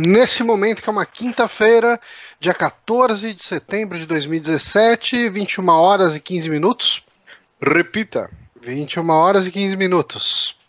nesse 0.00 0.42
momento, 0.42 0.82
que 0.82 0.88
é 0.88 0.92
uma 0.92 1.06
quinta-feira, 1.06 2.00
dia 2.38 2.54
14 2.54 3.32
de 3.34 3.42
setembro 3.42 3.98
de 3.98 4.06
2017, 4.06 5.28
21 5.28 5.68
horas 5.68 6.16
e 6.16 6.20
15 6.20 6.48
minutos. 6.50 7.04
Repita. 7.60 8.30
21 8.62 9.08
horas 9.10 9.46
e 9.46 9.50
15 9.50 9.76
minutos. 9.76 10.59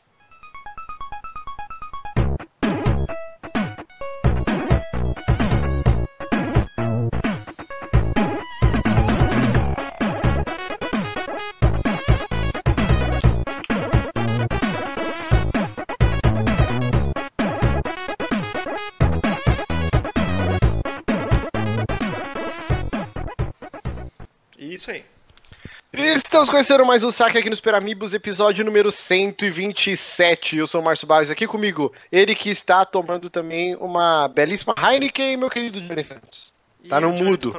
Estamos 26.41 26.55
conhecendo 26.55 26.84
mais 26.88 27.04
um 27.04 27.12
saque 27.12 27.38
aqui 27.38 27.52
nos 27.52 27.62
Peramibos, 27.62 28.16
episódio 28.16 28.66
número 28.66 28.91
127. 28.91 30.58
Eu 30.58 30.66
sou 30.66 30.81
o 30.81 30.84
Márcio 30.84 31.05
Barros, 31.05 31.30
aqui 31.30 31.45
comigo, 31.45 31.94
ele 32.12 32.34
que 32.34 32.50
está 32.50 32.84
tomando 32.84 33.30
também 33.30 33.76
uma 33.76 34.27
belíssima 34.27 34.73
Heineken, 34.76 35.38
meu 35.38 35.52
querido 35.52 35.80
Johnny 35.80 36.04
Santos. 36.04 36.52
Tá 36.90 37.00
no 37.00 37.12
mudo. 37.12 37.54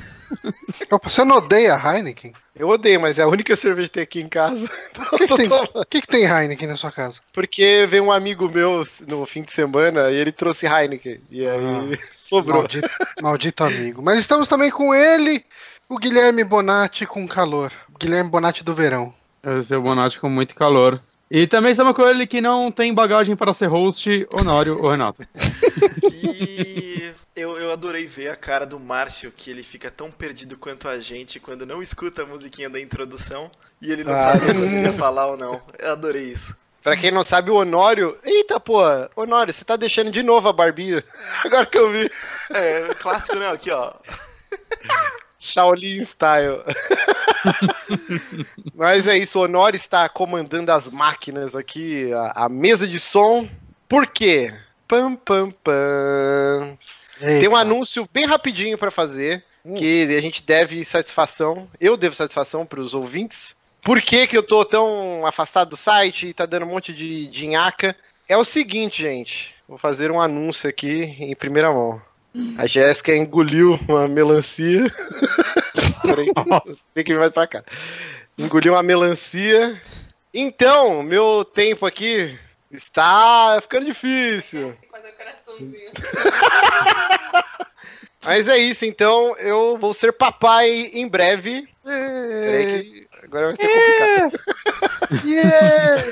Você 1.04 1.24
não 1.24 1.36
odeia 1.36 1.74
Heineken? 1.74 2.34
Eu 2.54 2.68
odeio, 2.68 3.00
mas 3.00 3.18
é 3.18 3.22
a 3.22 3.28
única 3.28 3.56
cerveja 3.56 3.88
que 3.88 3.94
tem 3.94 4.02
aqui 4.02 4.20
em 4.20 4.28
casa. 4.28 4.68
O 5.12 5.16
que, 5.16 5.26
que, 5.26 5.36
tem, 5.36 5.48
que, 5.88 6.00
que 6.02 6.06
tem 6.06 6.24
Heineken 6.24 6.68
na 6.68 6.76
sua 6.76 6.92
casa? 6.92 7.20
Porque 7.32 7.86
veio 7.88 8.04
um 8.04 8.12
amigo 8.12 8.46
meu 8.46 8.82
no 9.08 9.24
fim 9.24 9.40
de 9.40 9.52
semana 9.52 10.10
e 10.10 10.16
ele 10.16 10.32
trouxe 10.32 10.66
Heineken. 10.66 11.18
E 11.30 11.46
aí 11.46 11.94
ah, 11.94 11.98
sobrou. 12.20 12.58
Maldito, 12.58 12.90
maldito 13.22 13.64
amigo. 13.64 14.02
Mas 14.02 14.18
estamos 14.18 14.48
também 14.48 14.70
com 14.70 14.94
ele, 14.94 15.42
o 15.88 15.98
Guilherme 15.98 16.42
Bonatti 16.42 17.06
com 17.06 17.26
calor. 17.28 17.72
Guilherme 17.98 18.30
Bonatti 18.30 18.62
do 18.62 18.74
verão. 18.74 19.12
Eu 19.42 19.62
sou 19.64 19.78
o 19.78 19.82
Bonatti 19.82 20.20
com 20.20 20.28
muito 20.28 20.54
calor. 20.54 21.00
E 21.30 21.46
também 21.46 21.72
estamos 21.72 21.94
com 21.94 22.06
ele 22.06 22.26
que 22.26 22.40
não 22.40 22.70
tem 22.70 22.94
bagagem 22.94 23.34
para 23.34 23.52
ser 23.52 23.66
host, 23.66 24.26
Honório 24.32 24.80
ou 24.80 24.90
Renato. 24.90 25.26
e 26.12 27.12
eu, 27.34 27.58
eu 27.58 27.72
adorei 27.72 28.06
ver 28.06 28.28
a 28.28 28.36
cara 28.36 28.64
do 28.64 28.78
Márcio, 28.78 29.32
que 29.32 29.50
ele 29.50 29.64
fica 29.64 29.90
tão 29.90 30.10
perdido 30.10 30.56
quanto 30.56 30.88
a 30.88 31.00
gente 31.00 31.40
quando 31.40 31.66
não 31.66 31.82
escuta 31.82 32.22
a 32.22 32.26
musiquinha 32.26 32.70
da 32.70 32.80
introdução 32.80 33.50
e 33.82 33.90
ele 33.90 34.04
não 34.04 34.12
ah. 34.12 34.18
sabe 34.18 34.46
quando 34.46 34.62
ele 34.62 34.82
ia 34.82 34.92
falar 34.92 35.26
ou 35.26 35.36
não. 35.36 35.60
Eu 35.78 35.92
adorei 35.92 36.30
isso. 36.30 36.56
Pra 36.82 36.96
quem 36.96 37.10
não 37.10 37.24
sabe, 37.24 37.50
o 37.50 37.56
Honório. 37.56 38.16
Eita, 38.22 38.60
pô, 38.60 38.80
Honório, 39.16 39.52
você 39.52 39.64
tá 39.64 39.74
deixando 39.74 40.12
de 40.12 40.22
novo 40.22 40.48
a 40.48 40.52
barbinha. 40.52 41.02
Agora 41.44 41.66
que 41.66 41.76
eu 41.76 41.90
vi. 41.90 42.08
É, 42.50 42.94
clássico, 42.94 43.34
né? 43.34 43.48
Aqui, 43.48 43.72
ó. 43.72 43.92
Shaolin 45.46 46.00
Style. 46.02 46.62
Mas 48.74 49.06
é 49.06 49.16
isso, 49.16 49.38
o 49.38 49.42
Honor 49.42 49.74
está 49.74 50.08
comandando 50.08 50.72
as 50.72 50.88
máquinas 50.88 51.54
aqui, 51.54 52.12
a, 52.12 52.44
a 52.44 52.48
mesa 52.48 52.86
de 52.86 52.98
som. 52.98 53.48
Por 53.88 54.06
quê? 54.06 54.52
Pam, 54.86 55.16
pam, 55.16 55.50
pam. 55.50 56.78
Eita. 57.20 57.40
Tem 57.40 57.48
um 57.48 57.56
anúncio 57.56 58.08
bem 58.12 58.26
rapidinho 58.26 58.76
para 58.76 58.90
fazer, 58.90 59.44
hum. 59.64 59.74
que 59.74 60.02
a 60.16 60.20
gente 60.20 60.42
deve 60.42 60.84
satisfação, 60.84 61.68
eu 61.80 61.96
devo 61.96 62.14
satisfação 62.14 62.66
para 62.66 62.80
os 62.80 62.94
ouvintes. 62.94 63.56
Por 63.82 64.02
que, 64.02 64.26
que 64.26 64.36
eu 64.36 64.42
tô 64.42 64.64
tão 64.64 65.24
afastado 65.24 65.70
do 65.70 65.76
site 65.76 66.28
e 66.28 66.34
tá 66.34 66.44
dando 66.44 66.66
um 66.66 66.70
monte 66.70 66.92
de, 66.92 67.28
de 67.28 67.46
nhaca? 67.46 67.96
É 68.28 68.36
o 68.36 68.44
seguinte, 68.44 69.02
gente. 69.02 69.54
Vou 69.68 69.78
fazer 69.78 70.10
um 70.10 70.20
anúncio 70.20 70.68
aqui 70.68 71.16
em 71.20 71.34
primeira 71.34 71.72
mão. 71.72 72.02
A 72.58 72.66
Jéssica 72.66 73.14
engoliu 73.14 73.78
uma 73.88 74.08
melancia. 74.08 74.92
tem 76.94 77.04
que 77.04 77.12
vir 77.12 77.18
mais 77.18 77.32
pra 77.32 77.46
cá. 77.46 77.62
Engoliu 78.36 78.74
uma 78.74 78.82
melancia. 78.82 79.80
Então, 80.32 81.02
meu 81.02 81.44
tempo 81.44 81.84
aqui 81.86 82.38
está 82.70 83.58
ficando 83.62 83.86
difícil. 83.86 84.76
Mas 88.22 88.48
é 88.48 88.58
isso, 88.58 88.84
então 88.84 89.36
eu 89.38 89.78
vou 89.78 89.94
ser 89.94 90.12
papai 90.12 90.90
em 90.92 91.06
breve. 91.06 91.68
É... 91.86 92.82
agora 93.22 93.46
vai 93.46 93.56
ser 93.56 93.68
complicado. 93.68 94.38
Yeah. 95.24 96.02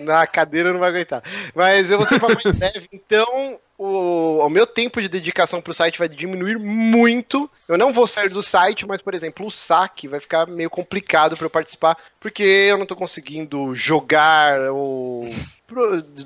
Na 0.00 0.26
cadeira 0.26 0.70
não 0.72 0.78
vai 0.78 0.90
aguentar. 0.90 1.22
Mas 1.54 1.90
eu 1.90 1.96
vou 1.96 2.06
ser 2.06 2.20
papai 2.20 2.42
em 2.44 2.52
breve, 2.52 2.86
então 2.92 3.58
o, 3.78 4.38
o 4.38 4.48
meu 4.48 4.66
tempo 4.66 5.00
de 5.00 5.08
dedicação 5.08 5.60
para 5.60 5.70
o 5.70 5.74
site 5.74 5.98
vai 5.98 6.08
diminuir 6.08 6.58
muito. 6.58 7.50
Eu 7.68 7.76
não 7.76 7.92
vou 7.92 8.06
sair 8.06 8.30
do 8.30 8.42
site, 8.42 8.86
mas, 8.86 9.02
por 9.02 9.14
exemplo, 9.14 9.46
o 9.46 9.50
saque 9.50 10.08
vai 10.08 10.20
ficar 10.20 10.46
meio 10.46 10.70
complicado 10.70 11.36
para 11.36 11.46
eu 11.46 11.50
participar, 11.50 11.96
porque 12.18 12.42
eu 12.42 12.76
não 12.76 12.84
estou 12.84 12.96
conseguindo 12.96 13.74
jogar 13.74 14.70
ou 14.70 15.28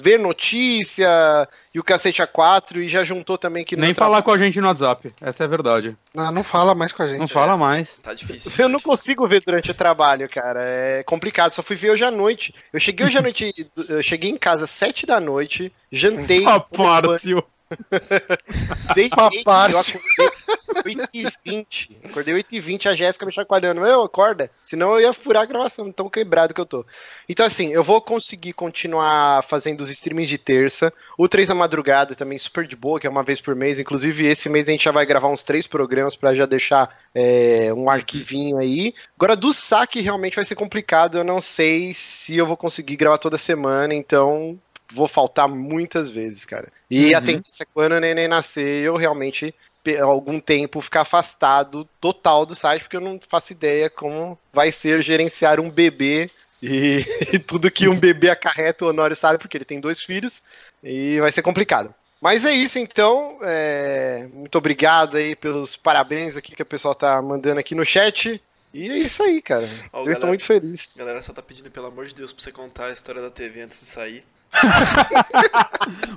ver 0.00 0.18
notícia 0.18 1.48
e 1.74 1.80
o 1.80 1.84
cacete 1.84 2.22
A4 2.22 2.76
e 2.78 2.88
já 2.88 3.02
juntou 3.04 3.38
também 3.38 3.64
que 3.64 3.76
Nem 3.76 3.94
falar 3.94 4.22
com 4.22 4.30
a 4.30 4.38
gente 4.38 4.60
no 4.60 4.66
WhatsApp, 4.66 5.12
essa 5.20 5.44
é 5.44 5.46
a 5.46 5.48
verdade. 5.48 5.96
Não, 6.14 6.30
não 6.30 6.44
fala 6.44 6.74
mais 6.74 6.92
com 6.92 7.02
a 7.02 7.06
gente. 7.06 7.18
Não 7.18 7.24
é. 7.24 7.28
fala 7.28 7.56
mais. 7.56 7.88
Tá 8.02 8.12
difícil. 8.12 8.52
Eu 8.58 8.68
não 8.68 8.80
consigo 8.80 9.26
ver 9.26 9.42
durante 9.44 9.70
o 9.70 9.74
trabalho, 9.74 10.28
cara. 10.28 10.60
É 10.62 11.02
complicado. 11.04 11.52
Só 11.52 11.62
fui 11.62 11.76
ver 11.76 11.90
hoje 11.90 12.04
à 12.04 12.10
noite. 12.10 12.54
Eu 12.72 12.80
cheguei 12.80 13.06
hoje 13.06 13.18
à 13.18 13.22
noite, 13.22 13.70
eu 13.88 14.02
cheguei 14.02 14.30
em 14.30 14.36
casa 14.36 14.64
às 14.64 14.70
7 14.70 15.06
da 15.06 15.20
noite, 15.20 15.72
jantei. 15.90 16.42
Rapárcio. 16.44 17.42
Desde 18.94 19.14
Papárcio. 19.14 20.00
eu 20.18 20.26
acordei 20.26 20.94
8h20. 20.94 21.90
Acordei 22.04 22.34
8h20, 22.34 22.86
a 22.86 22.94
Jéssica 22.94 23.26
me 23.26 23.32
chacoalhando. 23.32 23.84
Eu, 23.84 24.02
acorda. 24.02 24.50
Senão 24.62 24.94
eu 24.94 25.00
ia 25.00 25.12
furar 25.12 25.42
a 25.42 25.46
gravação, 25.46 25.90
tão 25.92 26.08
quebrado 26.08 26.54
que 26.54 26.60
eu 26.60 26.66
tô. 26.66 26.84
Então, 27.28 27.46
assim, 27.46 27.72
eu 27.72 27.84
vou 27.84 28.00
conseguir 28.00 28.52
continuar 28.52 29.42
fazendo 29.44 29.80
os 29.80 29.90
streamings 29.90 30.28
de 30.28 30.38
terça. 30.38 30.92
O 31.16 31.28
3 31.28 31.48
da 31.48 31.54
madrugada 31.54 32.14
também 32.14 32.38
super 32.38 32.66
de 32.66 32.76
boa, 32.76 32.98
que 32.98 33.06
é 33.06 33.10
uma 33.10 33.22
vez 33.22 33.40
por 33.40 33.54
mês. 33.54 33.78
Inclusive, 33.78 34.26
esse 34.26 34.48
mês 34.48 34.68
a 34.68 34.72
gente 34.72 34.84
já 34.84 34.92
vai 34.92 35.06
gravar 35.06 35.28
uns 35.28 35.42
três 35.42 35.66
programas 35.66 36.16
para 36.16 36.34
já 36.34 36.46
deixar 36.46 36.98
é, 37.14 37.72
um 37.74 37.88
arquivinho 37.88 38.58
aí. 38.58 38.94
Agora, 39.16 39.36
do 39.36 39.52
saque 39.52 40.00
realmente 40.00 40.36
vai 40.36 40.44
ser 40.44 40.54
complicado. 40.54 41.18
Eu 41.18 41.24
não 41.24 41.40
sei 41.40 41.94
se 41.94 42.36
eu 42.36 42.46
vou 42.46 42.56
conseguir 42.56 42.96
gravar 42.96 43.18
toda 43.18 43.38
semana, 43.38 43.94
então 43.94 44.58
vou 44.92 45.08
faltar 45.08 45.48
muitas 45.48 46.10
vezes, 46.10 46.44
cara. 46.44 46.68
E 46.90 47.10
uhum. 47.10 47.18
a 47.18 47.20
tendência 47.20 47.62
é 47.62 47.66
quando 47.72 47.92
o 47.92 48.00
neném 48.00 48.28
nascer, 48.28 48.84
eu 48.84 48.96
realmente 48.96 49.54
algum 50.02 50.38
tempo 50.38 50.80
ficar 50.80 51.02
afastado 51.02 51.88
total 52.00 52.44
do 52.44 52.54
site, 52.54 52.82
porque 52.82 52.96
eu 52.96 53.00
não 53.00 53.18
faço 53.28 53.52
ideia 53.52 53.88
como 53.88 54.38
vai 54.52 54.70
ser 54.70 55.00
gerenciar 55.00 55.58
um 55.58 55.70
bebê 55.70 56.30
e, 56.62 57.04
e 57.32 57.38
tudo 57.38 57.70
que 57.70 57.88
um 57.88 57.98
bebê 57.98 58.28
acarreta, 58.28 58.84
o 58.84 58.88
Honório 58.88 59.16
sabe, 59.16 59.38
porque 59.38 59.56
ele 59.56 59.64
tem 59.64 59.80
dois 59.80 60.02
filhos, 60.02 60.42
e 60.82 61.18
vai 61.20 61.32
ser 61.32 61.42
complicado. 61.42 61.94
Mas 62.20 62.44
é 62.44 62.52
isso, 62.52 62.78
então. 62.78 63.38
É... 63.42 64.28
Muito 64.32 64.56
obrigado 64.58 65.16
aí 65.16 65.34
pelos 65.34 65.76
parabéns 65.76 66.36
aqui 66.36 66.54
que 66.54 66.62
o 66.62 66.66
pessoal 66.66 66.94
tá 66.94 67.20
mandando 67.22 67.58
aqui 67.58 67.74
no 67.74 67.84
chat. 67.84 68.42
E 68.72 68.88
é 68.88 68.98
isso 68.98 69.22
aí, 69.22 69.40
cara. 69.40 69.66
Ó, 69.92 70.00
eu 70.00 70.00
galera, 70.00 70.12
estou 70.12 70.28
muito 70.28 70.44
feliz. 70.44 70.94
A 70.96 70.98
galera 71.00 71.22
só 71.22 71.32
tá 71.32 71.42
pedindo, 71.42 71.70
pelo 71.70 71.86
amor 71.86 72.06
de 72.06 72.14
Deus, 72.14 72.32
pra 72.32 72.42
você 72.42 72.52
contar 72.52 72.86
a 72.86 72.92
história 72.92 73.22
da 73.22 73.30
TV 73.30 73.62
antes 73.62 73.80
de 73.80 73.86
sair. 73.86 74.22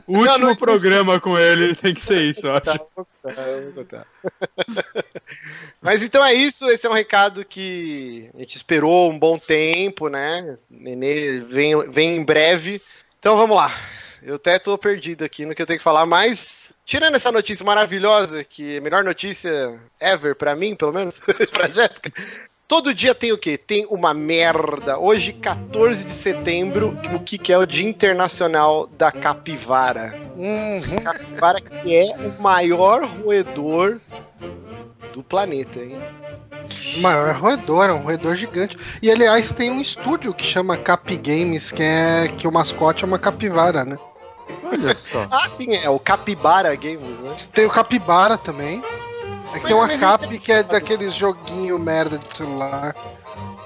O 0.07 0.17
último 0.17 0.47
não, 0.47 0.55
programa 0.55 1.19
com 1.19 1.37
ele 1.37 1.75
tem 1.75 1.93
que 1.93 2.01
ser 2.01 2.21
isso, 2.21 2.47
eu 2.47 2.53
acho. 2.53 2.85
Mas 5.81 6.01
então 6.01 6.25
é 6.25 6.33
isso, 6.33 6.69
esse 6.69 6.87
é 6.87 6.89
um 6.89 6.93
recado 6.93 7.45
que 7.45 8.29
a 8.33 8.39
gente 8.39 8.55
esperou 8.55 9.11
um 9.11 9.19
bom 9.19 9.37
tempo, 9.37 10.09
né? 10.09 10.57
Nenê 10.69 11.39
vem, 11.41 11.91
vem 11.91 12.15
em 12.15 12.25
breve. 12.25 12.81
Então 13.19 13.37
vamos 13.37 13.55
lá. 13.55 13.71
Eu 14.21 14.35
até 14.35 14.57
tô 14.57 14.77
perdido 14.77 15.23
aqui 15.23 15.45
no 15.45 15.53
que 15.53 15.61
eu 15.61 15.65
tenho 15.65 15.79
que 15.79 15.83
falar, 15.83 16.05
mas 16.05 16.71
tirando 16.85 17.15
essa 17.15 17.31
notícia 17.31 17.65
maravilhosa, 17.65 18.43
que 18.43 18.75
é 18.75 18.77
a 18.77 18.81
melhor 18.81 19.03
notícia 19.03 19.79
ever 19.99 20.35
para 20.35 20.55
mim, 20.55 20.75
pelo 20.75 20.93
menos, 20.93 21.19
pra 21.51 21.69
Jéssica, 21.69 22.11
Todo 22.73 22.91
dia 22.91 23.13
tem 23.13 23.31
o 23.31 23.37
quê? 23.37 23.55
Tem 23.55 23.85
uma 23.87 24.15
merda. 24.15 24.97
Hoje, 24.97 25.31
14 25.31 26.03
de 26.05 26.11
setembro, 26.11 26.97
o 27.13 27.19
que, 27.19 27.37
que 27.37 27.53
é 27.53 27.57
o 27.59 27.67
Dia 27.67 27.87
Internacional 27.87 28.87
da 28.97 29.11
Capivara. 29.11 30.19
Uhum. 30.35 31.03
Capivara 31.03 31.61
que 31.61 31.95
é 31.95 32.15
o 32.17 32.41
maior 32.41 33.05
roedor 33.05 33.99
do 35.13 35.21
planeta, 35.21 35.81
hein? 35.81 36.01
O 36.97 37.01
maior 37.01 37.35
roedor, 37.35 37.91
é 37.91 37.93
um 37.93 38.01
roedor 38.01 38.33
gigante. 38.33 38.75
E 39.03 39.11
aliás, 39.11 39.51
tem 39.51 39.69
um 39.69 39.79
estúdio 39.79 40.33
que 40.33 40.43
chama 40.43 40.75
Cap 40.75 41.15
Games, 41.17 41.71
que 41.71 41.83
é 41.83 42.27
que 42.27 42.47
o 42.47 42.51
mascote 42.51 43.03
é 43.03 43.07
uma 43.07 43.19
capivara, 43.19 43.85
né? 43.85 43.99
Olha 44.63 44.95
só. 44.95 45.27
ah, 45.29 45.47
sim, 45.47 45.75
é 45.75 45.87
o 45.91 45.99
Capibara 45.99 46.73
Games, 46.73 47.19
né? 47.19 47.35
Tem 47.53 47.67
o 47.67 47.69
Capibara 47.69 48.35
também. 48.35 48.83
É 49.53 49.59
que 49.59 49.67
tem 49.67 49.75
uma 49.75 49.87
cap 49.97 50.37
que 50.37 50.51
é 50.51 50.63
daqueles 50.63 51.13
joguinho 51.13 51.77
merda 51.77 52.17
de 52.17 52.35
celular. 52.35 52.95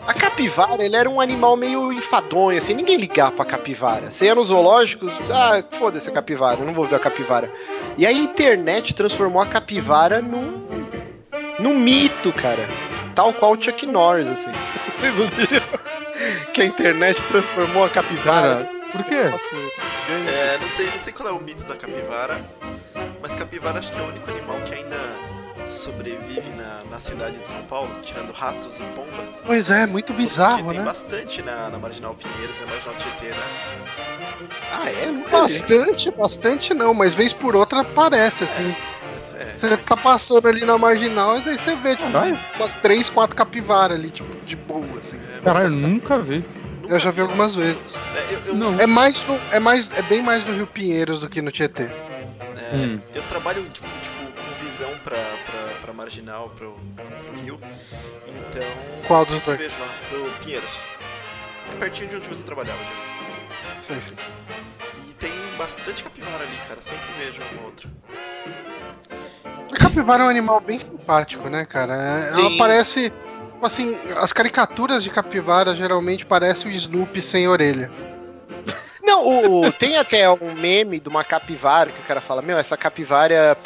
A 0.05 0.13
capivara, 0.13 0.83
ele 0.83 0.95
era 0.95 1.09
um 1.09 1.19
animal 1.19 1.57
meio 1.57 1.91
enfadonho, 1.91 2.57
assim, 2.57 2.73
ninguém 2.73 2.95
ligava 2.95 3.31
pra 3.31 3.45
capivara. 3.45 4.09
Você 4.09 4.25
ia 4.25 4.35
nos 4.35 4.47
zoológicos, 4.47 5.11
ah, 5.29 5.61
foda-se 5.77 6.09
a 6.09 6.13
capivara, 6.13 6.61
eu 6.61 6.65
não 6.65 6.73
vou 6.73 6.87
ver 6.87 6.95
a 6.95 6.99
capivara. 6.99 7.51
E 7.97 8.05
a 8.05 8.11
internet 8.11 8.93
transformou 8.93 9.41
a 9.41 9.45
capivara 9.45 10.21
num, 10.21 10.65
num 11.59 11.77
mito, 11.77 12.31
cara. 12.31 12.69
Tal 13.15 13.33
qual 13.33 13.53
o 13.53 13.61
Chuck 13.61 13.85
Norris, 13.85 14.29
assim. 14.29 14.51
Vocês 14.93 15.13
não 15.19 15.27
diriam 15.27 15.63
que 16.53 16.61
a 16.61 16.65
internet 16.65 17.21
transformou 17.23 17.83
a 17.83 17.89
capivara? 17.89 18.63
Cara, 18.63 18.91
por 18.91 19.03
quê? 19.03 19.23
Nossa, 19.25 19.55
É, 20.09 20.57
não 20.57 20.69
sei, 20.69 20.89
não 20.89 20.99
sei 20.99 21.11
qual 21.11 21.27
é 21.27 21.31
o 21.33 21.41
mito 21.41 21.65
da 21.65 21.75
capivara, 21.75 22.39
mas 23.21 23.35
capivara 23.35 23.79
acho 23.79 23.91
que 23.91 23.99
é 23.99 24.01
o 24.01 24.07
único 24.07 24.29
animal 24.31 24.57
que 24.61 24.73
ainda 24.73 25.26
sobrevive 25.69 26.49
na, 26.57 26.83
na 26.89 26.99
cidade 26.99 27.37
de 27.39 27.47
São 27.47 27.61
Paulo, 27.63 27.91
tirando 28.01 28.31
ratos 28.31 28.79
e 28.79 28.83
pombas. 28.95 29.41
Pois 29.45 29.69
é, 29.69 29.85
muito 29.85 30.07
Porque 30.07 30.21
bizarro, 30.21 30.69
tem 30.69 30.79
né? 30.79 30.85
bastante 30.85 31.41
na, 31.41 31.69
na 31.69 31.77
Marginal 31.77 32.15
Pinheiros, 32.15 32.59
na 32.59 32.67
Marginal 32.67 32.95
Tietê, 32.95 33.27
né? 33.27 33.43
Ah, 34.71 34.89
é? 34.89 35.11
Bastante, 35.31 36.11
bastante 36.11 36.73
não, 36.73 36.93
mas 36.93 37.13
vez 37.13 37.33
por 37.33 37.55
outra 37.55 37.81
aparece, 37.81 38.43
assim. 38.43 38.75
Esse 39.17 39.35
é- 39.37 39.53
Você 39.57 39.77
tá 39.77 39.97
passando 39.97 40.47
ali 40.47 40.63
na 40.63 40.77
marginal 40.77 41.37
e 41.39 41.41
daí 41.41 41.57
você 41.57 41.75
vê, 41.75 41.95
tipo, 41.95 42.11
Caralho, 42.11 42.39
umas 42.55 42.75
três, 42.75 43.09
quatro 43.09 43.35
capivaras 43.35 43.97
ali, 43.97 44.09
tipo, 44.11 44.35
de 44.45 44.55
boa, 44.55 44.97
assim. 44.99 45.19
é, 45.37 45.41
caralho, 45.43 45.69
nunca 45.71 46.19
vi. 46.19 46.45
nunca 46.81 46.93
eu 46.93 46.99
já 46.99 47.09
vi 47.11 47.21
algumas 47.21 47.55
vezes. 47.55 47.97
É, 48.13 48.33
eu, 48.35 48.39
eu- 48.47 48.55
Não. 48.55 48.79
É 48.79 48.85
mais 48.85 49.21
no, 49.25 49.39
é 49.51 49.59
mais, 49.59 49.89
é 49.95 50.01
bem 50.03 50.21
mais 50.21 50.45
no 50.45 50.53
Rio 50.55 50.67
Pinheiros 50.67 51.19
do 51.19 51.27
que 51.27 51.41
no 51.41 51.51
Tietê. 51.51 51.83
é, 51.83 52.75
Hum. 52.75 52.99
eu 53.15 53.23
trabalho 53.23 53.63
tipo, 53.69 53.87
tipo, 54.01 54.16
visão 54.77 54.97
pra, 55.03 55.17
pra, 55.17 55.73
pra 55.81 55.93
Marginal, 55.93 56.49
pro, 56.51 56.75
pro 56.75 57.35
Rio. 57.41 57.59
Então. 58.27 59.01
Qual 59.07 59.25
dos 59.25 59.39
dois? 59.41 59.57
vejo 59.57 59.79
lá, 59.79 59.89
pro 60.09 60.31
Pinheiros. 60.43 60.79
É 61.73 61.75
pertinho 61.77 62.09
de 62.09 62.15
onde 62.17 62.29
você 62.29 62.45
trabalhava, 62.45 62.79
Diego. 62.83 63.01
Sim, 63.81 64.01
sim. 64.01 64.15
E 65.09 65.13
tem 65.15 65.31
bastante 65.57 66.03
capivara 66.03 66.43
ali, 66.43 66.57
cara. 66.67 66.81
Sempre 66.81 67.05
vejo 67.17 67.41
um 67.41 67.59
ou 67.59 67.65
outro. 67.65 67.89
A 69.73 69.77
capivara 69.77 70.23
é 70.23 70.25
um 70.27 70.29
animal 70.29 70.59
bem 70.61 70.77
simpático, 70.79 71.49
né, 71.49 71.65
cara? 71.65 71.93
É- 71.93 72.29
Ela 72.33 72.49
Sim. 72.51 72.57
parece. 72.57 73.13
Assim, 73.61 73.97
as 74.17 74.31
caricaturas 74.31 75.03
de 75.03 75.09
capivara 75.09 75.75
geralmente 75.75 76.23
parecem 76.23 76.71
o 76.71 76.75
Snoopy 76.75 77.19
sem 77.23 77.47
orelha. 77.47 77.89
Não, 79.07 79.25
o, 79.25 79.71
tem 79.71 79.95
até 79.95 80.29
um 80.29 80.53
meme 80.53 80.99
de 80.99 81.07
uma 81.07 81.23
capivara 81.23 81.91
que 81.93 82.01
o 82.01 82.03
cara 82.03 82.19
fala: 82.19 82.41
Meu, 82.41 82.57
essa 82.57 82.75
capivara 82.75 83.33
é 83.33 83.57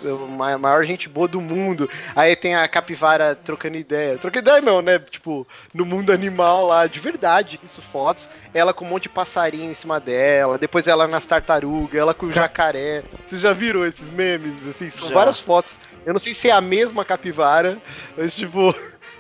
a 0.54 0.58
maior 0.60 0.86
gente 0.86 1.10
boa 1.10 1.28
do 1.28 1.42
mundo. 1.42 1.90
Aí 2.16 2.36
tem 2.36 2.54
a 2.54 2.68
capivara 2.68 3.34
trocando 3.34 3.76
ideia. 3.76 4.20
Trocando 4.20 4.48
ideia 4.48 4.62
não, 4.62 4.84
né? 4.84 5.00
Tipo, 5.00 5.48
no 5.74 5.84
mundo 5.84 6.14
animal 6.14 6.68
lá, 6.68 6.86
de 6.86 7.00
verdade, 7.00 7.60
isso 7.64 7.82
fotos. 7.82 8.30
Ela 8.54 8.72
com 8.72 8.86
um 8.86 8.90
monte 8.90 9.04
de 9.04 9.10
passarinho 9.10 9.72
em 9.72 9.74
cima 9.74 10.00
dela. 10.00 10.60
Depois 10.60 10.86
ela 10.88 11.08
nas 11.08 11.26
tartarugas, 11.26 12.00
ela 12.00 12.14
com 12.14 12.28
o 12.28 12.32
jacaré. 12.32 13.04
Vocês 13.26 13.42
já 13.42 13.52
viram 13.52 13.84
esses 13.84 14.10
memes? 14.10 14.68
Assim, 14.68 14.92
são 14.92 15.08
Já. 15.08 15.16
várias 15.16 15.40
fotos. 15.40 15.80
Eu 16.06 16.14
não 16.14 16.20
sei 16.20 16.36
se 16.36 16.50
é 16.50 16.52
a 16.52 16.62
mesma 16.62 17.04
capivara, 17.04 17.80
mas 18.16 18.36
tipo. 18.36 18.76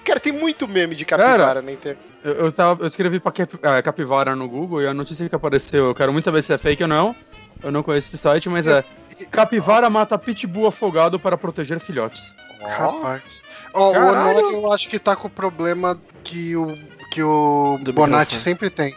Cara, 0.05 0.19
tem 0.19 0.31
muito 0.33 0.67
meme 0.67 0.95
de 0.95 1.05
capivara 1.05 1.61
na 1.61 1.71
internet. 1.71 2.01
Eu, 2.23 2.33
eu, 2.33 2.51
tava, 2.51 2.83
eu 2.83 2.87
escrevi 2.87 3.19
pra 3.19 3.31
cap- 3.31 3.59
ah, 3.63 3.81
capivara 3.81 4.35
no 4.35 4.47
Google 4.47 4.81
e 4.81 4.87
a 4.87 4.93
notícia 4.93 5.27
que 5.27 5.35
apareceu, 5.35 5.85
eu 5.85 5.95
quero 5.95 6.11
muito 6.11 6.25
saber 6.25 6.41
se 6.43 6.53
é 6.53 6.57
fake 6.57 6.83
ou 6.83 6.89
não. 6.89 7.15
Eu 7.63 7.71
não 7.71 7.83
conheço 7.83 8.07
esse 8.07 8.17
site, 8.17 8.49
mas 8.49 8.65
é. 8.65 8.83
Capivara 9.29 9.89
mata 9.89 10.17
pitbull 10.17 10.65
afogado 10.67 11.19
para 11.19 11.37
proteger 11.37 11.79
filhotes. 11.79 12.23
Rapaz. 12.59 13.21
Ó, 13.73 13.89
o 13.89 13.93
Caralho. 13.93 14.39
Honório 14.39 14.51
eu 14.57 14.71
acho 14.71 14.87
que 14.89 14.97
tá 14.99 15.15
com 15.15 15.27
o 15.27 15.31
problema 15.31 15.99
que 16.23 16.55
o, 16.55 16.75
que 17.11 17.21
o 17.23 17.77
Do 17.81 17.93
Bonatti 17.93 18.35
microfone. 18.35 18.39
sempre 18.41 18.69
tem. 18.69 18.95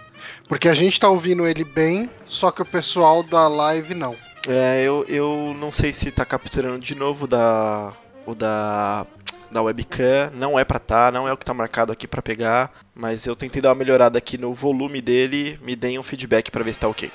Porque 0.48 0.68
a 0.68 0.74
gente 0.74 0.98
tá 0.98 1.08
ouvindo 1.08 1.46
ele 1.46 1.64
bem, 1.64 2.08
só 2.26 2.50
que 2.50 2.62
o 2.62 2.64
pessoal 2.64 3.22
da 3.22 3.46
live 3.48 3.94
não. 3.94 4.14
É, 4.48 4.82
eu, 4.82 5.04
eu 5.08 5.54
não 5.58 5.70
sei 5.72 5.92
se 5.92 6.10
tá 6.10 6.24
capturando 6.24 6.78
de 6.78 6.94
novo 6.94 7.26
da. 7.26 7.92
O 8.26 8.34
da. 8.34 9.06
Da 9.54 9.62
webcam, 9.62 10.32
não 10.34 10.58
é 10.58 10.64
pra 10.64 10.80
tá, 10.80 11.12
não 11.12 11.28
é 11.28 11.32
o 11.32 11.36
que 11.36 11.44
tá 11.44 11.54
marcado 11.54 11.92
aqui 11.92 12.08
pra 12.08 12.20
pegar, 12.20 12.72
mas 12.92 13.24
eu 13.24 13.36
tentei 13.36 13.62
dar 13.62 13.68
uma 13.68 13.76
melhorada 13.76 14.18
aqui 14.18 14.36
no 14.36 14.52
volume 14.52 15.00
dele, 15.00 15.56
me 15.62 15.76
deem 15.76 15.96
um 15.96 16.02
feedback 16.02 16.50
pra 16.50 16.64
ver 16.64 16.72
se 16.72 16.80
tá 16.80 16.88
ok. 16.88 17.08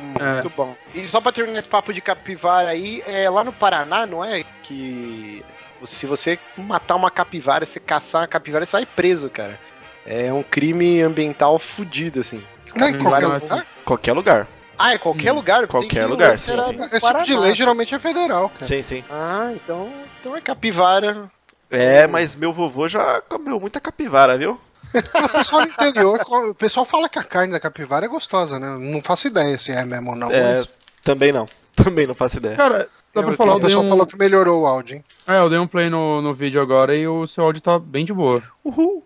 Hum. 0.00 0.14
É. 0.18 0.32
Muito 0.32 0.48
bom. 0.56 0.74
E 0.94 1.06
só 1.06 1.20
pra 1.20 1.32
terminar 1.32 1.58
esse 1.58 1.68
papo 1.68 1.92
de 1.92 2.00
capivara 2.00 2.70
aí, 2.70 3.02
é 3.06 3.28
lá 3.28 3.44
no 3.44 3.52
Paraná, 3.52 4.06
não 4.06 4.24
é? 4.24 4.42
Que 4.62 5.44
se 5.84 6.06
você 6.06 6.38
matar 6.56 6.94
uma 6.94 7.10
capivara, 7.10 7.66
você 7.66 7.78
caçar 7.78 8.22
uma 8.22 8.26
capivara, 8.26 8.64
você 8.64 8.72
vai 8.72 8.86
preso, 8.86 9.28
cara. 9.28 9.60
É 10.06 10.32
um 10.32 10.42
crime 10.42 11.02
ambiental 11.02 11.58
fudido, 11.58 12.20
assim. 12.20 12.42
As 12.64 12.72
Não 12.72 12.86
é 12.86 12.90
em 12.90 13.02
qualquer 13.02 13.26
lugar? 13.26 13.66
Qualquer 13.84 14.12
lugar. 14.14 14.48
Ah, 14.78 14.94
é 14.94 14.98
qualquer 14.98 15.32
lugar? 15.32 15.60
Eu 15.60 15.68
pensei 15.68 15.80
Qualquer 15.82 16.06
lugar, 16.06 16.30
lance 16.30 16.44
sim, 16.44 16.56
sim. 16.56 16.96
Esse 16.96 17.06
tipo 17.06 17.24
de 17.24 17.36
lei 17.36 17.54
geralmente 17.54 17.94
é 17.94 17.98
federal, 17.98 18.48
cara. 18.48 18.64
Sim, 18.64 18.82
sim. 18.82 19.04
Ah, 19.10 19.50
então, 19.54 19.92
então 20.18 20.34
é 20.34 20.40
capivara. 20.40 21.30
É, 21.70 22.06
mas 22.06 22.36
meu 22.36 22.52
vovô 22.52 22.86
já 22.88 23.20
comeu 23.22 23.58
muita 23.58 23.80
capivara, 23.80 24.36
viu? 24.38 24.60
O 24.94 25.28
pessoal 25.28 25.62
do 25.62 25.68
interior, 25.68 26.20
o 26.50 26.54
pessoal 26.54 26.86
fala 26.86 27.08
que 27.08 27.18
a 27.18 27.24
carne 27.24 27.52
da 27.52 27.60
capivara 27.60 28.06
é 28.06 28.08
gostosa, 28.08 28.58
né? 28.58 28.76
Não 28.78 29.02
faço 29.02 29.26
ideia 29.26 29.58
se 29.58 29.72
é 29.72 29.84
mesmo 29.84 30.10
ou 30.10 30.16
não. 30.16 30.30
É, 30.30 30.58
mas 30.58 30.68
também 31.02 31.32
não. 31.32 31.44
Também 31.76 32.06
não 32.06 32.14
faço 32.14 32.38
ideia. 32.38 32.56
Cara, 32.56 32.88
dá 33.14 33.22
pra 33.22 33.32
eu- 33.32 33.36
falar, 33.36 33.56
o 33.56 33.60
pessoal 33.60 33.84
um... 33.84 33.88
falou 33.90 34.06
que 34.06 34.16
melhorou 34.16 34.62
o 34.62 34.66
áudio, 34.66 34.96
hein? 34.96 35.04
É, 35.26 35.36
eu 35.38 35.50
dei 35.50 35.58
um 35.58 35.66
play 35.66 35.90
no, 35.90 36.22
no 36.22 36.32
vídeo 36.32 36.58
agora 36.58 36.96
e 36.96 37.06
o 37.06 37.26
seu 37.26 37.44
áudio 37.44 37.60
tá 37.60 37.78
bem 37.78 38.02
de 38.02 38.14
boa. 38.14 38.42
Uhul. 38.64 39.04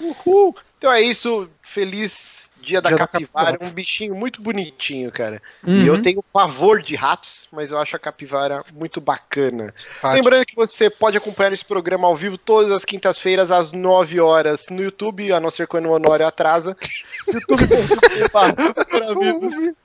Uhul. 0.00 0.56
Então 0.78 0.90
é 0.90 1.02
isso. 1.02 1.46
Feliz 1.60 2.47
dia 2.68 2.82
da 2.82 2.90
Dia 2.90 2.98
da 2.98 3.06
capivara. 3.06 3.52
capivara. 3.52 3.70
Um 3.70 3.72
bichinho 3.72 4.14
muito 4.14 4.42
bonitinho, 4.42 5.10
cara. 5.10 5.40
Uhum. 5.66 5.76
E 5.76 5.86
eu 5.86 6.02
tenho 6.02 6.22
pavor 6.22 6.82
de 6.82 6.94
ratos, 6.94 7.48
mas 7.50 7.70
eu 7.70 7.78
acho 7.78 7.96
a 7.96 7.98
capivara 7.98 8.62
muito 8.74 9.00
bacana. 9.00 9.72
Lembrando 10.04 10.44
que 10.44 10.54
você 10.54 10.90
pode 10.90 11.16
acompanhar 11.16 11.52
esse 11.52 11.64
programa 11.64 12.06
ao 12.06 12.14
vivo 12.14 12.36
todas 12.36 12.70
as 12.70 12.84
quintas-feiras, 12.84 13.50
às 13.50 13.72
9 13.72 14.20
horas, 14.20 14.66
no 14.70 14.82
YouTube, 14.82 15.32
a 15.32 15.40
não 15.40 15.50
ser 15.50 15.66
quando 15.66 15.86
o 15.86 15.92
Honório 15.92 16.26
atrasa. 16.26 16.76
YouTube.com.br 17.26 18.62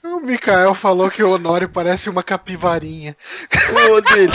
O 0.03 0.19
Mikael 0.25 0.73
falou 0.75 1.09
que 1.09 1.23
o 1.23 1.31
Honório 1.31 1.69
parece 1.69 2.09
uma 2.09 2.23
capivarinha. 2.23 3.15
Ô, 3.91 4.01
dele. 4.01 4.31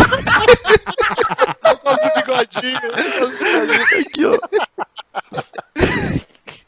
Gosto 1.85 2.03
do 2.03 2.11
bigodinho. 2.17 2.79
Aqui, 4.01 4.25
ó. 4.27 4.39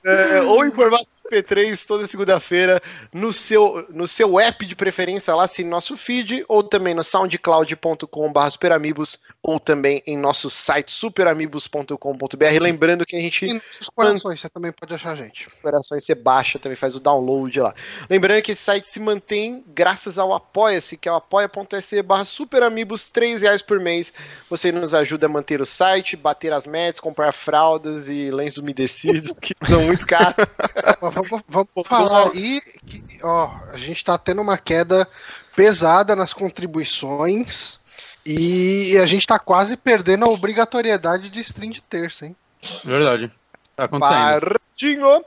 É, 0.05 0.43
ou 0.43 0.65
em 0.65 0.71
formato 0.71 1.07
P3 1.31 1.87
toda 1.87 2.07
segunda-feira 2.07 2.83
no 3.13 3.33
seu, 3.33 3.87
no 3.91 4.07
seu 4.07 4.39
app 4.41 4.67
de 4.67 4.75
preferência 4.75 5.35
lá, 5.35 5.45
assine 5.45 5.69
nosso 5.69 5.97
feed, 5.97 6.45
ou 6.49 6.63
também 6.63 6.95
no 6.95 7.05
soundcloud.com.br 7.05 8.51
superamigos, 8.51 9.19
ou 9.43 9.61
também 9.61 10.03
em 10.07 10.17
nosso 10.17 10.51
site 10.51 10.93
superamigos.com.br. 10.93 12.61
Lembrando 12.61 13.07
que 13.07 13.17
a 13.17 13.21
gente 13.21 13.47
E 13.47 13.55
nos 13.55 13.89
corações, 13.95 14.41
você 14.41 14.49
também 14.49 14.73
pode 14.73 14.95
achar 14.95 15.13
a 15.13 15.17
gente. 15.17 15.49
operações 15.61 16.05
você 16.05 16.15
baixa, 16.15 16.59
também 16.59 16.77
faz 16.77 16.97
o 16.97 17.01
download 17.01 17.61
lá. 17.61 17.75
Lembrando 18.09 18.43
que 18.43 18.53
esse 18.53 18.63
site 18.63 18.89
se 18.89 19.01
mantém 19.01 19.65
graças 19.69 20.19
ao 20.19 20.33
Apoia-se, 20.35 20.97
que 20.97 21.09
é 21.09 21.13
o 21.13 21.17
apoia.se 21.17 22.03
barra 22.03 22.25
superamigos, 22.25 23.09
3 23.09 23.43
reais 23.43 23.63
por 23.63 23.79
mês. 23.79 24.13
Você 24.49 24.73
nos 24.73 24.95
ajuda 24.95 25.27
a 25.27 25.29
manter 25.29 25.61
o 25.61 25.67
site, 25.67 26.17
bater 26.17 26.53
as 26.53 26.67
metas, 26.67 27.01
comprar 27.01 27.33
fraldas 27.33 28.09
e 28.09 28.31
lenços 28.31 28.59
umedecidos, 28.59 29.33
que 29.41 29.55
são 29.65 29.85
muito 29.85 30.07
caros. 30.07 30.35
Mas 31.21 31.29
vamos, 31.29 31.45
vamos 31.49 31.69
falar 31.87 32.31
aí 32.31 32.61
que, 32.87 33.03
ó, 33.23 33.51
a 33.73 33.77
gente 33.77 34.05
tá 34.05 34.17
tendo 34.17 34.41
uma 34.41 34.57
queda 34.59 35.07
pesada 35.55 36.17
nas 36.17 36.33
contribuições 36.33 37.79
e 38.25 38.97
a 38.99 39.07
gente 39.07 39.27
tá 39.27 39.39
quase 39.39 39.77
perdendo 39.77 40.25
a 40.25 40.29
obrigatoriedade 40.31 41.31
de 41.31 41.41
stream 41.41 41.71
de 41.71 41.83
terça, 41.83 42.27
hein? 42.27 42.37
Verdade. 42.85 43.31
Tá 43.77 43.85
acontecendo. 43.85 44.41
Partinho! 44.41 45.25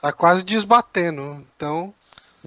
Tá 0.00 0.12
quase 0.12 0.42
desbatendo. 0.42 1.44
Então, 1.56 1.94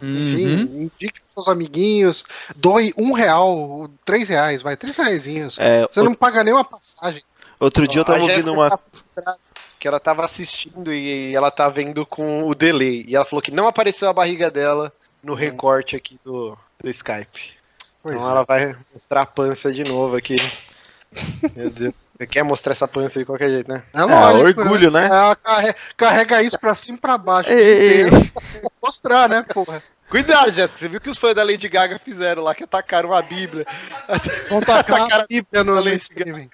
enfim, 0.01 0.55
Uhum. 0.55 0.83
indique 0.83 1.19
pros 1.21 1.33
seus 1.33 1.47
amiguinhos, 1.47 2.23
doe 2.55 2.93
um 2.95 3.13
real, 3.13 3.89
três 4.05 4.29
reais, 4.29 4.61
vai, 4.61 4.77
três 4.77 4.95
reaisinhos. 4.95 5.57
É, 5.57 5.87
Você 5.87 6.01
não 6.03 6.13
paga 6.13 6.43
nem 6.43 6.53
uma 6.53 6.63
passagem. 6.63 7.23
Outro 7.59 7.87
dia 7.87 8.01
eu 8.01 8.05
tava 8.05 8.21
ouvindo 8.21 8.53
uma. 8.53 8.67
está 8.67 8.77
frustrada 8.77 9.46
Que 9.79 9.87
ela 9.87 9.99
tava 9.99 10.25
assistindo 10.25 10.93
e 10.93 11.35
ela 11.35 11.51
tá 11.51 11.69
vendo 11.69 12.05
com 12.05 12.47
o 12.47 12.55
delay. 12.55 13.05
E 13.07 13.15
ela 13.15 13.25
falou 13.25 13.41
que 13.41 13.51
não 13.51 13.67
apareceu 13.67 14.09
a 14.09 14.13
barriga 14.13 14.49
dela 14.49 14.91
no 15.21 15.33
recorte 15.33 15.95
aqui 15.95 16.19
do, 16.23 16.57
do 16.81 16.89
Skype. 16.89 17.57
Pois 18.01 18.15
então 18.15 18.27
é. 18.27 18.31
ela 18.31 18.43
vai 18.43 18.75
mostrar 18.93 19.21
a 19.21 19.25
pança 19.25 19.71
de 19.71 19.83
novo 19.83 20.15
aqui. 20.15 20.37
Meu 21.55 21.69
Deus. 21.69 21.93
Você 22.17 22.25
quer 22.25 22.43
mostrar 22.43 22.71
essa 22.71 22.87
pança 22.87 23.19
de 23.19 23.25
qualquer 23.25 23.47
jeito, 23.47 23.71
né? 23.71 23.83
É 23.93 23.99
Ah, 23.99 24.31
lógico, 24.31 24.61
orgulho, 24.61 24.89
né? 24.89 25.05
Ela 25.05 25.35
carrega, 25.35 25.75
carrega 25.95 26.41
isso 26.41 26.59
pra 26.59 26.73
cima 26.73 26.97
e 26.97 27.01
pra 27.01 27.15
baixo. 27.15 27.49
Ei, 27.49 27.59
ei, 27.59 28.01
ei. 28.05 28.31
mostrar, 28.81 29.29
né, 29.29 29.43
porra? 29.43 29.83
Cuidado, 30.09 30.53
Jéssica. 30.53 30.79
Você 30.79 30.89
viu 30.89 31.01
que 31.01 31.09
os 31.09 31.17
fãs 31.17 31.35
da 31.35 31.43
Lady 31.43 31.67
Gaga 31.67 31.99
fizeram 31.99 32.41
lá, 32.41 32.55
que 32.55 32.63
atacaram 32.63 33.13
a 33.13 33.21
Bíblia. 33.21 33.65
Vão 34.49 34.61
tacar 34.61 35.11
a 35.11 35.25
Bíblia 35.25 35.63
no 35.63 35.75
Lady 35.75 35.97
streaming. 35.97 36.49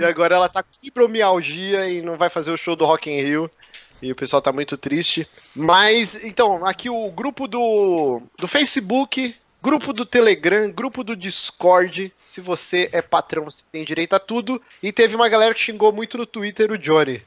E 0.00 0.04
agora 0.04 0.36
ela 0.36 0.48
tá 0.48 0.62
com 0.62 0.72
fibromialgia 0.80 1.88
e 1.88 2.00
não 2.00 2.16
vai 2.16 2.30
fazer 2.30 2.50
o 2.50 2.56
show 2.56 2.74
do 2.74 2.86
Rock 2.86 3.10
in 3.10 3.22
Rio. 3.22 3.50
E 4.00 4.10
o 4.10 4.16
pessoal 4.16 4.40
tá 4.40 4.52
muito 4.52 4.76
triste. 4.78 5.28
Mas, 5.54 6.22
então, 6.24 6.64
aqui 6.64 6.88
o 6.88 7.10
grupo 7.10 7.46
do, 7.46 8.22
do 8.38 8.48
Facebook, 8.48 9.34
grupo 9.62 9.92
do 9.92 10.06
Telegram, 10.06 10.70
grupo 10.70 11.04
do 11.04 11.14
Discord. 11.14 12.12
Se 12.24 12.40
você 12.40 12.88
é 12.92 13.02
patrão, 13.02 13.44
você 13.44 13.62
tem 13.70 13.84
direito 13.84 14.14
a 14.14 14.18
tudo. 14.18 14.60
E 14.82 14.90
teve 14.90 15.14
uma 15.14 15.28
galera 15.28 15.54
que 15.54 15.60
xingou 15.60 15.92
muito 15.92 16.16
no 16.16 16.26
Twitter 16.26 16.70
o 16.70 16.78
Johnny. 16.78 17.22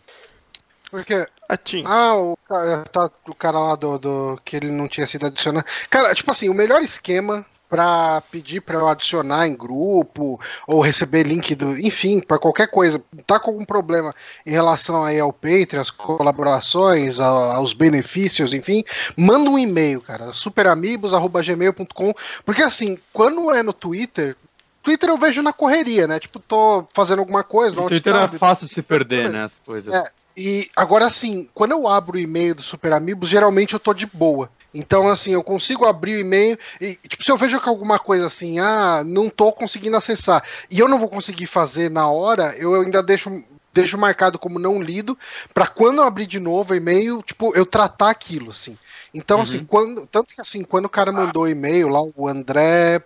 Porque. 0.92 1.28
Atim. 1.48 1.84
Ah, 1.88 2.16
o, 2.16 2.38
ca- 2.48 2.86
tá, 2.92 3.10
o 3.28 3.34
cara 3.36 3.60
lá 3.60 3.76
do, 3.76 3.98
do. 3.98 4.42
que 4.46 4.56
ele 4.56 4.72
não 4.72 4.88
tinha 4.88 5.08
sido 5.08 5.26
adicionado. 5.28 5.66
Cara, 5.90 6.14
tipo 6.14 6.32
assim, 6.32 6.50
o 6.50 6.54
melhor 6.54 6.82
esquema 6.82 7.46
pra 7.70 8.22
pedir 8.32 8.62
pra 8.62 8.80
eu 8.80 8.88
adicionar 8.88 9.48
em 9.48 9.56
grupo 9.56 10.40
ou 10.68 10.82
receber 10.82 11.24
link 11.24 11.54
do. 11.56 11.78
Enfim, 11.80 12.20
pra 12.20 12.38
qualquer 12.40 12.68
coisa. 12.68 13.02
Tá 13.28 13.40
com 13.40 13.52
algum 13.52 13.66
problema 13.66 14.14
em 14.46 14.52
relação 14.52 15.04
aí 15.04 15.20
ao 15.20 15.32
Patreon, 15.34 15.82
as 15.82 15.90
colaborações, 15.92 17.20
a- 17.20 17.56
aos 17.56 17.74
benefícios, 17.74 18.54
enfim, 18.54 18.84
manda 19.16 19.50
um 19.50 19.58
e-mail, 19.60 20.02
cara. 20.02 20.34
superamigos.gmail.com. 20.34 22.14
Porque 22.46 22.62
assim, 22.64 22.98
quando 23.14 23.52
é 23.54 23.62
no 23.64 23.74
Twitter. 23.74 24.36
Twitter 24.82 25.10
eu 25.10 25.18
vejo 25.18 25.42
na 25.42 25.52
correria, 25.52 26.08
né? 26.08 26.20
Tipo, 26.20 26.40
tô 26.40 26.88
fazendo 26.94 27.20
alguma 27.20 27.44
coisa, 27.44 27.76
no 27.76 27.88
Twitter 27.88 28.16
é 28.16 28.28
fácil 28.40 28.66
se 28.68 28.82
perder, 28.82 29.30
né? 29.32 29.44
As 29.44 29.54
coisas. 29.66 29.94
É. 29.94 30.19
E 30.42 30.72
agora 30.74 31.06
assim, 31.06 31.50
quando 31.54 31.72
eu 31.72 31.86
abro 31.86 32.16
o 32.16 32.20
e-mail 32.20 32.56
do 32.56 32.64
Super 32.64 32.94
Amigos, 32.94 33.28
geralmente 33.28 33.74
eu 33.74 33.80
tô 33.80 33.94
de 33.94 34.06
boa. 34.06 34.50
Então, 34.74 35.10
assim, 35.10 35.32
eu 35.34 35.44
consigo 35.44 35.86
abrir 35.86 36.16
o 36.16 36.20
e-mail 36.22 36.58
e, 36.80 36.96
tipo, 37.10 37.22
se 37.22 37.30
eu 37.30 37.36
vejo 37.36 37.60
que 37.60 37.68
alguma 37.68 38.00
coisa 38.00 38.28
assim, 38.28 38.58
ah, 38.58 39.04
não 39.06 39.30
tô 39.30 39.52
conseguindo 39.52 39.98
acessar, 39.98 40.42
e 40.72 40.80
eu 40.80 40.88
não 40.88 40.98
vou 40.98 41.10
conseguir 41.10 41.46
fazer 41.46 41.92
na 41.92 42.10
hora, 42.10 42.56
eu 42.58 42.80
ainda 42.80 43.04
deixo, 43.04 43.44
deixo 43.74 43.98
marcado 43.98 44.40
como 44.40 44.60
não 44.60 44.82
lido, 44.82 45.18
pra 45.54 45.68
quando 45.68 45.98
eu 45.98 46.04
abrir 46.06 46.26
de 46.26 46.40
novo 46.40 46.72
o 46.72 46.78
e-mail, 46.78 47.22
tipo, 47.22 47.54
eu 47.54 47.66
tratar 47.66 48.10
aquilo, 48.10 48.52
assim. 48.52 48.78
Então, 49.14 49.42
assim, 49.42 49.66
quando, 49.66 50.06
tanto 50.06 50.34
que 50.34 50.40
assim, 50.40 50.64
quando 50.64 50.86
o 50.86 50.90
cara 50.90 51.12
mandou 51.12 51.44
o 51.44 51.50
e-mail 51.50 51.90
lá, 51.90 52.00
o 52.16 52.30
André, 52.30 53.04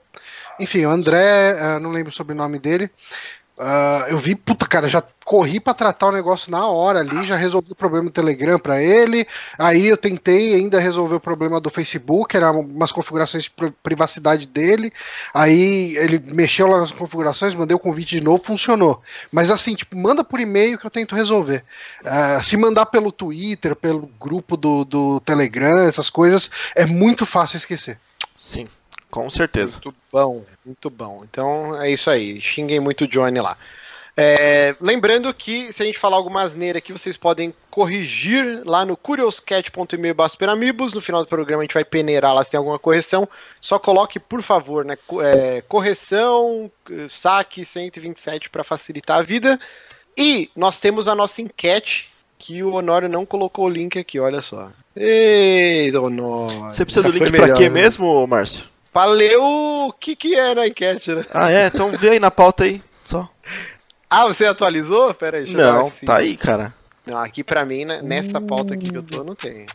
enfim, 0.59 0.85
o 0.85 0.91
André, 0.91 1.57
ah, 1.59 1.79
não 1.79 1.89
lembro 1.89 2.11
o 2.11 2.15
sobrenome 2.15 2.59
dele, 2.59 2.91
ah, 3.57 4.05
eu 4.09 4.17
vi, 4.17 4.35
puta, 4.35 4.65
cara, 4.65 4.89
já 4.89 5.03
corri 5.23 5.59
pra 5.59 5.73
tratar 5.73 6.07
o 6.07 6.11
negócio 6.11 6.51
na 6.51 6.67
hora 6.67 6.99
ali, 6.99 7.23
já 7.25 7.35
resolvi 7.35 7.71
o 7.71 7.75
problema 7.75 8.05
do 8.05 8.11
Telegram 8.11 8.59
pra 8.59 8.81
ele. 8.81 9.25
Aí 9.57 9.87
eu 9.87 9.95
tentei 9.95 10.53
ainda 10.53 10.79
resolver 10.79 11.15
o 11.15 11.19
problema 11.19 11.61
do 11.61 11.69
Facebook, 11.69 12.35
era 12.35 12.51
umas 12.51 12.91
configurações 12.91 13.43
de 13.43 13.51
pri- 13.51 13.73
privacidade 13.83 14.47
dele. 14.47 14.91
Aí 15.33 15.95
ele 15.97 16.19
mexeu 16.19 16.67
lá 16.67 16.79
nas 16.79 16.91
configurações, 16.91 17.53
mandei 17.53 17.75
o 17.75 17.79
convite 17.79 18.17
de 18.17 18.23
novo, 18.23 18.43
funcionou. 18.43 19.01
Mas 19.31 19.49
assim, 19.51 19.75
tipo, 19.75 19.95
manda 19.95 20.23
por 20.23 20.39
e-mail 20.39 20.77
que 20.77 20.85
eu 20.85 20.91
tento 20.91 21.15
resolver. 21.15 21.63
Ah, 22.03 22.41
se 22.41 22.57
mandar 22.57 22.87
pelo 22.87 23.11
Twitter, 23.11 23.75
pelo 23.75 24.09
grupo 24.19 24.57
do, 24.57 24.83
do 24.83 25.19
Telegram, 25.21 25.83
essas 25.87 26.09
coisas, 26.09 26.49
é 26.75 26.85
muito 26.85 27.25
fácil 27.25 27.57
esquecer. 27.57 27.97
Sim, 28.35 28.65
com 29.13 29.29
certeza. 29.29 29.79
Muito 29.83 29.95
bom, 30.11 30.43
muito 30.65 30.89
bom. 30.89 31.23
Então 31.23 31.79
é 31.79 31.91
isso 31.91 32.09
aí. 32.09 32.41
Xinguem 32.41 32.79
muito 32.79 33.03
o 33.03 33.07
Johnny 33.07 33.39
lá. 33.39 33.55
É, 34.17 34.75
lembrando 34.81 35.31
que 35.31 35.71
se 35.71 35.83
a 35.83 35.85
gente 35.85 35.99
falar 35.99 36.17
alguma 36.17 36.41
asneira 36.41 36.79
aqui, 36.79 36.91
vocês 36.91 37.15
podem 37.15 37.53
corrigir 37.69 38.63
lá 38.65 38.83
no 38.83 38.97
curioscat.email 38.97 40.15
superamigos. 40.27 40.93
No 40.93 40.99
final 41.01 41.21
do 41.21 41.27
programa 41.27 41.61
a 41.61 41.63
gente 41.63 41.75
vai 41.75 41.85
peneirar 41.85 42.33
lá 42.33 42.43
se 42.43 42.49
tem 42.49 42.57
alguma 42.57 42.79
correção. 42.79 43.29
Só 43.61 43.77
coloque, 43.77 44.19
por 44.19 44.41
favor, 44.41 44.83
né, 44.83 44.97
é, 45.21 45.61
correção, 45.61 46.71
saque 47.07 47.63
127 47.63 48.49
para 48.49 48.63
facilitar 48.63 49.19
a 49.19 49.21
vida. 49.23 49.59
E 50.17 50.49
nós 50.55 50.79
temos 50.79 51.07
a 51.07 51.13
nossa 51.13 51.39
enquete, 51.39 52.11
que 52.39 52.63
o 52.63 52.73
Honório 52.73 53.07
não 53.07 53.27
colocou 53.27 53.65
o 53.65 53.69
link 53.69 53.99
aqui, 53.99 54.19
olha 54.19 54.41
só. 54.41 54.71
Ei, 54.95 55.95
Honório. 55.95 56.61
Você 56.61 56.83
precisa 56.83 57.03
Já 57.03 57.09
do 57.09 57.13
link 57.13 57.29
pra 57.29 57.41
melhor, 57.43 57.57
quê 57.57 57.69
né? 57.69 57.81
mesmo, 57.81 58.25
Márcio? 58.25 58.72
Pra 58.93 59.05
ler 59.05 59.37
o 59.39 59.91
que, 59.99 60.15
que 60.15 60.35
é 60.35 60.53
na 60.53 60.67
enquete, 60.67 61.13
né? 61.15 61.25
Ah, 61.33 61.51
é? 61.51 61.65
Então 61.67 61.91
vê 61.97 62.11
aí 62.11 62.19
na 62.19 62.29
pauta 62.29 62.63
aí. 62.63 62.81
Só. 63.03 63.27
Ah, 64.09 64.25
você 64.25 64.45
atualizou? 64.45 65.13
Pera 65.15 65.37
aí, 65.37 65.45
deixa 65.45 65.59
eu 65.59 65.65
dar 65.65 65.73
Não, 65.73 65.87
sim. 65.89 66.05
tá 66.05 66.17
aí, 66.17 66.37
cara. 66.37 66.73
Não, 67.05 67.17
aqui 67.17 67.43
pra 67.43 67.65
mim, 67.65 67.83
né, 67.85 68.01
nessa 68.03 68.39
pauta 68.39 68.75
aqui 68.75 68.89
que 68.91 68.95
eu 68.97 69.03
tô, 69.03 69.23
não 69.23 69.33
tem. 69.35 69.65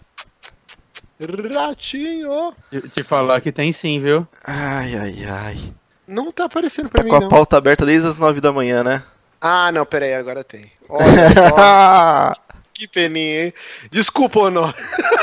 Ratinho! 1.53 2.55
Te, 2.71 2.89
te 2.89 3.03
falar 3.03 3.41
que 3.41 3.51
tem 3.51 3.73
sim, 3.73 3.99
viu? 3.99 4.27
Ai, 4.47 4.95
ai, 4.97 5.27
ai. 5.29 5.75
Não 6.07 6.31
tá 6.33 6.45
aparecendo 6.45 6.89
pra 6.89 7.01
Tá 7.01 7.05
mim, 7.05 7.11
com 7.11 7.17
a 7.17 7.29
pauta 7.29 7.57
aberta 7.57 7.85
desde 7.85 8.07
as 8.09 8.17
nove 8.17 8.41
da 8.41 8.53
manhã, 8.53 8.83
né? 8.85 9.03
Ah, 9.41 9.71
não, 9.73 9.85
pera 9.85 10.05
aí, 10.07 10.15
agora 10.15 10.43
tem. 10.45 10.71
Olha 10.89 11.29
só, 11.35 12.33
que 12.73 12.87
peninha, 12.89 13.47
hein? 13.47 13.55
Desculpa, 13.91 14.39
Honor. 14.41 14.75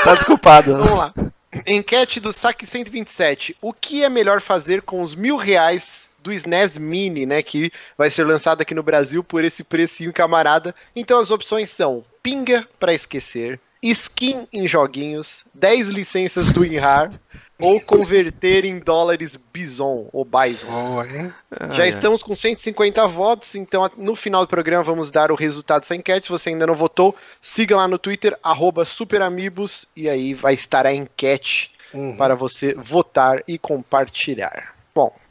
tá 0.04 0.14
desculpado. 0.14 0.76
Vamos 0.76 0.98
lá. 0.98 1.12
Enquete 1.66 2.20
do 2.20 2.32
Saque 2.32 2.66
127. 2.66 3.56
O 3.60 3.72
que 3.72 4.02
é 4.02 4.08
melhor 4.08 4.40
fazer 4.40 4.82
com 4.82 5.02
os 5.02 5.14
mil 5.14 5.36
reais 5.36 6.08
do 6.26 6.32
SNES 6.32 6.76
Mini, 6.76 7.24
né? 7.24 7.42
Que 7.42 7.70
vai 7.96 8.10
ser 8.10 8.24
lançado 8.24 8.60
aqui 8.60 8.74
no 8.74 8.82
Brasil 8.82 9.22
por 9.22 9.44
esse 9.44 9.62
precinho, 9.62 10.12
camarada. 10.12 10.74
Então 10.94 11.20
as 11.20 11.30
opções 11.30 11.70
são 11.70 12.04
pinga 12.22 12.68
pra 12.80 12.92
esquecer, 12.92 13.60
skin 13.82 14.48
em 14.52 14.66
joguinhos, 14.66 15.44
10 15.54 15.88
licenças 15.88 16.52
do 16.52 16.62
WinRAR 16.62 17.12
ou 17.58 17.80
converter 17.80 18.64
em 18.64 18.78
dólares 18.78 19.38
Bison 19.52 20.08
ou 20.12 20.24
Bison. 20.24 20.66
Boa, 20.66 21.06
hein? 21.08 21.32
Já 21.72 21.84
ai. 21.84 21.88
estamos 21.88 22.22
com 22.22 22.34
150 22.34 23.06
votos, 23.06 23.54
então 23.54 23.90
no 23.96 24.14
final 24.14 24.44
do 24.44 24.48
programa 24.48 24.84
vamos 24.84 25.10
dar 25.10 25.30
o 25.30 25.34
resultado 25.34 25.80
dessa 25.80 25.94
enquete. 25.96 26.26
Se 26.26 26.32
você 26.32 26.50
ainda 26.50 26.66
não 26.66 26.74
votou, 26.74 27.14
siga 27.40 27.76
lá 27.76 27.88
no 27.88 27.98
Twitter, 27.98 28.38
arroba 28.42 28.84
superamigos, 28.84 29.86
e 29.96 30.08
aí 30.08 30.34
vai 30.34 30.54
estar 30.54 30.86
a 30.86 30.94
enquete 30.94 31.72
Uhum. 31.94 32.16
para 32.16 32.34
você 32.34 32.74
votar 32.74 33.42
e 33.48 33.56
compartilhar. 33.56 34.75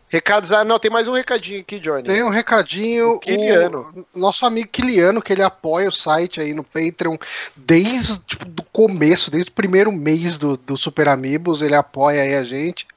Recados. 0.07 0.51
Ah, 0.51 0.63
não, 0.63 0.79
tem 0.79 0.91
mais 0.91 1.07
um 1.07 1.13
recadinho 1.13 1.61
aqui, 1.61 1.79
Johnny. 1.79 2.03
Tem 2.03 2.23
um 2.23 2.29
recadinho. 2.29 3.13
O 3.13 3.19
Kiliano. 3.19 4.05
o 4.13 4.19
nosso 4.19 4.45
amigo 4.45 4.69
Kiliano, 4.69 5.21
que 5.21 5.33
ele 5.33 5.41
apoia 5.41 5.89
o 5.89 5.91
site 5.91 6.39
aí 6.39 6.53
no 6.53 6.63
Patreon 6.63 7.17
desde 7.55 8.19
tipo, 8.19 8.45
do 8.45 8.63
começo, 8.63 9.31
desde 9.31 9.49
o 9.49 9.53
primeiro 9.53 9.91
mês 9.91 10.37
do, 10.37 10.55
do 10.57 10.77
Super 10.77 11.07
Amigos, 11.07 11.61
ele 11.61 11.75
apoia 11.75 12.21
aí 12.21 12.35
a 12.35 12.43
gente. 12.43 12.87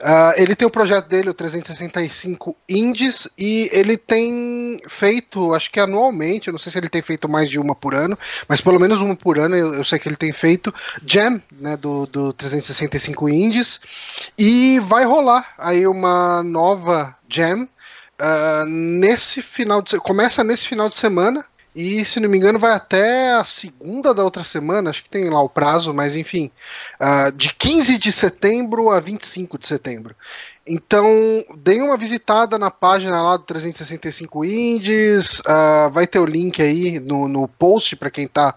Ah, 0.00 0.34
ele 0.36 0.54
tem 0.54 0.68
o 0.68 0.70
projeto 0.70 1.08
dele, 1.08 1.30
o 1.30 1.34
365 1.34 2.56
Indies, 2.68 3.26
e 3.36 3.70
ele 3.72 3.96
tem 3.96 4.80
feito, 4.88 5.54
acho 5.54 5.70
que 5.70 5.80
anualmente, 5.80 6.48
eu 6.48 6.52
não 6.52 6.58
sei 6.58 6.70
se 6.70 6.78
ele 6.78 6.88
tem 6.88 7.00
feito 7.00 7.28
mais 7.28 7.48
de 7.48 7.58
uma 7.58 7.74
por 7.74 7.94
ano, 7.94 8.18
mas 8.46 8.60
pelo 8.60 8.78
menos 8.78 9.00
uma 9.00 9.16
por 9.16 9.38
ano 9.38 9.56
eu, 9.56 9.74
eu 9.74 9.84
sei 9.84 9.98
que 9.98 10.08
ele 10.08 10.16
tem 10.16 10.32
feito 10.32 10.72
Jam, 11.06 11.40
né, 11.50 11.76
do, 11.76 12.06
do 12.06 12.32
365 12.34 13.28
Indies, 13.28 13.80
e 14.38 14.78
vai 14.80 15.04
rolar 15.04 15.54
aí 15.58 15.86
uma 15.86 16.42
nova 16.42 17.16
Jam 17.28 17.66
ah, 18.18 18.64
nesse 18.66 19.40
final 19.40 19.80
de 19.80 19.98
começa 19.98 20.44
nesse 20.44 20.66
final 20.66 20.90
de 20.90 20.98
semana 20.98 21.44
e 21.76 22.04
se 22.06 22.18
não 22.20 22.28
me 22.30 22.38
engano 22.38 22.58
vai 22.58 22.72
até 22.72 23.32
a 23.34 23.44
segunda 23.44 24.14
da 24.14 24.24
outra 24.24 24.42
semana, 24.42 24.88
acho 24.90 25.04
que 25.04 25.10
tem 25.10 25.28
lá 25.28 25.42
o 25.42 25.48
prazo, 25.48 25.92
mas 25.92 26.16
enfim, 26.16 26.50
ah, 26.98 27.30
de 27.30 27.52
15 27.54 27.98
de 27.98 28.10
setembro 28.10 28.90
a 28.90 28.98
25 28.98 29.58
de 29.58 29.68
setembro. 29.68 30.16
Então, 30.66 31.06
deem 31.58 31.82
uma 31.82 31.96
visitada 31.96 32.58
na 32.58 32.70
página 32.70 33.22
lá 33.22 33.36
do 33.36 33.44
365 33.44 34.44
Indies, 34.44 35.42
ah, 35.46 35.88
vai 35.92 36.06
ter 36.06 36.18
o 36.18 36.26
link 36.26 36.60
aí 36.62 36.98
no, 36.98 37.28
no 37.28 37.46
post 37.46 37.94
para 37.96 38.10
quem 38.10 38.24
está 38.24 38.54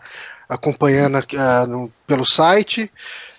acompanhando 0.47 1.17
ah, 1.38 1.67
no- 1.67 1.91
pelo 2.07 2.25
site. 2.25 2.91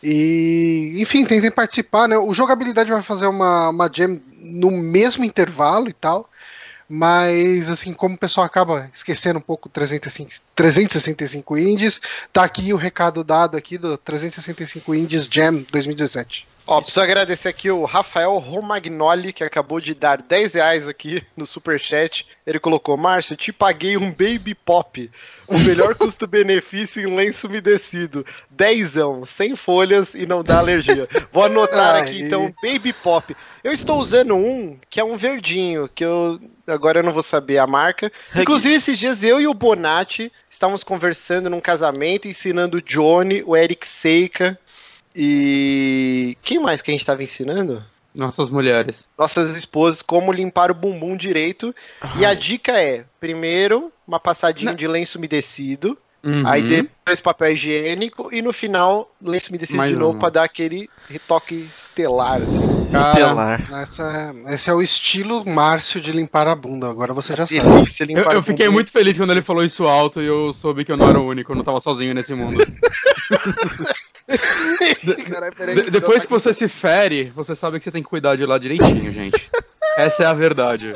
E, 0.02 0.96
enfim, 1.00 1.24
tentem 1.24 1.50
participar, 1.50 2.08
né? 2.08 2.16
O 2.16 2.32
Jogabilidade 2.32 2.90
vai 2.90 3.02
fazer 3.02 3.26
uma, 3.26 3.68
uma 3.70 3.90
jam 3.92 4.20
no 4.38 4.70
mesmo 4.70 5.24
intervalo 5.24 5.88
e 5.88 5.92
tal. 5.92 6.29
Mas, 6.92 7.70
assim, 7.70 7.94
como 7.94 8.16
o 8.16 8.18
pessoal 8.18 8.44
acaba 8.44 8.90
esquecendo 8.92 9.38
um 9.38 9.42
pouco 9.42 9.68
o 9.68 9.70
365, 9.70 10.42
365 10.56 11.56
Indies, 11.56 12.00
tá 12.32 12.42
aqui 12.42 12.72
o 12.72 12.76
recado 12.76 13.22
dado 13.22 13.56
aqui 13.56 13.78
do 13.78 13.96
365 13.96 14.92
Indies 14.92 15.28
Jam 15.30 15.64
2017. 15.70 16.49
Ó, 16.70 16.76
preciso 16.76 17.00
agradecer 17.00 17.48
aqui 17.48 17.68
o 17.68 17.84
Rafael 17.84 18.38
Romagnoli, 18.38 19.32
que 19.32 19.42
acabou 19.42 19.80
de 19.80 19.92
dar 19.92 20.22
10 20.22 20.54
reais 20.54 20.86
aqui 20.86 21.20
no 21.36 21.44
Superchat. 21.44 22.24
Ele 22.46 22.60
colocou, 22.60 22.96
Márcio, 22.96 23.34
te 23.34 23.52
paguei 23.52 23.96
um 23.96 24.12
Baby 24.12 24.54
Pop. 24.54 25.10
O 25.48 25.58
melhor 25.58 25.96
custo-benefício 25.98 27.02
em 27.02 27.12
lenço 27.12 27.48
umedecido. 27.48 28.24
Dezão, 28.48 29.24
sem 29.24 29.56
folhas 29.56 30.14
e 30.14 30.26
não 30.26 30.44
dá 30.44 30.60
alergia. 30.60 31.08
Vou 31.32 31.42
anotar 31.42 31.96
Ai. 31.96 32.02
aqui, 32.02 32.22
então, 32.22 32.54
Baby 32.62 32.92
Pop. 32.92 33.36
Eu 33.64 33.72
estou 33.72 33.98
usando 33.98 34.36
um 34.36 34.78
que 34.88 35.00
é 35.00 35.04
um 35.04 35.16
verdinho, 35.16 35.90
que 35.92 36.04
eu 36.04 36.40
agora 36.68 37.00
eu 37.00 37.02
não 37.02 37.12
vou 37.12 37.24
saber 37.24 37.58
a 37.58 37.66
marca. 37.66 38.12
Inclusive, 38.32 38.76
esses 38.76 38.96
dias 38.96 39.24
eu 39.24 39.40
e 39.40 39.48
o 39.48 39.52
Bonatti 39.52 40.30
estávamos 40.48 40.84
conversando 40.84 41.50
num 41.50 41.60
casamento, 41.60 42.28
ensinando 42.28 42.78
o 42.78 42.82
Johnny, 42.82 43.42
o 43.44 43.56
Eric 43.56 43.88
Seika 43.88 44.56
e. 45.14 46.36
Quem 46.42 46.58
mais 46.58 46.82
que 46.82 46.90
a 46.90 46.92
gente 46.92 47.02
estava 47.02 47.22
ensinando? 47.22 47.82
Nossas 48.14 48.50
mulheres. 48.50 49.04
Nossas 49.16 49.56
esposas, 49.56 50.02
como 50.02 50.32
limpar 50.32 50.70
o 50.70 50.74
bumbum 50.74 51.16
direito. 51.16 51.74
E 52.18 52.24
a 52.24 52.34
dica 52.34 52.72
é: 52.72 53.04
primeiro, 53.20 53.92
uma 54.06 54.18
passadinha 54.18 54.72
Não. 54.72 54.76
de 54.76 54.86
lenço 54.88 55.18
umedecido. 55.18 55.96
Uhum. 56.22 56.46
Aí 56.46 56.60
depois 56.62 57.18
papel 57.18 57.52
higiênico 57.52 58.28
e 58.30 58.42
no 58.42 58.52
final 58.52 59.10
lenço 59.22 59.48
umedecido 59.48 59.78
Mais 59.78 59.90
de 59.90 59.96
novo 59.96 60.12
uma. 60.12 60.18
pra 60.18 60.28
dar 60.28 60.42
aquele 60.44 60.86
retoque 61.08 61.66
estelar, 61.74 62.42
assim. 62.42 62.60
Cara, 62.92 63.10
Estelar. 63.20 63.72
Essa, 63.82 64.34
esse 64.48 64.68
é 64.68 64.74
o 64.74 64.82
estilo 64.82 65.48
Márcio 65.48 65.98
de 65.98 66.12
limpar 66.12 66.46
a 66.46 66.54
bunda, 66.54 66.90
agora 66.90 67.14
você 67.14 67.34
já 67.34 67.46
sabe. 67.46 67.60
Eu, 68.10 68.32
eu 68.32 68.42
fiquei 68.42 68.66
bunda. 68.66 68.70
muito 68.72 68.90
feliz 68.92 69.16
quando 69.16 69.30
ele 69.30 69.40
falou 69.40 69.64
isso 69.64 69.86
alto 69.86 70.20
e 70.20 70.26
eu 70.26 70.52
soube 70.52 70.84
que 70.84 70.92
eu 70.92 70.96
não 70.98 71.08
era 71.08 71.18
o 71.18 71.26
único, 71.26 71.52
eu 71.52 71.56
não 71.56 71.64
tava 71.64 71.80
sozinho 71.80 72.12
nesse 72.12 72.34
mundo. 72.34 72.58
De- 75.74 75.90
depois 75.90 76.24
que 76.24 76.30
você 76.30 76.52
se 76.54 76.68
fere, 76.68 77.24
você 77.34 77.54
sabe 77.54 77.78
que 77.78 77.84
você 77.84 77.90
tem 77.90 78.02
que 78.02 78.08
cuidar 78.08 78.36
de 78.36 78.44
lá 78.46 78.58
direitinho, 78.58 79.12
gente. 79.12 79.50
Essa 79.96 80.24
é 80.24 80.26
a 80.26 80.32
verdade. 80.32 80.94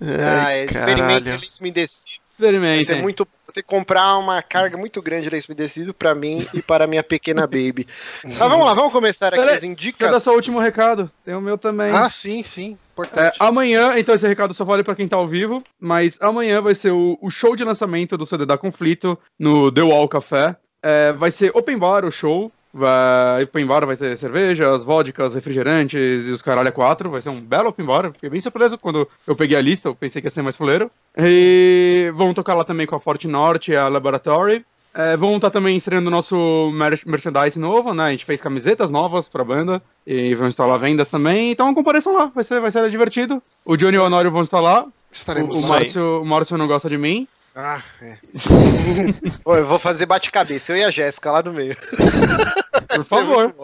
Ah, 0.00 0.04
é, 0.04 0.40
Ai, 0.40 0.64
experimente 0.64 1.24
lenço 1.30 1.60
umedecido. 1.60 2.20
Vai 2.38 2.48
ser 2.48 2.54
Experimentem. 2.56 3.02
muito 3.02 3.28
Vou 3.46 3.52
ter 3.52 3.62
que 3.62 3.68
comprar 3.68 4.16
uma 4.16 4.40
carga 4.40 4.76
muito 4.78 5.02
grande 5.02 5.24
de 5.24 5.30
lenço 5.30 5.50
umedecido 5.50 5.92
pra 5.92 6.14
mim 6.14 6.46
e 6.54 6.62
para 6.62 6.84
a 6.84 6.86
minha 6.86 7.02
pequena 7.02 7.42
baby. 7.48 7.84
Mas 8.22 8.38
vamos 8.38 8.64
lá, 8.64 8.72
vamos 8.74 8.92
começar 8.92 9.26
aqui 9.28 9.38
Peraí, 9.38 9.56
as 9.56 9.64
indicações. 9.64 10.22
seu 10.22 10.32
último 10.34 10.60
recado? 10.60 11.10
Tem 11.24 11.34
o 11.34 11.40
meu 11.40 11.58
também. 11.58 11.90
Ah, 11.92 12.08
sim, 12.08 12.44
sim. 12.44 12.70
É, 12.70 12.92
Importante. 12.92 13.36
amanhã, 13.40 13.98
então 13.98 14.14
esse 14.14 14.26
recado 14.28 14.54
só 14.54 14.64
vale 14.64 14.84
pra 14.84 14.94
quem 14.94 15.08
tá 15.08 15.16
ao 15.16 15.26
vivo, 15.26 15.64
mas 15.80 16.16
amanhã 16.20 16.62
vai 16.62 16.74
ser 16.76 16.92
o, 16.92 17.18
o 17.20 17.28
show 17.28 17.56
de 17.56 17.64
lançamento 17.64 18.16
do 18.16 18.24
CD 18.24 18.46
da 18.46 18.56
Conflito 18.56 19.18
no 19.38 19.72
The 19.72 19.82
Wall 19.82 20.08
Café. 20.08 20.54
É, 20.82 21.12
vai 21.12 21.30
ser 21.30 21.50
open 21.54 21.78
bar 21.78 22.04
o 22.04 22.10
show. 22.10 22.50
Vai, 22.72 23.42
open 23.42 23.66
bar 23.66 23.84
vai 23.84 23.96
ter 23.96 24.16
cervejas, 24.16 24.84
vodkas, 24.84 25.34
refrigerantes 25.34 26.28
e 26.28 26.30
os 26.30 26.40
caralho 26.40 26.68
a 26.68 26.72
quatro. 26.72 27.10
Vai 27.10 27.20
ser 27.20 27.28
um 27.30 27.40
belo 27.40 27.70
open 27.70 27.84
bar. 27.84 28.12
Fiquei 28.12 28.30
bem 28.30 28.40
surpreso 28.40 28.78
quando 28.78 29.08
eu 29.26 29.34
peguei 29.34 29.58
a 29.58 29.60
lista, 29.60 29.88
eu 29.88 29.94
pensei 29.94 30.22
que 30.22 30.26
ia 30.28 30.30
ser 30.30 30.42
mais 30.42 30.56
fuleiro. 30.56 30.88
E 31.18 32.12
vão 32.14 32.32
tocar 32.32 32.54
lá 32.54 32.62
também 32.64 32.86
com 32.86 32.94
a 32.94 33.00
Forte 33.00 33.26
Norte 33.26 33.72
e 33.72 33.76
a 33.76 33.88
Laboratory. 33.88 34.64
É, 34.92 35.16
vão 35.16 35.36
estar 35.36 35.50
também 35.50 35.76
estreando 35.76 36.08
o 36.08 36.10
nosso 36.10 36.70
mer- 36.74 37.00
merchandise 37.06 37.58
novo, 37.58 37.94
né? 37.94 38.04
A 38.06 38.10
gente 38.10 38.24
fez 38.24 38.40
camisetas 38.40 38.90
novas 38.90 39.28
pra 39.28 39.44
banda 39.44 39.80
e 40.04 40.34
vão 40.34 40.48
instalar 40.48 40.78
vendas 40.80 41.08
também. 41.08 41.52
Então 41.52 41.72
compareçam 41.74 42.12
lá, 42.16 42.26
vai 42.26 42.42
ser, 42.42 42.60
vai 42.60 42.70
ser 42.72 42.88
divertido. 42.90 43.40
O 43.64 43.76
Johnny 43.76 43.96
e 43.96 43.98
o 44.00 44.04
Honório 44.04 44.30
vão 44.32 44.42
estar 44.42 44.60
lá. 44.60 44.84
O, 44.84 44.92
Estaremos 45.12 45.54
o 45.54 45.64
aí. 45.64 45.80
Márcio, 45.80 46.22
o 46.22 46.26
Márcio 46.26 46.56
não 46.58 46.66
gosta 46.66 46.88
de 46.88 46.98
mim. 46.98 47.26
Ah, 47.54 47.82
é. 48.00 48.16
Pô, 49.42 49.56
eu 49.56 49.66
vou 49.66 49.78
fazer 49.78 50.06
bate-cabeça, 50.06 50.72
eu 50.72 50.76
e 50.76 50.84
a 50.84 50.90
Jéssica 50.90 51.30
lá 51.32 51.42
no 51.42 51.52
meio. 51.52 51.76
Por 52.94 53.04
favor. 53.04 53.54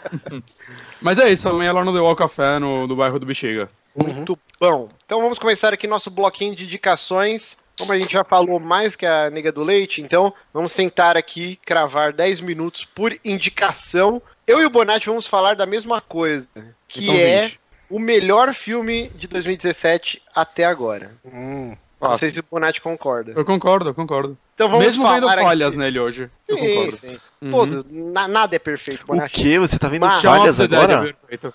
Mas 1.00 1.18
é 1.18 1.30
isso, 1.30 1.48
amanhã 1.48 1.72
lá 1.72 1.84
no 1.84 1.92
The 1.92 2.00
Wall 2.00 2.16
Café, 2.16 2.58
no, 2.58 2.86
no 2.86 2.96
bairro 2.96 3.18
do 3.18 3.26
Bexiga. 3.26 3.68
Uhum. 3.94 4.12
Muito 4.12 4.38
bom. 4.60 4.88
Então 5.04 5.20
vamos 5.20 5.38
começar 5.38 5.72
aqui 5.72 5.86
nosso 5.86 6.10
bloquinho 6.10 6.54
de 6.54 6.64
indicações. 6.64 7.56
Como 7.78 7.92
a 7.92 7.98
gente 7.98 8.12
já 8.12 8.22
falou 8.22 8.60
mais 8.60 8.94
que 8.94 9.06
a 9.06 9.30
nega 9.30 9.50
do 9.50 9.64
leite, 9.64 10.02
então 10.02 10.34
vamos 10.52 10.70
sentar 10.70 11.16
aqui, 11.16 11.56
cravar 11.64 12.12
10 12.12 12.42
minutos 12.42 12.84
por 12.84 13.16
indicação. 13.24 14.20
Eu 14.46 14.60
e 14.60 14.66
o 14.66 14.70
Bonatti 14.70 15.06
vamos 15.06 15.26
falar 15.26 15.56
da 15.56 15.64
mesma 15.64 15.98
coisa, 16.00 16.50
que 16.86 17.04
Então, 17.04 17.14
é 17.14 17.42
20. 17.44 17.60
o 17.88 17.98
melhor 17.98 18.52
filme 18.52 19.08
de 19.14 19.26
2017 19.26 20.20
até 20.34 20.64
agora. 20.66 21.12
Hum. 21.24 21.74
Não 22.00 22.16
sei 22.16 22.30
se 22.30 22.40
o 22.40 22.44
Bonatti 22.50 22.80
concorda. 22.80 23.32
Eu 23.36 23.44
concordo, 23.44 23.90
eu 23.90 23.94
concordo. 23.94 24.36
Então 24.54 24.68
vamos 24.68 24.84
Mesmo 24.86 25.04
falar 25.04 25.16
vendo 25.16 25.28
aqui- 25.28 25.42
falhas 25.42 25.74
nele 25.74 25.98
hoje. 26.00 26.30
Eu 26.48 26.56
Sim, 26.56 26.66
concordo. 26.66 26.96
sim. 26.96 27.18
Uhum. 27.42 27.50
Todo, 27.50 27.86
na- 27.90 28.28
nada 28.28 28.56
é 28.56 28.58
perfeito, 28.58 29.02
O 29.04 29.06
Bonatti. 29.08 29.34
que? 29.42 29.58
Você 29.58 29.78
tá 29.78 29.88
vendo 29.88 30.06
Mas- 30.06 30.22
falhas 30.22 30.58
é 30.60 30.64
agora? 30.64 31.14
perfeito. 31.28 31.54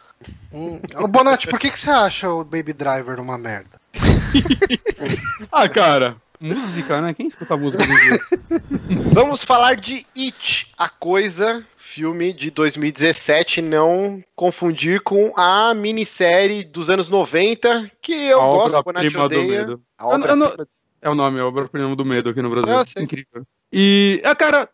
Hum. 0.53 0.79
Ô, 0.97 1.07
Bonatti, 1.07 1.47
por 1.47 1.57
que, 1.59 1.69
que 1.71 1.79
você 1.79 1.89
acha 1.89 2.29
o 2.29 2.43
Baby 2.43 2.73
Driver 2.73 3.19
uma 3.19 3.37
merda? 3.37 3.79
Ah, 5.51 5.67
cara, 5.69 6.15
música, 6.39 7.01
né? 7.01 7.13
Quem 7.13 7.27
escuta 7.27 7.55
música 7.57 7.83
hoje 7.83 7.93
em 7.93 7.99
dia? 8.09 8.19
Vamos 9.13 9.43
falar 9.43 9.75
de 9.75 10.05
It, 10.17 10.71
a 10.77 10.89
coisa, 10.89 11.63
filme 11.95 12.33
de 12.33 12.51
2017, 12.51 13.61
não 13.61 14.21
confundir 14.35 14.99
com 15.01 15.31
a 15.39 15.73
minissérie 15.73 16.63
dos 16.65 16.89
anos 16.89 17.07
90, 17.07 17.89
que 18.01 18.11
eu 18.13 18.41
A 18.41 18.45
gosto, 18.47 18.75
a 18.75 19.23
odeia. 19.23 19.41
medo. 19.61 19.81
A 19.97 20.03
Eu- 20.03 20.25
eu 20.25 20.35
não- 20.35 20.47
obra 20.47 20.67
É 21.01 21.09
o 21.09 21.15
nome, 21.15 21.37
é 21.37 21.41
a 21.41 21.45
obra-prima 21.45 21.95
do 21.95 22.03
medo 22.03 22.29
aqui 22.29 22.41
no 22.41 22.49
Brasil. 22.49 22.73
Eu 22.73 22.85
sei. 22.85 23.03
Incrível. 23.03 23.45
E, 23.71 24.21
ah, 24.25 24.35
cara, 24.35 24.67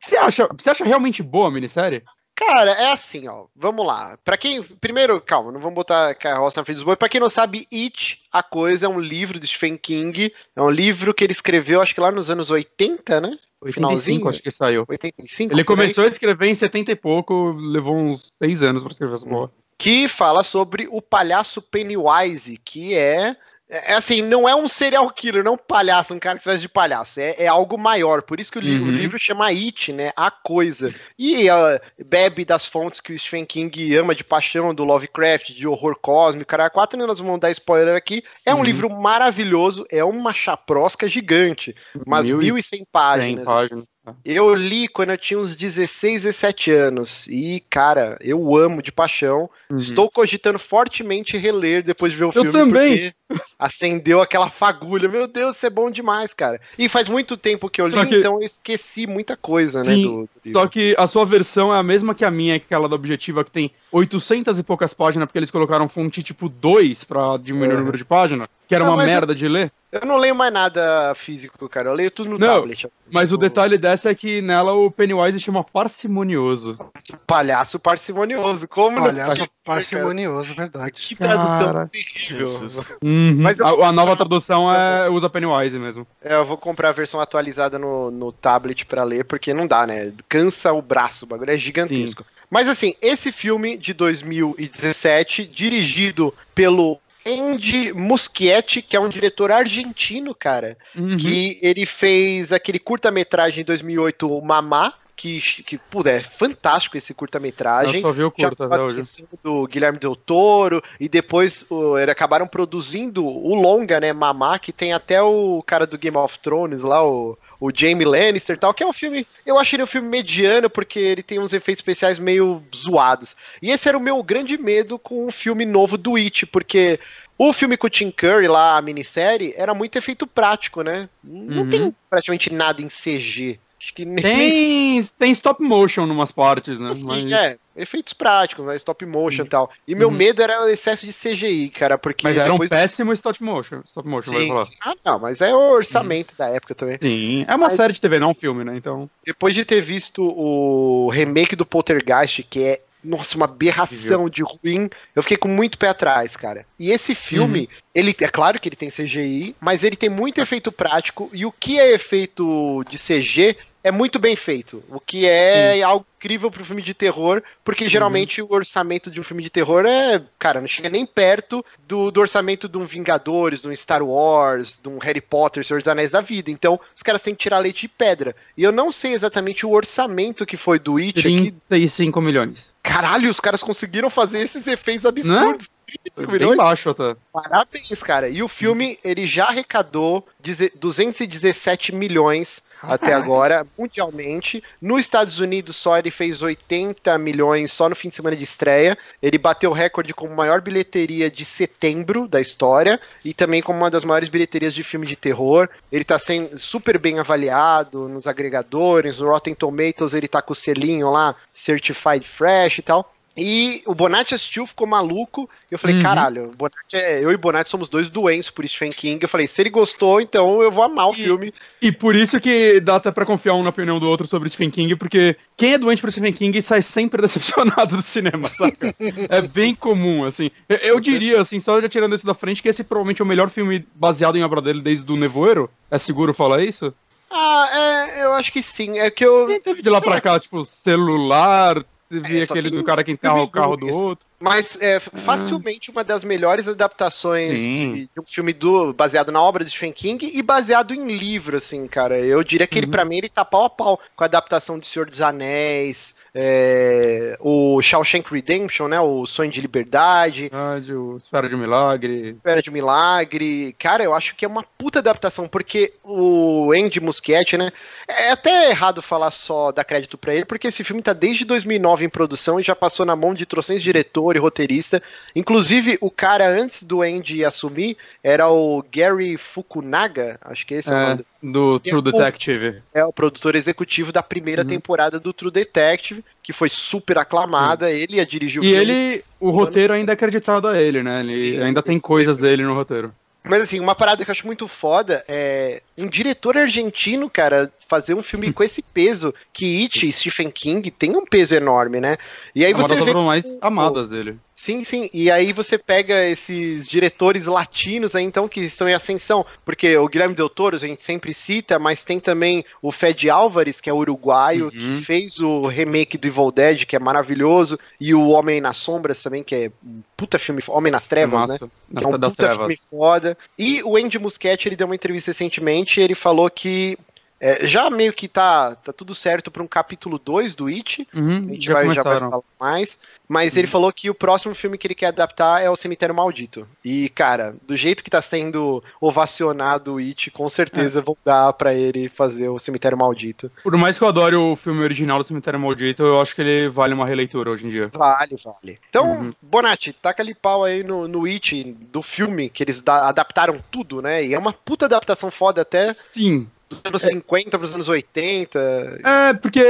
você 0.00 0.16
acha, 0.16 0.48
você 0.58 0.70
acha 0.70 0.84
realmente 0.84 1.22
boa 1.22 1.46
a 1.48 1.50
minissérie? 1.50 2.02
Cara, 2.34 2.70
é 2.72 2.90
assim, 2.90 3.28
ó. 3.28 3.46
Vamos 3.54 3.84
lá. 3.86 4.16
Pra 4.24 4.36
quem. 4.36 4.62
Primeiro, 4.62 5.20
calma, 5.20 5.52
não 5.52 5.60
vamos 5.60 5.74
botar 5.74 6.14
carroça 6.14 6.60
na 6.60 6.64
frente 6.64 6.76
dos 6.76 6.84
bois. 6.84 6.96
Pra 6.98 7.08
quem 7.08 7.20
não 7.20 7.28
sabe, 7.28 7.66
It, 7.72 8.20
a 8.32 8.42
coisa, 8.42 8.86
é 8.86 8.88
um 8.88 8.98
livro 9.00 9.38
do 9.38 9.46
Stephen 9.46 9.76
King. 9.76 10.32
É 10.56 10.62
um 10.62 10.70
livro 10.70 11.12
que 11.12 11.22
ele 11.24 11.32
escreveu, 11.32 11.82
acho 11.82 11.94
que 11.94 12.00
lá 12.00 12.10
nos 12.10 12.30
anos 12.30 12.48
80, 12.50 13.20
né? 13.20 13.36
85, 13.60 13.72
Finalzinho? 13.72 14.28
acho 14.28 14.42
que 14.42 14.50
saiu. 14.50 14.84
85. 14.88 15.52
Ele 15.52 15.64
começou 15.64 16.04
a 16.04 16.08
escrever 16.08 16.48
em 16.48 16.54
70 16.54 16.92
e 16.92 16.96
pouco, 16.96 17.52
levou 17.52 17.96
uns 17.96 18.36
6 18.38 18.62
anos 18.62 18.82
pra 18.82 18.92
escrever 18.92 19.14
essa 19.14 19.26
porra. 19.26 19.50
que 19.76 20.08
fala 20.08 20.42
sobre 20.42 20.88
o 20.90 21.02
palhaço 21.02 21.60
Pennywise, 21.62 22.56
que 22.64 22.94
é. 22.94 23.36
É 23.70 23.92
assim, 23.94 24.22
não 24.22 24.48
é 24.48 24.56
um 24.56 24.66
serial 24.66 25.10
killer, 25.10 25.44
não 25.44 25.52
um 25.52 25.58
palhaço, 25.58 26.14
um 26.14 26.18
cara 26.18 26.36
que 26.38 26.42
se 26.42 26.48
veste 26.48 26.62
de 26.62 26.68
palhaço. 26.70 27.20
É, 27.20 27.34
é 27.38 27.46
algo 27.46 27.76
maior. 27.76 28.22
Por 28.22 28.40
isso 28.40 28.50
que 28.50 28.58
o, 28.58 28.62
li- 28.62 28.78
Uhum. 28.80 28.86
o 28.88 28.90
livro 28.90 29.18
chama 29.18 29.46
It, 29.48 29.92
né? 29.92 30.10
A 30.16 30.30
coisa. 30.30 30.94
E 31.18 31.50
ah, 31.50 31.78
bebe 32.06 32.46
das 32.46 32.64
fontes 32.64 32.98
que 32.98 33.12
o 33.12 33.18
Stephen 33.18 33.44
King 33.44 33.94
ama 33.96 34.14
de 34.14 34.24
paixão, 34.24 34.74
do 34.74 34.84
Lovecraft, 34.84 35.50
de 35.52 35.66
horror 35.66 35.98
cósmico, 36.00 36.48
cara. 36.48 36.70
Quatro 36.70 36.98
nós 37.06 37.18
vamos 37.18 37.38
dar 37.40 37.50
spoiler 37.50 37.94
aqui. 37.94 38.22
É 38.44 38.54
um 38.54 38.58
Uhum. 38.58 38.64
livro 38.64 38.88
maravilhoso, 38.90 39.84
é 39.90 40.02
uma 40.02 40.32
chaprosca 40.32 41.06
gigante. 41.06 41.74
Umas 42.06 42.28
Mil 42.30 42.40
e 42.42 42.50
1.100 42.52 42.70
Tem 42.70 42.86
páginas. 42.90 43.44
páginas. 43.44 43.84
Eu 44.24 44.54
li 44.54 44.88
quando 44.88 45.10
eu 45.10 45.18
tinha 45.18 45.38
uns 45.38 45.54
16, 45.56 46.22
17 46.24 46.70
anos. 46.70 47.26
E, 47.28 47.62
cara, 47.70 48.16
eu 48.20 48.56
amo 48.56 48.82
de 48.82 48.90
paixão. 48.92 49.48
Uhum. 49.70 49.76
Estou 49.76 50.10
cogitando 50.10 50.58
fortemente 50.58 51.36
reler 51.36 51.82
depois 51.82 52.12
de 52.12 52.18
ver 52.18 52.24
o 52.24 52.28
Eu 52.28 52.32
filme. 52.32 52.52
também. 52.52 53.12
porque 53.28 53.42
acendeu 53.58 54.20
aquela 54.22 54.48
fagulha. 54.48 55.08
Meu 55.08 55.26
Deus, 55.26 55.56
isso 55.56 55.66
é 55.66 55.70
bom 55.70 55.90
demais, 55.90 56.32
cara. 56.32 56.60
E 56.78 56.88
faz 56.88 57.08
muito 57.08 57.36
tempo 57.36 57.68
que 57.68 57.80
eu 57.80 57.86
li, 57.86 58.06
que- 58.06 58.16
então 58.16 58.36
eu 58.36 58.42
esqueci 58.42 59.06
muita 59.06 59.36
coisa, 59.36 59.82
né? 59.84 59.94
Sim, 59.96 60.02
Do, 60.02 60.10
do 60.22 60.28
livro. 60.44 60.60
Só 60.60 60.66
que 60.66 60.94
a 60.98 61.06
sua 61.06 61.24
versão 61.26 61.74
é 61.74 61.78
a 61.78 61.82
mesma 61.82 62.14
que 62.14 62.24
a 62.24 62.30
minha, 62.30 62.58
que 62.58 62.64
é 62.64 62.66
aquela 62.66 62.88
da 62.88 62.94
Objetiva, 62.96 63.44
que 63.44 63.50
tem 63.50 63.70
800 63.92 64.58
e 64.58 64.62
poucas 64.62 64.94
páginas, 64.94 65.26
porque 65.26 65.38
eles 65.38 65.50
colocaram 65.50 65.88
fonte 65.88 66.22
tipo 66.22 66.48
2 66.48 67.04
pra 67.04 67.36
diminuir 67.36 67.68
o 67.68 67.72
Uhum. 67.72 67.78
número 67.80 67.98
de 67.98 68.04
páginas, 68.04 68.48
que 68.68 68.74
era 68.74 68.84
Não, 68.84 68.90
uma 68.92 68.98
mas 68.98 69.06
merda 69.06 69.34
de 69.34 69.48
ler. 69.48 69.72
Eu 69.90 70.02
não 70.04 70.18
leio 70.18 70.34
mais 70.34 70.52
nada 70.52 71.14
físico, 71.14 71.66
cara. 71.66 71.88
Eu 71.88 71.94
leio 71.94 72.10
tudo 72.10 72.28
no 72.28 72.38
Não, 72.38 72.46
tablet. 72.60 72.86
Mas 73.10 73.32
o 73.32 73.38
detalhe 73.38 73.78
dessa 73.78 74.10
é 74.10 74.14
que 74.14 74.42
nela 74.42 74.74
o 74.74 74.90
Pennywise 74.90 75.40
chama 75.40 75.64
parcimonioso. 75.64 76.78
Palhaço 77.26 77.78
parcimonioso. 77.78 78.68
Como 78.68 79.00
Palhaço 79.00 79.40
não? 79.40 79.48
parcimonioso, 79.64 80.52
verdade. 80.54 80.92
Que 80.92 81.14
tradução 81.16 81.72
Cara. 81.72 81.90
terrível. 81.90 82.44
Jesus. 82.46 82.96
Mas 83.02 83.58
eu- 83.58 83.82
a, 83.84 83.88
a 83.88 83.92
nova 83.92 84.14
tradução 84.14 84.70
é 84.70 85.08
usa 85.08 85.30
Pennywise 85.30 85.78
mesmo. 85.78 86.06
É, 86.22 86.34
eu 86.34 86.44
vou 86.44 86.58
comprar 86.58 86.90
a 86.90 86.92
versão 86.92 87.18
atualizada 87.18 87.78
no, 87.78 88.10
no 88.10 88.30
tablet 88.30 88.84
pra 88.84 89.04
ler, 89.04 89.24
porque 89.24 89.54
não 89.54 89.66
dá, 89.66 89.86
né? 89.86 90.12
Cansa 90.28 90.70
o 90.70 90.82
braço, 90.82 91.24
o 91.24 91.28
bagulho 91.28 91.50
é 91.52 91.56
gigantesco. 91.56 92.26
Mas 92.50 92.68
assim, 92.68 92.94
esse 93.00 93.32
filme 93.32 93.78
de 93.78 93.94
2017, 93.94 95.46
dirigido 95.46 96.34
pelo 96.54 96.98
Andy 97.26 97.92
Muschietti, 97.92 98.80
que 98.82 98.96
é 98.96 99.00
um 99.00 99.08
diretor 99.08 99.50
argentino, 99.50 100.34
cara, 100.34 100.76
Uhum. 100.96 101.16
que 101.16 101.58
ele 101.62 101.84
fez 101.86 102.52
aquele 102.52 102.78
curta-metragem 102.78 103.60
em 103.62 103.64
2008, 103.64 104.30
o 104.38 104.44
Mamá, 104.44 104.94
que, 105.16 105.40
que 105.64 105.76
pô, 105.78 106.00
é 106.08 106.20
fantástico 106.20 106.96
esse 106.96 107.10
Eu 107.12 107.16
curta-metragem. 107.16 108.00
só 108.00 108.12
vi 108.12 108.22
o 108.22 108.32
Já 108.38 108.48
curto 108.48 108.56
com 108.56 108.62
a 108.62 108.66
até 108.76 108.82
hoje. 108.84 109.24
do 109.42 109.66
Guilherme 109.66 109.98
Del 109.98 110.14
Toro, 110.14 110.80
e 111.00 111.08
depois 111.08 111.66
o, 111.68 111.98
eles 111.98 112.12
acabaram 112.12 112.46
produzindo 112.46 113.26
o 113.26 113.54
longa, 113.54 113.98
né, 113.98 114.12
Mamá, 114.12 114.58
que 114.60 114.72
tem 114.72 114.92
até 114.92 115.20
o 115.20 115.60
cara 115.66 115.86
do 115.88 115.98
Game 115.98 116.16
of 116.16 116.38
Thrones 116.38 116.82
lá, 116.82 117.04
o, 117.04 117.36
o 117.60 117.70
Jamie 117.74 118.04
Lannister 118.06 118.56
e 118.56 118.58
tal, 118.58 118.72
que 118.72 118.82
é 118.82 118.86
um 118.86 118.92
filme, 118.92 119.26
eu 119.44 119.58
achei 119.58 119.76
ele 119.76 119.82
um 119.82 119.86
filme 119.86 120.08
mediano, 120.08 120.70
porque 120.70 120.98
ele 120.98 121.22
tem 121.22 121.38
uns 121.38 121.52
efeitos 121.52 121.80
especiais 121.80 122.18
meio 122.18 122.62
zoados. 122.74 123.34
E 123.60 123.70
esse 123.70 123.88
era 123.88 123.98
o 123.98 124.00
meu 124.00 124.22
grande 124.22 124.56
medo 124.56 124.98
com 124.98 125.26
o 125.26 125.30
filme 125.30 125.64
novo 125.66 125.96
do 125.98 126.16
It, 126.16 126.46
porque 126.46 127.00
o 127.36 127.52
filme 127.52 127.76
com 127.76 127.86
o 127.86 127.90
Tim 127.90 128.10
Curry 128.10 128.48
lá, 128.48 128.76
a 128.76 128.82
minissérie, 128.82 129.54
era 129.56 129.74
muito 129.74 129.96
efeito 129.96 130.26
prático, 130.26 130.82
né? 130.82 131.08
Não 131.22 131.62
Uhum. 131.62 131.70
tem 131.70 131.94
praticamente 132.08 132.52
nada 132.52 132.82
em 132.82 132.88
CG. 132.88 133.58
Acho 133.88 133.94
que 133.94 134.04
nem 134.04 134.16
Tem, 134.16 135.02
tem 135.18 135.32
stop 135.32 135.62
motion 135.62 136.04
numas 136.04 136.30
partes, 136.30 136.78
né? 136.78 136.90
Assim, 136.90 137.06
mas, 137.06 137.32
é, 137.32 137.56
efeitos 137.74 138.12
práticos, 138.12 138.66
né? 138.66 138.76
Stop 138.76 139.04
motion 139.06 139.44
e 139.44 139.48
tal. 139.48 139.70
E 139.86 139.94
meu 139.94 140.08
Uhum. 140.08 140.14
medo 140.14 140.42
era 140.42 140.62
o 140.62 140.68
excesso 140.68 141.06
de 141.06 141.12
CGI, 141.12 141.70
cara, 141.70 141.96
porque 141.96 142.22
mas 142.28 142.36
era 142.36 142.50
um 142.52 142.56
depois... 142.56 142.68
péssimo 142.68 143.14
stop 143.14 143.42
motion. 143.42 143.80
Stop 143.86 144.06
motion, 144.06 144.32
vai 144.32 144.42
Sim, 144.42 144.48
falar. 144.48 144.64
sim. 144.64 144.74
Ah, 144.84 144.94
não, 145.02 145.18
mas 145.18 145.40
é 145.40 145.54
o 145.54 145.70
orçamento 145.70 146.34
da 146.36 146.48
época 146.50 146.74
também. 146.74 146.98
Sim, 147.00 147.46
é 147.48 147.54
uma 147.56 147.68
Mas- 147.68 147.76
série 147.76 147.94
de 147.94 148.00
TV, 148.00 148.18
não 148.18 148.32
um 148.32 148.34
filme, 148.34 148.62
né? 148.62 148.76
Então. 148.76 149.08
Depois 149.24 149.54
de 149.54 149.64
ter 149.64 149.80
visto 149.80 150.22
o 150.22 151.08
remake 151.08 151.56
do 151.56 151.64
Poltergeist, 151.64 152.42
que 152.42 152.62
é 152.62 152.80
nossa, 153.02 153.36
uma 153.36 153.44
aberração 153.44 154.28
de 154.28 154.42
ruim. 154.42 154.90
Eu 155.14 155.22
fiquei 155.22 155.36
com 155.36 155.46
muito 155.48 155.78
pé 155.78 155.88
atrás, 155.88 156.36
cara. 156.36 156.66
E 156.78 156.90
esse 156.90 157.14
filme, 157.14 157.60
uhum. 157.60 157.66
ele 157.94 158.14
é 158.20 158.26
claro 158.28 158.58
que 158.60 158.68
ele 158.68 158.74
tem 158.76 158.88
CGI, 158.90 159.54
mas 159.60 159.84
ele 159.84 159.94
tem 159.94 160.08
muito 160.10 160.40
efeito 160.40 160.72
prático 160.72 161.30
e 161.32 161.46
o 161.46 161.52
que 161.52 161.78
é 161.78 161.92
efeito 161.92 162.82
de 162.90 162.98
CG 162.98 163.56
é 163.82 163.90
muito 163.90 164.18
bem 164.18 164.34
feito. 164.34 164.82
O 164.88 165.00
que 165.00 165.26
é 165.26 165.74
Sim. 165.74 165.82
algo 165.82 166.06
incrível 166.18 166.50
para 166.50 166.62
um 166.62 166.64
filme 166.64 166.82
de 166.82 166.92
terror, 166.92 167.42
porque 167.64 167.84
uhum. 167.84 167.90
geralmente 167.90 168.42
uhum. 168.42 168.48
o 168.50 168.54
orçamento 168.54 169.10
de 169.10 169.20
um 169.20 169.22
filme 169.22 169.42
de 169.42 169.50
terror 169.50 169.86
é, 169.86 170.20
cara, 170.38 170.60
não 170.60 170.66
chega 170.66 170.88
nem 170.88 171.06
perto 171.06 171.64
do, 171.86 172.10
do, 172.10 172.20
orçamento 172.20 172.68
de 172.68 172.76
um 172.76 172.84
Vingadores, 172.84 173.62
de 173.62 173.68
um 173.68 173.76
Star 173.76 174.02
Wars, 174.02 174.78
de 174.82 174.88
um 174.88 174.98
Harry 174.98 175.20
Potter, 175.20 175.64
Senhor 175.64 175.78
dos 175.80 175.88
Anéis 175.88 176.10
da 176.10 176.20
vida. 176.20 176.50
Então, 176.50 176.78
os 176.94 177.02
caras 177.02 177.22
têm 177.22 177.34
que 177.34 177.42
tirar 177.42 177.58
leite 177.60 177.82
de 177.82 177.88
pedra. 177.88 178.34
E 178.56 178.62
eu 178.62 178.72
não 178.72 178.90
sei 178.90 179.12
exatamente 179.12 179.64
o 179.64 179.70
orçamento 179.70 180.44
que 180.44 180.56
foi 180.56 180.78
do 180.78 180.96
It 180.96 181.22
35 181.22 182.18
aqui. 182.18 182.26
milhões. 182.26 182.74
Caralho, 182.82 183.30
os 183.30 183.38
caras 183.38 183.62
conseguiram 183.62 184.10
fazer 184.10 184.40
esses 184.40 184.66
efeitos 184.66 185.06
absurdos. 185.06 185.70
Não? 186.16 186.26
Bem 186.26 186.56
baixo 186.56 186.90
até. 186.90 187.16
Parabéns, 187.32 188.02
cara. 188.02 188.28
E 188.28 188.42
o 188.42 188.48
filme, 188.48 188.98
ele 189.04 189.24
já 189.24 189.46
arrecadou 189.46 190.26
217 190.40 191.94
milhões 191.94 192.62
até 192.82 193.12
agora, 193.14 193.66
mundialmente. 193.76 194.62
Nos 194.80 195.00
Estados 195.00 195.38
Unidos 195.38 195.76
só 195.76 195.98
ele 195.98 196.10
fez 196.10 196.42
80 196.42 197.16
milhões 197.18 197.72
só 197.72 197.88
no 197.88 197.96
fim 197.96 198.08
de 198.08 198.16
semana 198.16 198.36
de 198.36 198.44
estreia. 198.44 198.96
Ele 199.22 199.38
bateu 199.38 199.70
o 199.70 199.74
recorde 199.74 200.14
como 200.14 200.34
maior 200.34 200.60
bilheteria 200.60 201.30
de 201.30 201.44
setembro 201.44 202.28
da 202.28 202.40
história 202.40 203.00
e 203.24 203.34
também 203.34 203.62
como 203.62 203.78
uma 203.78 203.90
das 203.90 204.04
maiores 204.04 204.28
bilheterias 204.28 204.74
de 204.74 204.82
filme 204.82 205.06
de 205.06 205.16
terror. 205.16 205.68
Ele 205.90 206.04
tá 206.04 206.18
sendo 206.18 206.58
super 206.58 206.98
bem 206.98 207.18
avaliado 207.18 208.08
nos 208.08 208.26
agregadores, 208.26 209.18
no 209.18 209.28
Rotten 209.28 209.54
Tomatoes 209.54 210.14
ele 210.14 210.28
tá 210.28 210.42
com 210.42 210.52
o 210.52 210.56
selinho 210.56 211.10
lá, 211.10 211.34
Certified 211.52 212.26
Fresh 212.26 212.78
e 212.78 212.82
tal. 212.82 213.14
E 213.38 213.82
o 213.86 213.94
Bonatti 213.94 214.34
assistiu, 214.34 214.66
ficou 214.66 214.86
maluco. 214.86 215.48
E 215.70 215.74
eu 215.74 215.78
falei, 215.78 215.96
uhum. 215.96 216.02
caralho, 216.02 216.52
Bonatti 216.56 216.96
é, 216.96 217.22
eu 217.22 217.30
e 217.30 217.36
Bonatti 217.36 217.70
somos 217.70 217.88
dois 217.88 218.08
doentes 218.10 218.50
por 218.50 218.66
Stephen 218.66 218.90
King. 218.90 219.22
Eu 219.22 219.28
falei, 219.28 219.46
se 219.46 219.62
ele 219.62 219.70
gostou, 219.70 220.20
então 220.20 220.62
eu 220.62 220.70
vou 220.70 220.82
amar 220.82 221.08
o 221.08 221.12
e, 221.12 221.14
filme. 221.14 221.54
E 221.80 221.92
por 221.92 222.14
isso 222.14 222.40
que 222.40 222.80
dá 222.80 222.96
até 222.96 223.10
pra 223.10 223.24
confiar 223.24 223.54
um 223.54 223.62
na 223.62 223.70
opinião 223.70 224.00
do 224.00 224.08
outro 224.08 224.26
sobre 224.26 224.48
Stephen 224.48 224.70
King, 224.70 224.96
porque 224.96 225.36
quem 225.56 225.74
é 225.74 225.78
doente 225.78 226.02
por 226.02 226.10
Stephen 226.10 226.32
King 226.32 226.60
sai 226.60 226.82
sempre 226.82 227.22
decepcionado 227.22 227.96
do 227.96 228.02
cinema, 228.02 228.48
saca? 228.48 228.94
é 229.28 229.40
bem 229.40 229.74
comum, 229.74 230.24
assim. 230.24 230.50
Eu, 230.68 230.76
eu 230.76 231.00
diria, 231.00 231.40
assim, 231.40 231.60
só 231.60 231.80
já 231.80 231.88
tirando 231.88 232.14
isso 232.14 232.26
da 232.26 232.34
frente, 232.34 232.62
que 232.62 232.68
esse 232.68 232.82
provavelmente 232.82 233.22
é 233.22 233.24
o 233.24 233.28
melhor 233.28 233.50
filme 233.50 233.86
baseado 233.94 234.36
em 234.36 234.42
obra 234.42 234.60
dele 234.60 234.82
desde 234.82 235.10
o 235.10 235.16
Nevoeiro. 235.16 235.70
É 235.90 235.98
seguro 235.98 236.34
falar 236.34 236.62
isso? 236.62 236.92
Ah, 237.30 237.68
é, 237.72 238.24
eu 238.24 238.32
acho 238.32 238.52
que 238.52 238.62
sim. 238.62 238.98
É 238.98 239.10
que 239.10 239.24
eu. 239.24 239.46
Quem 239.46 239.60
teve 239.60 239.82
de 239.82 239.90
lá 239.90 240.00
pra 240.00 240.20
cá, 240.20 240.40
tipo, 240.40 240.64
celular, 240.64 241.84
vi 242.10 242.40
é, 242.40 242.42
aquele 242.42 242.70
do 242.70 242.82
cara 242.82 243.04
que 243.04 243.12
enterra 243.12 243.42
o 243.42 243.48
carro 243.48 243.76
do 243.76 243.86
outro. 243.88 244.26
Mas 244.40 244.78
é 244.80 245.00
facilmente 245.00 245.90
uma 245.90 246.04
das 246.04 246.22
melhores 246.22 246.68
adaptações 246.68 247.58
de, 247.58 248.02
de, 248.06 248.20
um 248.20 248.24
filme 248.24 248.52
do, 248.52 248.92
baseado 248.92 249.32
na 249.32 249.42
obra 249.42 249.64
de 249.64 249.70
Stephen 249.70 249.92
King 249.92 250.30
e 250.32 250.42
baseado 250.42 250.94
em 250.94 251.16
livro, 251.16 251.56
assim, 251.56 251.86
cara. 251.88 252.18
Eu 252.18 252.42
diria 252.44 252.66
que 252.66 252.76
uhum. 252.76 252.82
ele, 252.82 252.86
pra 252.90 253.04
mim, 253.04 253.18
ele 253.18 253.28
tá 253.28 253.44
pau 253.44 253.64
a 253.64 253.70
pau 253.70 254.00
com 254.14 254.24
a 254.24 254.26
adaptação 254.26 254.78
de 254.78 254.86
Senhor 254.86 255.10
dos 255.10 255.20
Anéis, 255.20 256.14
é, 256.40 257.36
o 257.40 257.82
Shawshank 257.82 258.32
Redemption, 258.32 258.86
né? 258.86 259.00
O 259.00 259.26
Sonho 259.26 259.50
de 259.50 259.60
Liberdade. 259.60 260.48
O 260.94 261.16
Esfera 261.16 261.48
de 261.48 261.56
Milagre. 261.56 262.36
Esfera 262.36 262.62
de 262.62 262.70
Milagre. 262.70 263.74
Cara, 263.76 264.04
eu 264.04 264.14
acho 264.14 264.36
que 264.36 264.44
é 264.44 264.48
uma 264.48 264.62
puta 264.62 265.00
adaptação, 265.00 265.48
porque 265.48 265.94
o 266.04 266.72
Andy 266.72 267.00
Muschietti, 267.00 267.58
né? 267.58 267.72
É 268.06 268.30
até 268.30 268.70
errado 268.70 269.02
falar 269.02 269.32
só 269.32 269.72
dar 269.72 269.82
crédito 269.82 270.16
para 270.16 270.32
ele, 270.32 270.44
porque 270.44 270.68
esse 270.68 270.84
filme 270.84 271.02
tá 271.02 271.12
desde 271.12 271.44
2009 271.44 272.04
em 272.04 272.08
produção 272.08 272.60
e 272.60 272.62
já 272.62 272.76
passou 272.76 273.04
na 273.04 273.16
mão 273.16 273.34
de 273.34 273.44
trocentos 273.44 273.82
diretor 273.82 274.36
e 274.36 274.38
roteirista. 274.38 275.02
Inclusive, 275.34 275.98
o 276.00 276.08
cara 276.08 276.48
antes 276.48 276.84
do 276.84 277.02
Andy 277.02 277.44
assumir 277.44 277.96
era 278.22 278.48
o 278.48 278.84
Gary 278.94 279.36
Fukunaga, 279.36 280.38
acho 280.42 280.64
que 280.64 280.74
esse 280.74 280.92
é, 280.92 280.94
é 280.94 280.96
o 280.96 281.08
nome 281.08 281.24
do 281.42 281.78
True 281.78 282.02
Detective. 282.02 282.82
É 282.92 283.04
o 283.04 283.12
produtor 283.12 283.54
executivo 283.54 284.12
da 284.12 284.22
primeira 284.22 284.62
uhum. 284.62 284.68
temporada 284.68 285.20
do 285.20 285.32
True 285.32 285.50
Detective, 285.50 286.24
que 286.42 286.52
foi 286.52 286.68
super 286.68 287.18
aclamada. 287.18 287.86
Uhum. 287.86 287.92
Ele 287.92 288.20
a 288.20 288.24
dirigiu 288.24 288.62
o 288.62 288.64
E 288.64 288.74
ele, 288.74 289.24
o 289.38 289.50
roteiro 289.50 289.92
ainda 289.92 290.12
é 290.12 290.14
acreditado 290.14 290.68
a 290.68 290.80
ele, 290.80 291.02
né? 291.02 291.20
Ele 291.20 291.56
Sim, 291.56 291.62
ainda 291.62 291.82
tem 291.82 291.98
coisas 291.98 292.38
dele 292.38 292.62
no 292.62 292.74
roteiro. 292.74 293.12
Mas 293.44 293.62
assim, 293.62 293.80
uma 293.80 293.94
parada 293.94 294.24
que 294.24 294.30
eu 294.30 294.32
acho 294.32 294.46
muito 294.46 294.68
foda 294.68 295.24
é 295.26 295.80
um 295.96 296.06
diretor 296.06 296.58
argentino, 296.58 297.30
cara, 297.30 297.72
fazer 297.88 298.14
um 298.14 298.22
filme 298.22 298.52
com 298.52 298.62
esse 298.62 298.82
peso 298.82 299.32
que 299.52 299.82
It 299.82 300.06
e 300.06 300.12
Stephen 300.12 300.50
King 300.50 300.90
tem 300.90 301.16
um 301.16 301.24
peso 301.24 301.54
enorme, 301.54 302.00
né? 302.00 302.18
E 302.54 302.64
aí 302.64 302.72
é 302.72 302.74
você 302.74 302.94
vê 303.00 303.14
mais 303.14 303.46
amadas 303.60 304.08
dele. 304.08 304.36
Sim, 304.58 304.82
sim. 304.82 305.08
E 305.14 305.30
aí 305.30 305.52
você 305.52 305.78
pega 305.78 306.26
esses 306.26 306.88
diretores 306.88 307.46
latinos 307.46 308.16
aí, 308.16 308.24
então, 308.24 308.48
que 308.48 308.58
estão 308.58 308.88
em 308.88 308.92
ascensão. 308.92 309.46
Porque 309.64 309.96
o 309.96 310.08
Guilherme 310.08 310.34
Del 310.34 310.48
Toro, 310.48 310.74
a 310.74 310.80
gente 310.80 311.00
sempre 311.00 311.32
cita, 311.32 311.78
mas 311.78 312.02
tem 312.02 312.18
também 312.18 312.64
o 312.82 312.90
Fed 312.90 313.30
Álvares, 313.30 313.80
que 313.80 313.88
é 313.88 313.92
uruguaio, 313.92 314.64
uhum. 314.64 314.70
que 314.70 314.94
fez 314.96 315.38
o 315.38 315.68
remake 315.68 316.18
do 316.18 316.26
Evil 316.26 316.50
Dead, 316.50 316.86
que 316.86 316.96
é 316.96 316.98
maravilhoso, 316.98 317.78
e 318.00 318.12
o 318.12 318.30
Homem 318.30 318.60
nas 318.60 318.78
Sombras 318.78 319.22
também, 319.22 319.44
que 319.44 319.54
é 319.54 319.70
um 319.86 320.02
puta 320.16 320.40
filme, 320.40 320.60
Homem 320.66 320.90
nas 320.90 321.06
Trevas, 321.06 321.46
né? 321.46 321.58
Que 321.96 322.04
é 322.04 322.08
um 322.08 322.10
puta 322.10 322.30
trevas. 322.32 322.56
filme 322.56 322.76
foda. 322.76 323.38
E 323.56 323.80
o 323.84 323.96
Andy 323.96 324.18
Muschietti, 324.18 324.68
ele 324.68 324.74
deu 324.74 324.88
uma 324.88 324.96
entrevista 324.96 325.30
recentemente, 325.30 326.00
e 326.00 326.02
ele 326.02 326.16
falou 326.16 326.50
que 326.50 326.98
é, 327.40 327.64
já 327.66 327.88
meio 327.88 328.12
que 328.12 328.26
tá, 328.26 328.74
tá 328.74 328.92
tudo 328.92 329.14
certo 329.14 329.50
para 329.50 329.62
um 329.62 329.66
capítulo 329.66 330.18
2 330.18 330.54
do 330.54 330.66
It. 330.66 331.06
Uhum, 331.14 331.46
a 331.48 331.52
gente 331.52 331.66
já 331.66 331.74
vai, 331.74 331.94
já 331.94 332.02
vai 332.02 332.18
falar 332.18 332.40
mais. 332.58 332.98
Mas 333.28 333.52
uhum. 333.52 333.58
ele 333.60 333.68
falou 333.68 333.92
que 333.92 334.08
o 334.08 334.14
próximo 334.14 334.54
filme 334.54 334.78
que 334.78 334.86
ele 334.86 334.94
quer 334.94 335.08
adaptar 335.08 335.62
é 335.62 335.68
O 335.68 335.76
Cemitério 335.76 336.14
Maldito. 336.14 336.66
E, 336.82 337.10
cara, 337.10 337.54
do 337.66 337.76
jeito 337.76 338.02
que 338.02 338.10
tá 338.10 338.22
sendo 338.22 338.82
ovacionado 339.00 339.94
o 339.94 339.98
It, 339.98 340.30
com 340.30 340.48
certeza 340.48 341.00
é. 341.00 341.02
vão 341.02 341.16
dar 341.24 341.52
pra 341.52 341.74
ele 341.74 342.08
fazer 342.08 342.48
O 342.48 342.58
Cemitério 342.58 342.96
Maldito. 342.96 343.52
Por 343.62 343.76
mais 343.76 343.98
que 343.98 344.04
eu 344.04 344.08
adore 344.08 344.34
o 344.34 344.56
filme 344.56 344.82
original 344.82 345.18
do 345.18 345.28
Cemitério 345.28 345.60
Maldito, 345.60 346.02
eu 346.02 346.20
acho 346.20 346.34
que 346.34 346.40
ele 346.40 346.68
vale 346.68 346.94
uma 346.94 347.06
releitura 347.06 347.50
hoje 347.50 347.66
em 347.66 347.70
dia. 347.70 347.90
Vale, 347.92 348.36
vale. 348.42 348.78
Então, 348.88 349.12
uhum. 349.12 349.34
Bonatti, 349.42 349.92
taca 349.92 350.22
ali 350.22 350.34
pau 350.34 350.64
aí 350.64 350.82
no, 350.82 351.06
no 351.06 351.26
It 351.26 351.76
do 351.92 352.02
filme, 352.02 352.48
que 352.48 352.64
eles 352.64 352.80
da, 352.80 353.08
adaptaram 353.08 353.62
tudo, 353.70 354.00
né? 354.00 354.24
E 354.24 354.34
é 354.34 354.38
uma 354.38 354.52
puta 354.52 354.86
adaptação 354.86 355.30
foda 355.30 355.62
até. 355.62 355.92
Sim 355.92 356.48
dos 356.68 356.80
anos 356.84 357.04
é. 357.04 357.08
50 357.08 357.58
para 357.58 357.64
os 357.64 357.74
anos 357.74 357.88
80. 357.88 359.00
É, 359.04 359.32
porque 359.34 359.62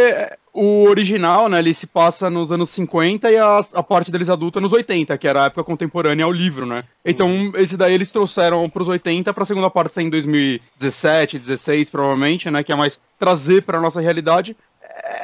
o 0.52 0.88
original, 0.88 1.48
né, 1.48 1.60
ele 1.60 1.72
se 1.72 1.86
passa 1.86 2.28
nos 2.28 2.50
anos 2.50 2.70
50 2.70 3.30
e 3.30 3.36
a, 3.36 3.64
a 3.74 3.82
parte 3.82 4.10
deles 4.10 4.28
adulta 4.28 4.60
nos 4.60 4.72
80, 4.72 5.16
que 5.16 5.28
era 5.28 5.42
a 5.42 5.46
época 5.46 5.62
contemporânea 5.62 6.24
ao 6.24 6.32
livro, 6.32 6.66
né? 6.66 6.84
Então, 7.04 7.28
hum. 7.28 7.52
esse 7.54 7.76
daí 7.76 7.94
eles 7.94 8.10
trouxeram 8.10 8.68
para 8.68 8.82
os 8.82 8.88
80 8.88 9.32
para 9.32 9.42
a 9.42 9.46
segunda 9.46 9.70
parte 9.70 9.94
sair 9.94 10.06
em 10.06 10.10
2017, 10.10 11.38
16, 11.38 11.90
provavelmente, 11.90 12.50
né, 12.50 12.62
que 12.64 12.72
é 12.72 12.76
mais 12.76 12.98
trazer 13.18 13.62
para 13.62 13.80
nossa 13.80 14.00
realidade. 14.00 14.56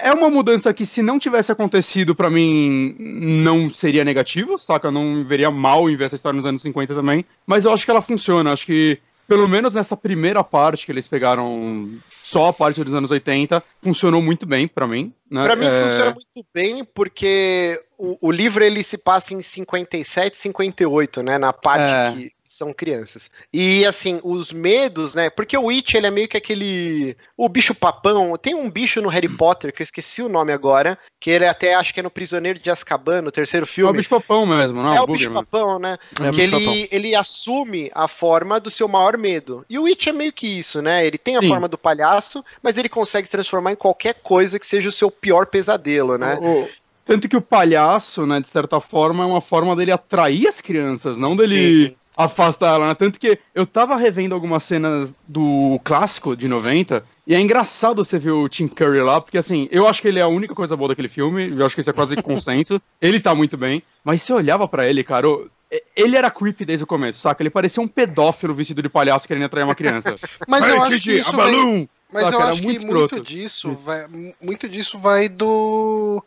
É 0.02 0.12
uma 0.12 0.30
mudança 0.30 0.72
que, 0.72 0.86
se 0.86 1.02
não 1.02 1.18
tivesse 1.18 1.50
acontecido, 1.50 2.14
para 2.14 2.30
mim, 2.30 2.94
não 2.98 3.72
seria 3.72 4.04
negativo, 4.04 4.58
saca? 4.58 4.88
Eu 4.88 4.92
não 4.92 5.24
veria 5.24 5.50
mal 5.50 5.90
em 5.90 5.96
ver 5.96 6.04
essa 6.04 6.16
história 6.16 6.36
nos 6.36 6.46
anos 6.46 6.62
50 6.62 6.94
também. 6.94 7.24
Mas 7.46 7.64
eu 7.64 7.72
acho 7.72 7.84
que 7.84 7.90
ela 7.90 8.02
funciona. 8.02 8.52
Acho 8.52 8.66
que 8.66 9.00
pelo 9.26 9.48
menos 9.48 9.74
nessa 9.74 9.96
primeira 9.96 10.44
parte 10.44 10.84
que 10.86 10.92
eles 10.92 11.06
pegaram 11.06 11.88
só 12.22 12.48
a 12.48 12.52
parte 12.52 12.82
dos 12.84 12.94
anos 12.94 13.10
80, 13.10 13.62
funcionou 13.82 14.22
muito 14.22 14.46
bem 14.46 14.68
para 14.68 14.86
mim. 14.86 15.12
Né? 15.30 15.44
Para 15.44 15.56
mim 15.56 15.66
é... 15.66 15.82
funciona 15.82 16.10
muito 16.10 16.48
bem 16.52 16.84
porque 16.84 17.80
o, 18.04 18.18
o, 18.20 18.30
livro 18.30 18.64
ele 18.64 18.82
se 18.82 18.98
passa 18.98 19.34
em 19.34 19.42
57, 19.42 20.36
58, 20.36 21.22
né, 21.22 21.38
na 21.38 21.52
parte 21.52 21.92
é... 21.92 22.12
que 22.12 22.34
são 22.54 22.72
crianças. 22.72 23.30
E 23.52 23.84
assim, 23.84 24.20
os 24.22 24.52
medos, 24.52 25.14
né? 25.14 25.28
Porque 25.30 25.56
o 25.56 25.70
It, 25.70 25.96
ele 25.96 26.06
é 26.06 26.10
meio 26.10 26.28
que 26.28 26.36
aquele. 26.36 27.16
O 27.36 27.48
bicho 27.48 27.74
papão. 27.74 28.36
Tem 28.36 28.54
um 28.54 28.70
bicho 28.70 29.00
no 29.00 29.08
Harry 29.08 29.28
Potter, 29.28 29.72
que 29.72 29.82
eu 29.82 29.84
esqueci 29.84 30.22
o 30.22 30.28
nome 30.28 30.52
agora, 30.52 30.98
que 31.18 31.30
ele 31.30 31.46
até 31.46 31.74
acho 31.74 31.92
que 31.92 32.00
é 32.00 32.02
no 32.02 32.10
Prisioneiro 32.10 32.58
de 32.58 32.70
Azkaban, 32.70 33.22
no 33.22 33.32
terceiro 33.32 33.66
filme. 33.66 33.88
É 33.88 33.92
o 33.92 33.96
bicho 33.96 34.10
papão 34.10 34.46
mesmo, 34.46 34.82
não? 34.82 34.94
É 34.94 35.00
o 35.00 35.06
bicho 35.06 35.32
papão, 35.32 35.78
né? 35.78 35.98
É 36.20 36.30
que 36.30 36.40
ele, 36.40 36.88
ele 36.92 37.14
assume 37.14 37.90
a 37.94 38.06
forma 38.06 38.60
do 38.60 38.70
seu 38.70 38.86
maior 38.86 39.16
medo. 39.16 39.64
E 39.68 39.78
o 39.78 39.86
It 39.86 40.08
é 40.08 40.12
meio 40.12 40.32
que 40.32 40.46
isso, 40.46 40.80
né? 40.80 41.04
Ele 41.04 41.18
tem 41.18 41.36
a 41.36 41.40
Sim. 41.40 41.48
forma 41.48 41.66
do 41.66 41.78
palhaço, 41.78 42.44
mas 42.62 42.78
ele 42.78 42.88
consegue 42.88 43.26
se 43.26 43.32
transformar 43.32 43.72
em 43.72 43.76
qualquer 43.76 44.14
coisa 44.22 44.58
que 44.58 44.66
seja 44.66 44.88
o 44.88 44.92
seu 44.92 45.10
pior 45.10 45.46
pesadelo, 45.46 46.18
né? 46.18 46.38
O, 46.40 46.68
tanto 47.04 47.28
que 47.28 47.36
o 47.36 47.42
palhaço, 47.42 48.26
né, 48.26 48.40
de 48.40 48.48
certa 48.48 48.80
forma, 48.80 49.24
é 49.24 49.26
uma 49.26 49.40
forma 49.40 49.76
dele 49.76 49.92
atrair 49.92 50.48
as 50.48 50.60
crianças, 50.60 51.18
não 51.18 51.36
dele 51.36 51.88
Sim. 51.88 51.94
afastar 52.16 52.74
ela, 52.74 52.88
né? 52.88 52.94
Tanto 52.94 53.20
que 53.20 53.38
eu 53.54 53.66
tava 53.66 53.96
revendo 53.96 54.34
algumas 54.34 54.64
cenas 54.64 55.14
do 55.28 55.78
clássico 55.84 56.34
de 56.36 56.48
90, 56.48 57.04
e 57.26 57.34
é 57.34 57.40
engraçado 57.40 58.02
você 58.02 58.18
ver 58.18 58.30
o 58.30 58.48
Tim 58.48 58.68
Curry 58.68 59.02
lá, 59.02 59.20
porque 59.20 59.38
assim, 59.38 59.68
eu 59.70 59.86
acho 59.86 60.00
que 60.00 60.08
ele 60.08 60.18
é 60.18 60.22
a 60.22 60.28
única 60.28 60.54
coisa 60.54 60.76
boa 60.76 60.88
daquele 60.88 61.08
filme, 61.08 61.50
eu 61.56 61.66
acho 61.66 61.74
que 61.74 61.82
isso 61.82 61.90
é 61.90 61.94
quase 61.94 62.16
consenso. 62.22 62.80
ele 63.00 63.20
tá 63.20 63.34
muito 63.34 63.56
bem, 63.56 63.82
mas 64.02 64.22
você 64.22 64.32
olhava 64.32 64.66
para 64.66 64.88
ele, 64.88 65.04
cara, 65.04 65.28
ele 65.94 66.16
era 66.16 66.30
creepy 66.30 66.64
desde 66.64 66.84
o 66.84 66.86
começo, 66.86 67.18
saca? 67.18 67.42
Ele 67.42 67.50
parecia 67.50 67.82
um 67.82 67.88
pedófilo 67.88 68.54
vestido 68.54 68.82
de 68.82 68.88
palhaço 68.88 69.26
querendo 69.26 69.44
atrair 69.44 69.64
uma 69.64 69.74
criança. 69.74 70.14
mas 70.48 70.66
eu 70.66 70.82
acho 70.82 71.00
que 71.00 71.12
isso 71.18 71.36
vem... 71.36 71.88
Mas 72.12 72.32
eu 72.32 72.40
acho 72.40 72.62
que 72.62 72.86
muito 72.86 73.20
disso, 73.20 73.74
vai, 73.74 74.06
muito 74.40 74.68
disso 74.68 74.98
vai 75.00 75.28
do 75.28 76.22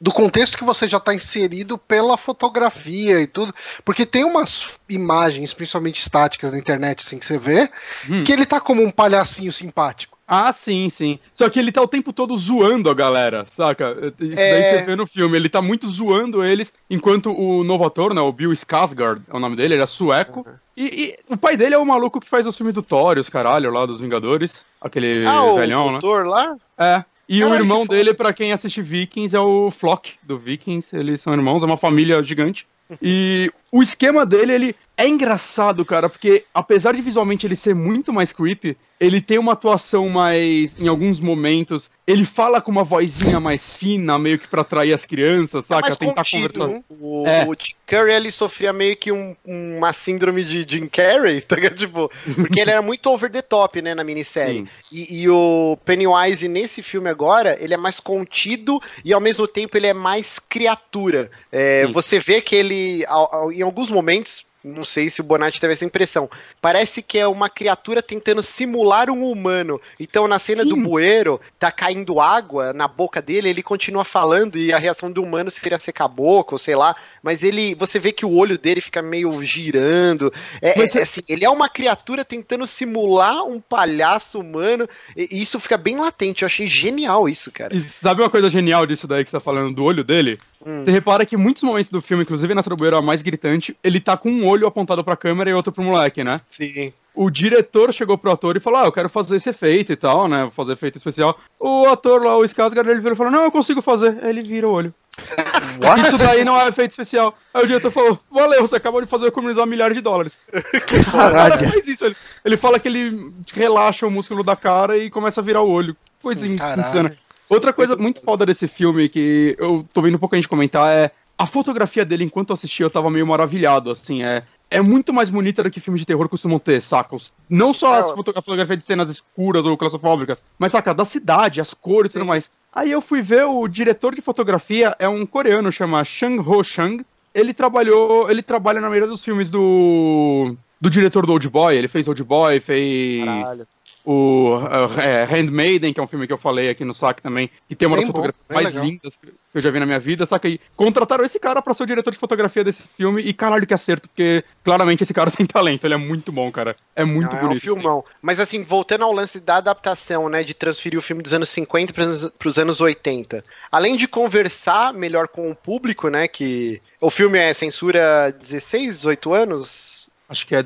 do 0.00 0.10
contexto 0.10 0.56
que 0.56 0.64
você 0.64 0.88
já 0.88 0.96
está 0.96 1.14
inserido 1.14 1.76
pela 1.76 2.16
fotografia 2.16 3.20
e 3.20 3.26
tudo. 3.26 3.54
Porque 3.84 4.06
tem 4.06 4.24
umas 4.24 4.70
imagens, 4.88 5.52
principalmente 5.52 6.00
estáticas 6.00 6.52
na 6.52 6.58
internet, 6.58 7.04
assim, 7.04 7.18
que 7.18 7.26
você 7.26 7.36
vê, 7.36 7.70
hum. 8.08 8.24
que 8.24 8.32
ele 8.32 8.46
tá 8.46 8.58
como 8.60 8.82
um 8.82 8.90
palhacinho 8.90 9.52
simpático. 9.52 10.18
Ah, 10.32 10.52
sim, 10.52 10.88
sim. 10.88 11.18
Só 11.34 11.48
que 11.50 11.58
ele 11.58 11.72
tá 11.72 11.82
o 11.82 11.88
tempo 11.88 12.12
todo 12.12 12.36
zoando 12.38 12.88
a 12.88 12.94
galera, 12.94 13.44
saca? 13.50 14.14
Isso 14.20 14.38
é... 14.40 14.52
daí 14.52 14.70
você 14.70 14.86
vê 14.86 14.94
no 14.94 15.04
filme. 15.04 15.36
Ele 15.36 15.48
tá 15.48 15.60
muito 15.60 15.88
zoando 15.88 16.44
eles, 16.44 16.72
enquanto 16.88 17.32
o 17.32 17.64
novo 17.64 17.84
ator, 17.84 18.14
né, 18.14 18.20
o 18.20 18.32
Bill 18.32 18.52
Skarsgård, 18.52 19.22
é 19.28 19.36
o 19.36 19.40
nome 19.40 19.56
dele, 19.56 19.74
ele 19.74 19.82
é 19.82 19.86
sueco. 19.86 20.46
Uhum. 20.46 20.54
E, 20.76 20.84
e, 20.84 21.34
o 21.34 21.36
pai 21.36 21.56
dele 21.56 21.74
é 21.74 21.78
o 21.78 21.84
maluco 21.84 22.20
que 22.20 22.30
faz 22.30 22.46
os 22.46 22.56
filmes 22.56 22.72
do 22.72 22.80
Thor, 22.80 23.18
os 23.18 23.28
caralho, 23.28 23.72
lá 23.72 23.84
dos 23.84 24.00
Vingadores. 24.00 24.54
Aquele 24.80 25.26
ah, 25.26 25.52
velhão, 25.54 25.88
o 25.88 25.92
né? 25.92 26.28
lá? 26.28 26.56
É. 26.78 27.04
E 27.30 27.38
Caralho, 27.38 27.60
o 27.60 27.64
irmão 27.64 27.86
dele, 27.86 28.12
para 28.12 28.32
quem 28.32 28.52
assiste 28.52 28.82
Vikings, 28.82 29.36
é 29.36 29.38
o 29.38 29.70
Flock 29.70 30.14
do 30.20 30.36
Vikings. 30.36 30.96
Eles 30.96 31.20
são 31.20 31.32
irmãos, 31.32 31.62
é 31.62 31.66
uma 31.66 31.76
família 31.76 32.20
gigante. 32.24 32.66
E 33.00 33.52
o 33.72 33.82
esquema 33.82 34.26
dele, 34.26 34.52
ele 34.52 34.76
é 35.00 35.08
engraçado, 35.08 35.82
cara, 35.82 36.10
porque 36.10 36.44
apesar 36.52 36.92
de 36.92 37.00
visualmente 37.00 37.46
ele 37.46 37.56
ser 37.56 37.74
muito 37.74 38.12
mais 38.12 38.34
creepy, 38.34 38.76
ele 39.00 39.18
tem 39.18 39.38
uma 39.38 39.52
atuação 39.52 40.10
mais, 40.10 40.78
em 40.78 40.86
alguns 40.86 41.18
momentos, 41.18 41.90
ele 42.06 42.26
fala 42.26 42.60
com 42.60 42.70
uma 42.70 42.84
vozinha 42.84 43.40
mais 43.40 43.72
fina, 43.72 44.18
meio 44.18 44.38
que 44.38 44.46
pra 44.46 44.60
atrair 44.60 44.92
as 44.92 45.06
crianças, 45.06 45.64
saca? 45.64 45.92
É 45.92 45.96
Tentar 45.96 46.16
contido. 46.16 46.60
conversar. 46.60 46.84
O, 46.90 47.26
é. 47.26 47.46
o 47.46 47.54
Jim 47.58 47.74
Carrey, 47.86 48.14
ele 48.14 48.30
sofria 48.30 48.74
meio 48.74 48.94
que 48.94 49.10
um, 49.10 49.34
uma 49.42 49.90
síndrome 49.94 50.44
de 50.44 50.66
Jim 50.68 50.86
Carrey, 50.86 51.40
tá 51.48 51.56
Tipo, 51.70 52.10
porque 52.34 52.60
ele 52.60 52.70
era 52.70 52.82
muito 52.82 53.08
over 53.08 53.30
the 53.30 53.40
top, 53.40 53.80
né, 53.80 53.94
na 53.94 54.04
minissérie. 54.04 54.68
E, 54.92 55.22
e, 55.22 55.28
o 55.30 55.78
Pennywise, 55.82 56.46
nesse 56.46 56.82
filme 56.82 57.08
agora, 57.08 57.56
ele 57.58 57.72
é 57.72 57.76
mais 57.76 58.00
contido 58.00 58.82
e 59.02 59.14
ao 59.14 59.20
mesmo 59.20 59.46
tempo 59.46 59.78
ele 59.78 59.86
é 59.86 59.94
mais 59.94 60.38
criatura. 60.38 61.30
É, 61.50 61.86
você 61.86 62.18
vê 62.18 62.42
que 62.42 62.54
ele, 62.54 63.04
ao, 63.06 63.34
ao, 63.34 63.52
em 63.60 63.64
alguns 63.64 63.90
momentos, 63.90 64.44
não 64.62 64.84
sei 64.84 65.08
se 65.08 65.20
o 65.20 65.24
Bonatti 65.24 65.60
teve 65.60 65.72
essa 65.72 65.84
impressão. 65.84 66.28
Parece 66.60 67.02
que 67.02 67.18
é 67.18 67.26
uma 67.26 67.48
criatura 67.48 68.02
tentando 68.02 68.42
simular 68.42 69.10
um 69.10 69.30
humano. 69.30 69.80
Então, 69.98 70.28
na 70.28 70.38
cena 70.38 70.62
Sim. 70.62 70.68
do 70.68 70.76
bueiro, 70.76 71.40
tá 71.58 71.72
caindo 71.72 72.20
água 72.20 72.72
na 72.72 72.86
boca 72.86 73.22
dele, 73.22 73.48
ele 73.48 73.62
continua 73.62 74.04
falando 74.04 74.58
e 74.58 74.72
a 74.72 74.78
reação 74.78 75.10
do 75.10 75.22
humano 75.22 75.50
seria 75.50 75.78
secar 75.78 76.04
a 76.04 76.08
boca, 76.08 76.54
ou 76.54 76.58
sei 76.58 76.76
lá. 76.76 76.94
Mas 77.22 77.42
ele, 77.42 77.74
você 77.74 77.98
vê 77.98 78.12
que 78.12 78.26
o 78.26 78.32
olho 78.32 78.58
dele 78.58 78.80
fica 78.80 79.00
meio 79.00 79.42
girando. 79.42 80.32
É, 80.60 80.78
é, 80.78 80.84
é 80.84 81.02
assim, 81.02 81.22
ele 81.28 81.44
é 81.44 81.50
uma 81.50 81.68
criatura 81.68 82.24
tentando 82.24 82.66
simular 82.66 83.44
um 83.44 83.60
palhaço 83.60 84.40
humano. 84.40 84.88
E 85.16 85.40
isso 85.40 85.58
fica 85.58 85.78
bem 85.78 85.96
latente. 85.96 86.42
Eu 86.42 86.46
achei 86.46 86.68
genial 86.68 87.28
isso, 87.28 87.50
cara. 87.50 87.74
E 87.74 87.82
sabe 87.88 88.20
uma 88.20 88.30
coisa 88.30 88.50
genial 88.50 88.86
disso 88.86 89.06
daí 89.06 89.24
que 89.24 89.30
você 89.30 89.36
tá 89.36 89.40
falando 89.40 89.74
do 89.74 89.84
olho 89.84 90.04
dele? 90.04 90.38
Hum. 90.64 90.84
Você 90.84 90.90
repara 90.90 91.24
que 91.24 91.36
muitos 91.36 91.62
momentos 91.62 91.90
do 91.90 92.02
filme, 92.02 92.22
inclusive 92.22 92.54
nessa 92.54 92.68
do 92.68 92.76
bueiro, 92.76 92.96
a 92.96 93.02
mais 93.02 93.22
gritante, 93.22 93.76
ele 93.82 93.98
tá 93.98 94.16
com 94.16 94.30
um 94.30 94.46
olho 94.50 94.66
apontado 94.66 95.02
pra 95.04 95.16
câmera 95.16 95.50
e 95.50 95.54
outro 95.54 95.72
pro 95.72 95.82
moleque, 95.82 96.22
né? 96.24 96.40
Sim. 96.50 96.92
O 97.14 97.28
diretor 97.28 97.92
chegou 97.92 98.16
pro 98.16 98.30
ator 98.30 98.56
e 98.56 98.60
falou: 98.60 98.80
Ah, 98.80 98.84
eu 98.84 98.92
quero 98.92 99.08
fazer 99.08 99.36
esse 99.36 99.50
efeito 99.50 99.92
e 99.92 99.96
tal, 99.96 100.28
né? 100.28 100.42
Vou 100.42 100.50
fazer 100.50 100.72
efeito 100.72 100.96
especial. 100.96 101.38
O 101.58 101.86
ator 101.86 102.22
lá, 102.22 102.36
o 102.36 102.44
Skarsgård, 102.44 102.88
ele 102.88 103.00
virou 103.00 103.14
e 103.14 103.16
falou: 103.16 103.32
Não, 103.32 103.44
eu 103.44 103.50
consigo 103.50 103.82
fazer. 103.82 104.18
Aí 104.22 104.30
ele 104.30 104.42
vira 104.42 104.68
o 104.68 104.72
olho. 104.72 104.94
What? 105.82 106.00
Isso 106.00 106.18
daí 106.18 106.44
não 106.44 106.58
é 106.58 106.68
efeito 106.68 106.92
especial. 106.92 107.36
Aí 107.52 107.64
o 107.64 107.66
diretor 107.66 107.90
falou: 107.90 108.18
Valeu, 108.30 108.62
você 108.62 108.76
acabou 108.76 109.00
de 109.00 109.08
fazer 109.08 109.26
economizar 109.26 109.66
milhares 109.66 109.96
de 109.96 110.02
dólares. 110.02 110.38
Caralho. 111.10 111.56
O 111.56 111.58
cara 111.58 111.72
faz 111.72 111.88
isso. 111.88 112.04
Ele, 112.04 112.16
ele 112.44 112.56
fala 112.56 112.78
que 112.78 112.88
ele 112.88 113.32
relaxa 113.52 114.06
o 114.06 114.10
músculo 114.10 114.44
da 114.44 114.54
cara 114.54 114.96
e 114.96 115.10
começa 115.10 115.40
a 115.40 115.44
virar 115.44 115.62
o 115.62 115.70
olho. 115.70 115.96
Coisa 116.22 116.46
insana. 116.46 117.16
Outra 117.48 117.72
coisa 117.72 117.96
muito 117.96 118.20
foda 118.20 118.46
desse 118.46 118.68
filme 118.68 119.08
que 119.08 119.56
eu 119.58 119.84
tô 119.92 120.00
vendo 120.00 120.14
um 120.14 120.18
pouco 120.18 120.36
a 120.36 120.38
gente 120.38 120.48
comentar 120.48 120.92
é 120.92 121.10
a 121.40 121.46
fotografia 121.46 122.04
dele, 122.04 122.24
enquanto 122.24 122.50
eu 122.50 122.54
assisti, 122.54 122.82
eu 122.82 122.90
tava 122.90 123.10
meio 123.10 123.26
maravilhado, 123.26 123.90
assim, 123.90 124.22
é, 124.22 124.42
é 124.70 124.82
muito 124.82 125.10
mais 125.10 125.30
bonita 125.30 125.62
do 125.62 125.70
que 125.70 125.80
filmes 125.80 126.02
de 126.02 126.06
terror 126.06 126.28
costumam 126.28 126.58
ter, 126.58 126.82
sacos? 126.82 127.32
Não 127.48 127.72
só 127.72 127.94
as 127.94 128.10
foto 128.10 128.30
a 128.36 128.42
fotografia 128.42 128.76
de 128.76 128.84
cenas 128.84 129.08
escuras 129.08 129.64
ou 129.64 129.74
claustrofóbicas, 129.74 130.44
mas, 130.58 130.72
saca, 130.72 130.92
da 130.92 131.06
cidade, 131.06 131.58
as 131.58 131.72
cores 131.72 132.10
e 132.10 132.12
tudo 132.12 132.26
mais. 132.26 132.50
Aí 132.70 132.90
eu 132.90 133.00
fui 133.00 133.22
ver 133.22 133.46
o 133.46 133.66
diretor 133.66 134.14
de 134.14 134.20
fotografia, 134.20 134.94
é 134.98 135.08
um 135.08 135.24
coreano, 135.24 135.72
chama 135.72 136.04
Shang 136.04 136.38
Ho 136.40 136.62
Shang. 136.62 137.06
Ele 137.34 137.54
trabalhou, 137.54 138.30
ele 138.30 138.42
trabalha 138.42 138.78
na 138.78 138.90
maioria 138.90 139.08
dos 139.08 139.24
filmes 139.24 139.50
do 139.50 140.54
do 140.78 140.90
diretor 140.90 141.24
do 141.24 141.32
Old 141.32 141.48
Boy, 141.48 141.76
ele 141.76 141.88
fez 141.88 142.06
Old 142.06 142.22
Boy, 142.22 142.60
fez 142.60 143.24
Caralho 143.24 143.66
o 144.04 144.56
uh, 144.56 145.00
é, 145.00 145.24
Handmaiden, 145.24 145.92
que 145.92 146.00
é 146.00 146.02
um 146.02 146.06
filme 146.06 146.26
que 146.26 146.32
eu 146.32 146.38
falei 146.38 146.70
aqui 146.70 146.84
no 146.84 146.94
saque 146.94 147.22
também, 147.22 147.50
que 147.68 147.74
tem 147.74 147.86
uma 147.86 147.96
das 147.96 148.06
fotografias 148.06 148.46
mais 148.48 148.66
legal. 148.66 148.84
lindas 148.84 149.16
que 149.16 149.32
eu 149.52 149.60
já 149.60 149.70
vi 149.70 149.78
na 149.78 149.86
minha 149.86 149.98
vida, 149.98 150.24
saca? 150.26 150.48
E 150.48 150.60
contrataram 150.76 151.24
esse 151.24 151.38
cara 151.38 151.60
pra 151.60 151.74
ser 151.74 151.82
o 151.82 151.86
diretor 151.86 152.10
de 152.10 152.18
fotografia 152.18 152.64
desse 152.64 152.82
filme, 152.96 153.22
e 153.22 153.32
caralho 153.32 153.66
que 153.66 153.74
acerto, 153.74 154.08
porque 154.08 154.44
claramente 154.64 155.02
esse 155.02 155.12
cara 155.12 155.30
tem 155.32 155.44
talento, 155.44 155.84
ele 155.84 155.94
é 155.94 155.98
muito 155.98 156.32
bom, 156.32 156.50
cara. 156.50 156.76
É 156.96 157.04
muito 157.04 157.34
Não, 157.34 157.42
bonito. 157.42 157.54
É 157.54 157.72
um 157.72 157.74
filmão. 157.74 158.04
Mas 158.22 158.40
assim, 158.40 158.62
voltando 158.62 159.04
ao 159.04 159.12
lance 159.12 159.38
da 159.40 159.56
adaptação, 159.56 160.28
né, 160.28 160.42
de 160.42 160.54
transferir 160.54 160.98
o 160.98 161.02
filme 161.02 161.22
dos 161.22 161.34
anos 161.34 161.50
50 161.50 161.92
para 162.38 162.48
os 162.48 162.58
anos 162.58 162.80
80. 162.80 163.44
Além 163.70 163.96
de 163.96 164.08
conversar 164.08 164.94
melhor 164.94 165.28
com 165.28 165.50
o 165.50 165.54
público, 165.54 166.08
né, 166.08 166.26
que 166.26 166.80
o 167.00 167.10
filme 167.10 167.38
é 167.38 167.52
censura 167.52 168.34
16, 168.38 168.96
18 168.96 169.34
anos, 169.34 169.99
Acho 170.30 170.46
que 170.46 170.54
é, 170.54 170.60
é, 170.60 170.64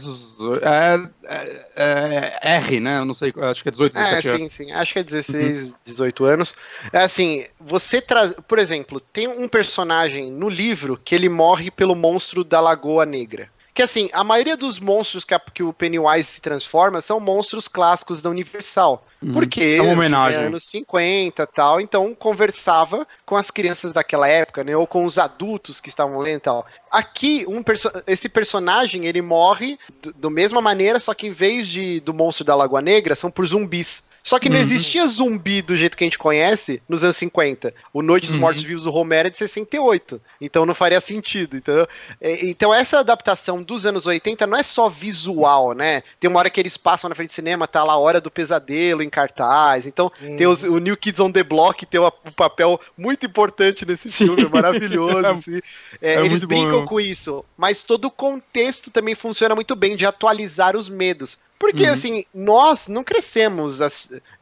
é, 1.74 2.38
é, 2.42 2.56
R, 2.56 2.80
né? 2.80 2.98
Eu 2.98 3.06
não 3.06 3.14
sei, 3.14 3.32
acho 3.34 3.62
que 3.62 3.70
é 3.70 3.72
18, 3.72 3.94
17 3.94 4.14
é, 4.14 4.20
sim, 4.20 4.36
anos. 4.36 4.52
sim, 4.52 4.72
acho 4.72 4.92
que 4.92 4.98
é 4.98 5.02
16, 5.02 5.70
uhum. 5.70 5.74
18 5.86 6.24
anos. 6.26 6.54
É 6.92 6.98
assim, 6.98 7.46
você 7.58 7.98
traz, 7.98 8.34
por 8.46 8.58
exemplo, 8.58 9.00
tem 9.00 9.26
um 9.26 9.48
personagem 9.48 10.30
no 10.30 10.50
livro 10.50 11.00
que 11.02 11.14
ele 11.14 11.30
morre 11.30 11.70
pelo 11.70 11.94
monstro 11.94 12.44
da 12.44 12.60
Lagoa 12.60 13.06
Negra. 13.06 13.48
Que 13.74 13.82
assim, 13.82 14.08
a 14.12 14.22
maioria 14.22 14.56
dos 14.56 14.78
monstros 14.78 15.24
que, 15.24 15.34
a, 15.34 15.40
que 15.40 15.62
o 15.64 15.72
Pennywise 15.72 16.30
se 16.30 16.40
transforma 16.40 17.00
são 17.00 17.18
monstros 17.18 17.66
clássicos 17.66 18.22
da 18.22 18.30
Universal. 18.30 19.04
Uhum. 19.20 19.32
Porque 19.32 19.76
é 19.78 19.82
uma 19.82 19.94
homenagem. 19.94 20.38
anos 20.44 20.64
50 20.66 21.44
tal, 21.48 21.80
então 21.80 22.14
conversava 22.14 23.04
com 23.26 23.36
as 23.36 23.50
crianças 23.50 23.92
daquela 23.92 24.28
época, 24.28 24.62
né? 24.62 24.76
Ou 24.76 24.86
com 24.86 25.04
os 25.04 25.18
adultos 25.18 25.80
que 25.80 25.88
estavam 25.88 26.20
lendo 26.20 26.36
e 26.36 26.40
tal. 26.40 26.66
Aqui, 26.88 27.44
um 27.48 27.64
perso 27.64 27.90
esse 28.06 28.28
personagem, 28.28 29.06
ele 29.06 29.20
morre 29.20 29.76
da 30.14 30.30
mesma 30.30 30.60
maneira, 30.60 31.00
só 31.00 31.12
que 31.12 31.26
em 31.26 31.32
vez 31.32 31.66
de 31.66 31.98
do 31.98 32.14
monstro 32.14 32.44
da 32.44 32.54
Lagoa 32.54 32.80
Negra, 32.80 33.16
são 33.16 33.28
por 33.28 33.44
zumbis. 33.44 34.04
Só 34.24 34.38
que 34.38 34.48
não 34.48 34.56
uhum. 34.56 34.62
existia 34.62 35.06
zumbi 35.06 35.60
do 35.60 35.76
jeito 35.76 35.98
que 35.98 36.02
a 36.02 36.06
gente 36.06 36.18
conhece 36.18 36.82
nos 36.88 37.04
anos 37.04 37.18
50. 37.18 37.74
O 37.92 38.00
Noite 38.00 38.24
dos 38.24 38.34
uhum. 38.34 38.40
Mortos 38.40 38.62
Vivos 38.62 38.84
do 38.84 38.90
Romero 38.90 39.28
é 39.28 39.30
de 39.30 39.36
68. 39.36 40.18
Então 40.40 40.64
não 40.64 40.74
faria 40.74 40.98
sentido. 40.98 41.58
Então, 41.58 41.86
é, 42.18 42.46
então 42.46 42.72
essa 42.72 42.98
adaptação 42.98 43.62
dos 43.62 43.84
anos 43.84 44.06
80 44.06 44.46
não 44.46 44.56
é 44.56 44.62
só 44.62 44.88
visual, 44.88 45.74
né? 45.74 46.02
Tem 46.18 46.30
uma 46.30 46.38
hora 46.38 46.48
que 46.48 46.58
eles 46.58 46.74
passam 46.74 47.10
na 47.10 47.14
frente 47.14 47.28
do 47.28 47.32
cinema, 47.34 47.68
tá 47.68 47.84
lá 47.84 47.92
a 47.92 47.98
Hora 47.98 48.18
do 48.18 48.30
Pesadelo 48.30 49.02
em 49.02 49.10
cartaz. 49.10 49.86
Então 49.86 50.10
uhum. 50.22 50.36
tem 50.38 50.46
os, 50.46 50.62
o 50.62 50.78
New 50.78 50.96
Kids 50.96 51.20
on 51.20 51.30
the 51.30 51.42
Block 51.42 51.84
tem 51.84 52.00
um 52.00 52.32
papel 52.34 52.80
muito 52.96 53.26
importante 53.26 53.84
nesse 53.84 54.10
filme, 54.10 54.48
maravilhoso. 54.48 55.18
assim. 55.28 55.60
é, 56.00 56.14
é 56.14 56.24
eles 56.24 56.42
brincam 56.42 56.80
bom. 56.80 56.86
com 56.86 56.98
isso. 56.98 57.44
Mas 57.58 57.82
todo 57.82 58.06
o 58.06 58.10
contexto 58.10 58.90
também 58.90 59.14
funciona 59.14 59.54
muito 59.54 59.76
bem 59.76 59.98
de 59.98 60.06
atualizar 60.06 60.74
os 60.74 60.88
medos. 60.88 61.38
Porque, 61.58 61.84
uhum. 61.84 61.92
assim, 61.92 62.24
nós 62.34 62.88
não 62.88 63.04
crescemos 63.04 63.78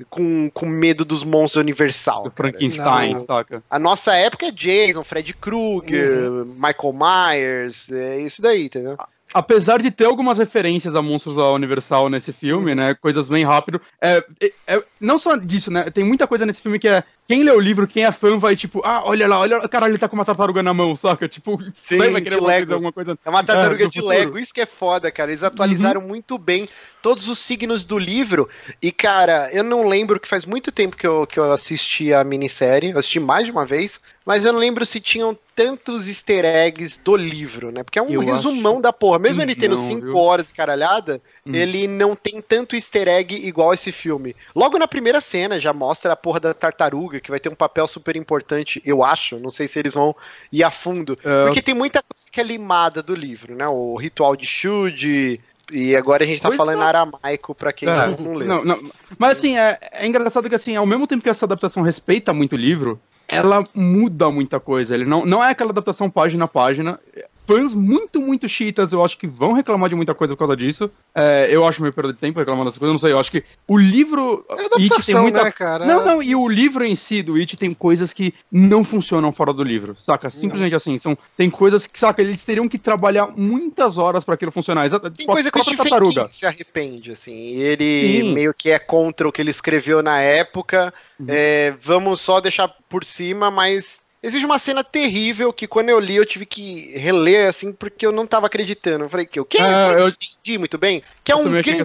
com, 0.08 0.50
com 0.50 0.66
medo 0.66 1.04
dos 1.04 1.22
monstros 1.22 1.60
universal. 1.60 2.24
Do 2.24 2.30
Frankenstein, 2.30 3.24
saca? 3.26 3.62
A 3.70 3.78
nossa 3.78 4.14
época 4.14 4.46
é 4.46 4.50
Jason, 4.50 5.04
Fred 5.04 5.32
Krueger, 5.34 6.30
uhum. 6.30 6.44
Michael 6.44 6.92
Myers, 6.92 7.90
é 7.90 8.20
isso 8.20 8.40
daí, 8.40 8.66
entendeu? 8.66 8.96
apesar 9.32 9.80
de 9.80 9.90
ter 9.90 10.04
algumas 10.04 10.38
referências 10.38 10.94
a 10.94 11.02
monstros 11.02 11.36
da 11.36 11.50
Universal 11.50 12.08
nesse 12.08 12.32
filme, 12.32 12.74
né? 12.74 12.94
Coisas 12.94 13.28
bem 13.28 13.44
rápido. 13.44 13.80
É, 14.00 14.24
é, 14.40 14.52
é, 14.66 14.82
não 15.00 15.18
só 15.18 15.36
disso, 15.36 15.70
né? 15.70 15.84
Tem 15.90 16.04
muita 16.04 16.26
coisa 16.26 16.44
nesse 16.44 16.60
filme 16.60 16.78
que 16.78 16.88
é 16.88 17.02
quem 17.32 17.42
lê 17.44 17.50
o 17.50 17.58
livro, 17.58 17.86
quem 17.86 18.04
é 18.04 18.12
fã, 18.12 18.38
vai 18.38 18.54
tipo, 18.54 18.82
ah, 18.84 19.04
olha 19.06 19.26
lá, 19.26 19.40
olha, 19.40 19.66
caralho, 19.66 19.92
ele 19.92 19.98
tá 19.98 20.06
com 20.06 20.14
uma 20.14 20.24
tartaruga 20.24 20.62
na 20.62 20.74
mão, 20.74 20.94
saca? 20.94 21.26
Tipo, 21.26 21.58
Sim, 21.72 21.96
vai 21.96 22.20
querer 22.20 22.42
Lego. 22.42 22.74
alguma 22.74 22.92
coisa. 22.92 23.18
É 23.24 23.30
uma 23.30 23.42
tartaruga 23.42 23.84
é, 23.84 23.88
de 23.88 24.02
Lego, 24.02 24.38
isso 24.38 24.52
que 24.52 24.60
é 24.60 24.66
foda, 24.66 25.10
cara. 25.10 25.30
Eles 25.30 25.42
atualizaram 25.42 26.02
uhum. 26.02 26.08
muito 26.08 26.36
bem 26.36 26.68
todos 27.00 27.28
os 27.28 27.38
signos 27.38 27.84
do 27.84 27.98
livro. 27.98 28.50
E, 28.82 28.92
cara, 28.92 29.50
eu 29.50 29.64
não 29.64 29.88
lembro 29.88 30.20
que 30.20 30.28
faz 30.28 30.44
muito 30.44 30.70
tempo 30.70 30.94
que 30.94 31.06
eu, 31.06 31.26
que 31.26 31.40
eu 31.40 31.50
assisti 31.52 32.12
a 32.12 32.22
minissérie, 32.22 32.90
eu 32.90 32.98
assisti 32.98 33.18
mais 33.18 33.46
de 33.46 33.52
uma 33.52 33.64
vez, 33.64 33.98
mas 34.24 34.44
eu 34.44 34.52
não 34.52 34.60
lembro 34.60 34.86
se 34.86 35.00
tinham 35.00 35.36
tantos 35.54 36.08
easter 36.08 36.44
eggs 36.44 36.98
do 37.02 37.16
livro, 37.16 37.72
né? 37.72 37.82
Porque 37.82 37.98
é 37.98 38.02
um 38.02 38.10
eu 38.10 38.20
resumão 38.20 38.74
acho... 38.74 38.82
da 38.82 38.92
porra. 38.92 39.18
Mesmo 39.18 39.42
ele 39.42 39.54
tendo 39.54 39.76
5 39.76 40.16
horas 40.16 40.48
e 40.48 40.54
caralhada, 40.54 41.20
hum. 41.44 41.54
ele 41.54 41.86
não 41.86 42.14
tem 42.14 42.40
tanto 42.40 42.76
easter 42.76 43.08
egg 43.08 43.34
igual 43.34 43.74
esse 43.74 43.90
filme. 43.90 44.34
Logo 44.54 44.78
na 44.78 44.86
primeira 44.86 45.20
cena 45.20 45.58
já 45.58 45.72
mostra 45.72 46.12
a 46.12 46.16
porra 46.16 46.40
da 46.40 46.54
tartaruga, 46.54 47.20
que 47.22 47.30
vai 47.30 47.40
ter 47.40 47.48
um 47.48 47.54
papel 47.54 47.86
super 47.86 48.16
importante, 48.16 48.82
eu 48.84 49.02
acho. 49.02 49.38
Não 49.38 49.50
sei 49.50 49.68
se 49.68 49.78
eles 49.78 49.94
vão 49.94 50.14
ir 50.50 50.62
a 50.62 50.70
fundo. 50.70 51.18
É. 51.24 51.44
Porque 51.44 51.62
tem 51.62 51.74
muita 51.74 52.02
coisa 52.02 52.26
que 52.30 52.40
é 52.40 52.44
limada 52.44 53.02
do 53.02 53.14
livro, 53.14 53.54
né? 53.54 53.66
O 53.68 53.96
ritual 53.96 54.36
de 54.36 54.46
Shud, 54.46 55.40
e 55.70 55.96
agora 55.96 56.24
a 56.24 56.26
gente 56.26 56.42
tá 56.42 56.48
pois 56.48 56.56
falando 56.56 56.82
aramaico 56.82 57.54
pra 57.54 57.72
quem 57.72 57.88
é. 57.88 58.06
não, 58.18 58.34
leu. 58.34 58.48
Não, 58.48 58.64
não, 58.64 58.90
Mas 59.18 59.38
assim, 59.38 59.56
é, 59.56 59.78
é 59.92 60.06
engraçado 60.06 60.48
que 60.48 60.54
assim, 60.54 60.76
ao 60.76 60.86
mesmo 60.86 61.06
tempo 61.06 61.22
que 61.22 61.30
essa 61.30 61.46
adaptação 61.46 61.82
respeita 61.82 62.32
muito 62.32 62.54
o 62.54 62.58
livro, 62.58 63.00
ela 63.26 63.64
muda 63.74 64.30
muita 64.30 64.60
coisa. 64.60 64.94
Ele 64.94 65.06
não, 65.06 65.24
não 65.24 65.42
é 65.42 65.50
aquela 65.50 65.70
adaptação 65.70 66.10
página 66.10 66.44
a 66.44 66.48
página 66.48 67.00
fãs 67.46 67.74
muito, 67.74 68.20
muito 68.20 68.48
chiitas, 68.48 68.92
eu 68.92 69.04
acho 69.04 69.18
que 69.18 69.26
vão 69.26 69.52
reclamar 69.52 69.88
de 69.88 69.94
muita 69.94 70.14
coisa 70.14 70.34
por 70.34 70.40
causa 70.40 70.56
disso. 70.56 70.90
É, 71.14 71.48
eu 71.50 71.66
acho 71.66 71.80
meio 71.82 71.92
perda 71.92 72.12
de 72.12 72.18
tempo 72.18 72.38
reclamando 72.38 72.66
dessas 72.66 72.78
coisas, 72.78 72.92
não 72.92 73.00
sei, 73.00 73.12
eu 73.12 73.18
acho 73.18 73.30
que 73.30 73.44
o 73.66 73.76
livro. 73.76 74.44
É 74.48 74.66
adaptação, 74.66 75.00
tem 75.00 75.22
muita... 75.22 75.44
né, 75.44 75.50
cara? 75.50 75.86
Não, 75.86 76.04
não, 76.04 76.22
e 76.22 76.34
o 76.34 76.48
livro 76.48 76.84
em 76.84 76.94
si 76.94 77.22
do 77.22 77.36
It 77.36 77.56
tem 77.56 77.74
coisas 77.74 78.12
que 78.12 78.34
não 78.50 78.84
funcionam 78.84 79.32
fora 79.32 79.52
do 79.52 79.62
livro, 79.62 79.96
saca? 79.98 80.30
Simplesmente 80.30 80.72
não. 80.72 80.76
assim, 80.76 80.98
são, 80.98 81.16
tem 81.36 81.50
coisas 81.50 81.86
que, 81.86 81.98
saca, 81.98 82.22
eles 82.22 82.44
teriam 82.44 82.68
que 82.68 82.78
trabalhar 82.78 83.28
muitas 83.36 83.98
horas 83.98 84.24
para 84.24 84.34
aquilo 84.34 84.52
funcionar. 84.52 84.86
Exato, 84.86 85.10
tem 85.10 85.26
coisa 85.26 85.50
que 85.50 85.58
o 85.58 85.62
Stephen 85.62 86.00
King 86.00 86.26
se 86.28 86.46
arrepende, 86.46 87.12
assim, 87.12 87.56
ele 87.56 88.22
Sim. 88.22 88.34
meio 88.34 88.54
que 88.54 88.70
é 88.70 88.78
contra 88.78 89.28
o 89.28 89.32
que 89.32 89.40
ele 89.40 89.50
escreveu 89.50 90.02
na 90.02 90.20
época, 90.20 90.92
uhum. 91.18 91.26
é, 91.28 91.74
vamos 91.82 92.20
só 92.20 92.40
deixar 92.40 92.68
por 92.88 93.04
cima, 93.04 93.50
mas 93.50 94.01
Existe 94.22 94.46
uma 94.46 94.58
cena 94.58 94.84
terrível 94.84 95.52
que 95.52 95.66
quando 95.66 95.88
eu 95.88 95.98
li 95.98 96.14
eu 96.14 96.24
tive 96.24 96.46
que 96.46 96.96
reler 96.96 97.48
assim 97.48 97.72
porque 97.72 98.06
eu 98.06 98.12
não 98.12 98.26
tava 98.26 98.46
acreditando. 98.46 99.04
Eu 99.04 99.08
falei 99.08 99.26
que 99.26 99.40
o 99.40 99.44
que 99.44 99.60
é, 99.60 100.00
eu 100.00 100.08
entendi 100.08 100.58
muito 100.58 100.78
bem, 100.78 101.02
que 101.24 101.32
é 101.32 101.36
um 101.36 101.42
grande 101.42 101.82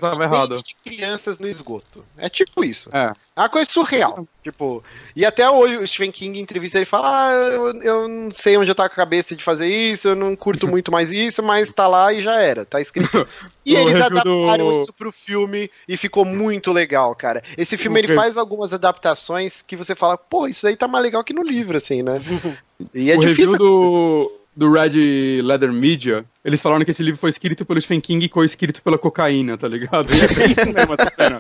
de 0.64 0.76
crianças 0.84 1.40
no 1.40 1.48
esgoto. 1.48 2.06
É 2.16 2.30
tipo 2.30 2.64
isso. 2.64 2.96
É. 2.96 3.12
É 3.38 3.42
uma 3.42 3.50
coisa 3.50 3.70
surreal. 3.72 4.28
tipo, 4.44 4.84
e 5.16 5.24
até 5.24 5.48
hoje 5.48 5.78
o 5.78 5.86
Stephen 5.86 6.12
King 6.12 6.40
em 6.40 6.42
entrevista 6.42 6.80
ele 6.80 6.86
fala: 6.86 7.28
Ah, 7.28 7.32
eu, 7.34 7.82
eu 7.84 8.08
não 8.08 8.32
sei 8.32 8.58
onde 8.58 8.72
eu 8.72 8.74
tô 8.74 8.82
com 8.82 8.88
a 8.88 8.90
cabeça 8.90 9.36
de 9.36 9.44
fazer 9.44 9.68
isso, 9.68 10.08
eu 10.08 10.16
não 10.16 10.36
curto 10.36 10.66
muito 10.68 10.92
mais 10.92 11.12
isso, 11.12 11.44
mas 11.44 11.72
tá 11.72 11.88
lá 11.88 12.12
e 12.12 12.24
já 12.24 12.42
era, 12.42 12.66
tá 12.66 12.82
escrito. 12.82 13.28
E 13.68 13.76
eles 13.76 14.00
adaptaram 14.00 14.70
do... 14.70 14.76
isso 14.78 14.94
pro 14.94 15.12
filme 15.12 15.70
e 15.90 15.98
ficou 15.98 16.24
muito 16.24 16.72
legal, 16.72 17.14
cara. 17.14 17.44
Esse 17.58 17.76
filme 17.76 18.00
ele 18.00 18.16
faz 18.16 18.38
algumas 18.38 18.74
adaptações 18.74 19.62
que 19.62 19.76
você 19.76 19.94
fala, 19.94 20.18
pô, 20.18 20.48
isso 20.48 20.66
aí 20.66 20.78
tá 20.78 20.88
mais 20.88 21.04
legal 21.04 21.22
que 21.22 21.34
no 21.34 21.44
livro, 21.44 21.76
assim, 21.76 22.02
né? 22.02 22.22
E 22.94 23.12
é 23.12 23.18
o 23.18 23.20
difícil. 23.20 23.58
Do, 23.58 24.32
do 24.56 24.72
Red 24.72 25.42
Leather 25.42 25.74
Media, 25.74 26.24
eles 26.48 26.62
falaram 26.62 26.86
que 26.86 26.92
esse 26.92 27.04
livro 27.04 27.20
foi 27.20 27.30
escrito 27.30 27.66
pelo 27.66 27.82
Stephen 27.82 28.00
King 28.00 28.26
e 28.26 28.30
co-escrito 28.30 28.82
pela 28.82 28.98
cocaína, 28.98 29.58
tá 29.58 29.68
ligado? 29.68 30.08
E 30.16 30.22
é 30.22 30.46
isso 30.48 30.74
mesmo 30.74 30.96
essa 30.98 31.12
cena. 31.14 31.40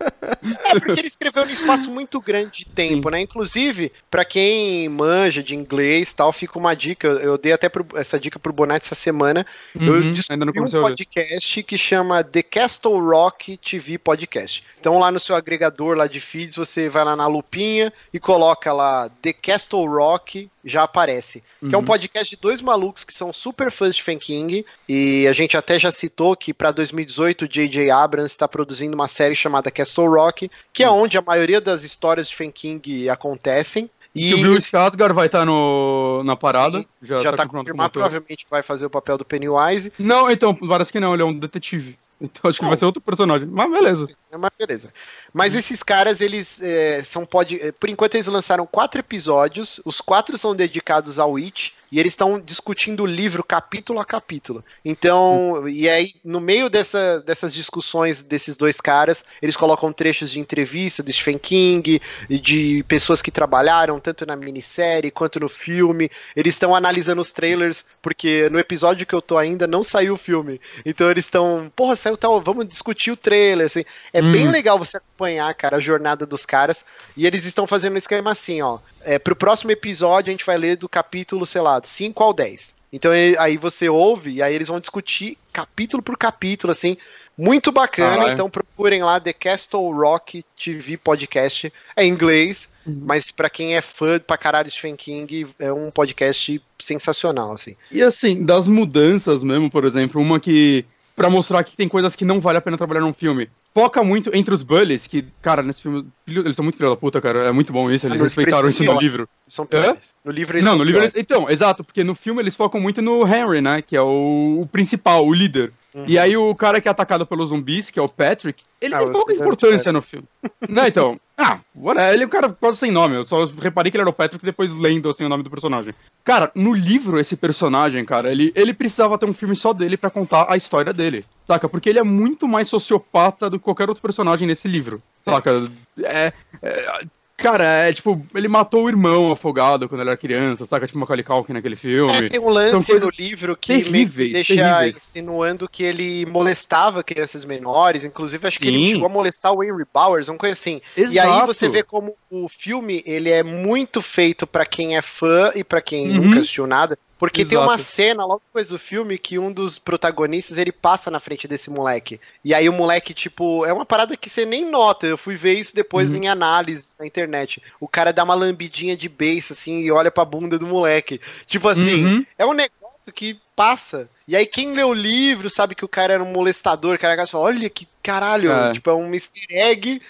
É, 0.65 0.80
porque 0.80 1.00
ele 1.00 1.08
escreveu 1.08 1.46
num 1.46 1.52
espaço 1.52 1.89
muito 1.89 2.20
grande 2.20 2.60
de 2.60 2.65
tempo, 2.65 3.08
Sim. 3.08 3.12
né? 3.12 3.22
Inclusive, 3.22 3.93
para 4.12 4.26
quem 4.26 4.89
manja 4.89 5.41
de 5.41 5.56
inglês 5.56 6.12
tal, 6.12 6.34
fica 6.34 6.60
uma 6.60 6.76
dica. 6.76 7.08
Eu 7.08 7.38
dei 7.38 7.54
até 7.54 7.70
pro, 7.70 7.88
essa 7.96 8.20
dica 8.20 8.38
pro 8.38 8.52
Bonatti 8.52 8.88
essa 8.88 8.96
semana. 8.96 9.46
Uhum, 9.74 9.88
eu 9.88 10.13
descobri 10.13 10.50
um 10.60 10.82
podcast 10.82 11.63
que 11.63 11.78
chama 11.78 12.22
The 12.22 12.43
Castle 12.43 13.00
Rock 13.00 13.56
TV 13.58 13.98
Podcast. 13.98 14.62
Então, 14.78 15.00
lá 15.00 15.10
no 15.10 15.22
seu 15.22 15.38
agregador 15.38 15.96
lá 15.96 16.06
de 16.06 16.20
feeds, 16.20 16.58
você 16.58 16.89
vai 16.89 17.06
lá 17.06 17.15
na 17.15 17.28
lupinha 17.28 17.93
e 18.13 18.20
coloca 18.20 18.74
lá 18.74 19.10
The 19.22 19.32
Castle 19.32 19.88
Rock, 19.88 20.50
já 20.65 20.84
aparece. 20.84 21.41
Uhum. 21.62 21.70
Que 21.70 21.76
é 21.76 21.78
um 21.78 21.82
uhum. 21.82 21.88
podcast 21.88 22.36
de 22.36 22.41
dois 22.41 22.60
malucos 22.60 23.06
que 23.06 23.13
são 23.13 23.32
super 23.32 23.72
fãs 23.72 23.96
de 23.96 24.02
Stephen 24.02 24.20
King 24.20 24.65
e 24.88 24.96
e 24.97 25.27
a 25.27 25.31
gente 25.33 25.55
até 25.55 25.77
já 25.77 25.91
citou 25.91 26.36
que 26.36 26.53
para 26.53 26.71
2018 26.71 27.47
J.J. 27.47 27.91
Abrams 27.91 28.31
está 28.31 28.47
produzindo 28.47 28.95
uma 28.95 29.07
série 29.07 29.36
chamada 29.36 29.69
Castle 29.69 30.07
Rock, 30.07 30.49
que 30.73 30.83
é 30.83 30.89
onde 30.89 31.17
a 31.17 31.21
maioria 31.21 31.62
das 31.62 31.83
histórias 31.83 32.27
de 32.27 32.36
Fan 32.36 32.51
King 32.51 33.10
acontecem. 33.10 33.89
E, 34.15 34.33
o 34.33 34.38
Bill 34.38 34.55
Skarsgård 34.55 35.13
vai 35.13 35.27
estar 35.27 35.39
tá 35.39 35.45
no, 35.45 36.23
na 36.23 36.36
parada. 36.36 36.83
Já, 37.03 37.21
já 37.21 37.31
tá, 37.31 37.38
tá 37.38 37.47
confirmado, 37.47 37.91
provavelmente 37.91 38.47
vai 38.49 38.63
fazer 38.63 38.88
o 38.88 38.89
papel 38.89 39.17
do 39.17 39.25
Pennywise. 39.25 39.93
Não, 39.99 40.31
então, 40.31 40.55
parece 40.55 40.91
que 40.91 40.99
não, 40.99 41.13
ele 41.13 41.21
é 41.21 41.25
um 41.25 41.38
detetive. 41.38 41.97
Então 42.19 42.49
acho 42.49 42.57
que 42.57 42.65
Bom, 42.65 42.69
vai 42.69 42.77
ser 42.77 42.86
outro 42.86 42.99
personagem. 42.99 43.47
Mas 43.47 43.69
beleza. 43.69 44.07
É 44.31 44.38
uma 44.38 44.51
beleza. 44.57 44.91
Mas 45.31 45.53
hum. 45.53 45.60
esses 45.60 45.83
caras, 45.83 46.19
eles 46.19 46.60
é, 46.62 47.03
são 47.03 47.25
pode. 47.27 47.62
É, 47.62 47.71
por 47.71 47.89
enquanto, 47.89 48.15
eles 48.15 48.25
lançaram 48.25 48.65
quatro 48.65 48.99
episódios. 48.99 49.79
Os 49.86 50.01
quatro 50.01 50.36
são 50.36 50.55
dedicados 50.55 51.19
ao 51.19 51.33
Witch 51.33 51.73
e 51.91 52.00
eles 52.00 52.13
estão 52.13 52.39
discutindo 52.39 53.04
o 53.04 53.06
livro 53.06 53.43
capítulo 53.43 54.00
a 54.00 54.06
capítulo. 54.06 54.63
Então, 54.84 55.63
hum. 55.63 55.69
e 55.69 55.88
aí, 55.89 56.13
no 56.23 56.39
meio 56.39 56.69
dessa, 56.69 57.21
dessas 57.21 57.54
discussões 57.54 58.21
desses 58.21 58.56
dois 58.56 58.82
caras, 58.82 59.23
eles 59.41 59.56
colocam 59.56 59.91
trechos 59.93 60.32
de 60.32 60.39
entrevista 60.39 61.02
do 61.02 61.12
Stephen 61.12 61.38
King 61.38 62.02
de 62.30 62.84
pessoas 62.88 63.21
que 63.21 63.32
trabalharam 63.32 64.00
tanto 64.00 64.26
na 64.26 64.36
minissérie 64.36 65.12
quanto 65.12 65.39
no 65.39 65.50
filme. 65.50 66.12
Eles 66.36 66.56
estão 66.56 66.76
analisando 66.76 67.21
os 67.21 67.32
trailers, 67.32 67.86
porque 68.02 68.50
no 68.50 68.60
episódio 68.60 69.06
que 69.06 69.15
eu 69.15 69.21
tô 69.21 69.38
ainda 69.38 69.65
não 69.65 69.84
saiu 69.84 70.13
o 70.13 70.17
filme. 70.17 70.60
Então 70.86 71.10
eles 71.10 71.26
estão, 71.26 71.71
porra, 71.76 71.95
saiu 71.95 72.17
tal, 72.17 72.41
vamos 72.41 72.67
discutir 72.67 73.12
o 73.12 73.17
trailer, 73.17 73.65
assim. 73.65 73.84
É 74.12 74.21
hum. 74.21 74.32
bem 74.32 74.50
legal 74.50 74.78
você 74.78 74.97
acompanhar, 74.97 75.54
cara, 75.56 75.78
a 75.78 75.80
jornada 75.80 76.26
dos 76.26 76.45
caras. 76.45 76.86
E 77.15 77.26
eles 77.26 77.45
estão 77.45 77.65
fazendo 77.65 77.93
um 77.93 77.97
esquema 77.97 78.32
assim, 78.32 78.62
ó. 78.62 78.80
É, 79.08 79.17
pro 79.17 79.38
próximo 79.38 79.72
episódio 79.72 80.30
a 80.30 80.32
gente 80.32 80.46
vai 80.46 80.58
ler 80.58 80.76
do 80.76 80.89
capítulo, 80.89 81.46
sei 81.46 81.62
lá, 81.62 81.80
5 81.82 82.22
ao 82.22 82.34
10. 82.34 82.76
Então 82.91 83.12
aí 83.39 83.56
você 83.56 83.88
ouve 83.88 84.34
e 84.34 84.41
aí 84.41 84.54
eles 84.54 84.67
vão 84.67 84.82
discutir 84.82 85.38
capítulo 85.54 86.04
por 86.04 86.17
capítulo, 86.17 86.72
assim. 86.72 86.98
Muito 87.38 87.72
bacana, 87.72 88.26
ah, 88.26 88.30
é. 88.30 88.34
então 88.34 88.50
procurem 88.50 89.04
lá 89.04 89.20
The 89.20 89.32
Castle 89.32 89.93
Rock 89.93 90.43
TV 90.62 90.98
Podcast. 90.98 91.72
É 91.96 92.04
em 92.04 92.10
inglês, 92.10 92.67
uhum. 92.86 93.04
mas 93.06 93.32
para 93.32 93.50
quem 93.50 93.78
é 93.78 93.82
fã 93.82 94.20
pra 94.20 94.38
caralho 94.38 94.67
de 94.67 94.74
Stephen 94.74 94.96
King, 94.96 95.48
é 95.60 95.72
um 95.72 95.89
podcast 95.91 96.60
sensacional, 96.80 97.54
assim. 97.54 97.78
E 97.91 98.02
assim, 98.02 98.43
das 98.43 98.67
mudanças 98.67 99.43
mesmo, 99.43 99.70
por 99.70 99.86
exemplo, 99.86 100.20
uma 100.20 100.39
que 100.39 100.84
para 101.17 101.32
mostrar 101.32 101.63
que 101.63 101.75
tem 101.75 101.89
coisas 101.89 102.15
que 102.15 102.23
não 102.23 102.39
vale 102.39 102.60
a 102.60 102.62
pena 102.62 102.77
trabalhar 102.77 103.01
num 103.01 103.12
filme. 103.12 103.49
Foca 103.73 104.03
muito 104.03 104.30
entre 104.36 104.53
os 104.53 104.62
bullies, 104.62 105.08
que, 105.08 105.25
cara, 105.41 105.63
nesse 105.63 105.82
filme, 105.82 106.08
eles 106.27 106.56
são 106.56 106.63
muito 106.63 106.77
filho 106.77 106.91
da 106.91 106.95
puta, 106.95 107.19
cara. 107.19 107.45
É 107.45 107.51
muito 107.51 107.73
bom 107.73 107.89
isso, 107.89 108.06
eles 108.06 108.21
ah, 108.21 108.23
respeitaram 108.23 108.69
isso 108.69 108.84
no 108.84 108.99
livro. 108.99 109.27
São 109.47 109.67
é? 109.71 109.97
No 110.23 110.32
livro 110.32 110.58
eles 110.58 110.65
Não, 110.65 110.77
no 110.77 110.84
livro 110.84 111.01
eles, 111.01 111.13
Então, 111.15 111.49
exato, 111.49 111.84
porque 111.84 112.03
no 112.03 112.13
filme 112.13 112.39
eles 112.39 112.56
focam 112.56 112.80
muito 112.80 113.01
no 113.01 113.25
Henry, 113.27 113.62
né? 113.62 113.82
Que 113.82 113.97
é 113.97 114.01
o, 114.01 114.62
o 114.62 114.67
principal, 114.67 115.25
o 115.25 115.34
líder. 115.34 115.73
Uhum. 115.91 116.06
E 116.08 116.19
aí 116.19 116.38
o 116.38 116.53
cara 116.53 116.80
que 116.80 116.88
é 116.88 116.91
atacado 116.91 117.25
pelos 117.25 117.49
zumbis, 117.49 117.89
que 117.89 117.97
é 117.97 118.01
o 118.01 118.08
Patrick, 118.08 118.63
ele 118.80 118.93
ah, 118.93 118.99
tem 118.99 119.12
pouca 119.12 119.34
importância 119.34 119.91
no 119.91 120.03
filme. 120.03 120.27
Não, 120.69 120.86
então. 120.86 121.19
Ah, 121.38 121.60
whatever, 121.76 122.13
ele 122.13 122.23
é 122.23 122.26
um 122.26 122.30
cara 122.30 122.50
quase 122.50 122.80
sem 122.80 122.91
nome. 122.91 123.15
Eu 123.15 123.26
só 123.26 123.45
reparei 123.45 123.91
que 123.91 123.97
ele 123.97 124.02
era 124.02 124.10
o 124.10 124.13
Patrick 124.13 124.43
depois 124.43 124.71
lendo 124.71 125.08
assim 125.08 125.23
o 125.23 125.30
nome 125.30 125.43
do 125.43 125.52
personagem. 125.52 125.93
Cara, 126.23 126.52
no 126.56 126.73
livro, 126.73 127.19
esse 127.19 127.38
personagem, 127.38 128.04
cara, 128.04 128.32
ele, 128.32 128.52
ele 128.56 128.73
precisava 128.73 129.17
ter 129.19 129.28
um 129.28 129.34
filme 129.34 129.56
só 129.56 129.71
dele 129.71 129.95
para 129.95 130.10
contar 130.10 130.52
a 130.52 130.58
história 130.58 130.91
dele. 130.91 131.23
Saca? 131.45 131.69
Porque 131.69 131.89
ele 131.89 132.00
é 132.00 132.04
muito 132.04 132.47
mais 132.47 132.67
sociopata 132.67 133.50
do 133.50 133.60
que 133.60 133.65
qualquer 133.65 133.88
outro 133.88 134.02
personagem 134.02 134.47
nesse 134.47 134.67
livro. 134.67 135.02
Saca? 135.23 135.69
É, 136.04 136.34
é, 136.62 137.06
Cara, 137.38 137.63
é 137.88 137.93
tipo, 137.93 138.26
ele 138.34 138.47
matou 138.47 138.86
o 138.86 138.89
irmão 138.89 139.32
afogado 139.32 139.88
quando 139.88 140.02
ele 140.02 140.10
era 140.10 140.17
criança, 140.17 140.65
saca? 140.65 140.88
Tipo 140.88 140.97
Macaulay 140.97 141.23
Culkin 141.23 141.54
naquele 141.54 141.76
filme. 141.76 142.12
É, 142.12 142.28
tem 142.28 142.39
um 142.39 142.50
lance 142.50 142.91
no 143.00 143.10
livro 143.10 143.56
que 143.56 143.84
terríveis, 143.84 144.34
deixa 144.34 144.56
terríveis. 144.56 144.97
insinuando 144.97 145.69
que 145.69 145.84
ele 145.84 146.26
molestava 146.26 147.04
crianças 147.04 147.45
menores, 147.45 148.04
inclusive 148.04 148.47
acho 148.47 148.60
que 148.60 148.67
Sim. 148.67 148.73
ele 148.73 148.91
chegou 148.93 149.06
a 149.06 149.10
molestar 149.10 149.54
o 149.54 149.63
Henry 149.63 149.86
Bowers, 149.93 150.30
uma 150.30 150.38
coisa 150.38 150.54
assim. 150.54 150.82
Exato. 150.95 151.13
E 151.13 151.19
aí 151.19 151.45
você 151.45 151.69
vê 151.69 151.84
como 151.84 152.15
o 152.32 152.50
filme, 152.50 153.04
ele 153.06 153.30
é 153.30 153.43
muito 153.43 154.02
feito 154.02 154.47
para 154.47 154.65
quem 154.65 154.97
é 154.97 155.02
fã 155.04 155.52
e 155.54 155.63
para 155.63 155.80
quem 155.80 156.10
uhum. 156.10 156.23
nunca 156.23 156.39
assistiu 156.39 156.65
nada, 156.65 156.97
porque 157.17 157.41
Exato. 157.41 157.49
tem 157.49 157.58
uma 157.58 157.77
cena 157.77 158.25
logo 158.25 158.41
depois 158.45 158.69
do 158.69 158.77
filme 158.77 159.17
que 159.17 159.39
um 159.39 159.51
dos 159.51 159.80
protagonistas 159.80 160.58
ele 160.58 160.71
passa 160.71 161.10
na 161.10 161.19
frente 161.19 161.47
desse 161.47 161.69
moleque. 161.69 162.19
E 162.43 162.53
aí 162.53 162.69
o 162.69 162.73
moleque, 162.73 163.13
tipo, 163.13 163.65
é 163.65 163.73
uma 163.73 163.86
parada 163.86 164.15
que 164.15 164.30
você 164.30 164.45
nem 164.45 164.65
nota. 164.65 165.08
Eu 165.08 165.17
fui 165.17 165.36
ver 165.36 165.53
isso 165.53 165.75
depois 165.75 166.13
uhum. 166.13 166.23
em 166.23 166.27
análise 166.27 166.95
na 166.99 167.06
internet. 167.06 167.62
O 167.80 167.88
cara 167.88 168.13
dá 168.13 168.23
uma 168.23 168.36
lambidinha 168.36 168.95
de 168.95 169.10
beijo, 169.10 169.53
assim, 169.53 169.80
e 169.80 169.91
olha 169.91 170.12
pra 170.12 170.25
bunda 170.25 170.60
do 170.60 170.67
moleque. 170.67 171.19
Tipo 171.45 171.69
assim, 171.69 172.06
uhum. 172.06 172.25
é 172.38 172.45
um 172.45 172.53
negócio 172.53 173.12
que 173.13 173.39
passa. 173.56 174.10
E 174.28 174.36
aí 174.36 174.46
quem 174.46 174.74
lê 174.74 174.84
o 174.84 174.94
livro 174.94 175.50
sabe 175.50 175.74
que 175.74 175.86
o 175.86 175.88
cara 175.88 176.13
era 176.13 176.24
um 176.24 176.32
molestador, 176.32 177.00
cara, 177.00 177.26
fala, 177.26 177.46
olha 177.46 177.70
que 177.70 177.88
caralho, 178.04 178.52
é. 178.52 178.74
tipo, 178.74 178.90
é 178.90 178.94
um 178.94 179.13
easter 179.13 179.46
egg. 179.50 180.02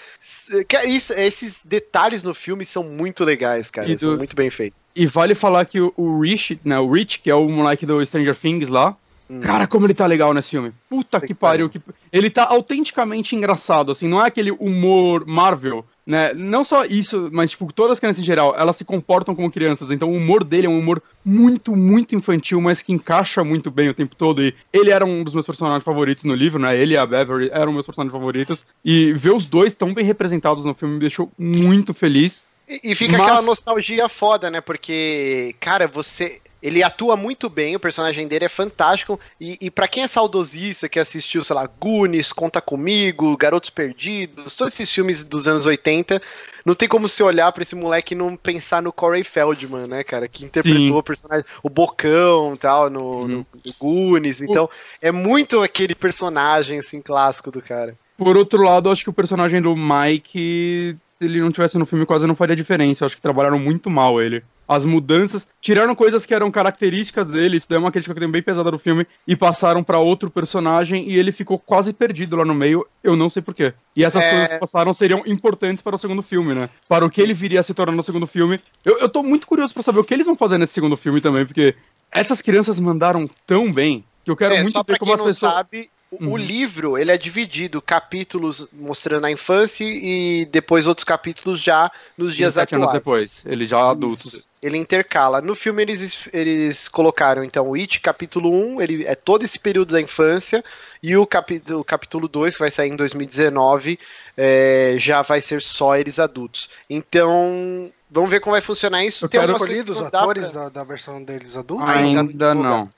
Isso, 0.88 1.14
esses 1.14 1.62
detalhes 1.64 2.24
no 2.24 2.34
filme 2.34 2.66
são 2.66 2.84
muito 2.84 3.24
legais, 3.24 3.70
cara, 3.70 3.88
do... 3.88 4.00
são 4.00 4.18
muito 4.18 4.36
bem 4.36 4.50
feitos. 4.50 4.80
E 4.96 5.06
vale 5.06 5.36
falar 5.36 5.66
que 5.66 5.80
o, 5.80 5.94
o 5.96 6.22
Rich, 6.22 6.60
né, 6.66 6.80
o 6.80 6.92
Rich, 6.92 7.20
que 7.20 7.30
é 7.30 7.36
o 7.36 7.48
moleque 7.48 7.86
do 7.86 8.04
Stranger 8.04 8.36
Things 8.36 8.68
lá, 8.68 8.96
hum. 9.30 9.40
cara, 9.40 9.68
como 9.68 9.86
ele 9.86 9.94
tá 9.94 10.08
legal 10.08 10.34
nesse 10.34 10.50
filme. 10.50 10.74
Puta 10.90 11.20
que, 11.20 11.28
que 11.28 11.34
pariu. 11.36 11.70
Que... 11.70 11.80
Ele 12.12 12.32
tá 12.32 12.46
autenticamente 12.46 13.36
engraçado, 13.36 13.92
assim, 13.92 14.08
não 14.08 14.24
é 14.24 14.28
aquele 14.28 14.50
humor 14.50 15.28
Marvel, 15.28 15.86
né? 16.08 16.34
Não 16.34 16.64
só 16.64 16.86
isso, 16.86 17.30
mas, 17.34 17.52
tipo, 17.52 17.72
todas 17.74 17.94
as 17.94 18.00
crianças 18.00 18.24
em 18.24 18.26
geral, 18.26 18.56
elas 18.58 18.78
se 18.78 18.86
comportam 18.86 19.36
como 19.36 19.52
crianças, 19.52 19.92
então 19.92 20.10
o 20.10 20.16
humor 20.16 20.42
dele 20.42 20.66
é 20.66 20.70
um 20.70 20.80
humor 20.80 21.04
muito, 21.24 21.76
muito 21.76 22.16
infantil, 22.16 22.62
mas 22.62 22.82
que 22.82 22.94
encaixa 22.94 23.44
muito 23.44 23.70
bem 23.70 23.90
o 23.90 23.94
tempo 23.94 24.16
todo. 24.16 24.42
E 24.42 24.56
ele 24.72 24.90
era 24.90 25.06
um 25.06 25.22
dos 25.22 25.34
meus 25.34 25.46
personagens 25.46 25.84
favoritos 25.84 26.24
no 26.24 26.34
livro, 26.34 26.60
né? 26.60 26.78
Ele 26.78 26.94
e 26.94 26.98
a 26.98 27.06
Beverly 27.06 27.50
eram 27.52 27.74
meus 27.74 27.86
personagens 27.86 28.14
favoritos. 28.14 28.66
E 28.86 29.12
ver 29.14 29.34
os 29.34 29.46
dois 29.46 29.74
tão 29.74 29.94
bem 29.94 30.06
representados 30.06 30.64
no 30.64 30.74
filme 30.74 30.94
me 30.94 31.02
deixou 31.02 31.30
muito 31.38 31.94
feliz. 31.94 32.48
E, 32.70 32.92
e 32.92 32.96
fica 32.96 33.18
Mas... 33.18 33.22
aquela 33.22 33.42
nostalgia 33.42 34.08
foda, 34.08 34.50
né? 34.50 34.62
Porque, 34.62 35.56
cara, 35.60 35.88
você. 35.88 36.40
Ele 36.62 36.82
atua 36.82 37.16
muito 37.16 37.50
bem, 37.50 37.76
o 37.76 37.80
personagem 37.80 38.28
dele 38.28 38.46
é 38.46 38.50
fantástico. 38.50 39.20
E, 39.40 39.58
e 39.62 39.72
para 39.72 39.88
quem 39.88 40.04
é 40.04 40.08
saudosista, 40.08 40.90
que 40.90 41.00
assistiu, 41.00 41.44
sei 41.44 41.56
lá, 41.56 41.68
Goonies, 41.80 42.32
Conta 42.32 42.60
Comigo, 42.60 43.38
Garotos 43.38 43.70
Perdidos, 43.70 44.56
todos 44.56 44.74
esses 44.74 44.92
filmes 44.92 45.24
dos 45.24 45.48
anos 45.48 45.66
80, 45.66 46.22
não 46.66 46.74
tem 46.74 46.88
como 46.88 47.08
se 47.08 47.22
olhar 47.22 47.52
para 47.52 47.64
esse 47.64 47.76
moleque 47.76 48.14
e 48.14 48.18
não 48.18 48.36
pensar 48.36 48.82
no 48.82 48.92
Corey 48.92 49.24
Feldman, 49.24 49.88
né, 49.88 50.04
cara? 50.04 50.28
Que 50.28 50.46
interpretou 50.46 50.88
Sim. 50.88 50.94
o 50.94 51.04
personagem, 51.04 51.46
o 51.62 51.70
Bocão 51.70 52.56
e 52.56 52.58
tal, 52.58 52.90
no, 52.90 53.04
uhum. 53.04 53.28
no, 53.28 53.48
no 53.66 53.74
Goonies. 53.80 54.42
Então, 54.42 54.70
é 55.02 55.12
muito 55.12 55.62
aquele 55.62 55.94
personagem, 55.94 56.80
assim, 56.80 57.02
clássico 57.02 57.52
do 57.52 57.62
cara. 57.62 57.96
Por 58.18 58.36
outro 58.36 58.64
lado, 58.64 58.90
acho 58.90 59.04
que 59.04 59.10
o 59.10 59.14
personagem 59.14 59.62
do 59.62 59.76
Mike, 59.76 60.98
se 61.20 61.26
ele 61.26 61.40
não 61.40 61.52
tivesse 61.52 61.78
no 61.78 61.86
filme, 61.86 62.06
quase 62.06 62.26
não 62.26 62.36
faria 62.36 62.56
diferença. 62.56 63.04
Eu 63.04 63.06
acho 63.06 63.16
que 63.16 63.22
trabalharam 63.22 63.60
muito 63.60 63.92
mal 63.92 64.20
ele 64.20 64.44
as 64.68 64.86
mudanças, 64.86 65.48
tiraram 65.62 65.96
coisas 65.96 66.26
que 66.26 66.34
eram 66.34 66.52
características 66.52 67.26
dele, 67.28 67.58
isso 67.58 67.68
daí 67.70 67.78
é 67.78 67.80
uma 67.80 67.92
crítica 67.92 68.14
que 68.14 68.20
tem 68.20 68.30
bem 68.30 68.42
pesada 68.42 68.70
do 68.70 68.78
filme, 68.78 69.08
e 69.26 69.36
passaram 69.36 69.84
para 69.84 70.00
outro 70.00 70.30
personagem 70.30 71.10
e 71.10 71.18
ele 71.18 71.32
ficou 71.32 71.58
quase 71.58 71.94
perdido 71.94 72.36
lá 72.36 72.44
no 72.44 72.54
meio, 72.54 72.86
eu 73.04 73.16
não 73.16 73.30
sei 73.30 73.42
porquê. 73.42 73.74
E 73.96 74.04
essas 74.04 74.24
é... 74.26 74.30
coisas 74.30 74.50
que 74.50 74.60
passaram 74.60 74.94
seriam 74.94 75.24
importantes 75.26 75.82
para 75.82 75.96
o 75.96 75.98
segundo 75.98 76.22
filme, 76.22 76.54
né? 76.54 76.70
Para 76.88 77.06
o 77.06 77.10
que 77.10 77.22
ele 77.22 77.34
viria 77.34 77.62
a 77.62 77.64
se 77.64 77.74
tornar 77.74 77.96
no 77.96 78.04
segundo 78.04 78.28
filme. 78.28 78.60
Eu, 78.84 79.00
eu 79.00 79.10
tô 79.10 79.24
muito 79.24 79.48
curioso 79.48 79.74
para 79.74 79.84
saber 79.84 80.00
o 80.00 80.04
que 80.04 80.14
eles 80.14 80.26
vão 80.26 80.36
fazer 80.36 80.58
nesse 80.58 80.74
segundo 80.74 80.98
filme 80.98 81.22
também, 81.22 81.46
porque 81.46 81.76
essas 82.12 82.42
crianças 82.42 82.80
mandaram 82.80 83.30
tão 83.46 83.72
bem 83.72 84.04
que 84.26 84.32
eu 84.32 84.36
quero 84.36 84.56
é, 84.56 84.62
muito 84.62 84.84
ver 84.84 85.00
como 85.00 85.14
as 85.14 85.22
pessoas. 85.22 85.54
Sabe, 85.54 85.90
Uhum. 86.10 86.32
O 86.32 86.38
livro, 86.38 86.98
ele 86.98 87.12
é 87.12 87.18
dividido, 87.18 87.82
capítulos 87.82 88.66
mostrando 88.72 89.26
a 89.26 89.32
infância 89.32 89.84
e 89.84 90.46
depois 90.46 90.88
outros 90.88 91.04
capítulos 91.04 91.62
já 91.62 91.92
nos 92.18 92.34
dias 92.34 92.58
atuais. 92.58 92.82
anos 92.82 92.94
depois, 92.94 93.42
ele 93.46 93.66
já 93.66 93.90
adultos. 93.90 94.48
Ele 94.62 94.78
intercala. 94.78 95.42
No 95.42 95.54
filme 95.54 95.84
eles, 95.84 96.28
eles 96.34 96.88
colocaram, 96.88 97.44
então, 97.44 97.68
o 97.68 97.76
It 97.76 98.00
capítulo 98.00 98.52
1, 98.76 98.82
ele 98.82 99.06
é 99.06 99.14
todo 99.14 99.44
esse 99.44 99.60
período 99.60 99.94
da 99.94 100.02
infância, 100.02 100.64
e 101.02 101.16
o, 101.16 101.28
capi, 101.28 101.62
o 101.72 101.84
capítulo 101.84 102.28
2, 102.28 102.56
que 102.56 102.60
vai 102.60 102.72
sair 102.72 102.90
em 102.90 102.96
2019, 102.96 104.00
é, 104.36 104.96
já 104.98 105.22
vai 105.22 105.42
ser 105.42 105.62
só 105.62 105.96
eles 105.96 106.18
adultos. 106.18 106.70
Então, 106.90 107.92
vamos 108.10 108.30
ver 108.30 108.40
como 108.40 108.54
vai 108.54 108.62
funcionar 108.62 109.06
isso. 109.06 109.26
Eu 109.26 109.30
Tem 109.30 109.40
quero 109.40 109.54
escolhido 109.54 109.92
os 109.92 110.02
atores 110.02 110.50
pra... 110.50 110.64
da, 110.64 110.70
da, 110.70 110.84
versão 110.84 111.24
deles 111.24 111.56
adultos? 111.56 111.90
Ainda, 111.90 112.22
Ainda 112.22 112.56
não. 112.56 112.90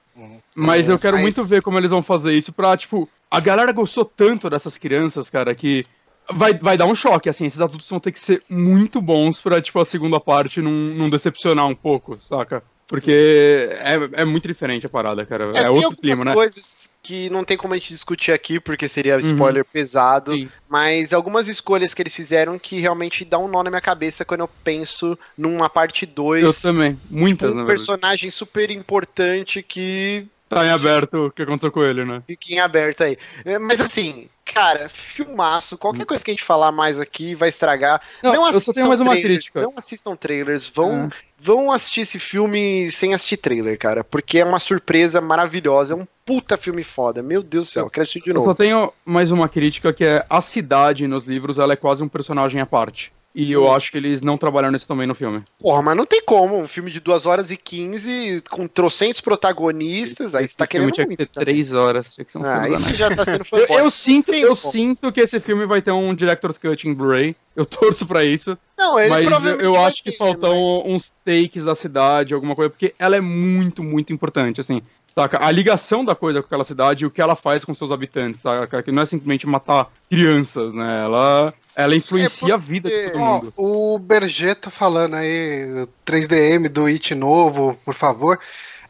Mas 0.55 0.89
eu 0.89 0.99
quero 0.99 1.15
mas... 1.15 1.23
muito 1.23 1.45
ver 1.45 1.61
como 1.61 1.77
eles 1.77 1.91
vão 1.91 2.03
fazer 2.03 2.33
isso 2.33 2.51
pra, 2.51 2.75
tipo, 2.75 3.07
a 3.29 3.39
galera 3.39 3.71
gostou 3.71 4.03
tanto 4.03 4.49
dessas 4.49 4.77
crianças, 4.77 5.29
cara, 5.29 5.53
que 5.53 5.85
vai, 6.31 6.53
vai 6.53 6.77
dar 6.77 6.85
um 6.85 6.95
choque, 6.95 7.29
assim, 7.29 7.45
esses 7.45 7.61
adultos 7.61 7.89
vão 7.89 7.99
ter 7.99 8.11
que 8.11 8.19
ser 8.19 8.43
muito 8.49 9.01
bons 9.01 9.39
pra, 9.41 9.61
tipo, 9.61 9.79
a 9.79 9.85
segunda 9.85 10.19
parte 10.19 10.61
não, 10.61 10.71
não 10.71 11.09
decepcionar 11.09 11.67
um 11.67 11.75
pouco, 11.75 12.19
saca? 12.21 12.63
Porque 12.89 13.69
é, 13.71 14.21
é 14.21 14.25
muito 14.25 14.47
diferente 14.47 14.87
a 14.87 14.89
parada, 14.89 15.23
cara. 15.23 15.51
É, 15.53 15.65
é 15.65 15.69
outro 15.69 15.95
clima, 15.95 16.25
né? 16.25 16.33
coisas 16.33 16.89
que 17.03 17.29
não 17.29 17.43
tem 17.43 17.55
como 17.55 17.75
a 17.75 17.77
gente 17.77 17.93
discutir 17.93 18.31
aqui, 18.31 18.59
porque 18.59 18.87
seria 18.87 19.13
uhum. 19.13 19.21
spoiler 19.21 19.63
uhum. 19.63 19.69
pesado. 19.71 20.33
Sim. 20.33 20.49
Mas 20.67 21.13
algumas 21.13 21.47
escolhas 21.47 21.93
que 21.93 22.01
eles 22.01 22.15
fizeram 22.15 22.57
que 22.57 22.79
realmente 22.79 23.23
dá 23.23 23.37
um 23.37 23.47
nó 23.47 23.61
na 23.61 23.69
minha 23.69 23.81
cabeça 23.81 24.25
quando 24.25 24.41
eu 24.41 24.49
penso 24.63 25.17
numa 25.37 25.69
parte 25.69 26.03
2. 26.07 26.43
Eu 26.43 26.51
também. 26.51 26.99
Muitas, 27.11 27.51
tipo, 27.51 27.61
Um 27.61 27.67
personagem 27.67 28.31
super 28.31 28.71
importante 28.71 29.61
que 29.61 30.25
Tá 30.49 30.65
em 30.65 30.69
aberto 30.69 31.27
o 31.27 31.31
que 31.31 31.43
aconteceu 31.43 31.71
com 31.71 31.83
ele, 31.83 32.03
né? 32.03 32.23
Fique 32.25 32.55
em 32.55 32.59
aberto 32.59 33.03
aí. 33.03 33.15
É, 33.45 33.59
mas 33.59 33.79
assim, 33.79 34.27
cara, 34.43 34.89
filmaço. 34.89 35.77
Qualquer 35.77 36.07
coisa 36.07 36.23
que 36.23 36.31
a 36.31 36.33
gente 36.33 36.43
falar 36.43 36.71
mais 36.71 36.99
aqui 36.99 37.35
vai 37.35 37.49
estragar. 37.49 38.01
Não, 38.23 38.33
não 38.33 38.51
eu 38.51 38.59
só 38.59 38.73
tenho 38.73 38.87
mais 38.87 38.99
uma 38.99 39.11
trailers, 39.11 39.35
crítica. 39.35 39.61
Não 39.61 39.73
assistam 39.77 40.15
trailers. 40.15 40.65
Vão, 40.67 41.05
é. 41.05 41.09
vão 41.39 41.71
assistir 41.71 42.01
esse 42.01 42.17
filme 42.17 42.91
sem 42.91 43.13
assistir 43.13 43.37
trailer, 43.37 43.77
cara. 43.77 44.03
Porque 44.03 44.39
é 44.39 44.43
uma 44.43 44.59
surpresa 44.59 45.21
maravilhosa. 45.21 45.93
É 45.93 45.95
um 45.95 46.07
puta 46.25 46.57
filme 46.57 46.83
foda. 46.83 47.21
Meu 47.21 47.43
Deus 47.43 47.67
do 47.67 47.71
céu, 47.71 47.85
eu 47.85 47.89
quero 47.91 48.03
assistir 48.03 48.21
de 48.21 48.33
novo. 48.33 48.41
Eu 48.41 48.45
só 48.45 48.55
tenho 48.55 48.91
mais 49.05 49.31
uma 49.31 49.47
crítica 49.47 49.93
que 49.93 50.03
é 50.03 50.25
a 50.27 50.41
cidade 50.41 51.07
nos 51.07 51.25
livros, 51.25 51.59
ela 51.59 51.73
é 51.73 51.75
quase 51.75 52.03
um 52.03 52.09
personagem 52.09 52.59
à 52.59 52.65
parte. 52.65 53.11
E 53.33 53.51
eu 53.51 53.65
hum. 53.65 53.71
acho 53.71 53.91
que 53.91 53.97
eles 53.97 54.21
não 54.21 54.37
trabalharam 54.37 54.75
isso 54.75 54.87
também 54.87 55.05
no 55.05 55.13
filme. 55.13 55.43
Porra, 55.59 55.81
mas 55.81 55.97
não 55.97 56.05
tem 56.05 56.21
como. 56.23 56.57
Um 56.57 56.67
filme 56.67 56.89
de 56.89 56.99
2 56.99 57.25
horas 57.25 57.51
e 57.51 57.57
15, 57.57 58.43
com 58.49 58.67
trocentos 58.67 59.21
protagonistas, 59.21 60.33
aí 60.33 60.47
você 60.47 60.57
tá 60.57 60.65
querendo 60.65 60.91
tinha 60.91 61.07
que 61.07 61.15
ter 61.15 61.27
3 61.27 61.73
horas. 61.73 62.13
Tinha 62.15 62.25
que 62.25 62.31
ser 62.31 62.37
um 62.39 62.45
ah, 62.45 62.69
isso 62.69 62.95
já 62.95 63.15
tá 63.15 63.23
sendo 63.25 63.45
eu, 63.51 63.67
eu 63.67 63.91
sinto, 63.91 64.33
eu 64.33 64.55
sinto 64.55 65.11
que 65.11 65.21
esse 65.21 65.39
filme 65.39 65.65
vai 65.65 65.81
ter 65.81 65.91
um 65.91 66.13
Director's 66.13 66.57
Cut 66.57 66.87
em 66.87 66.93
Blu-ray. 66.93 67.35
Eu 67.55 67.65
torço 67.65 68.05
pra 68.05 68.23
isso. 68.23 68.57
Não, 68.77 68.99
ele 68.99 69.09
mas 69.09 69.45
eu, 69.45 69.59
eu 69.59 69.75
acho 69.77 70.01
que 70.01 70.13
faltam 70.13 70.83
mas... 70.83 70.93
uns 70.93 71.13
takes 71.25 71.65
da 71.65 71.75
cidade, 71.75 72.33
alguma 72.33 72.55
coisa, 72.55 72.69
porque 72.69 72.95
ela 72.97 73.15
é 73.15 73.21
muito, 73.21 73.83
muito 73.83 74.13
importante, 74.13 74.61
assim. 74.61 74.81
Saca? 75.13 75.43
A 75.43 75.51
ligação 75.51 76.05
da 76.05 76.15
coisa 76.15 76.41
com 76.41 76.45
aquela 76.45 76.63
cidade 76.63 77.03
e 77.03 77.07
o 77.07 77.11
que 77.11 77.21
ela 77.21 77.35
faz 77.35 77.65
com 77.65 77.73
seus 77.73 77.91
habitantes, 77.91 78.41
saca? 78.41 78.81
Que 78.81 78.91
não 78.91 79.03
é 79.03 79.05
simplesmente 79.05 79.45
matar 79.45 79.91
crianças, 80.09 80.73
né? 80.73 81.03
Ela 81.03 81.53
ela 81.75 81.95
influencia 81.95 82.49
é 82.49 82.53
a 82.53 82.57
vida 82.57 82.89
de 82.89 83.11
todo 83.11 83.19
mundo. 83.19 83.53
Ó, 83.55 83.95
o 83.95 83.99
Berger 83.99 84.55
tá 84.55 84.69
falando 84.69 85.15
aí, 85.15 85.87
3DM 86.05 86.67
do 86.67 86.85
It 86.85 87.15
novo, 87.15 87.79
por 87.85 87.93
favor. 87.93 88.39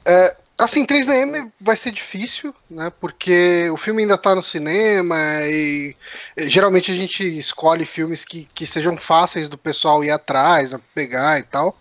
É, 0.03 0.35
assim, 0.57 0.85
3DM 0.85 1.51
vai 1.59 1.77
ser 1.77 1.91
difícil, 1.91 2.53
né? 2.69 2.91
Porque 2.99 3.69
o 3.71 3.77
filme 3.77 4.03
ainda 4.03 4.17
tá 4.17 4.35
no 4.35 4.43
cinema 4.43 5.15
e 5.43 5.95
geralmente 6.37 6.91
a 6.91 6.95
gente 6.95 7.23
escolhe 7.37 7.85
filmes 7.85 8.25
que, 8.25 8.47
que 8.53 8.65
sejam 8.65 8.97
fáceis 8.97 9.47
do 9.47 9.57
pessoal 9.57 10.03
ir 10.03 10.11
atrás, 10.11 10.73
pegar 10.93 11.39
e 11.39 11.43
tal. 11.43 11.77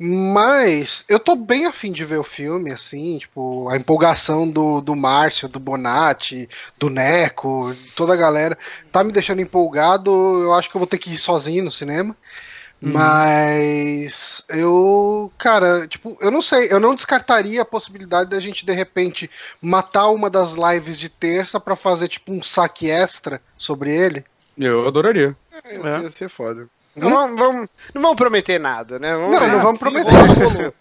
Mas 0.00 1.04
eu 1.08 1.18
tô 1.18 1.34
bem 1.34 1.66
afim 1.66 1.90
de 1.90 2.04
ver 2.04 2.18
o 2.18 2.24
filme, 2.24 2.70
assim, 2.70 3.18
tipo, 3.18 3.68
a 3.68 3.76
empolgação 3.76 4.48
do, 4.48 4.80
do 4.80 4.94
Márcio, 4.94 5.48
do 5.48 5.58
Bonatti, 5.58 6.48
do 6.78 6.88
Neco, 6.88 7.74
toda 7.96 8.14
a 8.14 8.16
galera, 8.16 8.56
tá 8.92 9.02
me 9.02 9.10
deixando 9.10 9.40
empolgado. 9.40 10.10
Eu 10.10 10.54
acho 10.54 10.70
que 10.70 10.76
eu 10.76 10.78
vou 10.78 10.86
ter 10.86 10.98
que 10.98 11.10
ir 11.10 11.18
sozinho 11.18 11.64
no 11.64 11.70
cinema. 11.70 12.16
Uhum. 12.80 12.92
Mas 12.92 14.44
eu, 14.50 15.32
cara, 15.36 15.88
tipo, 15.88 16.16
eu 16.20 16.30
não 16.30 16.40
sei, 16.40 16.68
eu 16.70 16.78
não 16.78 16.94
descartaria 16.94 17.62
a 17.62 17.64
possibilidade 17.64 18.30
da 18.30 18.38
gente 18.38 18.64
de 18.64 18.72
repente 18.72 19.28
matar 19.60 20.10
uma 20.10 20.30
das 20.30 20.52
lives 20.52 20.96
de 20.96 21.08
terça 21.08 21.58
para 21.58 21.74
fazer 21.74 22.06
tipo 22.06 22.30
um 22.32 22.40
saque 22.40 22.88
extra 22.88 23.42
sobre 23.56 23.92
ele. 23.92 24.24
Eu 24.56 24.86
adoraria. 24.86 25.36
É, 25.64 25.76
ia 25.76 26.06
é. 26.06 26.10
ser 26.10 26.28
foda. 26.28 26.68
Não, 26.98 27.10
vamos, 27.10 27.38
vamos, 27.38 27.68
não 27.94 28.02
vamos 28.02 28.16
prometer 28.16 28.58
nada, 28.58 28.98
né? 28.98 29.14
Vamos 29.14 29.36
não, 29.36 29.48
não 29.48 29.60
vamos 29.60 29.78
prometer. 29.80 30.74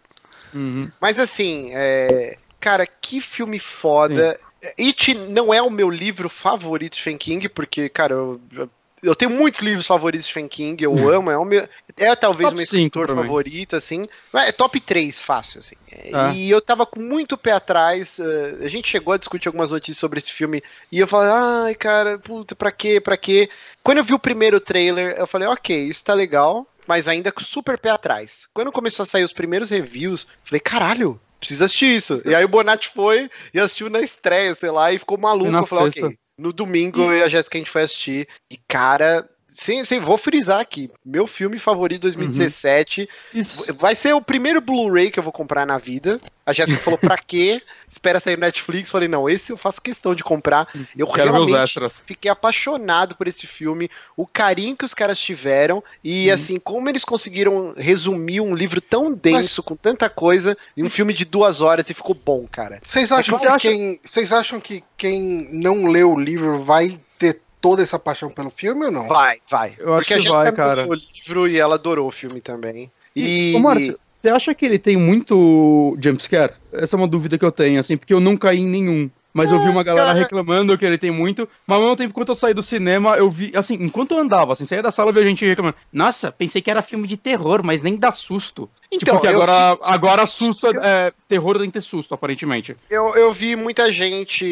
uhum. 0.53 0.89
Mas 0.99 1.19
assim, 1.19 1.71
é... 1.73 2.37
cara, 2.59 2.85
que 2.85 3.21
filme 3.21 3.59
foda. 3.59 4.33
Sim. 4.33 4.47
It 4.79 5.13
não 5.13 5.53
é 5.53 5.61
o 5.61 5.69
meu 5.69 5.89
livro 5.89 6.29
favorito 6.29 6.93
de 6.93 7.01
Stephen 7.01 7.17
King, 7.17 7.49
porque, 7.49 7.89
cara, 7.89 8.13
eu, 8.13 8.41
eu 8.53 8.69
tenho 9.15 9.31
muitos 9.31 9.61
livros 9.61 9.85
favoritos 9.85 10.25
de 10.25 10.31
Stephen 10.31 10.47
King, 10.47 10.83
eu 10.83 10.93
hum. 10.93 11.07
amo, 11.09 11.29
é, 11.29 11.37
o 11.37 11.45
meu, 11.45 11.67
é 11.95 12.15
talvez 12.15 12.51
o 12.51 12.55
meu 12.55 12.63
escritor 12.63 13.13
favorito, 13.13 13.75
assim. 13.75 14.07
É 14.33 14.51
top 14.51 14.79
3, 14.79 15.19
fácil, 15.19 15.59
assim. 15.59 15.75
Ah. 16.13 16.31
E 16.33 16.49
eu 16.49 16.59
tava 16.59 16.85
com 16.85 16.99
muito 16.99 17.37
pé 17.37 17.51
atrás. 17.51 18.17
Uh, 18.17 18.63
a 18.63 18.67
gente 18.67 18.89
chegou 18.89 19.13
a 19.13 19.17
discutir 19.17 19.47
algumas 19.47 19.71
notícias 19.71 19.97
sobre 19.97 20.17
esse 20.19 20.31
filme. 20.31 20.63
E 20.91 20.99
eu 20.99 21.07
falei, 21.07 21.29
ai, 21.31 21.75
cara, 21.75 22.17
puta, 22.17 22.55
pra 22.55 22.71
quê? 22.71 22.99
Pra 22.99 23.17
quê? 23.17 23.49
Quando 23.83 23.99
eu 23.99 24.03
vi 24.03 24.13
o 24.13 24.19
primeiro 24.19 24.59
trailer, 24.59 25.15
eu 25.17 25.27
falei, 25.27 25.47
ok, 25.47 25.77
isso 25.87 26.03
tá 26.03 26.13
legal. 26.13 26.65
Mas 26.87 27.07
ainda 27.07 27.31
com 27.31 27.41
super 27.41 27.77
pé 27.77 27.89
atrás. 27.89 28.47
Quando 28.53 28.71
começou 28.71 29.03
a 29.03 29.05
sair 29.05 29.23
os 29.23 29.33
primeiros 29.33 29.69
reviews, 29.69 30.25
falei, 30.45 30.59
caralho, 30.59 31.19
precisa 31.39 31.65
assistir 31.65 31.97
isso. 31.97 32.21
E 32.25 32.33
aí 32.33 32.43
o 32.43 32.47
Bonatti 32.47 32.89
foi 32.89 33.29
e 33.53 33.59
assistiu 33.59 33.89
na 33.89 33.99
estreia, 33.99 34.55
sei 34.55 34.71
lá, 34.71 34.91
e 34.91 34.97
ficou 34.97 35.17
maluco. 35.17 35.51
Eu 35.51 35.65
falei, 35.65 35.89
ok. 35.89 36.17
No 36.37 36.53
domingo, 36.53 37.01
eu 37.01 37.17
e 37.17 37.23
a 37.23 37.27
Jéssica 37.27 37.57
a 37.57 37.59
gente 37.59 37.71
foi 37.71 37.81
assistir. 37.81 38.27
E, 38.49 38.57
cara, 38.67 39.27
sem, 39.57 39.83
sem, 39.83 39.99
vou 39.99 40.19
frisar 40.19 40.59
aqui, 40.59 40.89
meu 41.03 41.25
filme 41.25 41.57
favorito 41.57 42.03
2017 42.03 43.09
uhum. 43.33 43.41
vai 43.75 43.95
ser 43.95 44.13
o 44.13 44.21
primeiro 44.21 44.61
Blu-ray 44.61 45.09
que 45.09 45.17
eu 45.17 45.23
vou 45.23 45.33
comprar 45.33 45.65
na 45.65 45.79
vida. 45.79 46.21
A 46.45 46.53
Jéssica 46.53 46.77
falou, 46.79 46.97
pra 46.99 47.17
quê? 47.17 47.61
Espera 47.89 48.19
sair 48.19 48.37
no 48.37 48.41
Netflix. 48.41 48.91
Falei, 48.91 49.07
não, 49.09 49.27
esse 49.27 49.51
eu 49.51 49.57
faço 49.57 49.81
questão 49.81 50.13
de 50.13 50.23
comprar. 50.23 50.67
Eu 50.95 51.07
Quero 51.07 51.31
realmente 51.31 51.67
fiquei 52.05 52.29
apaixonado 52.29 53.15
por 53.15 53.27
esse 53.27 53.47
filme, 53.47 53.89
o 54.15 54.27
carinho 54.27 54.77
que 54.77 54.85
os 54.85 54.93
caras 54.93 55.19
tiveram 55.19 55.83
e, 56.03 56.27
uhum. 56.27 56.35
assim, 56.35 56.59
como 56.59 56.87
eles 56.87 57.03
conseguiram 57.03 57.73
resumir 57.75 58.39
um 58.39 58.53
livro 58.53 58.79
tão 58.79 59.11
denso, 59.11 59.61
Mas... 59.61 59.65
com 59.65 59.75
tanta 59.75 60.07
coisa, 60.07 60.55
em 60.77 60.83
um 60.83 60.89
filme 60.89 61.13
de 61.13 61.25
duas 61.25 61.61
horas 61.61 61.89
e 61.89 61.95
ficou 61.95 62.15
bom, 62.15 62.47
cara. 62.49 62.79
Vocês 62.83 63.11
acham, 63.11 63.35
é 63.37 63.59
que 63.59 63.69
quem, 63.69 63.99
vocês 64.05 64.31
acham 64.31 64.61
que 64.61 64.83
quem 64.95 65.49
não 65.51 65.87
leu 65.87 66.13
o 66.13 66.19
livro 66.19 66.63
vai 66.63 66.99
ter 67.17 67.41
toda 67.67 67.83
essa 67.83 67.99
paixão 67.99 68.29
pelo 68.29 68.49
filme 68.49 68.85
ou 68.85 68.91
não? 68.91 69.07
Vai, 69.07 69.39
vai. 69.49 69.75
Eu 69.77 69.93
acho 69.93 70.07
Porque 70.07 70.21
que 70.21 70.27
a 70.29 70.31
vai, 70.31 70.51
cara. 70.53 70.87
o 70.87 70.93
livro 70.93 71.47
e 71.47 71.59
ela 71.59 71.75
adorou 71.75 72.07
o 72.07 72.11
filme 72.11 72.39
também. 72.39 72.89
E, 73.13 73.53
Ô, 73.55 73.59
Márcio, 73.59 73.97
você 74.21 74.29
acha 74.29 74.53
que 74.55 74.65
ele 74.65 74.79
tem 74.79 74.95
muito 74.95 75.97
jumpscare? 76.01 76.53
Essa 76.71 76.95
é 76.95 76.97
uma 76.97 77.07
dúvida 77.07 77.37
que 77.37 77.43
eu 77.43 77.51
tenho, 77.51 77.79
assim, 77.79 77.97
porque 77.97 78.13
eu 78.13 78.19
não 78.21 78.37
caí 78.37 78.59
em 78.59 78.67
nenhum. 78.67 79.09
Mas 79.37 79.51
eu 79.51 79.59
vi 79.59 79.69
uma 79.69 79.83
galera 79.83 80.13
reclamando 80.13 80.75
que 80.75 80.83
ele 80.83 80.97
tem 80.97 81.11
muito. 81.11 81.47
Mas 81.65 81.75
ao 81.75 81.83
mesmo 81.83 81.95
tempo, 81.95 82.13
quando 82.13 82.29
eu 82.29 82.35
saí 82.35 82.53
do 82.53 82.63
cinema, 82.63 83.15
eu 83.15 83.29
vi. 83.29 83.51
Assim, 83.55 83.75
enquanto 83.75 84.11
eu 84.11 84.17
andava, 84.17 84.53
assim, 84.53 84.65
saía 84.65 84.81
da 84.81 84.91
sala, 84.91 85.11
eu 85.11 85.13
vi 85.13 85.19
a 85.19 85.25
gente 85.25 85.45
reclamando. 85.45 85.77
Nossa, 85.93 86.31
pensei 86.31 86.59
que 86.59 86.71
era 86.71 86.81
filme 86.81 87.07
de 87.07 87.15
terror, 87.15 87.61
mas 87.63 87.83
nem 87.83 87.95
dá 87.95 88.11
susto. 88.11 88.67
Então, 88.91 88.99
tipo, 88.99 89.11
porque 89.11 89.27
agora, 89.27 89.75
vi... 89.75 89.81
agora 89.83 90.25
susto 90.25 90.65
é, 90.67 90.71
é, 90.81 91.13
terror 91.27 91.59
tem 91.59 91.67
que 91.67 91.73
ter 91.73 91.81
susto, 91.81 92.15
aparentemente. 92.15 92.75
Eu, 92.89 93.15
eu 93.15 93.31
vi 93.31 93.55
muita 93.55 93.91
gente 93.91 94.45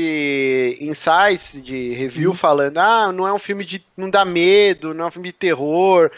em 0.80 0.94
sites 0.94 1.64
de 1.64 1.94
review 1.94 2.30
uhum. 2.30 2.36
falando: 2.36 2.78
ah, 2.78 3.12
não 3.12 3.28
é 3.28 3.34
um 3.34 3.40
filme 3.40 3.66
de. 3.66 3.84
não 3.98 4.10
dá 4.10 4.24
medo, 4.24 4.94
não 4.94 5.06
é 5.06 5.08
um 5.08 5.12
filme 5.12 5.30
de 5.30 5.34
terror. 5.34 6.12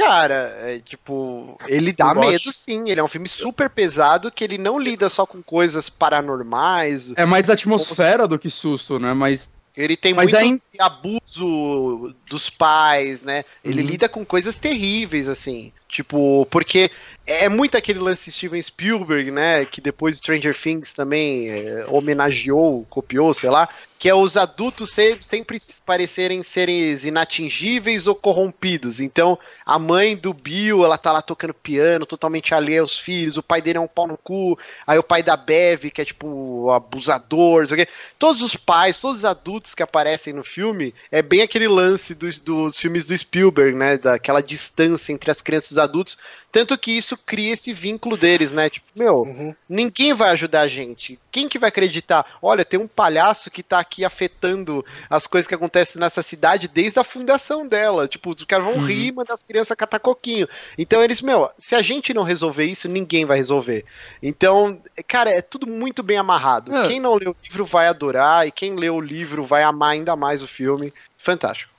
Cara, 0.00 0.56
é, 0.62 0.78
tipo, 0.78 1.58
ele 1.68 1.92
dá 1.92 2.14
medo 2.14 2.50
sim. 2.50 2.88
Ele 2.88 3.00
é 3.00 3.04
um 3.04 3.08
filme 3.08 3.28
super 3.28 3.68
pesado 3.68 4.32
que 4.32 4.42
ele 4.42 4.56
não 4.56 4.78
lida 4.78 5.10
só 5.10 5.26
com 5.26 5.42
coisas 5.42 5.90
paranormais. 5.90 7.12
É 7.16 7.26
mais 7.26 7.50
atmosfera 7.50 8.26
do 8.26 8.38
que 8.38 8.48
susto, 8.48 8.98
né? 8.98 9.12
Mas 9.12 9.46
ele 9.76 9.98
tem 9.98 10.14
Mas 10.14 10.32
muito 10.32 10.62
é 10.78 10.82
abuso 10.82 12.14
dos 12.26 12.48
pais, 12.48 13.22
né? 13.22 13.44
Ele 13.62 13.82
uhum. 13.82 13.88
lida 13.88 14.08
com 14.08 14.24
coisas 14.24 14.58
terríveis, 14.58 15.28
assim. 15.28 15.70
Tipo, 15.90 16.46
porque 16.46 16.90
é 17.26 17.48
muito 17.48 17.76
aquele 17.76 17.98
lance 17.98 18.30
Steven 18.30 18.62
Spielberg, 18.62 19.30
né? 19.30 19.64
Que 19.64 19.80
depois 19.80 20.18
Stranger 20.18 20.56
Things 20.56 20.92
também 20.92 21.50
é, 21.50 21.84
homenageou, 21.88 22.86
copiou, 22.88 23.34
sei 23.34 23.50
lá 23.50 23.68
que 24.00 24.08
é 24.08 24.14
os 24.14 24.34
adultos 24.34 24.96
sempre 25.20 25.58
parecerem 25.84 26.42
seres 26.42 27.04
inatingíveis 27.04 28.06
ou 28.06 28.14
corrompidos. 28.14 28.98
Então, 28.98 29.38
a 29.64 29.78
mãe 29.78 30.16
do 30.16 30.32
Bill, 30.32 30.86
ela 30.86 30.96
tá 30.96 31.12
lá 31.12 31.20
tocando 31.20 31.52
piano, 31.52 32.06
totalmente 32.06 32.54
alheia 32.54 32.80
aos 32.80 32.98
filhos, 32.98 33.36
o 33.36 33.42
pai 33.42 33.60
dele 33.60 33.76
é 33.76 33.80
um 33.80 33.86
pau 33.86 34.06
no 34.06 34.16
cu, 34.16 34.58
aí 34.86 34.98
o 34.98 35.02
pai 35.02 35.22
da 35.22 35.36
Bev, 35.36 35.90
que 35.90 36.00
é 36.00 36.04
tipo 36.06 36.70
abusador, 36.70 37.66
sei 37.66 37.74
o 37.74 37.84
quê. 37.84 37.92
Todos 38.18 38.40
os 38.40 38.56
pais, 38.56 38.98
todos 38.98 39.18
os 39.18 39.24
adultos 39.26 39.74
que 39.74 39.82
aparecem 39.82 40.32
no 40.32 40.42
filme, 40.42 40.94
é 41.12 41.20
bem 41.20 41.42
aquele 41.42 41.68
lance 41.68 42.14
dos, 42.14 42.38
dos 42.38 42.78
filmes 42.78 43.04
do 43.04 43.16
Spielberg, 43.16 43.76
né, 43.76 43.98
daquela 43.98 44.40
distância 44.40 45.12
entre 45.12 45.30
as 45.30 45.42
crianças 45.42 45.76
adultos, 45.80 46.16
tanto 46.52 46.76
que 46.76 46.92
isso 46.92 47.16
cria 47.16 47.52
esse 47.52 47.72
vínculo 47.72 48.16
deles, 48.16 48.52
né? 48.52 48.70
Tipo, 48.70 48.86
meu, 48.94 49.22
uhum. 49.22 49.54
ninguém 49.68 50.12
vai 50.12 50.30
ajudar 50.30 50.62
a 50.62 50.68
gente. 50.68 51.18
Quem 51.32 51.48
que 51.48 51.58
vai 51.58 51.68
acreditar? 51.68 52.26
Olha, 52.42 52.64
tem 52.64 52.78
um 52.78 52.88
palhaço 52.88 53.50
que 53.50 53.62
tá 53.62 53.78
aqui 53.78 54.04
afetando 54.04 54.84
as 55.08 55.26
coisas 55.26 55.46
que 55.46 55.54
acontecem 55.54 56.00
nessa 56.00 56.22
cidade 56.22 56.68
desde 56.68 56.98
a 56.98 57.04
fundação 57.04 57.66
dela. 57.66 58.06
Tipo, 58.06 58.30
os 58.30 58.44
caras 58.44 58.66
vão 58.66 58.74
uhum. 58.76 58.84
rir 58.84 59.06
e 59.06 59.12
mandar 59.12 59.34
as 59.34 59.42
crianças 59.42 59.76
catar 59.76 59.98
coquinho. 59.98 60.48
Então 60.76 61.02
eles, 61.02 61.20
meu, 61.20 61.50
se 61.56 61.74
a 61.74 61.82
gente 61.82 62.12
não 62.12 62.22
resolver 62.22 62.64
isso, 62.64 62.88
ninguém 62.88 63.24
vai 63.24 63.36
resolver. 63.36 63.84
Então, 64.22 64.80
cara, 65.06 65.30
é 65.30 65.40
tudo 65.40 65.66
muito 65.66 66.02
bem 66.02 66.18
amarrado. 66.18 66.74
É. 66.74 66.86
Quem 66.88 67.00
não 67.00 67.14
leu 67.14 67.30
o 67.30 67.36
livro 67.42 67.64
vai 67.64 67.86
adorar, 67.86 68.46
e 68.46 68.50
quem 68.50 68.76
leu 68.76 68.96
o 68.96 69.00
livro 69.00 69.44
vai 69.44 69.62
amar 69.62 69.90
ainda 69.90 70.14
mais 70.16 70.42
o 70.42 70.48
filme. 70.48 70.92
Fantástico. 71.16 71.72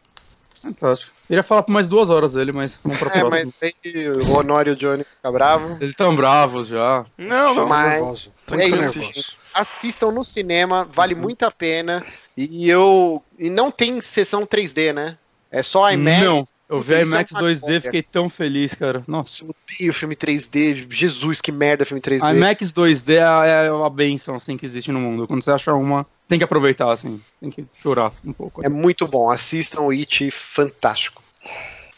Fantástico. 0.62 1.12
Eu 1.30 1.38
ia 1.38 1.44
falar 1.44 1.64
por 1.64 1.72
mais 1.72 1.88
duas 1.88 2.10
horas 2.10 2.34
dele, 2.34 2.52
mas 2.52 2.78
vamos 2.84 3.00
pra 3.00 3.10
próxima. 3.10 3.38
É, 3.40 3.46
mas 3.46 3.74
tem 3.82 4.10
o 4.10 4.38
Honório 4.38 4.72
e 4.72 4.74
o 4.74 4.76
Johnny 4.76 5.04
ficar 5.04 5.32
bravo. 5.32 5.78
Eles 5.80 5.92
estão 5.92 6.16
bravos 6.16 6.68
já. 6.68 7.06
Não, 7.18 7.56
não. 7.56 7.68
Mas 7.68 8.30
é 8.52 8.68
isso, 8.68 9.00
gente. 9.00 9.38
Assistam 9.54 10.12
no 10.12 10.24
cinema, 10.24 10.88
vale 10.92 11.16
uhum. 11.16 11.22
muito 11.22 11.44
a 11.44 11.52
pena. 11.52 12.06
E 12.38 12.70
eu. 12.70 13.24
E 13.40 13.50
não 13.50 13.72
tem 13.72 14.00
sessão 14.02 14.46
3D, 14.46 14.94
né? 14.94 15.18
É 15.50 15.64
só 15.64 15.92
IMAX. 15.92 16.24
Não. 16.24 16.48
Eu 16.70 16.80
vi 16.80 17.02
IMAX 17.02 17.34
2D, 17.34 17.82
fiquei 17.82 18.02
tão 18.02 18.30
feliz, 18.30 18.74
cara. 18.74 19.04
Nossa. 19.06 19.44
Eu 19.44 19.50
odeio 19.50 19.94
filme 19.94 20.16
3D. 20.16 20.88
Jesus, 20.90 21.42
que 21.42 21.52
merda 21.52 21.84
filme 21.84 22.02
3D. 22.02 22.34
IMAX 22.34 22.72
2D 22.72 23.16
é, 23.16 23.68
é 23.68 23.72
uma 23.72 23.90
benção 23.90 24.36
assim, 24.36 24.56
que 24.56 24.66
existe 24.66 24.90
no 24.90 25.00
mundo. 25.00 25.28
Quando 25.28 25.44
você 25.44 25.52
acha 25.52 25.74
uma, 25.74 26.08
tem 26.32 26.38
que 26.38 26.46
aproveitar, 26.46 26.90
assim. 26.90 27.22
Tem 27.42 27.52
que 27.52 27.68
chorar 27.84 28.14
um 28.24 28.32
pouco. 28.32 28.66
É 28.66 28.70
muito 28.70 29.06
bom. 29.06 29.30
Assistam 29.30 29.82
o 29.82 29.92
It, 29.92 30.32
fantástico. 30.32 31.22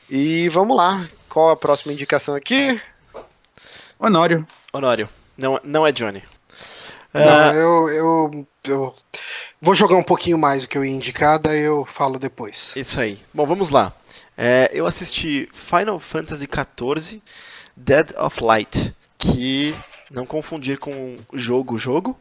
E 0.09 0.49
vamos 0.49 0.75
lá. 0.75 1.07
Qual 1.29 1.51
a 1.51 1.55
próxima 1.55 1.93
indicação 1.93 2.33
aqui? 2.33 2.81
Honório. 3.99 4.47
Honório. 4.73 5.07
Não, 5.37 5.59
não 5.63 5.85
é 5.85 5.91
Johnny. 5.91 6.23
Não, 7.13 7.51
uh... 7.51 7.53
eu, 7.53 7.89
eu, 7.89 8.47
eu 8.63 8.95
vou 9.61 9.75
jogar 9.75 9.97
um 9.97 10.03
pouquinho 10.03 10.39
mais 10.39 10.63
do 10.63 10.67
que 10.67 10.79
eu 10.79 10.83
ia 10.83 10.91
indicar, 10.91 11.37
daí 11.37 11.61
eu 11.61 11.85
falo 11.85 12.17
depois. 12.17 12.75
Isso 12.75 12.99
aí. 12.99 13.19
Bom, 13.31 13.45
vamos 13.45 13.69
lá. 13.69 13.93
É, 14.35 14.67
eu 14.73 14.87
assisti 14.87 15.47
Final 15.53 15.99
Fantasy 15.99 16.47
XIV 16.47 17.21
Dead 17.77 18.11
of 18.17 18.43
Light, 18.43 18.95
que 19.19 19.75
não 20.13 20.25
confundir 20.25 20.77
com 20.77 21.17
jogo 21.33 21.77
jogo. 21.77 22.17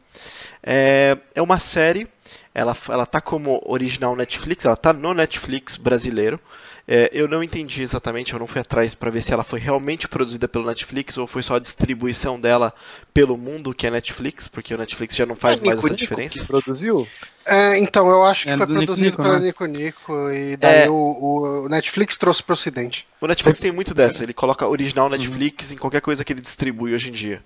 É, 0.62 1.16
é 1.34 1.42
uma 1.42 1.60
série, 1.60 2.08
ela, 2.54 2.76
ela 2.88 3.06
tá 3.06 3.20
como 3.20 3.62
original 3.66 4.16
Netflix, 4.16 4.64
ela 4.64 4.76
tá 4.76 4.92
no 4.92 5.12
Netflix 5.12 5.76
brasileiro. 5.76 6.40
É, 6.86 7.08
eu 7.12 7.28
não 7.28 7.42
entendi 7.42 7.80
exatamente, 7.80 8.32
eu 8.32 8.40
não 8.40 8.46
fui 8.46 8.60
atrás 8.60 8.92
para 8.92 9.08
ver 9.08 9.22
se 9.22 9.32
ela 9.32 9.44
foi 9.44 9.60
realmente 9.60 10.08
produzida 10.08 10.48
pelo 10.48 10.66
Netflix 10.66 11.16
ou 11.16 11.28
foi 11.28 11.40
só 11.40 11.54
a 11.54 11.60
distribuição 11.60 12.40
dela 12.40 12.74
pelo 13.14 13.36
mundo 13.36 13.72
que 13.72 13.86
é 13.86 13.90
Netflix, 13.90 14.48
porque 14.48 14.74
o 14.74 14.78
Netflix 14.78 15.14
já 15.14 15.24
não 15.24 15.36
faz 15.36 15.60
mais 15.60 15.76
Nico 15.76 15.86
essa 15.86 15.94
Nico 15.94 15.96
diferença. 15.96 16.40
Que 16.40 16.44
produziu? 16.44 17.06
É, 17.46 17.78
então, 17.78 18.08
eu 18.08 18.24
acho 18.24 18.44
que 18.44 18.50
é 18.50 18.56
foi 18.56 18.66
produzido 18.66 18.96
Nico, 18.96 19.22
pelo 19.22 19.38
né? 19.38 19.46
Nico 19.46 19.64
Nico 19.66 20.30
e 20.30 20.56
daí 20.56 20.82
é. 20.82 20.90
o, 20.90 21.64
o, 21.64 21.68
Netflix 21.68 22.16
trouxe 22.16 22.42
pro 22.42 22.54
ocidente. 22.54 23.06
O 23.20 23.26
Netflix 23.26 23.60
tem 23.60 23.70
muito 23.70 23.94
dessa, 23.94 24.22
ele 24.24 24.32
coloca 24.32 24.66
original. 24.66 25.08
Netflix 25.08 25.68
uhum. 25.68 25.74
em 25.74 25.78
qualquer 25.78 26.00
coisa 26.00 26.24
que 26.24 26.32
ele 26.32 26.40
distribui 26.40 26.94
hoje 26.94 27.10
em 27.10 27.12
dia. 27.12 27.42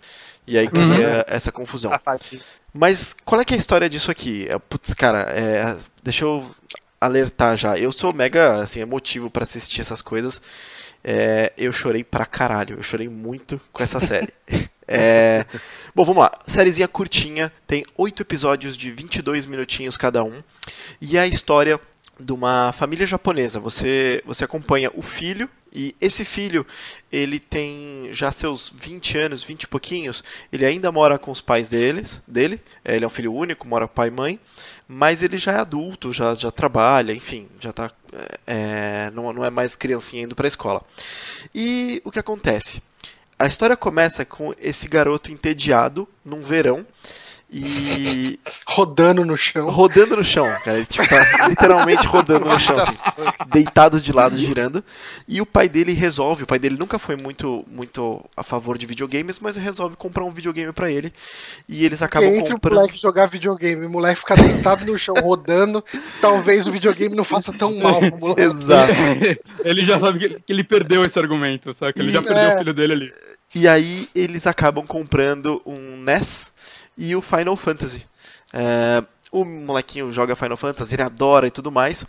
E 0.46 0.56
aí 0.56 0.68
cria 0.68 0.84
uhum. 0.84 1.24
essa 1.26 1.50
confusão. 1.50 1.90
Mas 2.72 3.14
qual 3.24 3.40
é 3.40 3.44
que 3.44 3.54
é 3.54 3.56
a 3.56 3.58
história 3.58 3.88
disso 3.88 4.10
aqui? 4.10 4.46
É, 4.48 4.58
putz, 4.58 4.94
cara, 4.94 5.22
é, 5.22 5.76
deixa 6.02 6.24
eu 6.24 6.48
alertar 7.00 7.56
já. 7.56 7.76
Eu 7.78 7.90
sou 7.92 8.12
mega 8.12 8.62
assim, 8.62 8.80
emotivo 8.80 9.30
para 9.30 9.44
assistir 9.44 9.80
essas 9.80 10.00
coisas. 10.00 10.40
É, 11.02 11.52
eu 11.56 11.72
chorei 11.72 12.04
pra 12.04 12.26
caralho. 12.26 12.76
Eu 12.76 12.82
chorei 12.82 13.08
muito 13.08 13.60
com 13.72 13.82
essa 13.82 13.98
série. 14.00 14.32
é... 14.86 15.46
Bom, 15.94 16.04
vamos 16.04 16.22
lá. 16.22 16.38
Sériezinha 16.46 16.88
curtinha, 16.88 17.52
tem 17.66 17.84
oito 17.96 18.22
episódios 18.22 18.76
de 18.76 18.90
22 18.92 19.46
minutinhos 19.46 19.96
cada 19.96 20.22
um. 20.22 20.42
E 21.00 21.18
a 21.18 21.26
história 21.26 21.80
de 22.18 22.32
uma 22.32 22.72
família 22.72 23.06
japonesa. 23.06 23.60
Você, 23.60 24.22
você 24.26 24.44
acompanha 24.44 24.90
o 24.94 25.02
filho 25.02 25.48
e 25.78 25.94
esse 26.00 26.24
filho, 26.24 26.66
ele 27.12 27.38
tem 27.38 28.08
já 28.10 28.32
seus 28.32 28.72
20 28.74 29.18
anos, 29.18 29.42
20 29.42 29.64
e 29.64 29.68
pouquinhos, 29.68 30.24
ele 30.50 30.64
ainda 30.64 30.90
mora 30.90 31.18
com 31.18 31.30
os 31.30 31.42
pais 31.42 31.68
deles, 31.68 32.22
dele, 32.26 32.58
ele 32.82 33.04
é 33.04 33.06
um 33.06 33.10
filho 33.10 33.30
único, 33.30 33.68
mora 33.68 33.86
com 33.86 33.92
pai 33.92 34.08
e 34.08 34.10
mãe, 34.10 34.40
mas 34.88 35.22
ele 35.22 35.36
já 35.36 35.52
é 35.52 35.58
adulto, 35.58 36.14
já, 36.14 36.34
já 36.34 36.50
trabalha, 36.50 37.12
enfim, 37.12 37.46
já 37.60 37.74
tá, 37.74 37.92
é, 38.46 39.10
não, 39.12 39.30
não 39.34 39.44
é 39.44 39.50
mais 39.50 39.76
criancinha 39.76 40.22
indo 40.22 40.34
para 40.34 40.46
a 40.46 40.48
escola. 40.48 40.80
E 41.54 42.00
o 42.06 42.10
que 42.10 42.18
acontece? 42.18 42.82
A 43.38 43.46
história 43.46 43.76
começa 43.76 44.24
com 44.24 44.54
esse 44.58 44.88
garoto 44.88 45.30
entediado 45.30 46.08
num 46.24 46.42
verão 46.42 46.86
e. 47.56 48.38
Rodando 48.66 49.24
no 49.24 49.36
chão. 49.36 49.70
Rodando 49.70 50.16
no 50.16 50.24
chão, 50.24 50.46
cara. 50.62 50.78
Ele 50.78 50.86
tipo, 50.86 51.08
tá 51.08 51.24
literalmente 51.48 52.06
rodando 52.06 52.44
no 52.44 52.60
chão, 52.60 52.76
assim, 52.78 52.96
deitado 53.48 54.00
de 54.00 54.12
lado, 54.12 54.36
girando. 54.36 54.84
E 55.26 55.40
o 55.40 55.46
pai 55.46 55.68
dele 55.68 55.92
resolve, 55.92 56.42
o 56.42 56.46
pai 56.46 56.58
dele 56.58 56.76
nunca 56.78 56.98
foi 56.98 57.16
muito, 57.16 57.64
muito 57.70 58.22
a 58.36 58.42
favor 58.42 58.76
de 58.76 58.84
videogames, 58.84 59.38
mas 59.38 59.56
resolve 59.56 59.96
comprar 59.96 60.24
um 60.24 60.30
videogame 60.30 60.72
para 60.72 60.90
ele. 60.90 61.12
E 61.68 61.84
eles 61.84 62.02
acabam 62.02 62.34
Entre 62.34 62.52
comprando. 62.52 62.74
o 62.74 62.80
moleque 62.80 63.00
jogar 63.00 63.26
videogame, 63.26 63.86
o 63.86 63.90
moleque 63.90 64.20
ficar 64.20 64.36
deitado 64.36 64.84
no 64.84 64.98
chão 64.98 65.14
rodando, 65.14 65.82
talvez 66.20 66.66
o 66.66 66.72
videogame 66.72 67.16
não 67.16 67.24
faça 67.24 67.52
tão 67.52 67.76
mal 67.78 68.00
pro 68.00 68.18
moleque. 68.18 68.42
Exato. 68.42 68.92
ele 69.64 69.84
já 69.86 69.98
sabe 69.98 70.18
que 70.18 70.24
ele, 70.24 70.40
que 70.46 70.52
ele 70.52 70.64
perdeu 70.64 71.02
esse 71.02 71.18
argumento, 71.18 71.72
sabe? 71.72 71.94
Que 71.94 72.00
ele 72.00 72.10
e, 72.10 72.12
já 72.12 72.22
perdeu 72.22 72.42
é... 72.42 72.54
o 72.54 72.58
filho 72.58 72.74
dele 72.74 72.92
ali. 72.92 73.12
E 73.54 73.66
aí 73.66 74.08
eles 74.14 74.46
acabam 74.46 74.86
comprando 74.86 75.62
um 75.64 75.96
NES 75.96 76.52
e 76.96 77.14
o 77.14 77.22
Final 77.22 77.56
Fantasy. 77.56 78.06
É, 78.52 79.04
o 79.30 79.44
molequinho 79.44 80.10
joga 80.12 80.36
Final 80.36 80.56
Fantasy, 80.56 80.94
ele 80.94 81.02
adora 81.02 81.46
e 81.46 81.50
tudo 81.50 81.70
mais. 81.70 82.06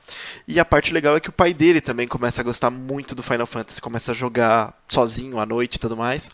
E 0.48 0.60
a 0.60 0.66
parte 0.66 0.94
legal 0.94 1.18
é 1.18 1.20
que 1.20 1.30
o 1.30 1.34
pai 1.34 1.54
dele 1.54 1.82
também 1.82 2.08
começa 2.08 2.42
a 2.42 2.44
gostar 2.44 2.70
muito 2.70 3.16
do 3.16 3.24
Final 3.24 3.48
Fantasy, 3.48 3.82
começa 3.82 4.12
a 4.12 4.16
jogar 4.16 4.74
sozinho 4.88 5.40
à 5.40 5.46
noite 5.46 5.76
e 5.76 5.80
tudo 5.80 5.98
mais. 5.98 6.30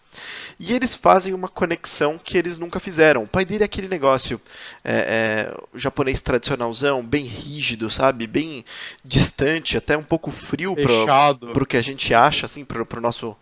E 0.60 0.74
eles 0.74 0.94
fazem 0.94 1.34
uma 1.34 1.48
conexão 1.48 2.20
que 2.22 2.38
eles 2.38 2.60
nunca 2.60 2.80
fizeram. 2.80 3.24
O 3.24 3.28
pai 3.28 3.46
dele 3.46 3.64
é 3.64 3.66
aquele 3.66 3.88
negócio 3.88 4.40
é, 4.84 5.54
é, 5.54 5.64
japonês 5.74 6.22
tradicionalzão, 6.22 7.04
bem 7.04 7.26
rígido, 7.26 7.90
sabe? 7.90 8.28
Bem 8.28 8.66
distante, 9.04 9.78
até 9.78 9.98
um 9.98 10.04
pouco 10.04 10.32
frio 10.32 10.76
para 10.76 11.64
o 11.64 11.66
que 11.66 11.78
a 11.78 11.82
gente 11.82 12.14
acha, 12.14 12.46
assim, 12.46 12.66
para 12.66 12.82
o 12.82 13.02
nosso. 13.02 13.36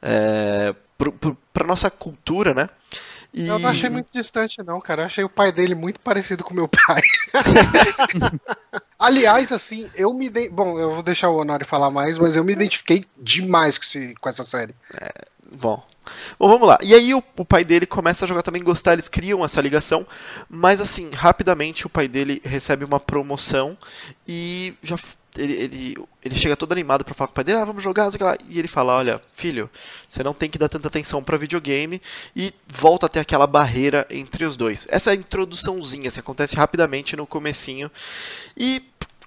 É, 0.00 0.74
para 1.52 1.66
nossa 1.66 1.90
cultura, 1.90 2.54
né? 2.54 2.68
E... 3.32 3.46
Eu 3.46 3.58
não 3.58 3.68
achei 3.68 3.90
muito 3.90 4.08
distante, 4.12 4.62
não, 4.62 4.80
cara. 4.80 5.02
Eu 5.02 5.06
achei 5.06 5.24
o 5.24 5.28
pai 5.28 5.52
dele 5.52 5.74
muito 5.74 6.00
parecido 6.00 6.42
com 6.42 6.54
meu 6.54 6.68
pai. 6.68 7.00
Aliás, 8.98 9.52
assim, 9.52 9.90
eu 9.94 10.12
me. 10.12 10.28
De... 10.28 10.48
Bom, 10.48 10.78
eu 10.78 10.94
vou 10.94 11.02
deixar 11.02 11.28
o 11.30 11.36
Honório 11.36 11.66
falar 11.66 11.90
mais, 11.90 12.18
mas 12.18 12.36
eu 12.36 12.44
me 12.44 12.52
identifiquei 12.52 13.04
demais 13.16 13.78
com, 13.78 13.84
esse, 13.84 14.14
com 14.14 14.28
essa 14.28 14.44
série. 14.44 14.74
É, 14.94 15.26
Bom. 15.50 15.82
Bom, 16.38 16.48
vamos 16.48 16.68
lá. 16.68 16.78
E 16.82 16.94
aí 16.94 17.14
o, 17.14 17.22
o, 17.36 17.44
pai 17.44 17.64
dele 17.64 17.86
começa 17.86 18.24
a 18.24 18.28
jogar 18.28 18.42
também 18.42 18.62
gostar, 18.62 18.92
eles 18.92 19.08
criam 19.08 19.44
essa 19.44 19.60
ligação, 19.60 20.06
mas 20.48 20.80
assim, 20.80 21.10
rapidamente 21.12 21.86
o 21.86 21.90
pai 21.90 22.06
dele 22.06 22.40
recebe 22.44 22.84
uma 22.84 23.00
promoção 23.00 23.76
e 24.26 24.74
já 24.82 24.96
ele, 25.36 25.52
ele, 25.52 25.96
ele 26.24 26.34
chega 26.34 26.56
todo 26.56 26.72
animado 26.72 27.04
para 27.04 27.14
falar 27.14 27.28
com 27.28 27.32
o 27.32 27.34
pai 27.34 27.44
dele, 27.44 27.58
ah, 27.58 27.64
vamos 27.64 27.82
jogar, 27.82 28.10
e 28.48 28.58
ele 28.58 28.68
fala, 28.68 28.94
olha, 28.94 29.20
filho, 29.32 29.70
você 30.08 30.22
não 30.22 30.32
tem 30.32 30.48
que 30.48 30.58
dar 30.58 30.68
tanta 30.68 30.88
atenção 30.88 31.22
para 31.22 31.36
videogame 31.36 32.00
e 32.34 32.52
volta 32.66 33.06
até 33.06 33.20
aquela 33.20 33.46
barreira 33.46 34.06
entre 34.10 34.44
os 34.44 34.56
dois. 34.56 34.86
Essa 34.90 35.10
é 35.10 35.12
a 35.12 35.16
introduçãozinha, 35.16 36.08
assim, 36.08 36.20
acontece 36.20 36.56
rapidamente 36.56 37.16
no 37.16 37.26
comecinho 37.26 37.90
e 38.56 38.82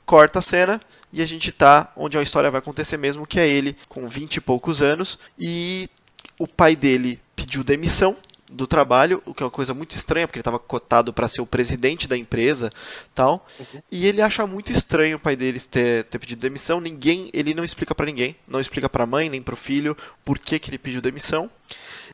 corta 0.05 0.39
a 0.39 0.41
cena 0.41 0.79
e 1.13 1.21
a 1.21 1.25
gente 1.25 1.51
tá 1.51 1.91
onde 1.95 2.17
a 2.17 2.21
história 2.21 2.51
vai 2.51 2.59
acontecer 2.59 2.97
mesmo, 2.97 3.25
que 3.25 3.39
é 3.39 3.47
ele 3.47 3.77
com 3.87 4.07
20 4.07 4.37
e 4.37 4.41
poucos 4.41 4.81
anos 4.81 5.17
e 5.37 5.89
o 6.37 6.47
pai 6.47 6.75
dele 6.75 7.19
pediu 7.35 7.63
demissão 7.63 8.17
do 8.51 8.67
trabalho, 8.67 9.23
o 9.25 9.33
que 9.33 9.41
é 9.41 9.45
uma 9.45 9.51
coisa 9.51 9.73
muito 9.73 9.95
estranha, 9.95 10.27
porque 10.27 10.37
ele 10.37 10.41
estava 10.41 10.59
cotado 10.59 11.13
para 11.13 11.27
ser 11.27 11.41
o 11.41 11.45
presidente 11.45 12.07
da 12.07 12.17
empresa, 12.17 12.69
tal. 13.15 13.45
Uhum. 13.59 13.81
E 13.91 14.05
ele 14.05 14.21
acha 14.21 14.45
muito 14.45 14.71
estranho 14.71 15.17
o 15.17 15.19
pai 15.19 15.35
dele 15.35 15.59
ter, 15.59 16.03
ter 16.03 16.19
pedido 16.19 16.41
demissão. 16.41 16.81
Ninguém, 16.81 17.29
ele 17.33 17.53
não 17.53 17.63
explica 17.63 17.95
para 17.95 18.05
ninguém, 18.05 18.35
não 18.47 18.59
explica 18.59 18.89
para 18.89 19.03
a 19.03 19.07
mãe 19.07 19.29
nem 19.29 19.41
para 19.41 19.53
o 19.53 19.57
filho 19.57 19.95
por 20.25 20.37
que, 20.37 20.59
que 20.59 20.69
ele 20.69 20.77
pediu 20.77 21.01
demissão. 21.01 21.49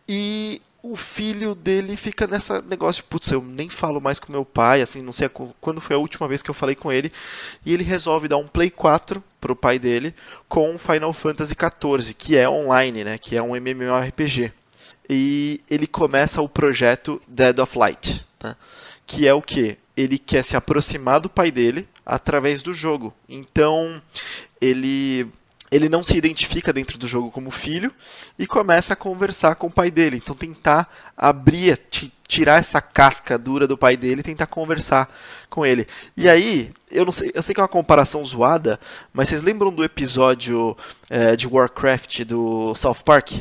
E 0.07 0.61
o 0.81 0.95
filho 0.95 1.53
dele 1.53 1.97
fica 1.97 2.25
nessa 2.27 2.61
negócio, 2.61 3.03
putz, 3.03 3.29
eu 3.31 3.41
nem 3.41 3.69
falo 3.69 3.99
mais 3.99 4.19
com 4.19 4.31
meu 4.31 4.45
pai, 4.45 4.81
assim, 4.81 5.01
não 5.01 5.11
sei 5.11 5.29
quando 5.59 5.81
foi 5.81 5.95
a 5.95 5.99
última 5.99 6.27
vez 6.27 6.41
que 6.41 6.49
eu 6.49 6.53
falei 6.53 6.75
com 6.75 6.91
ele, 6.91 7.11
e 7.65 7.73
ele 7.73 7.83
resolve 7.83 8.27
dar 8.27 8.37
um 8.37 8.47
Play 8.47 8.69
4 8.69 9.21
pro 9.41 9.55
pai 9.55 9.79
dele 9.79 10.13
com 10.47 10.77
Final 10.77 11.11
Fantasy 11.13 11.55
XIV, 11.55 12.13
que 12.13 12.37
é 12.37 12.47
online, 12.47 13.03
né, 13.03 13.17
que 13.17 13.35
é 13.35 13.41
um 13.41 13.55
MMORPG. 13.55 14.53
E 15.09 15.61
ele 15.69 15.87
começa 15.87 16.41
o 16.41 16.49
projeto 16.49 17.21
Dead 17.27 17.57
of 17.59 17.77
Light, 17.77 18.25
tá? 18.37 18.55
que 19.05 19.27
é 19.27 19.33
o 19.33 19.41
que? 19.41 19.77
Ele 19.95 20.17
quer 20.19 20.43
se 20.43 20.55
aproximar 20.55 21.19
do 21.19 21.29
pai 21.29 21.49
dele 21.49 21.87
através 22.05 22.61
do 22.61 22.73
jogo. 22.73 23.13
Então, 23.27 24.01
ele 24.59 25.31
ele 25.69 25.89
não 25.89 26.01
se 26.01 26.17
identifica 26.17 26.71
dentro 26.71 26.97
do 26.97 27.07
jogo 27.07 27.29
como 27.29 27.51
filho 27.51 27.93
e 28.39 28.47
começa 28.47 28.93
a 28.93 28.95
conversar 28.95 29.55
com 29.55 29.67
o 29.67 29.71
pai 29.71 29.91
dele. 29.91 30.17
Então 30.17 30.33
tentar 30.33 30.89
abrir, 31.15 31.77
tirar 32.27 32.59
essa 32.59 32.81
casca 32.81 33.37
dura 33.37 33.67
do 33.67 33.77
pai 33.77 33.97
dele 33.97 34.21
e 34.21 34.23
tentar 34.23 34.47
conversar 34.47 35.13
com 35.49 35.65
ele. 35.65 35.85
E 36.15 36.29
aí, 36.29 36.71
eu 36.89 37.03
não 37.03 37.11
sei, 37.11 37.31
eu 37.33 37.43
sei 37.43 37.53
que 37.53 37.59
é 37.59 37.63
uma 37.63 37.67
comparação 37.67 38.23
zoada, 38.23 38.79
mas 39.11 39.27
vocês 39.27 39.41
lembram 39.41 39.71
do 39.71 39.83
episódio 39.83 40.75
é, 41.09 41.35
de 41.35 41.47
Warcraft 41.47 42.23
do 42.23 42.73
South 42.75 43.03
Park? 43.03 43.33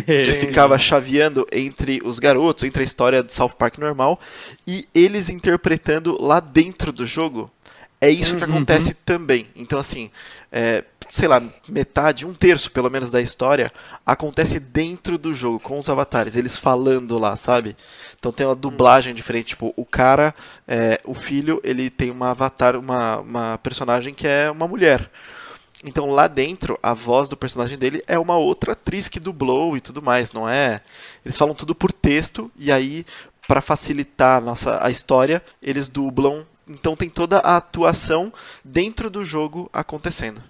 que 0.06 0.32
ficava 0.32 0.78
chaveando 0.78 1.46
entre 1.52 2.00
os 2.04 2.18
garotos, 2.18 2.64
entre 2.64 2.82
a 2.82 2.84
história 2.84 3.22
do 3.22 3.32
South 3.32 3.50
Park 3.50 3.78
normal 3.78 4.20
e 4.66 4.86
eles 4.94 5.28
interpretando 5.28 6.20
lá 6.20 6.40
dentro 6.40 6.92
do 6.92 7.06
jogo. 7.06 7.50
É 8.00 8.10
isso 8.10 8.36
que 8.36 8.44
uhum. 8.44 8.50
acontece 8.50 8.94
também. 8.94 9.46
Então, 9.54 9.78
assim, 9.78 10.10
é, 10.50 10.82
sei 11.08 11.28
lá, 11.28 11.40
metade, 11.68 12.26
um 12.26 12.34
terço 12.34 12.68
pelo 12.70 12.90
menos 12.90 13.12
da 13.12 13.20
história 13.20 13.70
acontece 14.04 14.58
dentro 14.58 15.16
do 15.16 15.32
jogo, 15.32 15.60
com 15.60 15.78
os 15.78 15.88
avatares, 15.88 16.34
eles 16.34 16.56
falando 16.56 17.16
lá, 17.16 17.36
sabe? 17.36 17.76
Então 18.18 18.32
tem 18.32 18.44
uma 18.44 18.56
dublagem 18.56 19.14
diferente, 19.14 19.50
tipo, 19.50 19.72
o 19.76 19.84
cara, 19.84 20.34
é, 20.66 21.00
o 21.04 21.14
filho, 21.14 21.60
ele 21.62 21.90
tem 21.90 22.10
uma 22.10 22.30
avatar, 22.30 22.76
uma, 22.76 23.18
uma 23.18 23.58
personagem 23.58 24.12
que 24.12 24.26
é 24.26 24.50
uma 24.50 24.66
mulher. 24.66 25.08
Então 25.84 26.10
lá 26.10 26.28
dentro, 26.28 26.78
a 26.82 26.94
voz 26.94 27.28
do 27.28 27.36
personagem 27.36 27.76
dele 27.76 28.02
é 28.06 28.18
uma 28.18 28.36
outra 28.36 28.72
atriz 28.72 29.08
que 29.08 29.18
dublou 29.18 29.76
e 29.76 29.80
tudo 29.80 30.00
mais, 30.00 30.32
não 30.32 30.48
é? 30.48 30.80
Eles 31.24 31.36
falam 31.36 31.54
tudo 31.54 31.74
por 31.74 31.92
texto 31.92 32.50
e 32.56 32.70
aí 32.70 33.04
para 33.48 33.60
facilitar 33.60 34.38
a 34.38 34.40
nossa 34.40 34.84
a 34.84 34.90
história, 34.90 35.42
eles 35.60 35.88
dublam 35.88 36.46
então 36.68 36.96
tem 36.96 37.10
toda 37.10 37.38
a 37.38 37.56
atuação 37.56 38.32
dentro 38.64 39.10
do 39.10 39.24
jogo 39.24 39.68
acontecendo. 39.72 40.42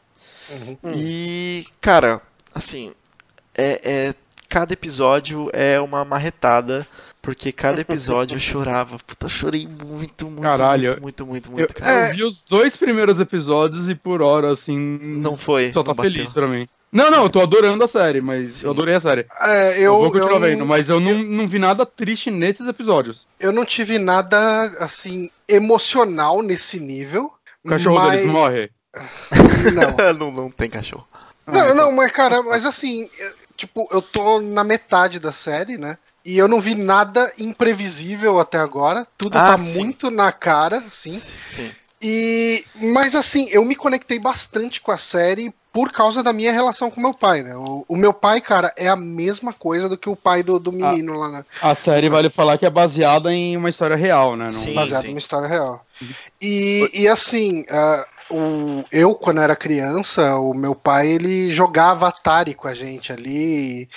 Uhum. 0.50 0.92
E, 0.94 1.66
cara, 1.80 2.20
assim, 2.54 2.92
é, 3.54 3.80
é, 3.82 4.14
cada 4.52 4.74
episódio 4.74 5.48
é 5.50 5.80
uma 5.80 6.04
marretada, 6.04 6.86
porque 7.22 7.50
cada 7.50 7.80
episódio 7.80 8.36
eu 8.36 8.38
chorava. 8.38 8.98
Puta, 8.98 9.26
chorei 9.26 9.66
muito, 9.66 10.26
muito, 10.26 10.42
Caralho, 10.42 11.00
muito, 11.00 11.26
muito, 11.26 11.50
muito, 11.50 11.50
muito, 11.50 11.82
eu, 11.82 11.88
eu, 11.88 12.14
vi 12.14 12.22
os 12.22 12.42
dois 12.42 12.76
primeiros 12.76 13.18
episódios 13.18 13.88
e 13.88 13.94
por 13.94 14.20
hora, 14.20 14.52
assim. 14.52 14.76
Não 14.76 15.38
foi. 15.38 15.72
Só 15.72 15.82
tá 15.82 15.94
feliz 15.94 16.34
pra 16.34 16.46
mim. 16.46 16.68
Não, 16.92 17.10
não, 17.10 17.22
eu 17.22 17.30
tô 17.30 17.40
adorando 17.40 17.82
a 17.82 17.88
série, 17.88 18.20
mas 18.20 18.52
Sim. 18.52 18.66
eu 18.66 18.72
adorei 18.72 18.94
a 18.94 19.00
série. 19.00 19.26
É, 19.40 19.78
eu, 19.78 19.84
eu 19.84 19.98
vou 20.00 20.10
continuar 20.12 20.34
eu, 20.34 20.40
vendo, 20.40 20.66
mas 20.66 20.90
eu 20.90 21.00
não, 21.00 21.14
não 21.14 21.48
vi 21.48 21.58
nada 21.58 21.86
triste 21.86 22.30
nesses 22.30 22.68
episódios. 22.68 23.26
Eu 23.40 23.52
não 23.52 23.64
tive 23.64 23.98
nada, 23.98 24.64
assim, 24.80 25.30
emocional 25.48 26.42
nesse 26.42 26.78
nível. 26.78 27.32
O 27.64 27.70
cachorro 27.70 27.96
mas... 27.96 28.16
deles 28.16 28.30
morre. 28.30 28.70
Não. 29.72 30.12
não, 30.12 30.30
não 30.30 30.50
tem 30.50 30.68
cachorro. 30.68 31.08
Não, 31.46 31.60
ah, 31.60 31.64
então. 31.64 31.76
não, 31.76 31.92
mas 31.92 32.12
cara, 32.12 32.42
mas 32.42 32.64
assim, 32.64 33.08
tipo, 33.62 33.88
eu 33.92 34.02
tô 34.02 34.40
na 34.40 34.64
metade 34.64 35.20
da 35.20 35.30
série, 35.30 35.78
né? 35.78 35.96
E 36.24 36.36
eu 36.36 36.48
não 36.48 36.60
vi 36.60 36.74
nada 36.74 37.32
imprevisível 37.38 38.38
até 38.38 38.58
agora. 38.58 39.06
Tudo 39.16 39.38
ah, 39.38 39.52
tá 39.52 39.58
sim. 39.58 39.78
muito 39.78 40.10
na 40.10 40.32
cara, 40.32 40.82
sim. 40.90 41.20
Sim. 41.50 41.70
E, 42.00 42.64
mas 42.74 43.14
assim, 43.14 43.48
eu 43.50 43.64
me 43.64 43.76
conectei 43.76 44.18
bastante 44.18 44.80
com 44.80 44.90
a 44.90 44.98
série 44.98 45.54
por 45.72 45.90
causa 45.92 46.22
da 46.22 46.32
minha 46.32 46.52
relação 46.52 46.90
com 46.90 47.00
meu 47.00 47.14
pai, 47.14 47.42
né? 47.42 47.56
O, 47.56 47.84
o, 47.88 47.96
meu 47.96 48.12
pai, 48.12 48.40
cara, 48.40 48.72
é 48.76 48.88
a 48.88 48.96
mesma 48.96 49.52
coisa 49.52 49.88
do 49.88 49.96
que 49.96 50.08
o 50.08 50.16
pai 50.16 50.42
do, 50.42 50.58
do 50.58 50.72
menino 50.72 51.14
a, 51.14 51.16
lá, 51.16 51.28
né? 51.28 51.44
A 51.62 51.74
série 51.74 52.08
vale 52.08 52.28
falar 52.28 52.58
que 52.58 52.66
é 52.66 52.70
baseada 52.70 53.32
em 53.32 53.56
uma 53.56 53.70
história 53.70 53.96
real, 53.96 54.36
né? 54.36 54.46
Não... 54.46 54.52
Sim, 54.52 54.74
baseada 54.74 55.06
em 55.06 55.10
uma 55.10 55.18
história 55.18 55.48
real. 55.48 55.86
E, 56.40 56.90
e 56.92 57.08
assim, 57.08 57.60
uh, 57.62 58.04
o, 58.32 58.84
eu, 58.90 59.14
quando 59.14 59.40
era 59.40 59.54
criança, 59.54 60.36
o 60.36 60.54
meu 60.54 60.74
pai 60.74 61.08
ele 61.08 61.52
jogava 61.52 62.08
Atari 62.08 62.54
com 62.54 62.66
a 62.66 62.74
gente 62.74 63.12
ali 63.12 63.88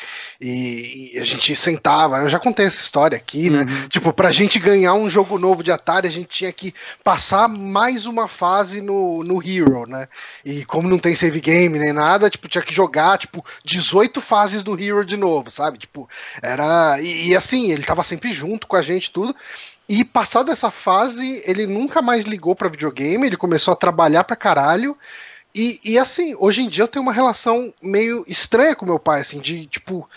e, 0.41 1.11
e 1.13 1.19
a 1.19 1.23
gente 1.23 1.55
sentava. 1.55 2.17
Eu 2.17 2.29
já 2.29 2.37
contei 2.37 2.65
essa 2.65 2.81
história 2.81 3.17
aqui, 3.17 3.49
né? 3.49 3.61
Uhum. 3.61 3.87
Tipo, 3.87 4.11
pra 4.11 4.33
gente 4.33 4.59
ganhar 4.59 4.93
um 4.93 5.09
jogo 5.09 5.39
novo 5.39 5.63
de 5.63 5.71
Atari, 5.71 6.07
a 6.07 6.11
gente 6.11 6.27
tinha 6.27 6.51
que 6.51 6.73
passar 7.03 7.47
mais 7.47 8.05
uma 8.05 8.27
fase 8.27 8.81
no, 8.81 9.23
no 9.23 9.41
Hero, 9.41 9.87
né? 9.87 10.07
E 10.43 10.65
como 10.65 10.89
não 10.89 10.99
tem 10.99 11.15
save 11.15 11.39
game 11.39 11.79
nem 11.79 11.93
nada, 11.93 12.29
tipo, 12.29 12.49
tinha 12.49 12.63
que 12.63 12.73
jogar, 12.73 13.17
tipo, 13.17 13.43
18 13.63 14.21
fases 14.21 14.63
do 14.63 14.77
Hero 14.77 15.05
de 15.05 15.15
novo, 15.15 15.49
sabe? 15.49 15.77
Tipo, 15.77 16.09
era. 16.41 16.99
E, 16.99 17.29
e 17.29 17.35
assim, 17.35 17.71
ele 17.71 17.83
tava 17.83 18.03
sempre 18.03 18.33
junto 18.33 18.67
com 18.67 18.75
a 18.75 18.81
gente, 18.81 19.11
tudo. 19.11 19.33
E 19.87 20.03
passado 20.03 20.51
essa 20.51 20.71
fase, 20.71 21.43
ele 21.45 21.67
nunca 21.67 22.01
mais 22.01 22.25
ligou 22.25 22.55
para 22.55 22.69
videogame, 22.69 23.27
ele 23.27 23.37
começou 23.37 23.71
a 23.71 23.77
trabalhar 23.77 24.23
pra 24.23 24.35
caralho. 24.35 24.97
E, 25.53 25.79
e 25.83 25.97
assim, 25.97 26.35
hoje 26.37 26.63
em 26.63 26.67
dia 26.67 26.83
eu 26.83 26.87
tenho 26.87 27.03
uma 27.03 27.13
relação 27.13 27.73
meio 27.81 28.25
estranha 28.27 28.75
com 28.75 28.85
meu 28.85 28.99
pai, 28.99 29.21
assim, 29.21 29.39
de 29.39 29.67
tipo 29.67 30.09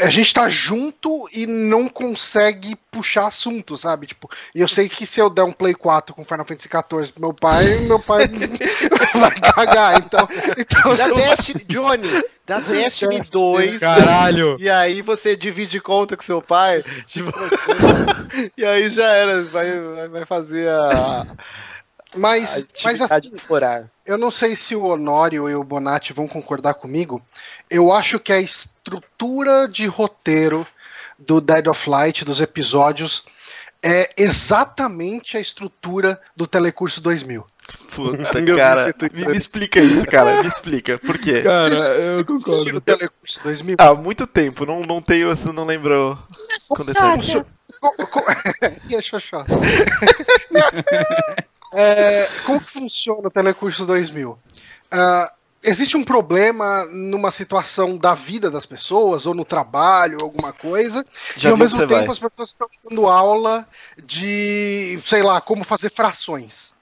a 0.00 0.10
gente 0.10 0.32
tá 0.32 0.48
junto 0.48 1.28
e 1.32 1.46
não 1.46 1.88
consegue 1.88 2.76
puxar 2.90 3.26
assunto, 3.26 3.76
sabe? 3.76 4.06
Tipo, 4.06 4.30
e 4.54 4.60
eu 4.60 4.68
sei 4.68 4.88
que 4.88 5.06
se 5.06 5.20
eu 5.20 5.30
der 5.30 5.42
um 5.42 5.52
Play 5.52 5.74
4 5.74 6.14
com 6.14 6.24
Final 6.24 6.44
Fantasy 6.44 6.68
XIV 6.68 7.12
pro 7.12 7.20
meu 7.20 7.34
pai, 7.34 7.80
meu 7.80 7.98
pai 7.98 8.28
vai 9.14 9.40
cagar. 9.40 9.98
Então, 9.98 10.28
então 10.58 10.96
da 10.96 11.08
Destiny, 11.08 11.64
Johnny, 11.64 12.24
da 12.46 12.60
Destiny 12.60 13.20
2. 13.30 13.80
Caralho. 13.80 14.56
E 14.60 14.68
aí 14.68 15.00
você 15.02 15.34
divide 15.34 15.80
conta 15.80 16.16
com 16.16 16.22
seu 16.22 16.42
pai. 16.42 16.84
Tipo, 17.06 17.32
e 18.56 18.64
aí 18.64 18.90
já 18.90 19.06
era, 19.14 19.42
vai, 19.44 20.08
vai 20.08 20.26
fazer 20.26 20.68
a. 20.68 21.26
Mas, 22.14 22.66
mas 22.82 23.00
assim, 23.00 23.32
eu 24.06 24.16
não 24.16 24.30
sei 24.30 24.54
se 24.54 24.76
o 24.76 24.84
Honório 24.84 25.48
e 25.48 25.54
o 25.54 25.64
Bonatti 25.64 26.12
vão 26.12 26.28
concordar 26.28 26.74
comigo. 26.74 27.20
Eu 27.68 27.92
acho 27.92 28.20
que 28.20 28.32
a 28.32 28.40
estrutura 28.40 29.68
de 29.68 29.86
roteiro 29.86 30.66
do 31.18 31.40
Dead 31.40 31.66
of 31.66 31.88
Light, 31.88 32.24
dos 32.24 32.40
episódios, 32.40 33.24
é 33.82 34.12
exatamente 34.16 35.36
a 35.36 35.40
estrutura 35.40 36.20
do 36.36 36.46
Telecurso 36.46 37.00
2000. 37.00 37.44
Puta, 37.94 38.44
cara, 38.56 38.94
me, 39.12 39.26
me, 39.26 39.36
explica 39.36 39.80
isso, 39.80 40.06
cara, 40.06 40.42
me 40.42 40.48
explica, 40.48 40.98
por 40.98 41.18
quê? 41.18 41.42
Cara, 41.42 41.74
eu 41.74 42.24
concordo. 42.24 42.80
Telecurso 42.80 43.42
2000. 43.42 43.76
Há 43.78 43.94
muito 43.94 44.26
tempo, 44.26 44.66
não, 44.66 44.82
não 44.82 45.00
tenho, 45.00 45.34
você 45.34 45.50
não 45.50 45.64
lembrou 45.64 46.18
com 46.68 46.84
detalhe. 46.84 47.44
E 48.88 48.96
a 48.96 49.02
Xoxó? 49.02 49.44
É, 51.74 52.28
como 52.44 52.60
que 52.60 52.70
funciona 52.70 53.28
o 53.28 53.30
Telecurso 53.30 53.84
2000? 53.84 54.30
Uh, 54.30 54.38
existe 55.62 55.96
um 55.96 56.04
problema 56.04 56.84
numa 56.84 57.30
situação 57.30 57.96
da 57.96 58.14
vida 58.14 58.50
das 58.50 58.66
pessoas, 58.66 59.26
ou 59.26 59.34
no 59.34 59.44
trabalho, 59.44 60.18
alguma 60.20 60.52
coisa, 60.52 61.04
Já 61.36 61.48
e 61.48 61.52
ao 61.52 61.58
mesmo 61.58 61.78
tempo 61.78 61.94
vai. 61.94 62.06
as 62.06 62.18
pessoas 62.18 62.50
estão 62.50 62.68
dando 62.84 63.06
aula 63.06 63.66
de, 64.04 65.00
sei 65.04 65.22
lá, 65.22 65.40
como 65.40 65.64
fazer 65.64 65.90
frações. 65.90 66.73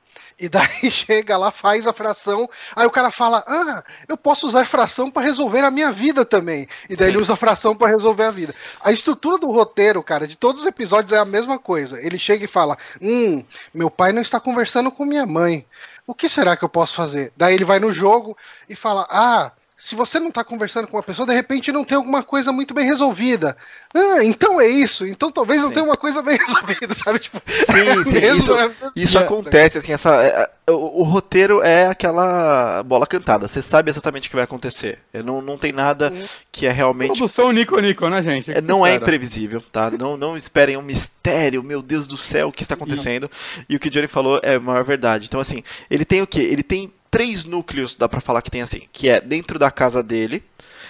E 0.43 0.49
daí 0.49 0.91
chega 0.91 1.37
lá, 1.37 1.53
faz 1.53 1.87
a 1.87 1.93
fração, 1.93 2.51
aí 2.75 2.85
o 2.85 2.91
cara 2.91 3.13
fala: 3.13 3.45
Ah, 3.47 3.85
eu 4.09 4.17
posso 4.17 4.45
usar 4.45 4.67
fração 4.67 5.09
para 5.09 5.23
resolver 5.23 5.61
a 5.61 5.71
minha 5.71 5.93
vida 5.93 6.25
também. 6.25 6.67
E 6.91 6.97
daí 6.97 7.07
Sim. 7.07 7.13
ele 7.13 7.23
usa 7.23 7.37
fração 7.37 7.77
para 7.77 7.89
resolver 7.89 8.25
a 8.25 8.31
vida. 8.33 8.53
A 8.81 8.91
estrutura 8.91 9.39
do 9.39 9.53
roteiro, 9.53 10.03
cara, 10.03 10.27
de 10.27 10.37
todos 10.37 10.63
os 10.63 10.67
episódios 10.67 11.13
é 11.13 11.19
a 11.19 11.25
mesma 11.25 11.61
coisa. 11.61 12.05
Ele 12.05 12.19
chega 12.19 12.45
e 12.45 12.49
fala: 12.49 12.77
Hum, 13.01 13.45
meu 13.73 13.89
pai 13.89 14.13
não 14.13 14.21
está 14.21 14.41
conversando 14.41 14.91
com 14.91 15.05
minha 15.05 15.25
mãe. 15.25 15.65
O 16.05 16.13
que 16.13 16.29
será 16.29 16.57
que 16.57 16.65
eu 16.65 16.69
posso 16.69 16.97
fazer? 16.97 17.33
Daí 17.37 17.55
ele 17.55 17.65
vai 17.65 17.79
no 17.79 17.93
jogo 17.93 18.37
e 18.69 18.75
fala: 18.75 19.07
Ah, 19.09 19.53
se 19.83 19.97
você 19.97 20.21
não 20.21 20.29
está 20.29 20.45
conversando 20.45 20.87
com 20.87 20.97
uma 20.97 21.03
pessoa, 21.03 21.27
de 21.27 21.35
repente 21.35 21.73
não 21.73 21.83
tem 21.83 21.97
alguma 21.97 22.23
coisa 22.23 22.53
muito 22.53 22.73
bem 22.73 22.87
resolvida. 22.87 23.57
Ah, 23.93 24.23
então 24.23 24.61
é 24.61 24.69
isso. 24.69 25.05
Então 25.05 25.29
talvez 25.29 25.61
sim. 25.61 25.67
não 25.67 25.73
tenha 25.73 25.85
uma 25.85 25.97
coisa 25.97 26.23
bem 26.23 26.39
resolvida, 26.47 26.95
sabe? 26.95 27.19
Tipo, 27.19 27.43
sim, 27.49 27.89
é 27.89 27.95
sim. 28.07 28.21
Mesmo, 28.21 28.39
isso, 28.39 28.55
é 28.55 28.71
isso 28.95 29.19
acontece, 29.19 29.79
assim, 29.79 29.93
essa, 29.93 30.23
é, 30.23 30.49
é, 30.69 30.71
o, 30.71 31.01
o, 31.01 31.03
roteiro 31.03 31.61
é 31.65 31.89
aquela 31.89 32.81
bola 32.85 33.09
cantada. 33.09 33.49
Você 33.49 33.61
sabe 33.61 33.91
exatamente 33.91 34.29
o 34.29 34.31
que 34.31 34.37
vai 34.37 34.45
acontecer. 34.45 35.01
Não, 35.25 35.43
não 35.43 35.59
tem 35.59 35.73
nada 35.73 36.13
que 36.53 36.65
é 36.65 36.71
realmente. 36.71 37.19
Produção 37.19 37.51
Nico 37.51 37.77
Nico, 37.81 38.09
né, 38.09 38.23
gente? 38.23 38.53
É, 38.53 38.61
não 38.61 38.87
é 38.87 38.95
imprevisível, 38.95 39.61
tá? 39.73 39.91
Não, 39.91 40.17
não 40.17 40.37
esperem 40.37 40.77
um 40.77 40.83
mistério, 40.83 41.61
meu 41.61 41.83
Deus 41.83 42.07
do 42.07 42.17
céu, 42.17 42.51
o 42.51 42.53
que 42.53 42.63
está 42.63 42.77
acontecendo. 42.77 43.29
E 43.69 43.75
o 43.75 43.81
que 43.81 43.89
o 43.89 43.91
Johnny 43.91 44.07
falou 44.07 44.39
é 44.45 44.55
a 44.55 44.61
maior 44.61 44.85
verdade. 44.85 45.27
Então, 45.27 45.41
assim, 45.41 45.65
ele 45.91 46.05
tem 46.05 46.23
o 46.23 46.27
quê? 46.27 46.43
Ele 46.43 46.63
tem 46.63 46.93
três 47.13 47.45
núcleos, 47.45 47.95
dá 47.95 48.09
para 48.09 48.23
falar 48.23 48.41
que 48.41 48.51
tem 48.51 48.63
assim, 48.63 48.89
que 48.91 49.07
é 49.07 49.21
dentro 49.21 49.59
da 49.59 49.71
casa 49.71 50.03
dele, 50.03 50.43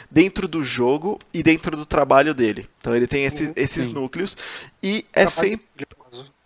dentro 0.09 0.47
do 0.47 0.63
jogo 0.63 1.19
e 1.35 1.43
dentro 1.43 1.77
do 1.77 1.85
trabalho 1.85 2.33
dele. 2.33 2.69
Então 2.81 2.95
ele 2.95 3.09
tem 3.09 3.25
esse, 3.25 3.47
uhum, 3.47 3.53
esses 3.57 3.89
Sim. 3.89 3.93
núcleos 3.93 4.37
e 4.81 5.05
é 5.13 5.27
sempre. 5.27 5.87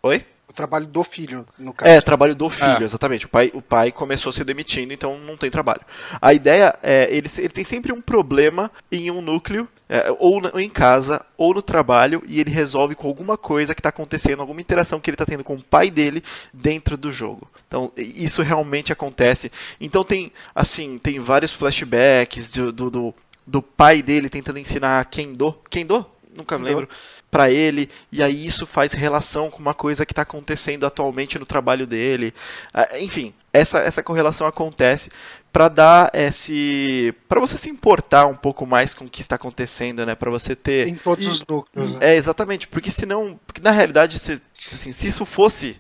Oi? 0.02 0.24
trabalho 0.56 0.86
do 0.86 1.04
filho, 1.04 1.46
no 1.58 1.74
caso. 1.74 1.90
É, 1.90 2.00
trabalho 2.00 2.34
do 2.34 2.48
filho, 2.48 2.80
é. 2.80 2.82
exatamente. 2.82 3.26
O 3.26 3.28
pai, 3.28 3.50
o 3.52 3.60
pai 3.60 3.92
começou 3.92 4.32
se 4.32 4.42
demitindo, 4.42 4.90
então 4.90 5.18
não 5.18 5.36
tem 5.36 5.50
trabalho. 5.50 5.82
A 6.18 6.32
ideia 6.32 6.74
é, 6.82 7.06
ele, 7.10 7.28
ele 7.36 7.50
tem 7.50 7.62
sempre 7.62 7.92
um 7.92 8.00
problema 8.00 8.70
em 8.90 9.10
um 9.10 9.20
núcleo, 9.20 9.68
é, 9.89 10.14
ou, 10.18 10.41
em 10.59 10.68
casa, 10.68 11.24
ou 11.37 11.55
no 11.55 11.62
trabalho, 11.62 12.22
e 12.26 12.41
ele 12.41 12.51
resolve 12.51 12.95
com 12.95 13.07
alguma 13.07 13.37
coisa 13.39 13.74
que 13.74 13.80
está 13.80 13.91
acontecendo, 13.91 14.41
alguma 14.41 14.61
interação 14.61 15.01
que 15.01 15.09
ele 15.09 15.14
está 15.14 15.26
tendo 15.26 15.45
com 15.45 15.55
o 15.55 15.62
pai 15.62 15.91
dele 15.91 16.22
dentro 16.53 16.97
do 16.97 17.12
jogo. 17.12 17.49
Então, 17.66 17.93
isso 17.97 18.43
realmente 18.43 18.93
acontece. 18.93 19.51
Então 19.80 20.05
tem, 20.05 20.32
assim, 20.55 20.99
tem 20.99 21.18
vários 21.18 21.53
flashbacks 21.53 22.53
do, 22.53 22.72
do, 22.72 22.91
do, 22.91 23.14
do 23.47 23.62
pai 23.62 24.03
dele 24.03 24.28
tentando 24.28 24.59
ensinar 24.59 25.05
Kendo. 25.07 25.57
Kendo? 25.70 26.05
Nunca 26.34 26.59
me 26.59 26.64
lembro 26.64 26.89
para 27.37 27.51
ele, 27.51 27.91
e 28.11 28.22
aí 28.22 28.47
isso 28.47 28.66
faz 28.66 28.95
relação 28.95 29.51
com 29.51 29.59
uma 29.59 29.74
coisa 29.74 30.07
que 30.07 30.12
está 30.12 30.22
acontecendo 30.22 30.87
atualmente 30.87 31.39
no 31.39 31.45
trabalho 31.45 31.87
dele. 31.87 32.32
Ah, 32.72 32.99
enfim, 32.99 33.34
essa, 33.53 33.80
essa 33.80 34.03
correlação 34.03 34.47
acontece 34.47 35.11
para 35.53 35.68
dar 35.68 36.11
esse 36.14 37.14
para 37.28 37.39
você 37.39 37.59
se 37.59 37.68
importar 37.68 38.26
um 38.26 38.34
pouco 38.34 38.64
mais 38.64 38.95
com 38.95 39.05
o 39.05 39.09
que 39.11 39.20
está 39.20 39.37
acontecendo, 39.37 40.07
né? 40.07 40.14
Para 40.14 40.30
você 40.30 40.57
ter 40.57 40.89
em 40.89 40.95
todos 40.95 41.26
os 41.26 41.45
núcleos. 41.47 41.95
Né? 41.97 42.12
É 42.12 42.16
exatamente, 42.16 42.66
porque 42.68 42.91
senão, 42.91 43.39
porque 43.47 43.61
na 43.61 43.70
realidade, 43.70 44.18
se, 44.18 44.41
assim, 44.72 44.91
se 44.91 45.07
isso 45.07 45.26
fosse 45.26 45.78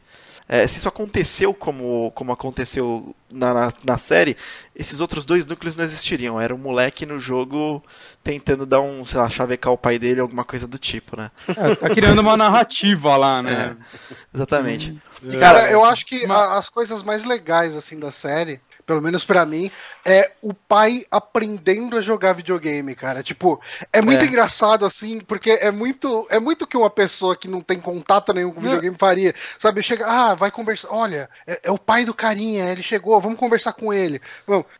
é, 0.48 0.66
se 0.66 0.78
isso 0.78 0.88
aconteceu 0.88 1.52
como, 1.52 2.12
como 2.12 2.30
aconteceu 2.30 3.14
na, 3.32 3.52
na, 3.52 3.72
na, 3.84 3.98
série, 3.98 4.36
esses 4.76 5.00
outros 5.00 5.24
dois 5.24 5.44
núcleos 5.44 5.74
não 5.74 5.82
existiriam. 5.82 6.40
Era 6.40 6.54
um 6.54 6.58
moleque 6.58 7.04
no 7.04 7.18
jogo 7.18 7.82
tentando 8.22 8.64
dar 8.64 8.80
um, 8.80 9.04
sei 9.04 9.18
lá, 9.18 9.28
chavecar 9.28 9.72
o 9.72 9.78
pai 9.78 9.98
dele, 9.98 10.20
alguma 10.20 10.44
coisa 10.44 10.66
do 10.66 10.78
tipo, 10.78 11.16
né? 11.16 11.32
É, 11.48 11.74
tá 11.74 11.90
criando 11.90 12.20
uma 12.20 12.36
narrativa 12.36 13.16
lá, 13.16 13.42
né? 13.42 13.76
É, 13.76 14.16
exatamente. 14.34 14.92
Hum, 14.92 15.28
e, 15.30 15.36
cara, 15.36 15.68
eu 15.70 15.84
acho 15.84 16.06
que 16.06 16.24
as 16.30 16.68
coisas 16.68 17.02
mais 17.02 17.24
legais, 17.24 17.74
assim, 17.74 17.98
da 17.98 18.12
série 18.12 18.60
pelo 18.86 19.02
menos 19.02 19.24
para 19.24 19.44
mim, 19.44 19.70
é 20.04 20.30
o 20.40 20.54
pai 20.54 21.04
aprendendo 21.10 21.98
a 21.98 22.00
jogar 22.00 22.34
videogame, 22.34 22.94
cara. 22.94 23.22
Tipo, 23.22 23.60
é 23.92 24.00
muito 24.00 24.24
é. 24.24 24.28
engraçado 24.28 24.86
assim, 24.86 25.18
porque 25.18 25.50
é 25.50 25.72
muito 25.72 26.26
é 26.30 26.38
muito 26.38 26.66
que 26.66 26.76
uma 26.76 26.88
pessoa 26.88 27.36
que 27.36 27.48
não 27.48 27.60
tem 27.60 27.80
contato 27.80 28.32
nenhum 28.32 28.52
com 28.52 28.60
videogame 28.60 28.96
faria. 28.98 29.34
Sabe, 29.58 29.82
chega, 29.82 30.06
ah, 30.06 30.34
vai 30.34 30.50
conversar, 30.50 30.88
olha, 30.90 31.28
é, 31.46 31.60
é, 31.64 31.70
o 31.70 31.78
pai 31.78 32.04
do 32.04 32.14
carinha, 32.14 32.70
ele 32.70 32.82
chegou, 32.82 33.20
vamos 33.20 33.38
conversar 33.38 33.72
com 33.72 33.92
ele. 33.92 34.20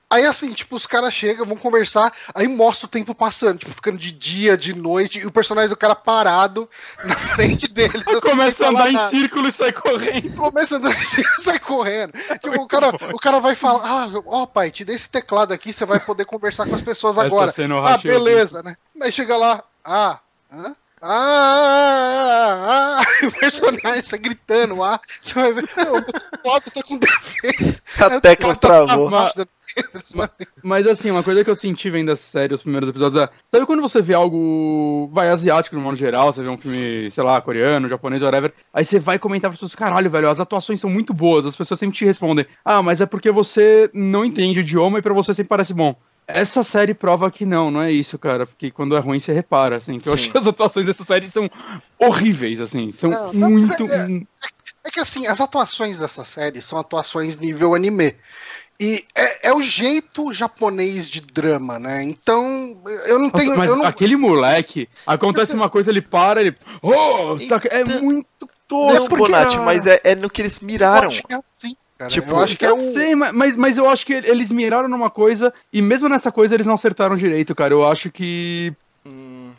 Aí 0.09 0.25
assim, 0.25 0.53
tipo, 0.53 0.77
os 0.77 0.87
caras 0.87 1.13
chegam, 1.13 1.45
vão 1.45 1.57
conversar, 1.57 2.13
aí 2.33 2.47
mostra 2.47 2.87
o 2.87 2.91
tempo 2.91 3.15
passando, 3.15 3.59
tipo, 3.59 3.73
ficando 3.73 3.99
de 3.99 4.13
dia, 4.13 4.57
de 4.57 4.73
noite, 4.73 5.19
e 5.19 5.27
o 5.27 5.33
personagem 5.33 5.69
do 5.69 5.77
cara 5.77 5.97
parado 5.97 6.71
na 7.05 7.17
frente 7.35 7.69
dele. 7.69 8.05
Começa 8.23 8.67
a 8.67 8.69
andar 8.69 8.93
em 8.93 9.09
círculo 9.09 9.49
e 9.49 9.53
sai 9.53 9.73
correndo. 9.73 10.37
Começa 10.37 10.77
a 10.77 10.79
andar 10.79 10.91
em 10.91 11.03
círculo 11.03 11.37
e 11.41 11.43
sai 11.43 11.59
correndo. 11.59 12.13
Tipo, 12.41 12.63
o 12.63 12.69
cara, 12.69 12.93
o 13.13 13.19
cara 13.19 13.41
vai 13.41 13.55
falar, 13.55 13.83
ah, 13.85 13.96
ó 14.27 14.43
oh, 14.43 14.47
pai, 14.47 14.71
te 14.71 14.85
dei 14.85 14.97
esse 14.97 15.09
teclado 15.09 15.53
aqui, 15.53 15.73
você 15.73 15.85
vai 15.85 15.99
poder 15.99 16.25
conversar 16.25 16.67
com 16.67 16.75
as 16.75 16.83
pessoas 16.83 17.17
agora. 17.19 17.53
Ah, 17.95 17.99
beleza, 17.99 18.63
né? 18.63 18.77
Aí 19.01 19.11
chega 19.11 19.37
lá, 19.37 19.63
ah, 19.85 20.19
hã? 20.53 20.77
Ah, 21.09 22.27
ah, 22.29 22.99
ah, 22.99 23.01
ah, 23.01 23.07
o 23.27 23.33
personagem 23.33 24.01
está 24.01 24.17
gritando, 24.17 24.83
ah, 24.83 25.01
você 25.23 25.35
vai 25.35 25.53
ver, 25.53 25.63
o 25.63 26.43
foto 26.43 26.71
tá 26.73 26.83
com 26.83 26.99
defeito. 26.99 27.81
A 28.03 28.21
tecla 28.21 28.55
tá 28.57 28.85
travou. 28.85 29.11
Mas 30.63 30.87
assim, 30.87 31.11
uma 31.11 31.23
coisa 31.23 31.45
que 31.45 31.51
eu 31.51 31.55
senti 31.55 31.91
vendo 31.91 32.11
a 32.11 32.17
série, 32.17 32.55
os 32.55 32.63
primeiros 32.63 32.89
episódios, 32.89 33.23
é. 33.23 33.29
Sabe 33.53 33.67
quando 33.67 33.83
você 33.83 34.01
vê 34.03 34.15
algo. 34.15 35.09
Vai 35.13 35.29
asiático 35.29 35.77
no 35.77 35.83
modo 35.83 35.97
geral, 35.97 36.33
você 36.33 36.43
vê 36.43 36.49
um 36.49 36.59
filme, 36.59 37.11
sei 37.11 37.23
lá, 37.23 37.41
coreano, 37.41 37.89
japonês, 37.89 38.23
whatever. 38.23 38.53
Aí 38.73 38.85
você 38.85 38.99
vai 38.99 39.19
comentar 39.19 39.51
para 39.51 39.57
pessoas, 39.57 39.75
caralho, 39.75 40.11
velho, 40.11 40.29
as 40.29 40.41
atuações 40.41 40.81
são 40.81 40.91
muito 40.91 41.15
boas. 41.15 41.47
As 41.47 41.55
pessoas 41.57 41.79
sempre 41.79 41.97
te 41.97 42.05
respondem, 42.05 42.47
ah, 42.65 42.83
mas 42.83 43.01
é 43.01 43.07
porque 43.07 43.31
você 43.31 43.91
não 43.93 44.25
entende 44.25 44.61
o 44.61 44.63
idioma 44.63 44.99
e 44.99 45.03
para 45.03 45.15
você 45.15 45.35
sempre 45.35 45.49
parece 45.51 45.75
bom. 45.75 45.95
Essa 46.29 46.65
série 46.65 46.93
prova 46.93 47.31
que 47.31 47.47
não, 47.47 47.71
não 47.71 47.81
é 47.81 47.93
isso, 47.93 48.19
cara. 48.19 48.47
Porque 48.47 48.71
quando 48.71 48.97
é 48.97 48.99
ruim 48.99 49.21
você 49.21 49.33
repara, 49.33 49.77
assim. 49.77 49.99
Que 49.99 50.09
eu 50.09 50.15
acho 50.15 50.31
que 50.31 50.37
as 50.37 50.47
atuações 50.47 50.85
dessa 50.85 51.05
série 51.05 51.31
são 51.31 51.49
horríveis, 51.99 52.61
assim. 52.61 52.91
São 52.91 53.11
não, 53.33 53.51
muito. 53.51 53.83
É, 53.85 54.11
é, 54.11 54.49
é, 54.87 54.91
que 54.91 54.99
assim, 54.99 55.27
as 55.27 55.41
atuações 55.41 55.99
dessa 55.99 56.25
série 56.25 56.61
são 56.61 56.79
atuações 56.79 57.37
nível 57.37 57.75
anime. 57.75 58.17
E 58.79 59.05
é, 59.15 59.49
é, 59.49 59.55
o 59.55 59.63
jeito 59.63 60.33
japonês 60.33 61.09
de 61.09 61.21
drama, 61.21 61.79
né? 61.79 62.03
Então, 62.03 62.77
eu 63.07 63.19
não 63.19 63.31
tenho. 63.31 63.57
Mas 63.57 63.71
eu 63.71 63.77
não... 63.77 63.87
aquele 63.87 64.17
moleque, 64.17 64.89
acontece 65.07 65.55
uma 65.55 65.71
coisa, 65.71 65.91
ele 65.91 66.03
para, 66.03 66.41
ele. 66.41 66.57
Oh! 66.83 67.37
Então... 67.41 67.59
É 67.71 67.85
muito 67.85 68.27
tosco. 68.69 68.99
Não, 68.99 69.09
Bonatti, 69.09 69.59
mas 69.59 69.87
é, 69.87 70.01
é, 70.05 70.15
no 70.15 70.29
que 70.29 70.43
eles 70.43 70.61
miraram. 70.61 71.05
Eu 71.05 71.09
acho 71.09 71.23
que 71.23 71.33
é 71.33 71.37
assim, 71.37 71.77
cara. 71.97 72.11
Tipo, 72.11 72.31
eu 72.31 72.39
acho 72.39 72.57
que 72.57 72.65
é 72.65 72.73
o. 72.73 72.93
Sei, 72.93 73.15
mas, 73.15 73.57
mas 73.57 73.79
eu 73.79 73.89
acho 73.89 74.07
que 74.07 74.13
eles 74.13 74.53
miraram 74.53 74.89
numa 74.89 75.11
coisa, 75.11 75.53
e 75.73 75.81
mesmo 75.81 76.09
nessa 76.09 76.31
coisa 76.31 76.55
eles 76.55 76.67
não 76.67 76.75
acertaram 76.75 77.17
direito, 77.17 77.55
cara. 77.55 77.73
Eu 77.73 77.85
acho 77.87 78.11
que. 78.11 78.73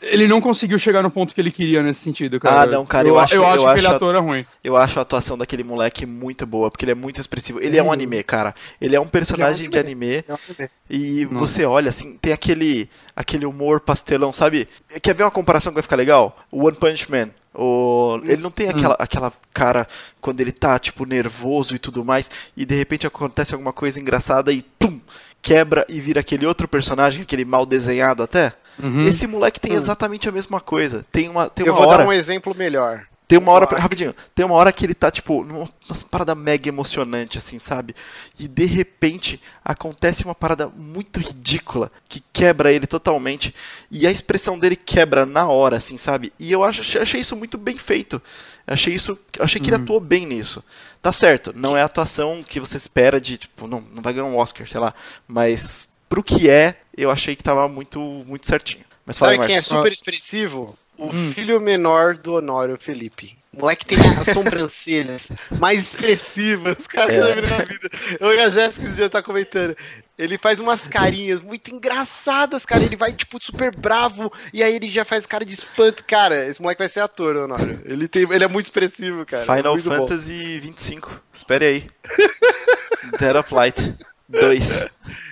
Ele 0.01 0.27
não 0.27 0.39
conseguiu 0.39 0.77
chegar 0.77 1.01
no 1.01 1.09
ponto 1.09 1.33
que 1.33 1.41
ele 1.41 1.51
queria 1.51 1.81
nesse 1.81 2.01
sentido, 2.01 2.39
cara. 2.39 2.61
Ah, 2.61 2.65
não, 2.65 2.85
cara, 2.85 3.07
eu, 3.07 3.15
eu 3.15 3.19
acho, 3.19 3.35
eu 3.35 3.45
acho 3.45 3.55
eu 3.57 3.63
que 3.63 3.69
aquele 3.69 3.87
ator 3.87 4.15
é 4.15 4.19
ruim. 4.19 4.45
Eu 4.63 4.77
acho 4.77 4.99
a 4.99 5.01
atuação 5.01 5.37
daquele 5.37 5.63
moleque 5.63 6.05
muito 6.05 6.45
boa, 6.45 6.69
porque 6.69 6.85
ele 6.85 6.91
é 6.91 6.95
muito 6.95 7.19
expressivo. 7.19 7.59
Ele 7.59 7.77
é 7.77 7.83
um 7.83 7.91
anime, 7.91 8.23
cara. 8.23 8.53
Ele 8.79 8.95
é 8.95 8.99
um 8.99 9.07
personagem 9.07 9.65
é 9.65 9.67
um 9.67 9.71
de 9.71 9.79
anime. 9.79 10.23
É 10.27 10.33
um 10.33 10.37
anime. 10.49 10.69
E 10.89 11.25
você 11.25 11.65
olha, 11.65 11.89
assim, 11.89 12.17
tem 12.21 12.31
aquele, 12.31 12.89
aquele 13.15 13.45
humor 13.45 13.79
pastelão, 13.79 14.31
sabe? 14.31 14.67
Quer 15.01 15.15
ver 15.15 15.23
uma 15.23 15.31
comparação 15.31 15.71
que 15.71 15.75
vai 15.75 15.83
ficar 15.83 15.95
legal? 15.95 16.37
O 16.51 16.65
One 16.65 16.77
Punch 16.77 17.09
Man. 17.11 17.29
O... 17.53 18.19
Ele 18.23 18.41
não 18.41 18.51
tem 18.51 18.69
aquela, 18.69 18.93
hum. 18.93 18.99
aquela 18.99 19.33
cara 19.51 19.87
quando 20.21 20.41
ele 20.41 20.51
tá, 20.51 20.77
tipo, 20.77 21.05
nervoso 21.05 21.73
e 21.73 21.79
tudo 21.79 22.05
mais, 22.05 22.29
e 22.55 22.63
de 22.65 22.75
repente 22.75 23.07
acontece 23.07 23.53
alguma 23.53 23.73
coisa 23.73 23.99
engraçada 23.99 24.51
e 24.51 24.63
pum! 24.77 24.99
Quebra 25.41 25.85
e 25.89 25.99
vira 25.99 26.19
aquele 26.19 26.45
outro 26.45 26.67
personagem, 26.67 27.23
aquele 27.23 27.45
mal 27.45 27.65
desenhado 27.65 28.21
até. 28.21 28.53
Uhum. 28.81 29.05
Esse 29.05 29.27
moleque 29.27 29.59
tem 29.59 29.73
hum. 29.73 29.77
exatamente 29.77 30.29
a 30.29 30.31
mesma 30.31 30.61
coisa. 30.61 31.05
Tem 31.11 31.29
uma, 31.29 31.49
tem 31.49 31.65
Eu 31.65 31.73
uma 31.73 31.81
vou 31.81 31.89
hora... 31.89 32.03
dar 32.03 32.09
um 32.09 32.13
exemplo 32.13 32.55
melhor. 32.55 33.05
Tem 33.27 33.37
uma 33.37 33.51
hora, 33.51 33.65
rapidinho, 33.77 34.15
tem 34.33 34.45
uma 34.45 34.55
hora 34.55 34.71
que 34.71 34.85
ele 34.85 34.93
tá, 34.93 35.11
tipo, 35.11 35.43
numa 35.43 35.69
parada 36.09 36.33
mega 36.33 36.69
emocionante, 36.69 37.37
assim, 37.37 37.59
sabe? 37.59 37.93
E 38.39 38.47
de 38.47 38.63
repente 38.63 39.41
acontece 39.65 40.23
uma 40.23 40.33
parada 40.33 40.69
muito 40.69 41.19
ridícula 41.19 41.91
que 42.07 42.23
quebra 42.31 42.71
ele 42.71 42.87
totalmente. 42.87 43.53
E 43.91 44.07
a 44.07 44.11
expressão 44.11 44.57
dele 44.57 44.77
quebra 44.77 45.25
na 45.25 45.45
hora, 45.45 45.75
assim, 45.75 45.97
sabe? 45.97 46.31
E 46.39 46.49
eu 46.49 46.63
acho, 46.63 46.81
achei 46.97 47.19
isso 47.19 47.35
muito 47.35 47.57
bem 47.57 47.77
feito. 47.77 48.21
Achei 48.65 48.93
isso. 48.93 49.19
Achei 49.41 49.59
que 49.59 49.69
ele 49.69 49.75
uhum. 49.75 49.83
atuou 49.83 49.99
bem 49.99 50.25
nisso. 50.25 50.63
Tá 51.01 51.11
certo, 51.11 51.51
não 51.53 51.75
é 51.75 51.81
a 51.81 51.85
atuação 51.85 52.41
que 52.47 52.61
você 52.61 52.77
espera 52.77 53.19
de, 53.19 53.37
tipo, 53.37 53.67
não, 53.67 53.83
não 53.93 54.01
vai 54.01 54.13
ganhar 54.13 54.25
um 54.25 54.37
Oscar, 54.37 54.65
sei 54.69 54.79
lá. 54.79 54.93
Mas 55.27 55.89
pro 56.09 56.23
que 56.23 56.49
é, 56.49 56.75
eu 56.95 57.11
achei 57.11 57.35
que 57.35 57.43
tava 57.43 57.67
muito, 57.67 57.99
muito 57.99 58.47
certinho. 58.47 58.85
Mas 59.05 59.17
Sabe 59.17 59.39
quem 59.45 59.55
é 59.55 59.61
super 59.61 59.91
expressivo? 59.91 60.77
O 60.97 61.07
hum. 61.07 61.31
filho 61.31 61.61
menor 61.61 62.17
do 62.17 62.33
Honório 62.33 62.77
Felipe. 62.77 63.37
O 63.53 63.61
moleque 63.61 63.85
tem 63.85 63.97
as 63.99 64.27
sobrancelhas 64.33 65.31
mais 65.59 65.79
expressivas, 65.79 66.85
cara, 66.85 67.07
que 67.07 67.15
eu 67.15 67.27
já 67.27 67.35
vi 67.35 67.41
na 67.41 67.57
vida. 67.57 67.89
Eu 68.19 68.33
e 68.33 68.39
a 68.39 68.49
Jéssica 68.49 68.85
esse 68.85 68.95
dia 68.95 69.09
tá 69.09 69.23
comentando. 69.23 69.75
Ele 70.17 70.37
faz 70.37 70.59
umas 70.59 70.87
carinhas 70.87 71.41
muito 71.41 71.73
engraçadas, 71.73 72.65
cara. 72.65 72.83
Ele 72.83 72.95
vai, 72.95 73.13
tipo, 73.13 73.41
super 73.41 73.75
bravo, 73.75 74.31
e 74.51 74.61
aí 74.61 74.75
ele 74.75 74.89
já 74.89 75.05
faz 75.05 75.25
cara 75.25 75.45
de 75.45 75.53
espanto. 75.53 76.03
Cara, 76.03 76.45
esse 76.47 76.61
moleque 76.61 76.79
vai 76.79 76.89
ser 76.89 76.99
ator, 76.99 77.35
Honório. 77.37 77.81
Ele, 77.85 78.07
tem, 78.07 78.23
ele 78.31 78.43
é 78.43 78.47
muito 78.47 78.65
expressivo, 78.65 79.25
cara. 79.25 79.43
Final 79.43 79.73
Muito 79.73 79.89
bom. 79.89 79.97
Fantasy 79.97 80.59
25. 80.59 81.21
Espere 81.33 81.65
aí. 81.65 81.87
Dead 83.19 83.35
of 83.35 83.53
Light 83.53 83.95
2. 84.27 84.85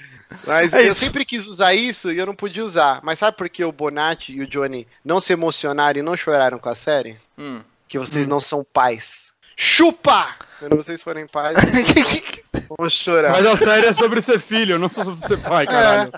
Mas 0.46 0.74
É 0.74 0.84
eu 0.86 0.90
isso. 0.90 1.00
sempre 1.00 1.24
quis 1.26 1.46
usar 1.48 1.74
isso 1.74 2.12
e 2.12 2.18
eu 2.18 2.26
não 2.26 2.36
podia 2.36 2.64
usar. 2.66 3.00
Mas 3.04 3.20
sabe 3.20 3.38
por 3.38 3.50
que 3.50 3.64
o 3.64 3.72
Bonatti 3.72 4.34
e 4.34 4.42
o 4.42 4.48
Johnny 4.48 4.88
não 5.04 5.20
se 5.20 5.34
emocionaram 5.34 6.00
e 6.00 6.04
não 6.04 6.16
choraram 6.18 6.60
com 6.60 6.70
a 6.70 6.76
série? 6.76 7.18
Hum. 7.38 7.62
Que 7.88 8.00
vocês 8.00 8.26
não 8.28 8.40
são 8.40 8.64
pais. 8.74 9.34
Chupa! 9.56 10.36
Quando 10.60 10.78
vocês 10.78 11.02
forem 11.02 11.28
pais, 11.28 11.58
vão 12.78 12.90
chorar. 12.90 13.32
Mas 13.34 13.46
a 13.46 13.58
série 13.58 13.88
é 13.88 13.94
sobre 13.94 14.22
ser 14.22 14.40
filho, 14.40 14.80
não 14.80 14.90
só 14.90 15.04
sobre 15.04 15.28
ser 15.28 15.38
pai, 15.38 15.66
caralho. 15.68 16.10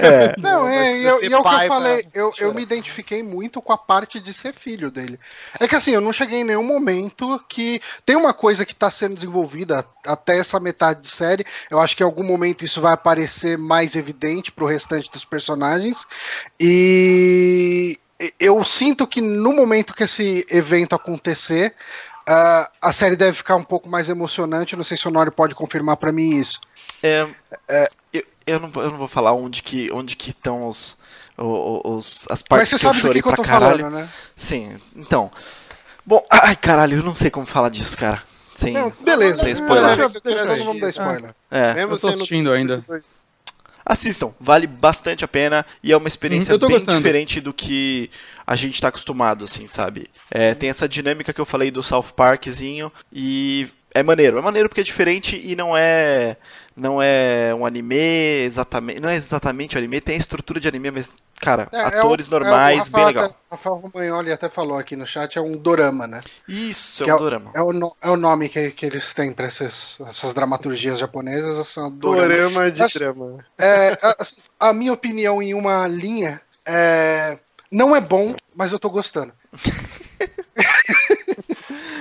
É. 0.00 0.34
Não, 0.40 0.68
é, 0.68 0.96
e 0.96 1.04
eu- 1.04 1.22
e 1.22 1.32
é 1.32 1.36
o 1.36 1.42
que 1.42 1.48
eu 1.48 1.68
falei, 1.68 2.02
pra 2.04 2.10
eu, 2.14 2.32
eu 2.38 2.54
me 2.54 2.62
identifiquei 2.62 3.22
muito 3.24 3.60
com 3.60 3.72
a 3.72 3.76
parte 3.78 4.20
de 4.20 4.32
ser 4.32 4.54
filho 4.54 4.88
dele. 4.88 5.18
É 5.58 5.66
que 5.66 5.74
assim, 5.74 5.90
eu 5.90 6.00
não 6.00 6.12
cheguei 6.12 6.40
em 6.40 6.44
nenhum 6.44 6.62
momento 6.62 7.42
que. 7.48 7.82
Tem 8.06 8.14
uma 8.14 8.32
coisa 8.32 8.64
que 8.64 8.74
tá 8.74 8.88
sendo 8.88 9.16
desenvolvida 9.16 9.84
até 10.06 10.38
essa 10.38 10.60
metade 10.60 11.00
de 11.02 11.08
série. 11.08 11.44
Eu 11.68 11.80
acho 11.80 11.96
que 11.96 12.04
em 12.04 12.06
algum 12.06 12.22
momento 12.24 12.64
isso 12.64 12.80
vai 12.80 12.92
aparecer 12.94 13.58
mais 13.58 13.96
evidente 13.96 14.52
pro 14.52 14.64
restante 14.64 15.10
dos 15.10 15.24
personagens. 15.24 16.06
E 16.58 17.98
eu 18.38 18.64
sinto 18.64 19.06
que 19.08 19.20
no 19.20 19.52
momento 19.52 19.92
que 19.92 20.04
esse 20.04 20.46
evento 20.48 20.94
acontecer. 20.94 21.74
Ah, 22.26 22.70
a 22.80 22.92
série 22.92 23.16
deve 23.16 23.32
ficar 23.36 23.56
um 23.56 23.64
pouco 23.64 23.88
mais 23.88 24.08
emocionante. 24.08 24.76
Não 24.76 24.84
sei 24.84 24.96
se 24.96 25.06
o 25.06 25.10
Honório 25.10 25.32
pode 25.32 25.54
confirmar 25.54 25.96
pra 25.96 26.12
mim 26.12 26.36
isso. 26.36 26.60
É, 27.02 27.26
eu, 28.12 28.24
eu, 28.46 28.60
não, 28.60 28.68
vou- 28.70 28.82
eu 28.82 28.90
não 28.90 28.98
vou 28.98 29.08
falar 29.08 29.32
onde 29.32 29.62
que 29.62 29.90
onde 29.92 30.14
que 30.16 30.30
estão 30.30 30.68
os, 30.68 30.96
os 31.38 32.26
as 32.30 32.40
Mas 32.40 32.42
partes 32.42 32.68
você 32.70 32.78
que 32.78 32.86
eu 32.86 32.88
sabe 32.90 32.96
do 32.96 33.00
chorei 33.00 33.22
que, 33.22 33.28
que 33.28 33.32
eu 33.32 33.36
tô 33.36 33.42
caralho. 33.42 33.78
falando, 33.84 33.94
né? 33.94 34.08
Sim, 34.36 34.78
então. 34.96 35.30
Bom, 36.04 36.24
ai 36.30 36.56
caralho, 36.56 36.98
eu 36.98 37.02
não 37.02 37.14
sei 37.14 37.30
como 37.30 37.46
falar 37.46 37.68
disso, 37.70 37.96
cara. 37.96 38.22
Sem, 38.54 38.72
Não, 38.74 38.90
beleza. 39.02 39.42
sem 39.42 39.52
spoiler. 39.52 39.86
Deixa- 39.96 40.02
Eu 40.02 40.10
quero 40.20 40.40
Então 40.44 40.56
não 40.58 40.64
vamos 40.66 40.82
dar 40.82 40.88
spoiler. 40.90 41.34
É. 41.50 41.74
Mesmo 41.74 41.92
Eu 41.94 41.98
tô 41.98 42.08
sendo 42.08 42.14
assistindo 42.14 42.52
ainda. 42.52 42.84
Assistam, 43.84 44.32
vale 44.40 44.66
bastante 44.66 45.24
a 45.24 45.28
pena 45.28 45.66
e 45.82 45.90
é 45.92 45.96
uma 45.96 46.08
experiência 46.08 46.54
Hum, 46.54 46.58
bem 46.58 46.68
gostando. 46.78 46.96
diferente 46.98 47.40
do 47.40 47.52
que 47.52 48.08
a 48.46 48.54
gente 48.54 48.80
tá 48.80 48.88
acostumado, 48.88 49.44
assim, 49.44 49.66
sabe? 49.66 50.08
É, 50.30 50.54
tem 50.54 50.70
essa 50.70 50.88
dinâmica 50.88 51.32
que 51.32 51.40
eu 51.40 51.44
falei 51.44 51.70
do 51.70 51.82
South 51.82 52.12
Parkzinho 52.16 52.92
e 53.12 53.68
é 53.94 54.02
maneiro. 54.02 54.38
É 54.38 54.42
maneiro 54.42 54.68
porque 54.68 54.80
é 54.80 54.84
diferente 54.84 55.40
e 55.44 55.54
não 55.56 55.76
é 55.76 56.36
não 56.76 57.00
é 57.02 57.54
um 57.54 57.64
anime 57.66 57.96
exatamente, 58.44 59.00
não 59.00 59.08
é 59.08 59.16
exatamente 59.16 59.76
um 59.76 59.78
anime, 59.78 60.00
tem 60.00 60.14
a 60.14 60.18
estrutura 60.18 60.58
de 60.60 60.68
anime, 60.68 60.90
mas 60.90 61.12
cara, 61.40 61.68
É, 61.72 61.76
é 61.78 61.84
atores 61.98 62.28
o- 62.28 62.30
normais, 62.30 62.86
é 62.86 62.90
bem 62.90 63.04
legal. 63.06 63.24
até- 63.26 63.34
Rafael 63.50 63.76
Romagnoli 63.76 64.32
até 64.32 64.48
falou 64.48 64.78
aqui 64.78 64.94
no 64.96 65.06
chat, 65.06 65.36
é 65.36 65.40
um 65.40 65.56
dorama, 65.56 66.06
né? 66.06 66.20
Isso, 66.48 67.02
é 67.02 67.06
Que 67.06 67.12
um 67.12 67.16
dorama. 67.16 67.50
É 67.54 67.60
o, 67.60 67.72
é 68.02 68.10
o 68.10 68.16
nome 68.16 68.48
que, 68.48 68.70
que 68.70 68.86
eles 68.86 69.12
têm 69.12 69.32
pra 69.32 69.46
essas, 69.46 69.98
essas 70.06 70.32
dramaturgias 70.32 70.98
japonesas, 70.98 71.66
são 71.68 71.90
dorama. 71.90 72.28
Dorama 72.28 72.70
de 72.70 72.80
Mas- 72.80 72.92
drama. 72.94 73.44
É, 73.58 73.98
a, 74.02 74.68
a 74.68 74.72
minha 74.72 74.92
opinião 74.92 75.42
em 75.42 75.54
uma 75.54 75.86
linha 75.86 76.40
é. 76.64 77.38
Não 77.70 77.96
é 77.96 78.00
bom, 78.02 78.34
mas 78.54 78.70
eu 78.70 78.78
tô 78.78 78.90
gostando. 78.90 79.32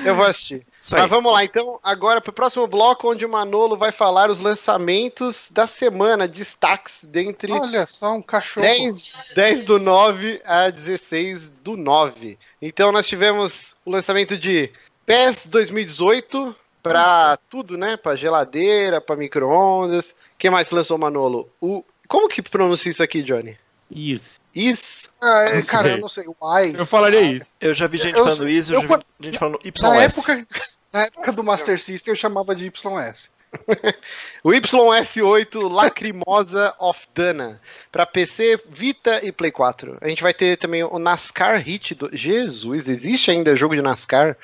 Eu 0.03 0.15
vou 0.15 0.25
assistir. 0.25 0.65
Isso 0.81 0.95
aí. 0.95 1.01
Mas 1.01 1.09
vamos 1.09 1.31
lá, 1.31 1.43
então, 1.43 1.79
agora 1.83 2.19
pro 2.19 2.33
próximo 2.33 2.65
bloco, 2.65 3.09
onde 3.09 3.25
o 3.25 3.29
Manolo 3.29 3.77
vai 3.77 3.91
falar 3.91 4.29
os 4.29 4.39
lançamentos 4.39 5.49
da 5.51 5.67
semana, 5.67 6.27
destaques 6.27 7.03
dentre 7.03 7.51
Olha 7.51 7.85
só, 7.85 8.13
um 8.13 8.21
cachorro. 8.21 8.65
10, 8.65 9.11
10 9.35 9.63
do 9.63 9.79
9 9.79 10.41
a 10.43 10.69
16 10.69 11.49
do 11.63 11.77
9. 11.77 12.37
Então 12.61 12.91
nós 12.91 13.07
tivemos 13.07 13.75
o 13.85 13.91
lançamento 13.91 14.37
de 14.37 14.71
PES 15.05 15.45
2018 15.45 16.55
para 16.81 17.37
tudo, 17.49 17.77
né? 17.77 17.95
Para 17.95 18.15
geladeira, 18.15 18.99
para 18.99 19.15
micro-ondas. 19.15 20.15
Quem 20.37 20.49
mais 20.49 20.71
lançou, 20.71 20.97
Manolo? 20.97 21.47
O... 21.61 21.83
Como 22.07 22.27
que 22.27 22.41
pronuncia 22.41 22.89
isso 22.89 23.03
aqui, 23.03 23.21
Johnny? 23.21 23.57
Isso. 23.89 24.40
Is? 24.53 25.09
Ah, 25.21 25.43
é, 25.43 25.61
cara, 25.61 25.89
eu 25.91 25.97
não 25.99 26.09
sei. 26.09 26.25
O 26.27 26.59
Ice. 26.59 26.77
Eu 26.77 26.85
falaria 26.85 27.21
isso. 27.21 27.45
Eu 27.59 27.73
já 27.73 27.87
vi 27.87 27.97
gente 27.97 28.17
Eu- 28.17 28.23
falando 28.23 28.49
isso, 28.49 28.73
eu, 28.73 28.81
eu 28.81 28.87
já 28.89 28.97
vi 29.19 29.25
gente 29.27 29.39
falando 29.39 29.59
YS. 29.63 29.81
Na 29.81 29.95
época, 30.03 30.47
na 30.91 31.01
época 31.05 31.31
do 31.31 31.43
Master 31.43 31.79
System 31.81 32.11
eu 32.13 32.17
chamava 32.17 32.55
de 32.55 32.65
YS. 32.65 33.29
O 34.43 34.49
YS8 34.49 35.69
Lacrimosa 35.71 36.73
of 36.79 37.05
Dana 37.13 37.59
para 37.91 38.05
PC, 38.05 38.61
Vita 38.69 39.19
e 39.23 39.31
Play 39.31 39.51
4. 39.51 39.97
A 40.01 40.07
gente 40.07 40.23
vai 40.23 40.33
ter 40.33 40.57
também 40.57 40.83
o 40.83 40.97
NASCAR 40.97 41.59
Hit 41.59 41.93
do... 41.95 42.09
Jesus, 42.15 42.87
existe 42.87 43.29
ainda 43.29 43.55
jogo 43.55 43.75
de 43.75 43.81
NASCAR? 43.81 44.37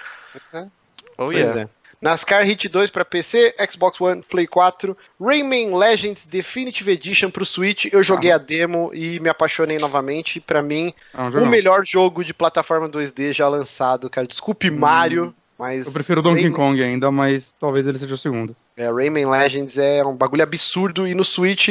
Oh, 0.54 0.68
Pois 1.16 1.38
yeah. 1.38 1.62
é. 1.62 1.70
NASCAR 2.02 2.44
Hit 2.46 2.68
2 2.70 2.90
para 2.92 3.04
PC, 3.04 3.56
Xbox 3.72 4.00
One, 4.00 4.22
Play 4.22 4.46
4, 4.46 4.96
Rayman 5.20 5.76
Legends 5.76 6.26
Definitive 6.26 6.92
Edition 6.92 7.32
pro 7.32 7.46
Switch. 7.46 7.86
Eu 7.92 8.04
joguei 8.04 8.32
a 8.32 8.38
demo 8.38 8.92
e 8.94 9.20
me 9.20 9.30
apaixonei 9.30 9.78
novamente. 9.80 10.40
Pra 10.40 10.62
mim, 10.62 10.94
É 11.14 11.22
um 11.22 11.28
o 11.28 11.32
jogo. 11.32 11.46
melhor 11.48 11.84
jogo 11.84 12.24
de 12.24 12.34
plataforma 12.34 12.88
2D 12.88 13.34
já 13.34 13.48
lançado, 13.50 14.10
cara. 14.10 14.28
Desculpe, 14.28 14.70
Mario, 14.70 15.34
mas 15.58 15.88
Eu 15.88 15.92
prefiro 15.92 16.22
Donkey 16.22 16.44
Rayman- 16.44 16.56
Kong 16.56 16.84
ainda, 16.84 17.10
mas 17.10 17.52
talvez 17.60 17.88
ele 17.88 17.98
seja 17.98 18.14
o 18.14 18.18
segundo. 18.18 18.56
É, 18.76 18.92
Rayman 18.92 19.26
Legends 19.26 19.76
é 19.78 20.06
um 20.06 20.16
bagulho 20.16 20.44
absurdo 20.44 21.08
e 21.08 21.16
no 21.16 21.26
Switch, 21.26 21.70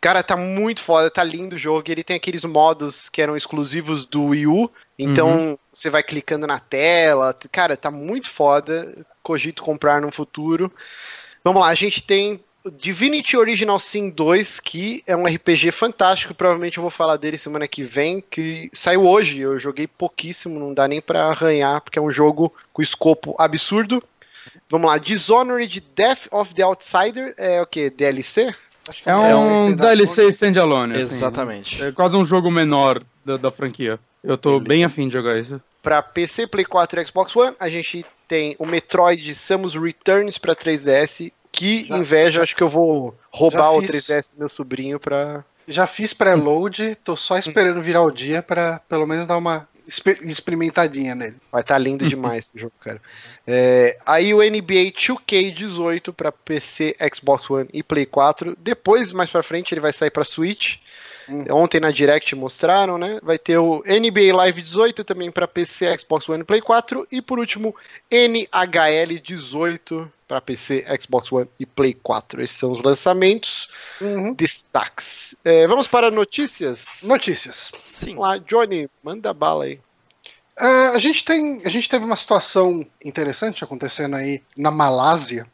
cara, 0.00 0.24
tá 0.24 0.36
muito 0.36 0.82
foda, 0.82 1.08
tá 1.08 1.22
lindo 1.22 1.54
o 1.54 1.58
jogo. 1.58 1.84
Ele 1.88 2.02
tem 2.02 2.16
aqueles 2.16 2.44
modos 2.44 3.08
que 3.08 3.22
eram 3.22 3.36
exclusivos 3.36 4.04
do 4.06 4.24
Wii 4.24 4.48
U, 4.48 4.68
então 4.98 5.56
você 5.72 5.88
vai 5.88 6.02
clicando 6.02 6.48
na 6.48 6.58
tela. 6.58 7.32
Cara, 7.52 7.76
tá 7.76 7.92
muito 7.92 8.28
foda. 8.28 9.06
Cogito 9.22 9.62
comprar 9.62 10.00
no 10.00 10.10
futuro. 10.10 10.72
Vamos 11.44 11.60
lá, 11.62 11.68
a 11.68 11.74
gente 11.74 12.02
tem 12.02 12.40
Divinity 12.78 13.36
Original 13.36 13.78
Sin 13.78 14.10
2, 14.10 14.60
que 14.60 15.02
é 15.06 15.16
um 15.16 15.26
RPG 15.26 15.70
fantástico. 15.72 16.34
Provavelmente 16.34 16.78
eu 16.78 16.82
vou 16.82 16.90
falar 16.90 17.16
dele 17.16 17.36
semana 17.36 17.66
que 17.66 17.82
vem, 17.82 18.22
que 18.30 18.70
saiu 18.72 19.04
hoje. 19.06 19.40
Eu 19.40 19.58
joguei 19.58 19.86
pouquíssimo, 19.86 20.58
não 20.60 20.72
dá 20.72 20.86
nem 20.86 21.00
pra 21.00 21.24
arranhar, 21.26 21.80
porque 21.80 21.98
é 21.98 22.02
um 22.02 22.10
jogo 22.10 22.52
com 22.72 22.80
escopo 22.82 23.34
absurdo. 23.38 24.02
Vamos 24.70 24.90
lá, 24.90 24.98
Dishonored 24.98 25.80
Death 25.94 26.26
of 26.30 26.54
the 26.54 26.62
Outsider 26.62 27.34
é 27.36 27.60
o 27.60 27.66
que? 27.66 27.90
DLC? 27.90 28.54
Acho 28.88 29.02
que 29.02 29.08
É 29.08 29.12
é 29.12 29.36
um 29.36 29.66
um 29.66 29.76
DLC 29.76 30.28
standalone. 30.28 30.94
assim. 30.94 31.02
Exatamente. 31.02 31.82
É 31.82 31.92
quase 31.92 32.16
um 32.16 32.24
jogo 32.24 32.50
menor 32.50 33.02
da, 33.24 33.36
da 33.36 33.50
franquia. 33.50 33.98
Eu 34.22 34.38
tô 34.38 34.58
bem 34.60 34.84
afim 34.84 35.08
de 35.08 35.14
jogar 35.14 35.38
isso. 35.38 35.60
Para 35.82 36.00
PC, 36.00 36.46
Play 36.46 36.64
4 36.64 37.00
e 37.00 37.06
Xbox 37.06 37.34
One, 37.34 37.56
a 37.58 37.68
gente 37.68 38.04
tem 38.32 38.56
o 38.58 38.64
Metroid 38.64 39.34
Samus 39.34 39.74
Returns 39.74 40.38
para 40.38 40.54
3DS. 40.56 41.30
Que 41.54 41.84
Já- 41.84 41.98
inveja, 41.98 42.42
acho 42.42 42.56
que 42.56 42.62
eu 42.62 42.68
vou 42.70 43.14
roubar 43.30 43.58
já 43.58 43.70
o 43.72 43.82
fiz. 43.82 43.90
3DS 43.90 44.30
do 44.32 44.38
meu 44.38 44.48
sobrinho 44.48 44.98
pra. 44.98 45.44
Já 45.68 45.86
fiz 45.86 46.14
pré-load, 46.14 46.94
tô 47.04 47.14
só 47.14 47.36
esperando 47.36 47.82
virar 47.82 48.00
o 48.02 48.10
dia 48.10 48.42
pra 48.42 48.80
pelo 48.88 49.06
menos 49.06 49.26
dar 49.26 49.36
uma 49.36 49.68
exper- 49.86 50.18
experimentadinha 50.22 51.14
nele. 51.14 51.36
Vai 51.52 51.60
estar 51.60 51.76
lindo 51.76 52.08
demais 52.08 52.46
esse 52.46 52.58
jogo, 52.58 52.72
cara. 52.80 53.02
É, 53.46 53.98
aí 54.06 54.32
o 54.32 54.42
NBA 54.42 54.90
2K18 54.92 56.10
para 56.10 56.32
PC, 56.32 56.96
Xbox 57.14 57.50
One 57.50 57.68
e 57.70 57.82
Play 57.82 58.06
4. 58.06 58.56
Depois, 58.58 59.12
mais 59.12 59.28
pra 59.28 59.42
frente, 59.42 59.74
ele 59.74 59.80
vai 59.82 59.92
sair 59.92 60.10
pra 60.10 60.24
Switch. 60.24 60.76
Hum. 61.28 61.44
Ontem 61.50 61.80
na 61.80 61.90
Direct 61.90 62.34
mostraram, 62.34 62.98
né? 62.98 63.18
Vai 63.22 63.38
ter 63.38 63.58
o 63.58 63.82
NBA 63.86 64.34
Live 64.34 64.62
18 64.62 65.04
também 65.04 65.30
para 65.30 65.46
PC, 65.46 65.98
Xbox 65.98 66.28
One 66.28 66.42
e 66.42 66.44
Play 66.44 66.60
4. 66.60 67.06
E 67.10 67.22
por 67.22 67.38
último, 67.38 67.74
NHL 68.10 69.20
18 69.22 70.10
para 70.26 70.40
PC, 70.40 70.84
Xbox 71.00 71.30
One 71.30 71.48
e 71.58 71.66
Play 71.66 71.94
4. 71.94 72.42
Esses 72.42 72.56
são 72.56 72.72
os 72.72 72.82
lançamentos. 72.82 73.68
Destaques. 74.34 75.34
É, 75.44 75.66
vamos 75.66 75.86
para 75.86 76.10
notícias? 76.10 77.00
Notícias. 77.02 77.70
Sim. 77.82 78.14
Vamos 78.14 78.28
lá, 78.28 78.38
Johnny, 78.38 78.88
manda 79.02 79.32
bala 79.32 79.64
aí. 79.64 79.78
Ah, 80.58 80.92
a, 80.94 80.98
gente 80.98 81.24
tem, 81.24 81.60
a 81.64 81.68
gente 81.68 81.88
teve 81.88 82.04
uma 82.04 82.16
situação 82.16 82.86
interessante 83.04 83.64
acontecendo 83.64 84.16
aí 84.16 84.42
na 84.56 84.70
Malásia, 84.70 85.46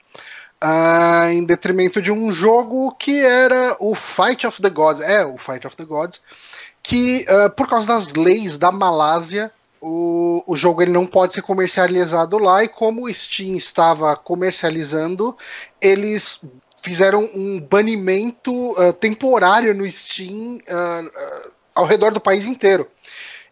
ah, 0.61 1.33
em 1.33 1.45
detrimento 1.45 2.01
de 2.03 2.11
um 2.11 2.33
jogo 2.33 2.93
que 2.93 3.21
era 3.25 3.77
o 3.81 3.95
Fight 3.95 4.47
of 4.47 4.61
the 4.61 4.71
Gods, 4.71 5.03
é 5.03 5.25
o 5.25 5.37
Fight 5.37 5.67
of 5.67 5.77
the 5.77 5.85
Gods, 5.85 6.21
que 6.83 7.25
ah, 7.29 7.51
por 7.51 7.69
causa 7.69 7.87
das 7.87 8.13
leis 8.13 8.57
da 8.57 8.73
Malásia, 8.73 9.53
o, 9.81 10.43
o 10.47 10.57
jogo 10.57 10.83
ele 10.83 10.91
não 10.91 11.07
pode 11.07 11.35
ser 11.35 11.43
comercializado 11.43 12.39
lá, 12.39 12.65
e 12.65 12.69
como 12.69 13.05
o 13.05 13.15
Steam 13.15 13.57
estava 13.57 14.17
comercializando, 14.17 15.37
eles 15.81 16.41
fizeram 16.83 17.29
um 17.35 17.61
banimento 17.61 18.75
ah, 18.79 18.93
temporário 18.93 19.75
no 19.75 19.91
Steam 19.91 20.59
ah, 20.69 21.05
ah, 21.15 21.51
ao 21.75 21.85
redor 21.85 22.13
do 22.13 22.21
país 22.21 22.47
inteiro. 22.47 22.89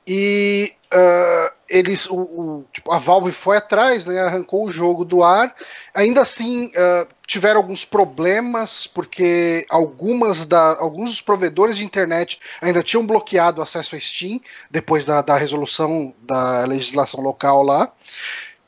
E 0.07 0.73
uh, 0.93 1.55
eles, 1.69 2.07
o, 2.07 2.17
o, 2.17 2.65
tipo, 2.73 2.93
a 2.93 2.99
Valve 2.99 3.33
foi 3.33 3.57
atrás, 3.57 4.07
né, 4.07 4.21
arrancou 4.21 4.67
o 4.67 4.71
jogo 4.71 5.05
do 5.05 5.23
ar. 5.23 5.55
Ainda 5.95 6.23
assim, 6.23 6.67
uh, 6.67 7.09
tiveram 7.27 7.61
alguns 7.61 7.85
problemas, 7.85 8.87
porque 8.87 9.67
algumas 9.69 10.45
da, 10.45 10.79
alguns 10.79 11.11
dos 11.11 11.21
provedores 11.21 11.77
de 11.77 11.85
internet 11.85 12.39
ainda 12.61 12.83
tinham 12.83 13.07
bloqueado 13.07 13.61
o 13.61 13.65
acesso 13.65 13.97
a 13.97 14.01
Steam, 14.01 14.41
depois 14.71 15.05
da, 15.05 15.23
da 15.23 15.37
resolução 15.37 16.15
da 16.23 16.65
legislação 16.65 17.21
local 17.21 17.63
lá. 17.63 17.93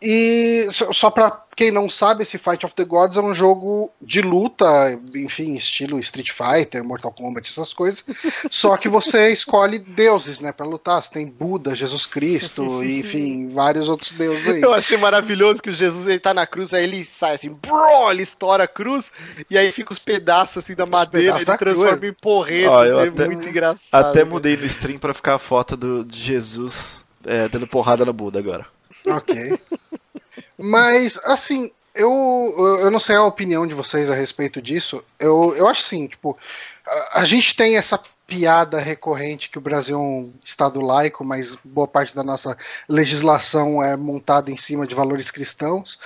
E 0.00 0.68
só, 0.70 1.10
para 1.10 1.42
quem 1.56 1.72
não 1.72 1.90
sabe, 1.90 2.22
esse 2.22 2.38
Fight 2.38 2.64
of 2.64 2.72
the 2.74 2.84
Gods 2.84 3.16
é 3.16 3.20
um 3.20 3.34
jogo 3.34 3.90
de 4.00 4.22
luta, 4.22 4.66
enfim, 5.12 5.54
estilo 5.54 5.98
Street 5.98 6.30
Fighter, 6.30 6.84
Mortal 6.84 7.10
Kombat, 7.10 7.50
essas 7.50 7.74
coisas. 7.74 8.04
Só 8.48 8.76
que 8.76 8.88
você 8.88 9.32
escolhe 9.32 9.78
deuses, 9.78 10.38
né, 10.38 10.52
para 10.52 10.64
lutar. 10.64 11.02
Você 11.02 11.10
tem 11.10 11.26
Buda, 11.26 11.74
Jesus 11.74 12.06
Cristo, 12.06 12.62
enfim, 12.84 13.50
vários 13.52 13.88
outros 13.88 14.12
deuses 14.12 14.46
aí. 14.46 14.62
Eu 14.62 14.72
achei 14.72 14.96
maravilhoso 14.96 15.60
que 15.60 15.70
o 15.70 15.72
Jesus 15.72 16.06
ele 16.06 16.20
tá 16.20 16.32
na 16.32 16.46
cruz, 16.46 16.72
aí 16.72 16.84
ele 16.84 17.04
sai 17.04 17.34
assim, 17.34 17.50
bro, 17.50 18.08
ele 18.10 18.22
estoura 18.22 18.64
a 18.64 18.68
cruz, 18.68 19.10
e 19.50 19.58
aí 19.58 19.72
fica 19.72 19.92
os 19.92 19.98
pedaços 19.98 20.58
assim 20.58 20.76
da 20.76 20.84
os 20.84 20.90
madeira, 20.90 21.34
ele 21.34 21.44
transforma 21.44 21.98
cruz. 21.98 22.12
em 22.12 22.14
porretos. 22.14 22.70
Ó, 22.70 22.84
é 22.84 23.08
até, 23.08 23.24
muito 23.26 23.48
engraçado. 23.48 24.06
Até 24.06 24.22
mudei 24.22 24.56
no 24.56 24.64
stream 24.64 24.98
para 24.98 25.12
ficar 25.12 25.34
a 25.34 25.38
foto 25.38 25.76
do, 25.76 26.04
de 26.04 26.20
Jesus 26.20 27.04
é, 27.24 27.48
dando 27.48 27.66
porrada 27.66 28.04
no 28.04 28.12
Buda 28.12 28.38
agora. 28.38 28.64
Ok. 29.06 29.58
Mas, 30.58 31.18
assim, 31.24 31.70
eu, 31.94 32.54
eu 32.80 32.90
não 32.90 32.98
sei 33.00 33.16
a 33.16 33.24
opinião 33.24 33.66
de 33.66 33.74
vocês 33.74 34.10
a 34.10 34.14
respeito 34.14 34.60
disso. 34.60 35.02
Eu, 35.18 35.54
eu 35.56 35.68
acho 35.68 35.82
assim, 35.82 36.06
tipo, 36.06 36.36
a, 36.86 37.20
a 37.20 37.24
gente 37.24 37.54
tem 37.54 37.76
essa 37.76 37.98
piada 38.26 38.78
recorrente 38.78 39.48
que 39.48 39.56
o 39.56 39.60
Brasil 39.60 39.96
é 39.96 40.00
um 40.00 40.32
estado 40.44 40.82
laico, 40.82 41.24
mas 41.24 41.56
boa 41.64 41.88
parte 41.88 42.14
da 42.14 42.22
nossa 42.22 42.58
legislação 42.86 43.82
é 43.82 43.96
montada 43.96 44.50
em 44.50 44.56
cima 44.56 44.86
de 44.86 44.94
valores 44.94 45.30
cristãos. 45.30 45.98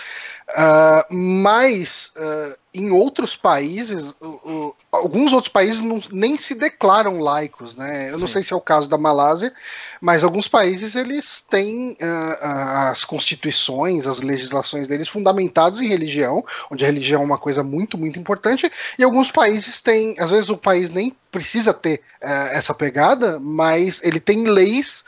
Uh, 0.50 1.14
mas 1.14 2.12
uh, 2.16 2.54
em 2.74 2.90
outros 2.90 3.36
países, 3.36 4.14
uh, 4.20 4.74
alguns 4.90 5.32
outros 5.32 5.50
países 5.50 5.80
não, 5.80 6.02
nem 6.10 6.36
se 6.36 6.54
declaram 6.54 7.20
laicos, 7.20 7.76
né? 7.76 8.08
Eu 8.08 8.14
Sim. 8.14 8.20
não 8.20 8.28
sei 8.28 8.42
se 8.42 8.52
é 8.52 8.56
o 8.56 8.60
caso 8.60 8.88
da 8.88 8.98
Malásia, 8.98 9.52
mas 10.00 10.24
alguns 10.24 10.48
países 10.48 10.94
eles 10.94 11.42
têm 11.48 11.96
as 12.40 13.04
constituições, 13.04 14.06
as 14.06 14.20
legislações 14.20 14.88
deles 14.88 15.08
fundamentados 15.08 15.80
em 15.80 15.88
religião, 15.88 16.44
onde 16.70 16.84
a 16.84 16.86
religião 16.88 17.22
é 17.22 17.24
uma 17.24 17.38
coisa 17.38 17.62
muito, 17.62 17.96
muito 17.96 18.18
importante, 18.18 18.70
e 18.98 19.04
alguns 19.04 19.30
países 19.30 19.80
têm, 19.80 20.16
às 20.18 20.30
vezes 20.30 20.50
o 20.50 20.56
país 20.56 20.90
nem 20.90 21.16
precisa 21.30 21.72
ter 21.72 22.02
essa 22.20 22.74
pegada, 22.74 23.38
mas 23.40 24.02
ele 24.02 24.20
tem 24.20 24.44
leis 24.44 25.04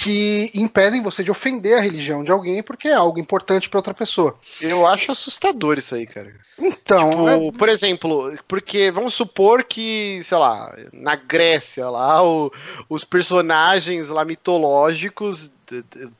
que 0.00 0.50
impedem 0.54 1.02
você 1.02 1.22
de 1.22 1.30
ofender 1.30 1.76
a 1.76 1.80
religião 1.80 2.24
de 2.24 2.30
alguém 2.30 2.62
porque 2.62 2.88
é 2.88 2.94
algo 2.94 3.20
importante 3.20 3.68
para 3.68 3.78
outra 3.78 3.92
pessoa. 3.92 4.34
Eu 4.58 4.86
acho 4.86 5.12
assustador 5.12 5.76
isso 5.76 5.94
aí, 5.94 6.06
cara. 6.06 6.32
Então, 6.58 7.10
tipo, 7.10 7.28
é... 7.28 7.58
por 7.58 7.68
exemplo, 7.68 8.34
porque 8.48 8.90
vamos 8.90 9.12
supor 9.12 9.62
que, 9.62 10.20
sei 10.22 10.38
lá, 10.38 10.74
na 10.90 11.16
Grécia 11.16 11.90
lá, 11.90 12.24
o, 12.24 12.50
os 12.88 13.04
personagens 13.04 14.08
lá 14.08 14.24
mitológicos 14.24 15.52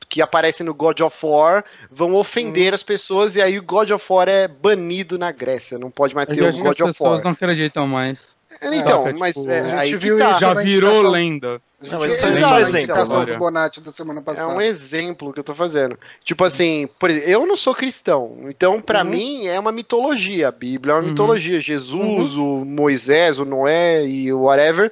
que 0.07 0.21
aparecem 0.21 0.63
no 0.63 0.75
God 0.75 0.99
of 0.99 1.17
War 1.25 1.65
vão 1.89 2.13
ofender 2.13 2.71
hum. 2.71 2.75
as 2.75 2.83
pessoas 2.83 3.35
e 3.35 3.41
aí 3.41 3.57
o 3.57 3.63
God 3.63 3.89
of 3.89 4.05
War 4.07 4.29
é 4.29 4.47
banido 4.47 5.17
na 5.17 5.31
Grécia, 5.31 5.79
não 5.79 5.89
pode 5.89 6.13
mais 6.13 6.27
ter 6.27 6.43
o 6.43 6.51
God 6.51 6.53
of 6.53 6.61
War. 6.61 6.71
As 6.71 6.97
pessoas 6.97 7.23
não 7.23 7.31
acreditam 7.31 7.87
mais. 7.87 8.19
Então, 8.61 9.07
é, 9.07 9.13
mas 9.13 9.35
tipo, 9.35 9.49
é, 9.49 9.75
aí 9.75 9.95
viu 9.95 10.19
tá. 10.19 10.33
já 10.33 10.53
virou 10.53 11.01
lenda. 11.09 11.59
Não, 11.81 11.99
mas 11.99 12.13
isso 12.13 12.25
é 12.25 12.47
um 12.47 12.57
exemplo. 12.59 13.25
Do 13.25 13.37
Bonatti 13.37 13.81
da 13.81 13.91
semana 13.91 14.21
passada. 14.21 14.51
É 14.51 14.55
um 14.55 14.61
exemplo 14.61 15.33
que 15.33 15.39
eu 15.39 15.43
tô 15.43 15.55
fazendo. 15.55 15.97
Tipo 16.23 16.43
assim, 16.43 16.87
por 16.99 17.09
exemplo, 17.09 17.29
eu 17.29 17.45
não 17.45 17.55
sou 17.55 17.73
cristão, 17.73 18.37
então 18.49 18.79
para 18.79 19.03
uhum. 19.03 19.09
mim 19.09 19.47
é 19.47 19.59
uma 19.59 19.71
mitologia. 19.71 20.49
A 20.49 20.51
Bíblia 20.51 20.93
é 20.93 20.95
uma 20.95 21.03
uhum. 21.03 21.09
mitologia. 21.09 21.59
Jesus, 21.59 22.35
uhum. 22.35 22.61
o 22.61 22.65
Moisés, 22.65 23.39
o 23.39 23.45
Noé 23.45 24.05
e 24.05 24.31
o 24.31 24.43
whatever 24.43 24.91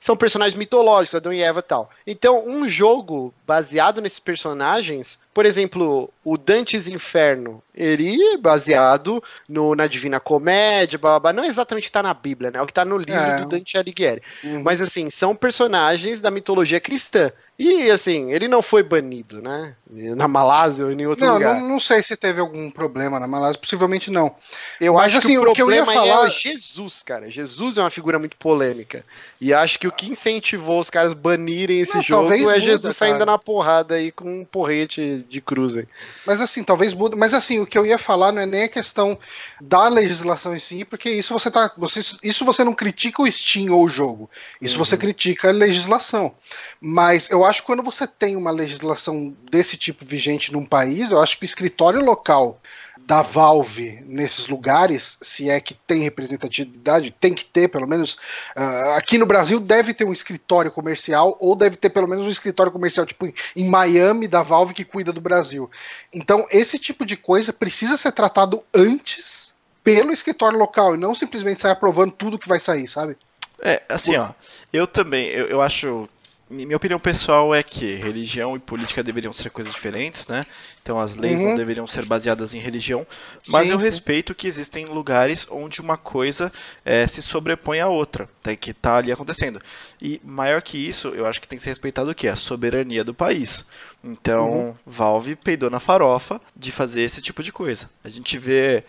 são 0.00 0.16
personagens 0.16 0.58
mitológicos, 0.58 1.14
Adão 1.14 1.32
e 1.32 1.42
Eva 1.42 1.60
e 1.60 1.62
tal. 1.62 1.90
Então, 2.06 2.42
um 2.48 2.66
jogo 2.66 3.34
baseado 3.50 4.00
nesses 4.00 4.20
personagens 4.20 5.18
por 5.32 5.46
exemplo, 5.46 6.12
o 6.24 6.36
Dantes 6.36 6.88
Inferno, 6.88 7.62
ele 7.74 8.20
é 8.20 8.36
baseado 8.36 9.22
no, 9.48 9.76
na 9.76 9.86
Divina 9.86 10.18
Comédia, 10.18 10.98
blá, 10.98 11.20
blá, 11.20 11.32
não 11.32 11.44
é 11.44 11.46
exatamente 11.46 11.84
o 11.84 11.86
que 11.86 11.88
está 11.88 12.02
na 12.02 12.12
Bíblia, 12.12 12.50
né? 12.50 12.58
É 12.58 12.62
o 12.62 12.66
que 12.66 12.72
está 12.72 12.84
no 12.84 12.98
livro 12.98 13.14
é. 13.14 13.40
do 13.40 13.46
Dante 13.46 13.78
Alighieri. 13.78 14.22
Uhum. 14.42 14.64
Mas, 14.64 14.82
assim, 14.82 15.08
são 15.08 15.36
personagens 15.36 16.20
da 16.20 16.32
mitologia 16.32 16.80
cristã. 16.80 17.30
E, 17.56 17.90
assim, 17.90 18.32
ele 18.32 18.48
não 18.48 18.60
foi 18.60 18.82
banido, 18.82 19.40
né? 19.40 19.74
Na 20.16 20.26
Malásia 20.26 20.86
ou 20.86 20.92
em 20.92 21.06
outro 21.06 21.24
não, 21.24 21.34
lugar. 21.34 21.60
Não, 21.60 21.68
não 21.68 21.80
sei 21.80 22.02
se 22.02 22.16
teve 22.16 22.40
algum 22.40 22.70
problema 22.70 23.20
na 23.20 23.28
Malásia, 23.28 23.60
possivelmente 23.60 24.10
não. 24.10 24.34
Eu 24.80 24.94
Mas, 24.94 25.08
acho 25.08 25.18
assim, 25.18 25.32
que 25.32 25.38
o, 25.38 25.50
o 25.50 25.52
que 25.52 25.62
eu 25.62 25.70
ia 25.70 25.84
falar 25.84 26.26
é 26.26 26.30
Jesus, 26.30 27.02
cara. 27.02 27.30
Jesus 27.30 27.78
é 27.78 27.82
uma 27.82 27.90
figura 27.90 28.18
muito 28.18 28.36
polêmica. 28.36 29.04
E 29.40 29.54
acho 29.54 29.78
que 29.78 29.86
o 29.86 29.92
que 29.92 30.10
incentivou 30.10 30.80
os 30.80 30.90
caras 30.90 31.12
banirem 31.12 31.80
esse 31.80 31.96
não, 31.96 32.02
jogo 32.02 32.32
é 32.32 32.60
Jesus 32.60 32.98
cara. 32.98 33.12
saindo 33.12 33.26
na 33.26 33.38
porrada 33.40 33.94
aí 33.94 34.12
com 34.12 34.40
um 34.40 34.44
porrete 34.44 35.24
de, 35.28 35.40
cruzem. 35.40 35.86
Mas 36.26 36.40
assim, 36.40 36.62
talvez 36.62 36.94
mude. 36.94 37.16
Mas 37.16 37.34
assim, 37.34 37.58
o 37.58 37.66
que 37.66 37.78
eu 37.78 37.86
ia 37.86 37.98
falar 37.98 38.32
não 38.32 38.42
é 38.42 38.46
nem 38.46 38.64
a 38.64 38.68
questão 38.68 39.18
da 39.60 39.88
legislação 39.88 40.54
em 40.54 40.58
si, 40.58 40.84
porque 40.84 41.10
isso 41.10 41.32
você 41.32 41.50
tá. 41.50 41.72
Você, 41.76 42.00
isso 42.22 42.44
você 42.44 42.62
não 42.62 42.74
critica 42.74 43.22
o 43.22 43.30
Steam 43.30 43.72
ou 43.72 43.84
o 43.84 43.88
jogo. 43.88 44.30
Isso 44.60 44.78
uhum. 44.78 44.84
você 44.84 44.96
critica 44.96 45.48
a 45.48 45.52
legislação. 45.52 46.34
Mas 46.80 47.30
eu 47.30 47.44
acho 47.44 47.60
que 47.60 47.66
quando 47.66 47.82
você 47.82 48.06
tem 48.06 48.36
uma 48.36 48.50
legislação 48.50 49.34
desse 49.50 49.76
tipo 49.76 50.04
vigente 50.04 50.52
num 50.52 50.64
país, 50.64 51.10
eu 51.10 51.20
acho 51.20 51.38
que 51.38 51.44
o 51.44 51.46
escritório 51.46 52.04
local 52.04 52.60
da 53.06 53.22
Valve 53.22 54.02
nesses 54.06 54.46
lugares, 54.46 55.18
se 55.20 55.50
é 55.50 55.60
que 55.60 55.74
tem 55.74 56.02
representatividade, 56.02 57.14
tem 57.18 57.34
que 57.34 57.44
ter, 57.44 57.68
pelo 57.68 57.86
menos. 57.86 58.14
Uh, 58.56 58.96
aqui 58.96 59.18
no 59.18 59.26
Brasil 59.26 59.58
deve 59.58 59.92
ter 59.92 60.04
um 60.04 60.12
escritório 60.12 60.70
comercial, 60.70 61.36
ou 61.40 61.56
deve 61.56 61.76
ter 61.76 61.90
pelo 61.90 62.06
menos 62.06 62.26
um 62.26 62.30
escritório 62.30 62.70
comercial, 62.70 63.04
tipo 63.04 63.26
em 63.56 63.68
Miami, 63.68 64.28
da 64.28 64.42
Valve, 64.42 64.74
que 64.74 64.84
cuida 64.84 65.12
do 65.12 65.20
Brasil. 65.20 65.70
Então, 66.12 66.46
esse 66.50 66.78
tipo 66.78 67.04
de 67.04 67.16
coisa 67.16 67.52
precisa 67.52 67.96
ser 67.96 68.12
tratado 68.12 68.62
antes 68.72 69.54
pelo 69.82 70.12
escritório 70.12 70.58
local, 70.58 70.94
e 70.94 70.98
não 70.98 71.14
simplesmente 71.14 71.60
sair 71.60 71.72
aprovando 71.72 72.12
tudo 72.12 72.38
que 72.38 72.48
vai 72.48 72.60
sair, 72.60 72.86
sabe? 72.86 73.16
É, 73.62 73.82
assim, 73.88 74.16
ó, 74.16 74.30
eu 74.72 74.86
também, 74.86 75.26
eu, 75.26 75.46
eu 75.46 75.60
acho 75.60 76.08
minha 76.50 76.76
opinião 76.76 76.98
pessoal 76.98 77.54
é 77.54 77.62
que 77.62 77.94
religião 77.94 78.56
e 78.56 78.58
política 78.58 79.04
deveriam 79.04 79.32
ser 79.32 79.50
coisas 79.50 79.72
diferentes, 79.72 80.26
né? 80.26 80.44
Então 80.82 80.98
as 80.98 81.14
leis 81.14 81.40
uhum. 81.40 81.50
não 81.50 81.56
deveriam 81.56 81.86
ser 81.86 82.04
baseadas 82.04 82.54
em 82.54 82.58
religião, 82.58 83.06
mas 83.48 83.68
sim, 83.68 83.72
eu 83.72 83.78
sim. 83.78 83.86
respeito 83.86 84.34
que 84.34 84.48
existem 84.48 84.86
lugares 84.86 85.46
onde 85.48 85.80
uma 85.80 85.96
coisa 85.96 86.52
é, 86.84 87.06
se 87.06 87.22
sobrepõe 87.22 87.78
à 87.78 87.86
outra, 87.86 88.28
tá, 88.42 88.54
que 88.56 88.72
está 88.72 88.96
ali 88.96 89.12
acontecendo. 89.12 89.62
E 90.02 90.20
maior 90.24 90.60
que 90.60 90.76
isso, 90.76 91.08
eu 91.08 91.24
acho 91.24 91.40
que 91.40 91.46
tem 91.46 91.56
que 91.56 91.62
ser 91.62 91.70
respeitado 91.70 92.10
o 92.10 92.14
que? 92.14 92.26
A 92.26 92.34
soberania 92.34 93.04
do 93.04 93.14
país. 93.14 93.64
Então, 94.02 94.50
uhum. 94.50 94.74
Valve 94.84 95.36
peidou 95.36 95.70
na 95.70 95.78
farofa 95.78 96.40
de 96.56 96.72
fazer 96.72 97.02
esse 97.02 97.22
tipo 97.22 97.42
de 97.44 97.52
coisa. 97.52 97.88
A 98.02 98.08
gente 98.08 98.36
vê 98.36 98.82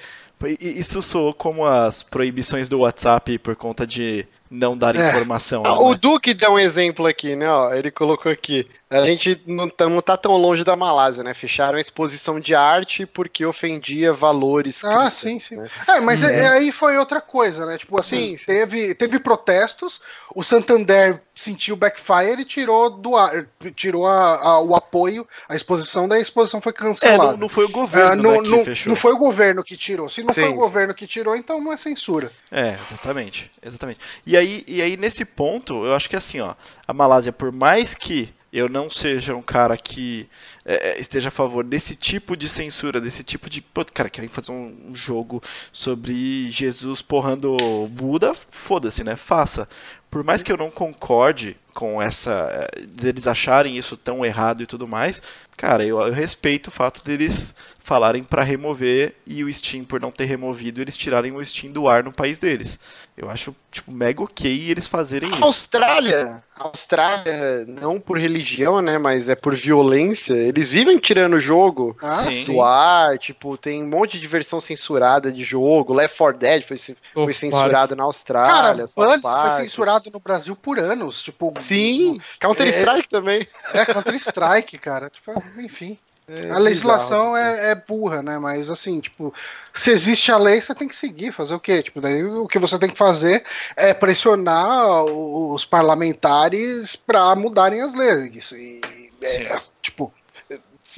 isso 0.59 1.01
soou 1.01 1.33
como 1.33 1.65
as 1.65 2.03
proibições 2.03 2.69
do 2.69 2.79
WhatsApp 2.79 3.37
por 3.39 3.55
conta 3.55 3.85
de 3.85 4.25
não 4.49 4.77
dar 4.77 4.95
é. 4.95 5.09
informação. 5.09 5.63
Ah, 5.65 5.79
o 5.79 5.91
né? 5.91 5.99
Duque 6.01 6.33
deu 6.33 6.53
um 6.53 6.59
exemplo 6.59 7.05
aqui, 7.05 7.35
né? 7.35 7.49
Ó, 7.49 7.73
ele 7.73 7.91
colocou 7.91 8.31
aqui. 8.31 8.67
A 8.91 9.05
gente 9.05 9.41
não 9.47 9.69
tá, 9.69 9.87
não 9.87 10.01
tá 10.01 10.17
tão 10.17 10.35
longe 10.35 10.65
da 10.65 10.75
Malásia, 10.75 11.23
né? 11.23 11.33
Fecharam 11.33 11.77
a 11.77 11.81
exposição 11.81 12.41
de 12.41 12.53
arte 12.53 13.05
porque 13.05 13.45
ofendia 13.45 14.11
valores. 14.11 14.83
Ah, 14.83 15.09
sim, 15.09 15.39
sim. 15.39 15.55
Né? 15.55 15.69
É, 15.87 16.01
mas 16.01 16.21
é. 16.21 16.45
aí 16.49 16.73
foi 16.73 16.97
outra 16.97 17.21
coisa, 17.21 17.65
né? 17.65 17.77
Tipo 17.77 17.97
assim, 17.97 18.35
sim, 18.35 18.45
Teve, 18.45 18.93
teve 18.93 19.17
protestos, 19.17 20.01
o 20.35 20.43
Santander 20.43 21.21
sentiu 21.33 21.77
backfire 21.77 22.41
e 22.41 22.45
tirou 22.45 22.89
do 22.89 23.15
ar, 23.15 23.47
tirou 23.73 24.05
a, 24.05 24.35
a, 24.35 24.59
o 24.59 24.75
apoio, 24.75 25.25
a 25.47 25.55
exposição, 25.55 26.05
daí 26.05 26.19
a 26.19 26.21
exposição 26.21 26.59
foi 26.59 26.73
cancelada. 26.73 27.23
É, 27.23 27.31
não, 27.31 27.37
não 27.37 27.49
foi 27.49 27.63
o 27.63 27.69
governo 27.69 28.11
ah, 28.11 28.15
não, 28.15 28.41
né, 28.41 28.49
não, 28.49 28.65
fechou. 28.65 28.89
Não 28.89 28.95
foi 28.97 29.13
o 29.13 29.17
governo 29.17 29.63
que 29.63 29.77
tirou. 29.77 30.09
Se 30.09 30.21
não 30.21 30.33
sim, 30.33 30.41
foi 30.41 30.49
o 30.49 30.55
governo 30.55 30.93
que 30.93 31.07
tirou, 31.07 31.33
então 31.33 31.61
não 31.61 31.71
é 31.71 31.77
censura. 31.77 32.29
É, 32.51 32.77
exatamente. 32.85 33.49
Exatamente. 33.63 34.01
E 34.25 34.35
aí, 34.35 34.65
e 34.67 34.81
aí, 34.81 34.97
nesse 34.97 35.23
ponto, 35.23 35.85
eu 35.85 35.95
acho 35.95 36.09
que 36.09 36.15
assim, 36.17 36.41
ó, 36.41 36.55
a 36.85 36.93
Malásia, 36.93 37.31
por 37.31 37.53
mais 37.53 37.95
que 37.95 38.33
eu 38.51 38.67
não 38.69 38.89
seja 38.89 39.35
um 39.35 39.41
cara 39.41 39.77
que 39.77 40.27
é, 40.65 40.91
é, 40.91 40.99
esteja 40.99 41.29
a 41.29 41.31
favor 41.31 41.63
desse 41.63 41.95
tipo 41.95 42.35
de 42.35 42.49
censura, 42.49 42.99
desse 43.01 43.23
tipo 43.23 43.49
de. 43.49 43.61
Pô, 43.61 43.85
cara, 43.85 44.09
querem 44.09 44.29
fazer 44.29 44.51
um, 44.51 44.89
um 44.89 44.95
jogo 44.95 45.41
sobre 45.71 46.49
Jesus 46.51 47.01
porrando 47.01 47.55
Buda, 47.89 48.33
foda-se, 48.49 49.03
né? 49.03 49.15
Faça. 49.15 49.67
por 50.09 50.23
mais 50.23 50.43
que 50.43 50.51
eu 50.51 50.57
não 50.57 50.69
concorde 50.71 51.55
com 51.73 52.01
essa. 52.01 52.31
eh, 52.75 52.81
deles 52.87 53.27
acharem 53.27 53.77
isso 53.77 53.95
tão 53.97 54.25
errado 54.25 54.61
e 54.61 54.65
tudo 54.67 54.87
mais, 54.87 55.21
cara, 55.55 55.85
eu, 55.85 55.99
eu 56.01 56.13
respeito 56.13 56.67
o 56.67 56.71
fato 56.71 57.03
deles 57.03 57.55
falarem 57.91 58.23
pra 58.23 58.41
remover 58.41 59.15
e 59.27 59.43
o 59.43 59.53
Steam, 59.53 59.83
por 59.83 59.99
não 59.99 60.13
ter 60.13 60.23
removido, 60.23 60.79
eles 60.81 60.95
tirarem 60.95 61.33
o 61.33 61.43
Steam 61.43 61.73
do 61.73 61.89
ar 61.89 62.05
no 62.05 62.13
país 62.13 62.39
deles. 62.39 62.79
Eu 63.17 63.29
acho, 63.29 63.53
tipo, 63.69 63.91
mega 63.91 64.23
ok 64.23 64.69
eles 64.71 64.87
fazerem 64.87 65.29
A 65.29 65.33
isso. 65.33 65.43
Austrália, 65.43 66.41
a 66.57 66.67
Austrália, 66.67 67.65
não 67.67 67.99
por 67.99 68.17
religião, 68.17 68.81
né, 68.81 68.97
mas 68.97 69.27
é 69.27 69.35
por 69.35 69.53
violência, 69.57 70.33
eles 70.33 70.69
vivem 70.69 70.97
tirando 70.99 71.33
o 71.33 71.39
jogo 71.41 71.97
Ah, 72.01 72.15
Sim. 72.15 72.45
do 72.45 72.61
ar, 72.61 73.19
tipo, 73.19 73.57
tem 73.57 73.83
um 73.83 73.89
monte 73.89 74.17
de 74.17 74.25
versão 74.25 74.61
censurada 74.61 75.29
de 75.29 75.43
jogo, 75.43 75.93
Left 75.93 76.17
4 76.17 76.39
Dead 76.39 76.63
foi, 76.63 76.77
foi 77.13 77.33
censurado 77.33 77.93
na 77.93 78.03
Austrália, 78.03 78.85
Cara, 78.87 79.19
foi 79.21 79.63
censurado 79.65 80.09
no 80.09 80.19
Brasil 80.21 80.55
por 80.55 80.79
anos. 80.79 81.21
Tipo, 81.21 81.53
Sim, 81.57 82.21
Counter-Strike 82.39 83.09
também. 83.09 83.45
É 83.73 83.85
Counter-Strike, 83.85 84.77
cara. 84.77 85.09
Tipo, 85.09 85.43
enfim. 85.57 85.99
É 86.27 86.51
a 86.51 86.57
legislação 86.57 87.33
bizarro. 87.33 87.37
é, 87.37 87.71
é 87.71 87.75
burra, 87.75 88.21
né? 88.21 88.37
Mas 88.37 88.69
assim, 88.69 88.99
tipo, 88.99 89.33
se 89.73 89.91
existe 89.91 90.31
a 90.31 90.37
lei, 90.37 90.61
você 90.61 90.73
tem 90.73 90.87
que 90.87 90.95
seguir, 90.95 91.33
fazer 91.33 91.53
o 91.53 91.59
quê? 91.59 91.83
Tipo, 91.83 91.99
daí 91.99 92.23
o 92.23 92.47
que 92.47 92.59
você 92.59 92.79
tem 92.79 92.89
que 92.89 92.97
fazer 92.97 93.43
é 93.75 93.93
pressionar 93.93 95.03
os 95.03 95.65
parlamentares 95.65 96.95
pra 96.95 97.35
mudarem 97.35 97.81
as 97.81 97.93
leis. 97.93 98.51
E, 98.51 98.81
é, 99.21 99.59
tipo, 99.81 100.13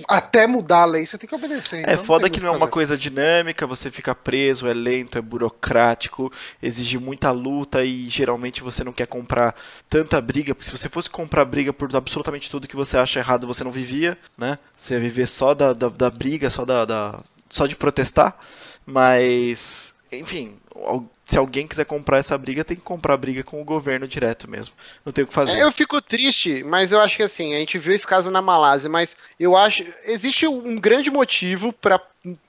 até 0.08 0.48
mudar 0.48 0.82
a 0.84 0.86
lei, 0.86 1.06
você 1.06 1.18
tem 1.18 1.28
que 1.30 1.36
obedecer. 1.36 1.80
É 1.86 1.96
então 1.96 1.98
foda 1.98 2.30
que 2.30 2.39
não 2.39 2.48
é 2.48 2.52
uma 2.52 2.68
fazer. 2.68 2.72
coisa 2.72 2.98
dinâmica, 2.98 3.68
você 3.68 3.91
fica 3.91 4.16
preso, 4.16 4.68
é 4.68 4.74
lento, 4.74 5.18
é 5.18 5.22
burocrático, 5.22 6.32
exige 6.62 6.98
muita 6.98 7.30
luta 7.32 7.84
e 7.84 8.08
geralmente 8.08 8.64
você 8.64 8.86
não 8.86 8.94
quer 8.94 9.06
comprar 9.06 9.54
tanta 9.89 10.22
briga, 10.22 10.56
porque 10.56 10.66
se 10.66 10.72
você 10.78 10.88
fosse 10.88 11.10
comprar 11.10 11.44
briga 11.44 11.74
por 11.74 11.94
absolutamente 11.94 12.50
tudo 12.50 12.68
que 12.70 12.76
você 12.76 12.98
acha 12.98 13.20
errado, 13.20 13.46
você 13.46 13.66
não 13.66 13.72
vivia, 13.72 14.18
né? 14.38 14.58
Você 14.78 14.94
ia 14.94 15.00
viver 15.02 15.28
só 15.28 15.54
da, 15.54 15.74
da, 15.74 15.89
da 15.89 16.10
briga, 16.10 16.50
só 16.50 16.64
da, 16.64 16.86
da- 16.86 17.20
só 17.50 17.68
de 17.68 17.76
protestar, 17.76 18.38
mas 18.86 19.94
enfim, 20.12 20.56
se 21.26 21.38
alguém 21.38 21.65
quiser 21.65 21.86
comprar 21.86 22.17
essa 22.17 22.38
briga, 22.38 22.65
tem 22.65 22.76
que 22.76 22.84
comprar 22.84 23.13
a 23.13 23.17
briga 23.17 23.43
com 23.43 23.61
o 23.61 23.65
governo 23.65 24.07
direto 24.07 24.49
mesmo. 24.49 24.74
Não 25.05 25.13
tem 25.13 25.24
o 25.24 25.28
que 25.28 25.34
fazer. 25.34 25.57
É, 25.57 25.63
eu 25.63 25.71
fico 25.71 26.01
triste, 26.01 26.63
mas 26.63 26.91
eu 26.91 26.99
acho 26.99 27.17
que 27.17 27.24
assim, 27.24 27.55
a 27.55 27.59
gente 27.59 27.80
viu 27.80 27.93
esse 27.93 28.05
caso 28.05 28.30
na 28.30 28.41
Malásia, 28.41 28.89
mas 28.89 29.15
eu 29.39 29.55
acho. 29.55 29.86
Existe 30.05 30.45
um 30.47 30.76
grande 30.80 31.09
motivo 31.09 31.71
para 31.71 32.01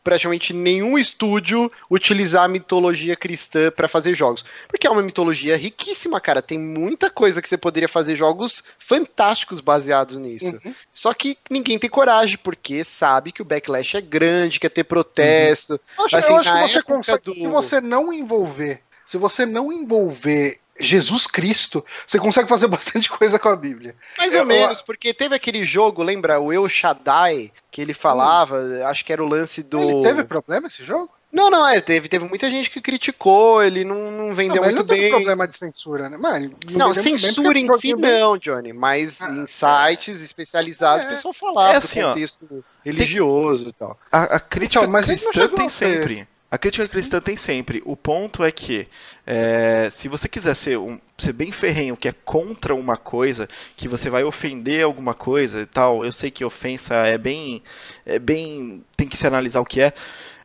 praticamente 0.02 0.52
nenhum 0.52 0.96
estúdio 0.96 1.70
utilizar 1.90 2.44
a 2.44 2.48
mitologia 2.48 3.16
cristã 3.16 3.70
para 3.70 3.88
fazer 3.88 4.14
jogos. 4.14 4.44
Porque 4.68 4.86
é 4.86 4.90
uma 4.90 5.02
mitologia 5.02 5.56
riquíssima, 5.56 6.20
cara. 6.20 6.40
Tem 6.40 6.58
muita 6.58 7.10
coisa 7.10 7.42
que 7.42 7.48
você 7.48 7.56
poderia 7.56 7.88
fazer 7.88 8.14
jogos 8.16 8.62
fantásticos 8.78 9.60
baseados 9.60 10.16
nisso. 10.18 10.58
Uhum. 10.64 10.74
Só 10.92 11.12
que 11.12 11.36
ninguém 11.50 11.78
tem 11.78 11.90
coragem, 11.90 12.38
porque 12.42 12.84
sabe 12.84 13.32
que 13.32 13.42
o 13.42 13.44
backlash 13.44 13.96
é 13.96 14.00
grande, 14.00 14.60
quer 14.60 14.68
ter 14.70 14.84
protesto. 14.84 15.80
Eu 15.98 16.04
acho, 16.04 16.16
Assim, 16.16 16.32
eu 16.32 16.38
acho 16.38 16.52
que 16.52 16.68
você 16.68 16.82
consegue. 16.82 17.22
do- 17.24 17.34
Se 17.34 17.46
você 17.48 17.80
não 17.80 18.12
envolver, 18.12 18.80
se 19.04 19.18
você 19.18 19.44
não 19.44 19.72
envolver 19.72 20.60
Jesus 20.78 21.26
Cristo, 21.26 21.84
você 22.06 22.18
consegue 22.18 22.48
fazer 22.48 22.66
bastante 22.68 23.08
coisa 23.10 23.38
com 23.38 23.48
a 23.48 23.56
Bíblia. 23.56 23.94
Mais 24.18 24.32
Eu- 24.34 24.40
ou 24.40 24.46
menos, 24.46 24.82
porque 24.82 25.14
teve 25.14 25.34
aquele 25.34 25.64
jogo, 25.64 26.02
lembra, 26.02 26.40
o 26.40 26.52
El 26.52 26.68
Shaddai, 26.68 27.52
que 27.70 27.80
ele 27.80 27.94
falava, 27.94 28.60
acho 28.88 29.04
que 29.04 29.12
era 29.12 29.22
o 29.22 29.28
lance 29.28 29.62
do. 29.62 29.80
Ele 29.80 30.00
teve 30.02 30.24
problema 30.24 30.66
esse 30.68 30.84
jogo? 30.84 31.10
Não, 31.32 31.50
não, 31.50 31.68
é, 31.68 31.80
teve, 31.80 32.08
teve 32.08 32.24
muita 32.28 32.48
gente 32.48 32.70
que 32.70 32.80
criticou, 32.80 33.60
ele 33.60 33.84
não, 33.84 34.08
não 34.12 34.28
Não, 34.28 34.34
vendeu 34.34 34.60
mas 34.62 34.68
ele 34.68 34.76
muito 34.76 34.88
não 34.88 34.94
teve 34.94 35.00
bem. 35.00 35.10
problema 35.10 35.48
de 35.48 35.58
censura, 35.58 36.08
né? 36.08 36.16
Mano, 36.16 36.36
ele 36.64 36.76
Não, 36.78 36.94
censura 36.94 37.32
porque 37.42 37.58
em 37.58 37.68
o 37.68 37.72
si 37.76 37.92
não, 37.92 38.38
Johnny, 38.38 38.72
mas 38.72 39.20
Ah, 39.20 39.30
em 39.30 39.44
sites 39.48 40.20
especializados 40.22 41.04
É. 41.04 41.08
o 41.08 41.10
pessoal 41.10 41.34
falava 41.34 41.72
É 41.72 41.76
assim, 41.78 41.98
do 42.00 42.06
ó, 42.06 42.08
contexto 42.10 42.64
religioso 42.84 43.68
e 43.68 43.72
tal. 43.72 43.98
A, 44.12 44.36
a 44.36 44.38
crítica 44.40 44.82
Então, 44.82 44.92
mas 44.92 45.08
não 45.08 45.14
cristã 45.16 45.48
tem 45.48 45.68
ser- 45.68 45.86
sempre. 46.02 46.28
A 46.54 46.58
crítica 46.58 46.86
cristã 46.86 47.20
tem 47.20 47.36
sempre. 47.36 47.82
O 47.84 47.96
ponto 47.96 48.44
é 48.44 48.52
que, 48.52 48.86
é, 49.26 49.88
se 49.90 50.06
você 50.06 50.28
quiser 50.28 50.54
ser, 50.54 50.78
um, 50.78 51.00
ser 51.18 51.32
bem 51.32 51.50
ferrenho, 51.50 51.96
que 51.96 52.06
é 52.06 52.14
contra 52.24 52.76
uma 52.76 52.96
coisa, 52.96 53.48
que 53.76 53.88
você 53.88 54.08
vai 54.08 54.22
ofender 54.22 54.84
alguma 54.84 55.14
coisa 55.14 55.62
e 55.62 55.66
tal, 55.66 56.04
eu 56.04 56.12
sei 56.12 56.30
que 56.30 56.44
ofensa 56.44 56.94
é 56.94 57.18
bem. 57.18 57.60
É 58.06 58.20
bem 58.20 58.84
tem 58.96 59.08
que 59.08 59.16
se 59.16 59.26
analisar 59.26 59.60
o 59.60 59.64
que 59.64 59.80
é. 59.80 59.92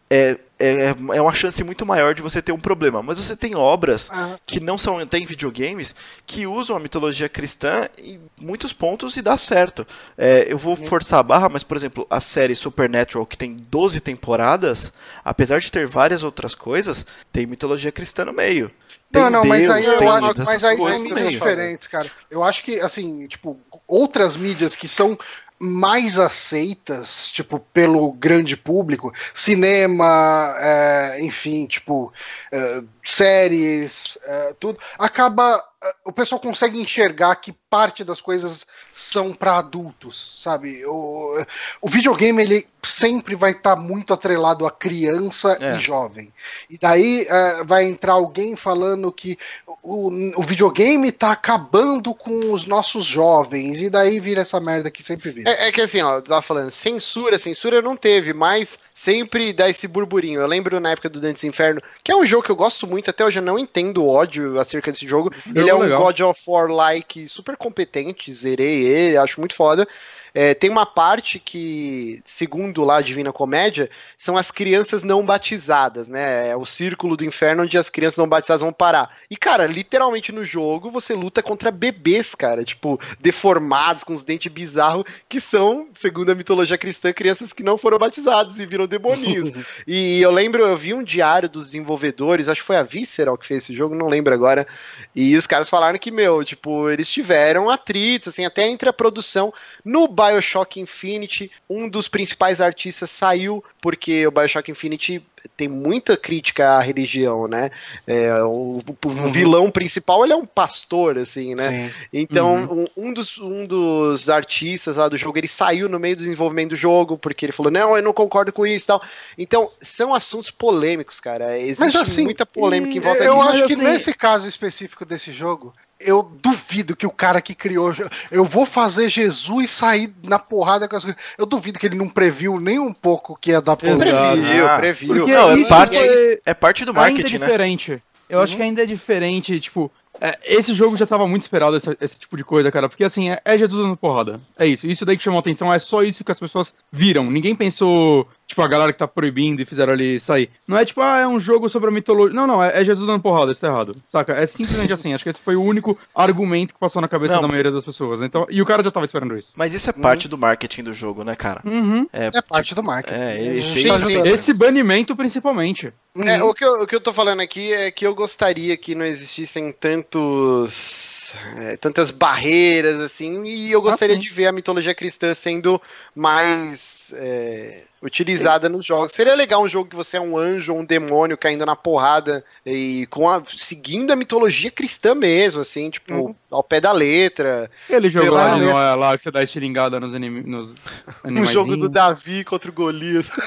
É, 0.10 0.38
é, 0.57 0.95
é 1.14 1.22
uma 1.22 1.34
chance 1.34 1.64
muito 1.64 1.86
maior 1.86 2.14
de 2.14 2.22
você 2.22 2.41
ter 2.41 2.51
um 2.51 2.60
problema. 2.60 3.01
Mas 3.01 3.18
você 3.18 3.36
tem 3.36 3.55
obras 3.55 4.10
Ah, 4.12 4.38
que 4.45 4.60
não 4.60 4.78
são 4.78 5.05
tem 5.05 5.26
videogames 5.26 5.95
que 6.26 6.45
usam 6.45 6.76
a 6.76 6.80
mitologia 6.80 7.30
cristã 7.30 7.88
em 7.97 8.20
muitos 8.39 8.74
pontos 8.74 9.16
e 9.16 9.22
dá 9.22 9.38
certo. 9.38 9.88
É, 10.18 10.47
eu 10.49 10.57
vou 10.57 10.76
forçar 10.76 11.20
a 11.20 11.24
barra, 11.24 11.47
mas 11.47 11.64
por 11.64 11.78
exemplo, 11.78 12.05
a 12.10 12.20
série 12.20 12.55
Supernatural 12.55 13.26
que 13.26 13.38
tem 13.38 13.55
12 13.55 13.99
temporadas, 13.99 14.91
apesar 15.24 15.60
de 15.60 15.72
ter 15.72 15.88
várias 15.88 16.24
outras 16.24 16.53
coisas, 16.55 17.05
tem 17.32 17.45
mitologia 17.45 17.91
cristã 17.91 18.26
no 18.26 18.34
meio. 18.34 18.70
Tem 19.12 19.24
não, 19.24 19.30
não, 19.30 19.45
mas 19.45 19.64
Deus, 19.64 19.74
aí 19.74 19.86
eu 19.86 20.12
acho, 20.12 20.43
mas 20.45 20.64
aí 20.64 20.78
são 20.78 20.99
mídias 20.99 21.30
diferentes, 21.32 21.88
cara. 21.88 22.12
Eu 22.30 22.43
acho 22.43 22.64
que, 22.64 22.80
assim, 22.80 23.26
tipo, 23.26 23.60
outras 23.88 24.38
mídias 24.38 24.76
que 24.76 24.88
são 24.88 25.18
mais 25.60 26.18
aceitas, 26.18 27.30
tipo, 27.32 27.60
pelo 27.60 28.14
grande 28.14 28.55
público, 28.55 29.14
cinema, 29.34 30.55
é, 30.57 31.20
enfim, 31.22 31.66
tipo, 31.66 32.14
é, 32.51 32.82
séries, 33.05 34.18
é, 34.24 34.53
tudo, 34.60 34.80
acaba, 34.97 35.62
é, 35.84 35.95
o 36.05 36.14
pessoal 36.14 36.39
consegue 36.39 36.80
enxergar 36.80 37.36
que 37.36 37.53
parte 37.70 38.03
das 38.03 38.20
coisas 38.20 38.65
são 38.93 39.34
para 39.34 39.57
adultos, 39.57 40.38
sabe? 40.41 40.84
O, 40.86 41.45
o 41.82 41.89
videogame, 41.89 42.41
ele 42.41 42.67
sempre 42.82 43.36
vai 43.36 43.51
estar 43.51 43.76
muito 43.76 44.13
atrelado 44.13 44.65
a 44.65 44.72
criança 44.72 45.57
É. 45.59 45.76
e 45.76 45.80
jovem. 45.80 46.32
E 46.70 46.78
daí 46.78 47.26
é, 47.30 47.63
vai 47.63 47.84
entrar 47.86 48.13
alguém 48.13 48.55
falando 48.55 49.11
que 49.11 49.38
o, 49.84 50.09
o 50.39 50.43
videogame 50.43 51.11
tá 51.11 51.32
acabando 51.32 52.13
com 52.13 52.51
os 52.53 52.65
nossos 52.65 53.05
jovens, 53.05 53.82
e 53.82 53.89
daí 53.89 54.20
vira 54.20 54.41
essa 54.41 54.59
merda 54.59 54.89
que 54.89 55.03
sempre 55.03 55.30
vira. 55.32 55.49
É, 55.51 55.67
é 55.67 55.72
que 55.72 55.82
assim, 55.82 56.01
ó, 56.01 56.15
eu 56.15 56.22
tava 56.22 56.41
falando, 56.41 56.72
censura, 56.72 57.38
censura 57.38 57.82
não 57.82 57.95
teve, 57.95 58.34
mas 58.34 58.80
sempre 58.95 59.53
dá 59.53 59.70
esse 59.70 59.88
burburinho. 59.88 60.39
Eu 60.39 60.47
lembro 60.47 60.80
na 60.80 60.91
época 60.91 61.09
do 61.09 61.20
Dantes 61.20 61.43
Inferno, 61.43 61.82
que 62.03 62.11
é 62.11 62.15
um 62.15 62.26
jogo 62.26 62.43
que 62.43 62.51
eu 62.51 62.55
gosto 62.55 62.88
muito, 62.88 63.09
até 63.09 63.24
hoje 63.26 63.39
eu 63.39 63.43
não 63.43 63.59
entendo 63.59 64.03
o 64.03 64.09
ódio 64.09 64.59
acerca 64.59 64.91
desse 64.91 65.07
jogo. 65.07 65.32
ele 65.53 65.70
é 65.70 65.76
um 65.76 65.80
legal. 65.80 66.01
God 66.03 66.20
of 66.22 66.41
War-like 66.47 67.28
super 67.28 67.57
competente, 67.60 68.34
zerei 68.34 68.88
ele, 68.88 69.18
acho 69.18 69.39
muito 69.39 69.53
foda. 69.53 69.88
É, 70.34 70.53
tem 70.53 70.69
uma 70.69 70.86
parte 70.86 71.39
que, 71.39 72.21
segundo 72.23 72.84
lá 72.84 72.97
a 72.97 73.01
Divina 73.01 73.32
Comédia, 73.32 73.89
são 74.17 74.38
as 74.38 74.51
crianças 74.51 75.03
não 75.03 75.25
batizadas, 75.25 76.07
né? 76.07 76.49
É 76.49 76.55
o 76.55 76.65
círculo 76.65 77.15
do 77.15 77.25
inferno 77.25 77.63
onde 77.63 77.77
as 77.77 77.89
crianças 77.89 78.17
não 78.17 78.27
batizadas 78.27 78.61
vão 78.61 78.73
parar. 78.73 79.15
E, 79.30 79.36
cara, 79.36 79.65
literalmente 79.65 80.32
no 80.32 80.43
jogo 80.45 80.91
você 80.91 81.13
luta 81.13 81.41
contra 81.41 81.71
bebês, 81.71 82.36
cara, 82.36 82.63
tipo, 82.63 82.99
deformados, 83.19 84.03
com 84.03 84.13
os 84.13 84.23
dentes 84.23 84.51
bizarros, 84.51 85.05
que 85.27 85.39
são, 85.39 85.88
segundo 85.93 86.32
a 86.32 86.36
mitologia 86.36 86.77
cristã, 86.77 87.11
crianças 87.11 87.53
que 87.53 87.63
não 87.63 87.77
foram 87.77 87.97
batizadas 87.97 88.59
e 88.59 88.65
viram 88.65 88.88
demoninhos. 88.88 89.51
e 89.88 90.21
eu 90.21 90.32
lembro, 90.32 90.63
eu 90.63 90.77
vi 90.77 90.93
um 90.93 91.03
diário 91.03 91.49
dos 91.49 91.65
desenvolvedores, 91.65 92.49
acho 92.49 92.61
que 92.61 92.67
foi 92.67 92.77
a 92.77 92.84
Visceral 92.84 93.38
que 93.38 93.47
fez 93.47 93.63
esse 93.63 93.73
jogo, 93.73 93.95
não 93.95 94.07
lembro 94.07 94.34
agora. 94.34 94.67
E 95.15 95.36
os 95.36 95.47
caras 95.47 95.69
falaram 95.69 95.97
que, 95.97 96.11
meu, 96.11 96.43
tipo, 96.43 96.89
eles 96.89 97.07
tiveram 97.07 97.69
atritos, 97.69 98.30
assim, 98.30 98.45
até 98.45 98.67
entre 98.67 98.89
a 98.89 98.93
produção. 98.93 99.53
No 99.84 100.07
Bioshock 100.20 100.80
Infinity, 100.80 101.49
um 101.70 101.88
dos 101.88 102.07
principais 102.07 102.59
artistas 102.59 103.09
saiu, 103.11 103.63
porque 103.82 104.26
o 104.28 104.32
Bioshock 104.32 104.70
Infinity 104.70 105.24
tem 105.55 105.70
muita 105.70 106.17
crítica 106.17 106.72
à 106.72 106.82
religião, 106.82 107.47
né? 107.47 107.72
É, 108.05 108.34
o, 108.43 108.80
o- 108.86 109.07
o 109.07 109.32
vilão 109.32 109.72
principal, 109.72 110.24
ele 110.26 110.34
é 110.34 110.36
um 110.36 110.45
pastor, 110.45 111.17
assim, 111.17 111.55
né? 111.55 111.70
Sim. 111.89 111.91
Então, 112.11 112.88
um, 112.97 113.05
um 113.07 113.13
dos, 113.13 113.38
um 113.38 113.65
dos 113.65 114.30
artistas 114.30 114.97
lá 114.97 115.07
do 115.07 115.17
jogo, 115.17 115.38
ele 115.38 115.47
saiu 115.47 115.88
no 115.88 115.97
meio 115.99 116.17
do 116.17 116.24
desenvolvimento 116.24 116.72
do 116.72 116.76
jogo, 116.76 117.17
porque 117.17 117.45
ele 117.45 117.53
falou, 117.53 117.72
não, 117.72 117.95
eu 117.95 118.03
não 118.03 118.11
concordo 118.11 118.51
com 118.51 118.65
isso 118.67 118.86
e 118.86 118.88
tal. 118.88 119.01
Então, 119.38 119.72
são 119.82 120.13
assuntos 120.13 120.51
polêmicos, 120.51 121.22
cara. 121.22 121.57
Existe 121.57 121.80
Mas 121.80 121.95
assim, 121.95 122.24
muita 122.26 122.45
polêmica 122.45 122.97
em 122.97 122.99
volta 122.99 123.24
eu 123.24 123.38
disso. 123.38 123.49
acho 123.49 123.67
que 123.67 123.74
assim- 123.74 123.84
nesse 123.84 124.13
caso 124.13 124.47
específico 124.47 125.05
desse 125.05 125.32
jogo, 125.32 125.74
eu 126.00 126.24
duvido 126.41 126.95
que 126.95 127.06
o 127.06 127.12
cara 127.12 127.41
que 127.41 127.54
criou. 127.54 127.93
Eu 128.32 128.45
vou 128.45 128.66
fazer 128.66 129.10
Jesus 129.10 129.70
sair 129.72 130.14
na 130.24 130.39
porrada 130.39 130.88
com 130.88 130.95
as 130.95 131.04
coisas. 131.04 131.20
Eu 131.38 131.45
duvido 131.45 131.78
que 131.80 131.86
ele 131.86 131.97
não 131.97 132.08
previu 132.08 132.60
nem 132.60 132.80
um 132.80 132.93
pouco 132.93 133.38
que 133.39 133.52
ia 133.52 133.62
dar 133.62 133.76
problema. 133.76 134.06
Exato. 134.06 134.38
Previu, 134.41 134.68
Ah, 134.68 134.78
previu. 134.78 135.16
Porque 135.16 135.32
Não, 135.34 135.52
é 135.52 135.56
isso 135.58 135.70
parte- 135.70 135.97
foi- 135.97 136.41
É 136.45 136.54
parte 136.54 136.86
do 136.86 136.91
ainda 136.91 137.02
é 137.02 137.04
marketing, 137.10 137.38
né? 137.38 137.45
diferente. 137.45 138.04
Eu 138.30 138.39
acho 138.39 138.54
Uhum. 138.54 138.58
que 138.58 138.64
ainda 138.64 138.84
é 138.84 138.86
diferente, 138.86 139.60
tipo, 139.60 139.91
É, 140.22 140.38
esse 140.43 140.74
jogo 140.74 140.97
já 140.97 141.06
tava 141.06 141.26
muito 141.26 141.43
esperado, 141.43 141.78
esse, 141.78 141.95
esse 142.02 142.20
tipo 142.20 142.36
de 142.36 142.43
coisa, 142.43 142.70
cara. 142.70 142.89
Porque 142.89 143.06
assim, 143.06 143.30
é, 143.30 143.39
é 143.45 143.58
Jesus 143.58 143.82
dando 143.82 143.95
porrada. 143.95 144.41
É 144.58 144.66
isso. 144.68 144.86
Isso 144.86 145.06
daí 145.06 145.16
que 145.16 145.24
chamou 145.24 145.39
atenção, 145.39 145.74
é 145.74 145.80
só 145.80 146.04
isso 146.04 146.26
que 146.26 146.32
as 146.32 146.39
pessoas 146.39 146.74
viram. 146.91 147.32
Ninguém 147.32 147.56
pensou, 147.56 148.28
tipo, 148.50 148.62
a 148.64 148.68
galera 148.68 148.91
que 148.91 148.97
tá 148.97 149.08
proibindo 149.08 149.62
e 149.62 149.66
fizeram 149.66 149.93
ali 149.93 150.20
sair. 150.20 150.50
Não 150.68 150.76
é 150.76 150.84
tipo, 150.84 151.00
ah, 151.02 151.20
é 151.20 151.28
um 151.28 151.39
jogo 151.39 151.70
sobre 151.70 151.89
a 151.89 151.93
mitologia. 151.93 152.36
Não, 152.36 152.47
não, 152.47 152.62
é, 152.64 152.82
é 152.82 152.84
Jesus 152.84 153.06
dando 153.06 153.22
porrada, 153.22 153.52
isso 153.52 153.62
tá 153.62 153.68
errado. 153.68 153.95
Saca? 154.12 154.34
É 154.34 154.47
simplesmente 154.47 154.91
assim. 154.91 155.14
Acho 155.14 155.24
que 155.24 155.30
esse 155.30 155.39
foi 155.39 155.56
o 155.56 155.62
único 155.64 155.97
argumento 156.13 156.74
que 156.74 156.80
passou 156.80 157.00
na 157.01 157.08
cabeça 157.08 157.36
Não. 157.36 157.43
da 157.43 157.47
maioria 157.47 157.71
das 157.71 157.86
pessoas. 157.86 158.21
Então, 158.24 158.47
e 158.50 158.59
o 158.62 158.66
cara 158.66 158.84
já 158.84 158.89
tava 158.92 159.05
esperando 159.05 159.38
isso. 159.38 159.54
Mas 159.55 159.74
isso 159.74 159.88
é 159.89 159.93
parte 159.93 160.28
do 160.28 160.38
marketing 160.38 160.84
do 160.84 160.93
jogo, 160.93 161.24
né, 161.24 161.36
cara? 161.36 161.62
Uhum. 161.63 162.08
É, 162.12 162.32
É 162.34 162.42
parte 162.42 162.74
do 162.74 162.82
marketing. 162.84 163.20
é, 163.20 163.39
ele 163.39 163.62
fez. 163.62 163.93
sim. 164.04 164.17
Esse 164.34 164.51
banimento, 164.54 165.16
principalmente. 165.16 165.93
É, 166.17 166.42
Uhum. 166.42 166.50
o, 166.50 166.54
que 166.55 166.66
eu, 166.66 166.82
o 166.82 166.88
que 166.88 166.96
eu 166.96 167.00
tô 167.00 167.13
falando 167.13 167.39
aqui 167.42 167.71
é 167.71 167.92
que 167.92 168.05
eu 168.05 168.16
gostaria 168.16 168.76
que 168.76 168.96
não 168.96 169.05
existissem 169.05 169.71
tantos 169.71 171.34
é, 171.58 171.78
tantas 171.78 172.12
barreiras 172.12 173.00
assim 173.00 173.43
e 173.46 173.71
eu 173.71 173.82
gostaria 173.82 174.16
sim. 174.16 174.21
de 174.21 174.30
ver 174.30 174.47
a 174.47 174.51
mitologia 174.51 174.93
cristã 174.96 175.34
sendo 175.34 175.80
mais 176.16 177.13
é, 177.16 177.84
utilizada 178.01 178.70
nos 178.70 178.86
jogos. 178.86 179.12
Seria 179.12 179.36
legal 179.36 179.62
um 179.63 179.67
jogo 179.67 179.89
que 179.89 179.96
você 179.96 180.17
é 180.17 180.21
um 180.21 180.38
anjo 180.38 180.74
ou 180.74 180.80
um 180.80 180.86
demônio 180.86 181.38
caindo 181.38 181.66
na 181.66 181.76
porrada 181.76 182.43
e 182.66 183.05
com 183.09 183.30
a, 183.30 183.42
seguindo 183.46 184.12
a 184.12 184.16
mitologia 184.16 184.71
cristã 184.71 185.13
mesmo, 185.13 185.62
assim, 185.62 185.89
tipo, 185.89 186.13
Uhum. 186.13 186.36
ao 186.50 186.63
pé 186.63 186.80
da 186.82 186.92
letra. 186.92 187.70
Ele 187.89 188.09
jogou 188.09 188.32
lá, 188.34 188.55
né? 188.55 188.66
Noé, 188.71 188.96
lá 188.96 189.17
que 189.17 189.24
você 189.24 189.32
dá 189.32 189.43
estilingada 189.43 190.00
nos, 190.00 190.13
anim... 190.16 190.30
nos 190.42 190.74
Um 191.26 191.46
jogo 191.46 191.76
do. 191.76 191.89
Davi 191.89 192.43
contra 192.43 192.70
o 192.70 192.74
Golias. 192.74 193.30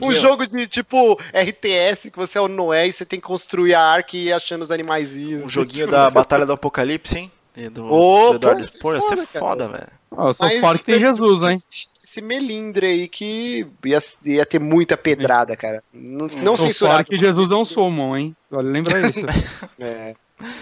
Um 0.00 0.12
jogo 0.12 0.46
de 0.46 0.66
tipo 0.66 1.18
RTS 1.34 2.10
que 2.10 2.16
você 2.16 2.38
é 2.38 2.40
o 2.40 2.48
Noé 2.48 2.88
e 2.88 2.92
você 2.92 3.04
tem 3.04 3.20
que 3.20 3.26
construir 3.26 3.74
a 3.74 3.80
arca 3.80 4.16
e 4.16 4.26
ir 4.26 4.32
achando 4.32 4.62
os 4.62 4.70
animaizinhos. 4.70 5.44
Um 5.44 5.48
joguinho 5.48 5.86
da 5.88 6.10
Batalha 6.10 6.44
do 6.46 6.52
Apocalipse, 6.52 7.16
hein? 7.18 7.32
E 7.56 7.68
Do, 7.68 7.84
Ô, 7.84 8.30
do 8.30 8.36
Eduardo 8.36 8.60
é 8.60 8.64
Spor, 8.64 8.94
ia 8.94 9.00
ser 9.02 9.16
foda, 9.16 9.26
cara. 9.26 9.40
foda, 9.46 9.68
velho. 9.68 9.88
Ah, 10.12 10.32
South 10.32 10.46
Mas 10.48 10.60
Park 10.60 10.82
tem 10.82 10.98
Jesus, 11.00 11.42
hein? 11.42 11.58
Esse, 12.12 12.20
melindre 12.20 12.86
aí 12.86 13.08
que 13.08 13.66
ia, 13.84 13.98
ia 14.24 14.44
ter 14.44 14.58
muita 14.60 14.96
pedrada, 14.96 15.56
cara. 15.56 15.82
Não, 15.92 16.26
não 16.42 16.56
censurado. 16.56 17.04
Park 17.06 17.12
Jesus 17.18 17.50
é 17.50 17.54
um 17.54 17.64
Summon, 17.64 18.16
hein? 18.16 18.36
Vale 18.50 18.68
lembrar 18.70 19.00
isso. 19.00 19.20
É, 19.80 20.14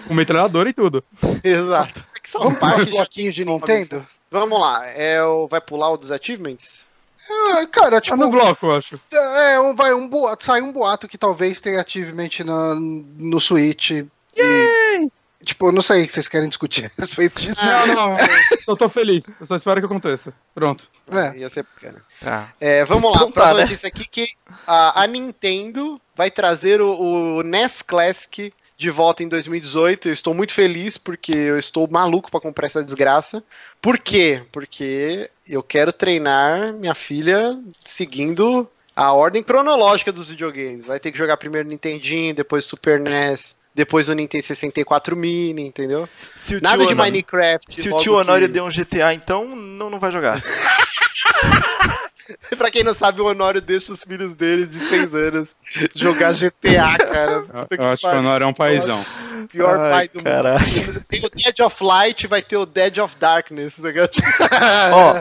Com 0.06 0.14
metralhador 0.14 0.66
e 0.68 0.72
tudo. 0.72 1.02
exato. 1.42 2.04
Que 2.22 2.30
Vamos 2.34 2.58
para 2.58 2.68
saudade 2.70 2.80
os 2.82 2.86
de- 2.86 2.92
bloquinhos 2.92 3.34
de 3.34 3.44
Nintendo? 3.44 4.06
Vamos 4.30 4.60
lá. 4.60 4.86
É, 4.86 5.22
o, 5.24 5.48
vai 5.48 5.60
pular 5.60 5.90
o 5.90 5.96
dos 5.96 6.12
achievements? 6.12 6.86
Ah, 7.28 7.66
cara, 7.66 7.92
Tá 7.92 8.00
tipo, 8.00 8.16
no 8.16 8.30
bloco, 8.30 8.66
eu 8.66 8.76
acho. 8.76 9.00
é, 9.12 9.58
um, 9.60 9.74
vai 9.74 9.92
um 9.94 10.06
boato, 10.08 10.44
sai 10.44 10.60
um 10.62 10.70
boato 10.72 11.08
que 11.08 11.16
talvez 11.18 11.60
tenha 11.60 11.80
achievement 11.80 12.28
no, 12.44 12.74
no 12.76 13.40
Switch. 13.40 13.90
E, 13.90 15.08
tipo, 15.44 15.66
eu 15.68 15.72
não 15.72 15.82
sei 15.82 16.02
o 16.02 16.06
que 16.06 16.12
vocês 16.12 16.28
querem 16.28 16.48
discutir 16.48 16.86
a 16.86 17.00
respeito 17.00 17.40
disso. 17.40 17.64
Não, 17.64 17.86
não. 17.86 18.12
Eu 18.68 18.76
tô 18.76 18.88
feliz. 18.88 19.24
Eu 19.40 19.46
só 19.46 19.56
espero 19.56 19.80
que 19.80 19.86
aconteça. 19.86 20.32
Pronto. 20.54 20.88
É. 21.10 21.38
Ia 21.38 21.50
ser 21.50 21.64
bacana. 21.64 22.02
Tá. 22.20 22.52
É, 22.60 22.84
vamos 22.84 23.10
lá, 23.10 23.16
Então 23.16 23.32
tá, 23.32 23.54
né? 23.54 23.62
notícia 23.62 23.88
aqui 23.88 24.06
que 24.06 24.28
a, 24.66 25.02
a 25.02 25.06
Nintendo 25.06 26.00
vai 26.14 26.30
trazer 26.30 26.80
o, 26.80 27.38
o 27.38 27.42
NES 27.42 27.82
Classic 27.82 28.52
de 28.76 28.90
volta 28.90 29.22
em 29.22 29.28
2018. 29.28 30.08
Eu 30.08 30.12
estou 30.12 30.32
muito 30.32 30.54
feliz 30.54 30.96
porque 30.96 31.32
eu 31.32 31.58
estou 31.58 31.88
maluco 31.90 32.30
para 32.30 32.40
comprar 32.40 32.66
essa 32.66 32.82
desgraça. 32.84 33.42
Por 33.80 33.98
quê? 33.98 34.42
Porque 34.52 35.30
eu 35.48 35.62
quero 35.62 35.92
treinar 35.92 36.72
minha 36.72 36.94
filha 36.94 37.58
seguindo 37.84 38.68
a 38.94 39.12
ordem 39.12 39.42
cronológica 39.42 40.12
dos 40.12 40.30
videogames. 40.30 40.86
Vai 40.86 41.00
ter 41.00 41.10
que 41.10 41.18
jogar 41.18 41.36
primeiro 41.36 41.68
Nintendinho, 41.68 42.34
depois 42.34 42.64
Super 42.64 43.00
NES, 43.00 43.56
depois 43.74 44.08
o 44.08 44.12
Nintendo 44.14 44.44
64 44.44 45.16
Mini, 45.16 45.62
entendeu? 45.66 46.08
Se 46.36 46.56
o 46.56 46.60
Nada 46.62 46.78
de 46.78 46.92
Honório- 46.92 46.96
Minecraft. 47.12 47.74
Se 47.82 47.88
o 47.88 47.98
tio 47.98 48.14
Honório 48.14 48.46
que- 48.48 48.52
deu 48.54 48.64
um 48.64 48.70
GTA, 48.70 49.14
então 49.14 49.54
não, 49.56 49.88
não 49.90 49.98
vai 50.00 50.10
jogar. 50.10 50.42
pra 52.56 52.70
quem 52.70 52.84
não 52.84 52.94
sabe, 52.94 53.20
o 53.20 53.26
Honório 53.26 53.60
deixa 53.60 53.92
os 53.92 54.02
filhos 54.02 54.34
dele 54.34 54.66
de 54.66 54.78
6 54.78 55.14
anos 55.14 55.48
jogar 55.94 56.32
GTA, 56.32 56.96
cara. 56.98 57.44
Eu, 57.70 57.76
eu 57.78 57.88
acho 57.88 58.02
que 58.02 58.08
o. 58.14 58.18
Honor 58.18 58.42
é 58.42 58.46
um 58.46 58.52
paizão. 58.52 59.04
Pior 59.50 59.78
Ai, 59.80 59.90
pai 59.90 60.08
do 60.08 60.22
caralho. 60.22 60.60
mundo. 60.86 61.04
Tem 61.08 61.24
o 61.24 61.30
Dead 61.30 61.60
of 61.60 61.82
Light, 61.82 62.26
vai 62.26 62.42
ter 62.42 62.56
o 62.56 62.66
Dead 62.66 62.98
of 62.98 63.16
Darkness. 63.18 63.78
Né? 63.78 63.92
Ó, 64.92 65.14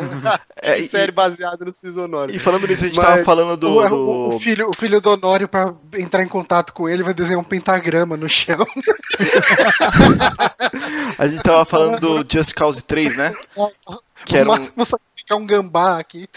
é, 0.62 0.78
e, 0.80 0.90
série 0.90 1.12
baseada 1.12 1.64
nos 1.64 1.80
filhos 1.80 1.96
do 1.96 2.04
Honório. 2.04 2.36
e 2.36 2.40
falando 2.40 2.68
nisso, 2.68 2.84
a 2.84 2.88
gente 2.88 2.98
Mas 2.98 3.06
tava 3.08 3.24
falando 3.24 3.56
do. 3.58 3.78
O, 3.78 3.88
do- 3.90 4.36
o- 4.36 4.40
filho, 4.40 4.70
o 4.70 4.74
filho 4.78 5.00
do 5.02 5.12
Honório, 5.12 5.48
pra 5.48 5.74
entrar 5.98 6.22
em 6.22 6.28
contato 6.28 6.74
com 6.74 6.88
ele, 6.90 7.02
vai 7.02 7.14
desenhar 7.14 7.40
um 7.40 7.44
pentagrama 7.44 8.18
no 8.18 8.28
chão. 8.28 8.66
A 11.18 11.28
gente 11.28 11.44
tava 11.44 11.66
falando 11.66 12.00
do 12.00 12.26
Just 12.32 12.54
Cause 12.54 12.84
3, 12.84 13.16
né? 13.16 13.34
Que 14.26 14.38
era 14.38 14.50
um, 14.52 14.68
sacrificar 15.30 15.38
um 15.38 15.46
gambá 15.46 16.00
aqui. 16.00 16.28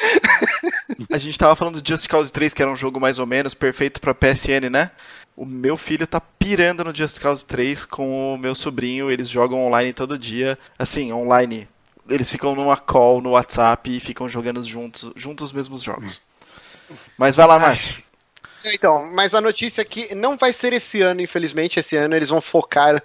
a 1.11 1.19
gente 1.19 1.39
tava 1.39 1.57
falando 1.57 1.81
do 1.81 1.89
Just 1.89 2.07
Cause 2.09 2.31
3, 2.31 2.53
que 2.53 2.63
era 2.63 2.71
um 2.71 2.77
jogo 2.77 3.01
mais 3.01 3.19
ou 3.19 3.27
menos 3.27 3.55
perfeito 3.55 4.01
pra 4.01 4.15
PSN, 4.15 4.69
né? 4.71 4.91
O 5.35 5.47
meu 5.47 5.77
filho 5.79 6.07
tá 6.07 6.21
pirando 6.21 6.85
no 6.85 6.95
Just 6.95 7.19
Cause 7.19 7.45
3 7.45 7.87
com 7.87 8.35
o 8.35 8.39
meu 8.39 8.55
sobrinho, 8.55 9.11
eles 9.11 9.29
jogam 9.29 9.67
online 9.67 9.93
todo 9.93 10.19
dia. 10.19 10.59
Assim, 10.79 11.13
online. 11.13 11.67
Eles 12.09 12.31
ficam 12.31 12.55
numa 12.55 12.77
call 12.77 13.23
no 13.23 13.31
WhatsApp 13.31 13.97
e 13.97 14.01
ficam 14.01 14.29
jogando 14.29 14.63
juntos, 14.63 15.11
juntos 15.17 15.47
os 15.47 15.53
mesmos 15.53 15.83
jogos. 15.83 16.21
Mas 17.17 17.35
vai 17.35 17.47
lá, 17.47 17.59
Márcio. 17.59 18.03
Então, 18.65 19.11
mas 19.13 19.35
a 19.35 19.41
notícia 19.41 19.83
aqui 19.83 20.15
não 20.15 20.37
vai 20.37 20.53
ser 20.53 20.73
esse 20.73 21.01
ano, 21.01 21.21
infelizmente. 21.21 21.79
Esse 21.79 21.97
ano 21.97 22.15
eles 22.15 22.29
vão 22.29 22.41
focar 22.41 23.03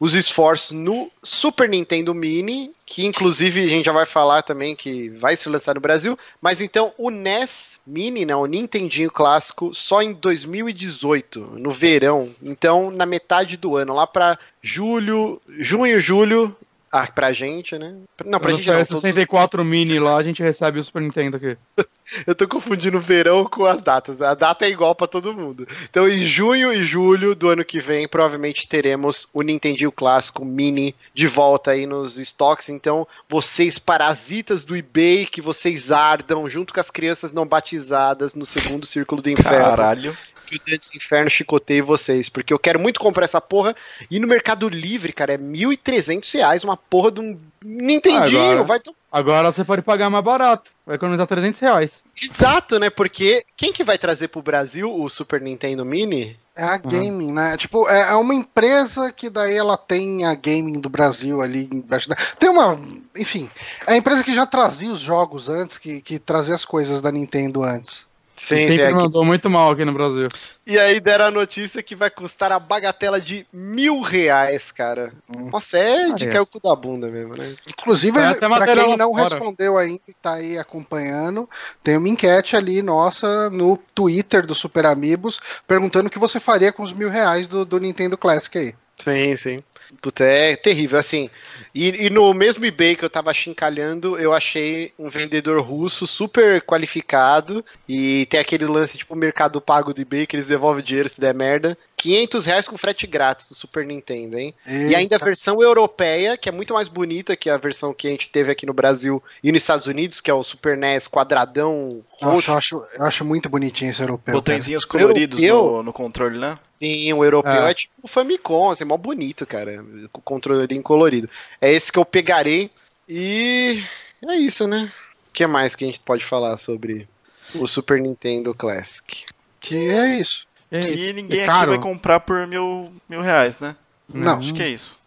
os 0.00 0.14
esforços 0.14 0.70
no 0.70 1.10
Super 1.22 1.68
Nintendo 1.68 2.14
Mini, 2.14 2.70
que 2.86 3.04
inclusive 3.04 3.64
a 3.64 3.68
gente 3.68 3.86
já 3.86 3.92
vai 3.92 4.06
falar 4.06 4.42
também 4.42 4.74
que 4.74 5.08
vai 5.10 5.36
se 5.36 5.48
lançar 5.48 5.74
no 5.74 5.80
Brasil. 5.80 6.18
Mas 6.40 6.60
então 6.60 6.92
o 6.96 7.10
NES 7.10 7.78
Mini, 7.86 8.24
né, 8.24 8.34
o 8.34 8.46
Nintendinho 8.46 9.10
clássico, 9.10 9.74
só 9.74 10.00
em 10.00 10.12
2018, 10.12 11.40
no 11.56 11.70
verão. 11.70 12.30
Então 12.42 12.90
na 12.90 13.04
metade 13.04 13.56
do 13.56 13.76
ano, 13.76 13.94
lá 13.94 14.06
pra 14.06 14.38
julho, 14.62 15.40
junho, 15.48 16.00
julho. 16.00 16.56
Ah, 16.90 17.06
pra 17.06 17.32
gente, 17.32 17.78
né? 17.78 17.94
Não, 18.24 18.38
pra 18.40 18.50
Quando 18.50 18.58
gente 18.58 18.66
não. 18.70 18.84
todos- 18.84 19.02
64 19.02 19.62
mini 19.64 19.98
lá, 19.98 20.16
a 20.16 20.22
gente 20.22 20.42
recebe 20.42 20.80
o 20.80 20.84
Super 20.84 21.02
Nintendo 21.02 21.36
aqui. 21.36 21.56
Eu 22.26 22.34
tô 22.34 22.48
confundindo 22.48 22.98
verão 22.98 23.44
com 23.44 23.66
as 23.66 23.82
datas. 23.82 24.22
A 24.22 24.34
data 24.34 24.64
é 24.64 24.70
igual 24.70 24.94
pra 24.94 25.06
todo 25.06 25.34
mundo. 25.34 25.68
Então, 25.90 26.08
em 26.08 26.20
junho 26.20 26.72
e 26.72 26.82
julho 26.84 27.34
do 27.34 27.50
ano 27.50 27.62
que 27.62 27.78
vem, 27.80 28.08
provavelmente 28.08 28.66
teremos 28.66 29.28
o 29.34 29.42
Nintendinho 29.42 29.92
Clássico 29.92 30.42
Mini 30.44 30.94
de 31.12 31.26
volta 31.26 31.72
aí 31.72 31.84
nos 31.86 32.18
estoques. 32.18 32.70
Então, 32.70 33.06
vocês 33.28 33.78
parasitas 33.78 34.64
do 34.64 34.74
eBay, 34.74 35.26
que 35.26 35.42
vocês 35.42 35.92
ardam 35.92 36.48
junto 36.48 36.72
com 36.72 36.80
as 36.80 36.90
crianças 36.90 37.30
não 37.32 37.46
batizadas 37.46 38.34
no 38.34 38.46
segundo 38.46 38.86
círculo 38.86 39.20
do 39.20 39.28
inferno. 39.28 39.58
Caralho. 39.68 40.16
Que 40.48 40.56
o 40.56 40.60
Dantes 40.66 40.94
Inferno 40.94 41.28
chicoteie 41.28 41.82
vocês. 41.82 42.28
Porque 42.28 42.52
eu 42.52 42.58
quero 42.58 42.78
muito 42.80 42.98
comprar 42.98 43.24
essa 43.24 43.40
porra. 43.40 43.76
E 44.10 44.18
no 44.18 44.26
Mercado 44.26 44.68
Livre, 44.68 45.12
cara, 45.12 45.34
é 45.34 45.38
1.300 45.38 46.32
reais 46.34 46.64
uma 46.64 46.76
porra 46.76 47.10
de 47.12 47.20
um 47.20 47.38
Nintendinho. 47.64 48.40
Agora. 48.40 48.62
Vai 48.64 48.80
to- 48.80 48.94
Agora 49.10 49.50
você 49.52 49.64
pode 49.64 49.82
pagar 49.82 50.08
mais 50.10 50.24
barato. 50.24 50.70
Vai 50.86 50.96
economizar 50.96 51.26
300 51.26 51.60
reais. 51.60 51.92
Exato, 52.20 52.78
né? 52.78 52.88
Porque 52.90 53.44
quem 53.56 53.72
que 53.72 53.82
vai 53.84 53.98
trazer 53.98 54.28
pro 54.28 54.42
Brasil 54.42 54.94
o 54.94 55.08
Super 55.08 55.40
Nintendo 55.40 55.84
Mini? 55.84 56.38
É 56.56 56.64
a 56.64 56.76
gaming, 56.76 57.32
né? 57.32 57.56
Tipo, 57.56 57.88
é 57.88 58.00
é 58.10 58.14
uma 58.14 58.34
empresa 58.34 59.12
que 59.12 59.30
daí 59.30 59.56
ela 59.56 59.76
tem 59.76 60.24
a 60.24 60.34
gaming 60.34 60.80
do 60.80 60.88
Brasil 60.88 61.40
ali 61.40 61.68
embaixo 61.72 62.08
da. 62.08 62.16
Tem 62.38 62.48
uma. 62.50 62.80
Enfim, 63.16 63.48
é 63.86 63.92
a 63.92 63.96
empresa 63.96 64.24
que 64.24 64.34
já 64.34 64.44
trazia 64.44 64.90
os 64.90 64.98
jogos 65.00 65.48
antes, 65.48 65.78
que, 65.78 66.00
que 66.02 66.18
trazia 66.18 66.54
as 66.56 66.64
coisas 66.64 67.00
da 67.00 67.12
Nintendo 67.12 67.62
antes. 67.62 68.07
Sim, 68.38 68.68
Sempre 68.70 68.88
sim. 68.88 68.94
mandou 68.94 69.24
muito 69.24 69.50
mal 69.50 69.70
aqui 69.72 69.84
no 69.84 69.92
Brasil. 69.92 70.28
E 70.64 70.78
aí 70.78 71.00
deram 71.00 71.26
a 71.26 71.30
notícia 71.30 71.82
que 71.82 71.96
vai 71.96 72.08
custar 72.08 72.52
a 72.52 72.58
bagatela 72.58 73.20
de 73.20 73.44
mil 73.52 74.00
reais, 74.00 74.70
cara. 74.70 75.12
Hum. 75.36 75.50
Nossa, 75.50 75.76
é 75.76 76.12
de 76.14 76.24
Ah, 76.24 76.28
é. 76.28 76.30
cair 76.30 76.40
o 76.40 76.46
cu 76.46 76.60
da 76.60 76.74
bunda 76.76 77.08
mesmo, 77.08 77.34
né? 77.36 77.54
Inclusive, 77.66 78.18
até 78.20 78.48
pra 78.48 78.66
quem 78.66 78.96
não 78.96 79.12
fora. 79.12 79.22
respondeu 79.24 79.76
ainda 79.76 80.00
e 80.06 80.14
tá 80.14 80.34
aí 80.34 80.56
acompanhando, 80.56 81.48
tem 81.82 81.96
uma 81.96 82.08
enquete 82.08 82.56
ali 82.56 82.80
nossa 82.80 83.50
no 83.50 83.76
Twitter 83.94 84.46
do 84.46 84.54
Super 84.54 84.86
Amigos 84.86 85.40
perguntando 85.66 86.06
o 86.06 86.10
que 86.10 86.18
você 86.18 86.38
faria 86.38 86.72
com 86.72 86.82
os 86.82 86.92
mil 86.92 87.10
reais 87.10 87.46
do, 87.46 87.64
do 87.64 87.80
Nintendo 87.80 88.16
Classic 88.16 88.56
aí. 88.56 88.74
Sim, 88.98 89.36
sim. 89.36 89.62
Puta, 90.00 90.24
é 90.24 90.54
terrível, 90.56 90.98
assim. 90.98 91.30
E, 91.74 92.06
e 92.06 92.10
no 92.10 92.32
mesmo 92.34 92.64
eBay 92.64 92.94
que 92.94 93.04
eu 93.04 93.10
tava 93.10 93.32
chincalhando, 93.32 94.18
eu 94.18 94.32
achei 94.32 94.92
um 94.98 95.08
vendedor 95.08 95.60
russo 95.60 96.06
super 96.06 96.60
qualificado. 96.62 97.64
E 97.88 98.26
tem 98.26 98.38
aquele 98.38 98.66
lance, 98.66 98.98
tipo, 98.98 99.16
mercado 99.16 99.60
pago 99.60 99.94
do 99.94 100.00
eBay, 100.00 100.26
que 100.26 100.36
eles 100.36 100.48
devolvem 100.48 100.84
dinheiro 100.84 101.08
se 101.08 101.20
der 101.20 101.34
merda. 101.34 101.76
500 101.96 102.46
reais 102.46 102.68
com 102.68 102.78
frete 102.78 103.06
grátis 103.06 103.48
do 103.48 103.54
Super 103.56 103.84
Nintendo, 103.84 104.38
hein? 104.38 104.54
E 104.66 104.94
ainda 104.94 105.16
a 105.16 105.18
versão 105.18 105.60
europeia, 105.60 106.36
que 106.36 106.48
é 106.48 106.52
muito 106.52 106.72
mais 106.72 106.86
bonita 106.86 107.36
que 107.36 107.50
a 107.50 107.56
versão 107.56 107.92
que 107.92 108.06
a 108.06 108.10
gente 108.10 108.30
teve 108.30 108.52
aqui 108.52 108.64
no 108.64 108.72
Brasil 108.72 109.22
e 109.42 109.50
nos 109.50 109.62
Estados 109.62 109.88
Unidos, 109.88 110.20
que 110.20 110.30
é 110.30 110.34
o 110.34 110.44
Super 110.44 110.76
NES 110.76 111.08
quadradão 111.08 112.04
Nossa, 112.22 112.34
roxo. 112.34 112.50
eu 112.50 112.56
acho, 112.56 112.86
eu 112.98 113.04
acho 113.04 113.24
muito 113.24 113.48
bonitinho 113.48 113.90
esse 113.90 114.00
europeu. 114.00 114.32
Botõezinhos 114.32 114.84
coloridos 114.84 115.42
Europeu? 115.42 115.78
no, 115.78 115.82
no 115.82 115.92
controle, 115.92 116.38
né? 116.38 116.56
Sim, 116.80 117.12
o 117.12 117.24
europeu 117.24 117.66
É. 117.66 117.70
é, 117.70 117.74
tipo 117.74 117.92
o 118.02 118.08
Famicom, 118.08 118.70
assim, 118.70 118.84
mó 118.84 118.96
bonito, 118.96 119.44
cara. 119.44 119.84
Com 120.12 120.20
o 120.20 120.22
controlinho 120.22 120.82
colorido. 120.82 121.28
É 121.60 121.72
esse 121.72 121.90
que 121.90 121.98
eu 121.98 122.04
pegarei. 122.04 122.70
E 123.08 123.82
é 124.26 124.36
isso, 124.36 124.66
né? 124.66 124.92
O 125.28 125.32
que 125.32 125.46
mais 125.46 125.74
que 125.74 125.84
a 125.84 125.86
gente 125.86 126.00
pode 126.00 126.24
falar 126.24 126.56
sobre 126.58 127.08
o 127.54 127.66
Super 127.66 128.00
Nintendo 128.00 128.54
Classic? 128.54 129.24
Que 129.60 129.76
é 129.90 130.18
isso. 130.18 130.46
É, 130.70 130.80
Que 130.80 131.12
ninguém 131.12 131.40
é 131.40 131.48
aqui 131.48 131.66
vai 131.66 131.78
comprar 131.78 132.20
por 132.20 132.46
mil, 132.46 132.92
mil 133.08 133.22
reais, 133.22 133.58
né? 133.58 133.74
Não. 134.08 134.38
Acho 134.38 134.54
que 134.54 134.62
é 134.62 134.68
isso. 134.68 135.00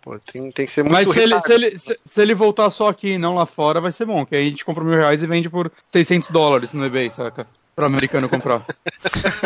Pô, 0.00 0.18
tem, 0.18 0.50
tem 0.52 0.66
que 0.66 0.72
ser 0.72 0.82
muito 0.82 0.92
Mas 0.92 1.10
se 1.10 1.18
ele, 1.18 1.40
se, 1.40 1.52
ele, 1.52 1.78
se, 1.78 1.98
se 2.10 2.22
ele 2.22 2.34
voltar 2.34 2.68
só 2.70 2.88
aqui 2.88 3.12
e 3.12 3.18
não 3.18 3.34
lá 3.34 3.46
fora, 3.46 3.80
vai 3.80 3.90
ser 3.90 4.04
bom. 4.04 4.24
Que 4.26 4.36
aí 4.36 4.46
a 4.46 4.50
gente 4.50 4.64
compra 4.64 4.84
mil 4.84 4.94
reais 4.94 5.22
e 5.22 5.26
vende 5.26 5.48
por 5.48 5.72
600 5.90 6.30
dólares 6.30 6.72
no 6.72 6.84
eBay, 6.84 7.10
saca? 7.10 7.46
Pra 7.74 7.86
americano 7.86 8.28
comprar. 8.28 8.64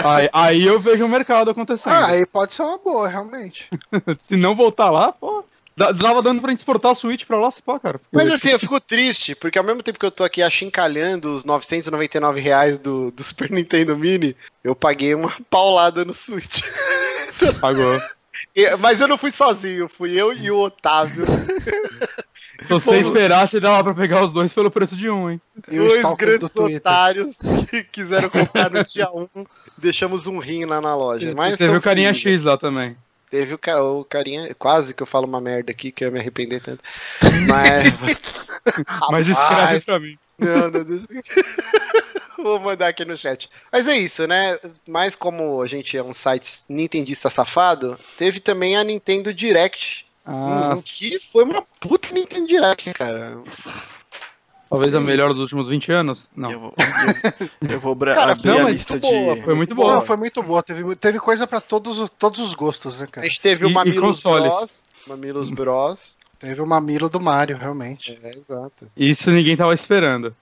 aí, 0.04 0.28
aí 0.32 0.66
eu 0.66 0.78
vejo 0.78 1.04
o 1.04 1.08
mercado 1.08 1.50
acontecendo. 1.50 1.92
Ah, 1.92 2.08
aí 2.08 2.26
pode 2.26 2.54
ser 2.54 2.62
uma 2.62 2.78
boa, 2.78 3.08
realmente. 3.08 3.68
Se 4.28 4.36
não 4.36 4.54
voltar 4.54 4.90
lá, 4.90 5.12
pô. 5.12 5.44
Dava 5.94 6.20
dando 6.20 6.40
pra 6.40 6.50
gente 6.50 6.58
exportar 6.58 6.90
a 6.90 6.94
Switch 6.94 7.24
pra 7.24 7.38
lá, 7.38 7.52
se 7.52 7.62
pá, 7.62 7.78
cara. 7.78 8.00
Mas 8.10 8.32
assim, 8.32 8.50
eu 8.50 8.58
fico 8.58 8.80
triste, 8.80 9.36
porque 9.36 9.56
ao 9.56 9.64
mesmo 9.64 9.80
tempo 9.80 9.96
que 9.96 10.04
eu 10.04 10.10
tô 10.10 10.24
aqui 10.24 10.42
achincalhando 10.42 11.32
os 11.32 11.44
999 11.44 12.40
reais 12.40 12.80
do, 12.80 13.12
do 13.12 13.22
Super 13.22 13.48
Nintendo 13.48 13.96
Mini, 13.96 14.36
eu 14.64 14.74
paguei 14.74 15.14
uma 15.14 15.32
paulada 15.48 16.04
no 16.04 16.12
Switch. 16.12 16.62
Pagou. 17.60 18.02
Mas 18.80 19.00
eu 19.00 19.06
não 19.06 19.16
fui 19.16 19.30
sozinho, 19.30 19.88
fui 19.88 20.20
eu 20.20 20.32
e 20.32 20.50
o 20.50 20.58
Otávio. 20.58 21.26
Se 22.60 22.68
você 22.68 22.96
esperasse, 22.96 23.60
dava 23.60 23.84
pra 23.84 23.94
pegar 23.94 24.24
os 24.24 24.32
dois 24.32 24.52
pelo 24.52 24.70
preço 24.70 24.96
de 24.96 25.08
um, 25.08 25.30
hein? 25.30 25.40
E 25.70 25.76
dois 25.78 26.02
do 26.02 26.16
grandes 26.16 26.52
Twitter. 26.52 26.76
otários 26.78 27.38
que 27.70 27.84
quiseram 27.84 28.28
comprar 28.28 28.70
no 28.70 28.84
dia 28.84 29.08
1. 29.12 29.28
Deixamos 29.78 30.26
um 30.26 30.38
rim 30.38 30.64
lá 30.64 30.80
na 30.80 30.94
loja. 30.96 31.32
Mas 31.36 31.56
Teve 31.56 31.76
o 31.76 31.80
carinha 31.80 32.12
felizes. 32.12 32.40
X 32.40 32.42
lá 32.42 32.56
também. 32.56 32.96
Teve 33.30 33.54
o, 33.54 33.58
ca- 33.58 33.82
o 33.82 34.04
carinha. 34.04 34.54
Quase 34.54 34.92
que 34.92 35.02
eu 35.02 35.06
falo 35.06 35.26
uma 35.26 35.40
merda 35.40 35.70
aqui, 35.70 35.92
que 35.92 36.02
eu 36.02 36.08
ia 36.08 36.12
me 36.12 36.18
arrepender 36.18 36.60
tanto. 36.62 36.82
Mas. 37.46 37.92
Mas 39.10 39.28
escreve 39.28 39.80
pra 39.82 39.98
mim. 40.00 40.18
Não, 40.38 40.70
não, 40.70 40.84
deixa... 40.84 41.06
Vou 42.42 42.58
mandar 42.60 42.88
aqui 42.88 43.04
no 43.04 43.16
chat. 43.16 43.48
Mas 43.70 43.88
é 43.88 43.96
isso, 43.98 44.26
né? 44.26 44.58
Mas 44.86 45.14
como 45.16 45.60
a 45.60 45.66
gente 45.66 45.96
é 45.96 46.02
um 46.02 46.12
site 46.12 46.60
nintendista 46.68 47.28
safado, 47.28 47.98
teve 48.16 48.38
também 48.40 48.76
a 48.76 48.84
Nintendo 48.84 49.34
Direct. 49.34 50.06
Ah, 50.30 50.74
hum, 50.76 50.82
Que 50.84 51.18
foi 51.18 51.42
uma 51.44 51.62
puta 51.80 52.12
Nintendo 52.12 52.46
Direct, 52.46 52.92
cara. 52.92 53.38
talvez 54.68 54.94
a 54.94 55.00
melhor 55.00 55.30
dos 55.30 55.38
últimos 55.40 55.68
20 55.68 55.90
anos? 55.90 56.26
Não. 56.36 56.50
Eu 56.50 56.60
vou, 56.60 56.74
eu, 57.62 57.70
eu 57.70 57.80
vou 57.80 57.96
Cara, 57.96 58.32
abrir 58.32 58.48
não, 58.48 58.66
a 58.66 58.70
lista 58.70 58.92
muito 58.94 59.08
boa, 59.08 59.34
de. 59.36 59.42
Foi 59.42 59.54
muito 59.54 59.70
Não, 59.70 59.76
boa. 59.76 60.00
foi 60.02 60.16
muito 60.18 60.42
boa. 60.42 60.62
Teve, 60.62 60.94
teve 60.96 61.18
coisa 61.18 61.46
pra 61.46 61.60
todos, 61.62 61.98
os- 61.98 62.10
todos 62.10 62.40
os 62.40 62.52
gostos, 62.54 63.00
né, 63.00 63.06
A 63.08 63.10
cara? 63.10 63.26
gente 63.26 63.40
teve 63.40 63.64
o 63.64 63.70
E- 63.70 63.72
Mamilos? 63.72 64.22
Bros. 64.22 64.84
Mamilos 65.06 65.48
Bros. 65.50 66.18
Teve 66.38 66.60
o 66.60 66.66
mamilo 66.66 67.08
do 67.08 67.18
Mario, 67.18 67.56
realmente. 67.56 68.16
É, 68.22 68.28
exato. 68.30 68.88
Isso 68.96 69.30
ninguém 69.30 69.56
tava 69.56 69.72
esperando. 69.72 70.36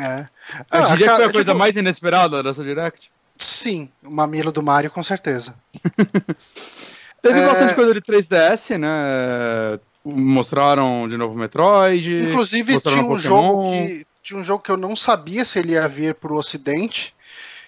É. 0.00 0.20
Eu 0.20 0.26
Ah, 0.70 0.86
diria 0.90 0.96
que 0.98 1.04
cara, 1.04 1.16
foi 1.16 1.24
a 1.26 1.32
coisa 1.32 1.44
tipo, 1.50 1.58
mais 1.58 1.74
inesperada 1.76 2.42
dessa 2.42 2.62
Direct. 2.62 3.10
Sim, 3.36 3.88
o 4.04 4.10
mamilo 4.10 4.52
do 4.52 4.62
Mario, 4.62 4.90
com 4.90 5.02
certeza. 5.02 5.54
Teve 7.22 7.38
É. 7.38 7.46
bastante 7.46 7.74
coisa 7.74 7.94
de 7.94 8.00
3DS, 8.00 8.76
né? 8.76 9.78
Mostraram 10.04 11.08
de 11.08 11.16
novo 11.16 11.36
Metroid. 11.36 12.24
Inclusive, 12.24 12.80
tinha 12.80 12.96
um, 12.96 13.02
Pokémon. 13.02 13.18
jogo 13.18 13.70
que, 13.70 14.06
tinha 14.22 14.40
um 14.40 14.44
jogo 14.44 14.62
que 14.62 14.70
eu 14.70 14.76
não 14.76 14.96
sabia 14.96 15.44
se 15.44 15.60
ele 15.60 15.72
ia 15.72 15.86
vir 15.86 16.14
pro 16.16 16.34
ocidente, 16.34 17.14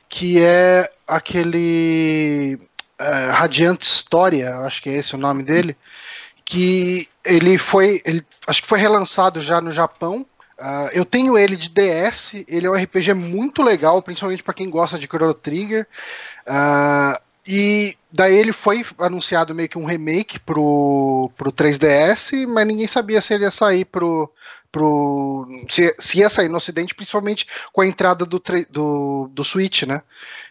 que 0.08 0.40
é 0.40 0.90
aquele 1.06 2.58
é, 2.98 3.30
Radiant 3.30 3.80
História, 3.80 4.56
acho 4.58 4.82
que 4.82 4.90
é 4.90 4.94
esse 4.94 5.14
o 5.14 5.18
nome 5.18 5.44
dele, 5.44 5.76
que 6.44 7.08
ele 7.24 7.56
foi, 7.56 8.02
ele, 8.04 8.24
acho 8.46 8.62
que 8.62 8.68
foi 8.68 8.78
relançado 8.78 9.40
já 9.40 9.60
no 9.60 9.70
Japão. 9.70 10.26
Ah, 10.58 10.88
eu 10.92 11.04
tenho 11.04 11.36
ele 11.36 11.56
de 11.56 11.68
DS, 11.68 12.44
ele 12.48 12.66
é 12.66 12.70
um 12.70 12.74
RPG 12.74 13.14
muito 13.14 13.62
legal, 13.62 14.00
principalmente 14.02 14.42
para 14.42 14.54
quem 14.54 14.70
gosta 14.70 14.98
de 14.98 15.06
Chrono 15.06 15.34
Trigger. 15.34 15.86
Ah, 16.46 17.20
e 17.46 17.96
daí 18.10 18.34
ele 18.34 18.52
foi 18.52 18.84
anunciado 18.98 19.54
meio 19.54 19.68
que 19.68 19.78
um 19.78 19.84
remake 19.84 20.38
pro, 20.38 21.30
pro 21.36 21.52
3DS, 21.52 22.46
mas 22.46 22.66
ninguém 22.66 22.86
sabia 22.86 23.20
se 23.20 23.34
ele 23.34 23.44
ia 23.44 23.50
sair 23.50 23.84
pro. 23.84 24.30
pro 24.72 25.46
se, 25.68 25.94
se 25.98 26.18
ia 26.18 26.30
sair 26.30 26.48
no 26.48 26.56
ocidente, 26.56 26.94
principalmente 26.94 27.46
com 27.72 27.82
a 27.82 27.86
entrada 27.86 28.24
do, 28.24 28.42
do, 28.70 29.28
do 29.30 29.44
Switch, 29.44 29.82
né? 29.82 30.02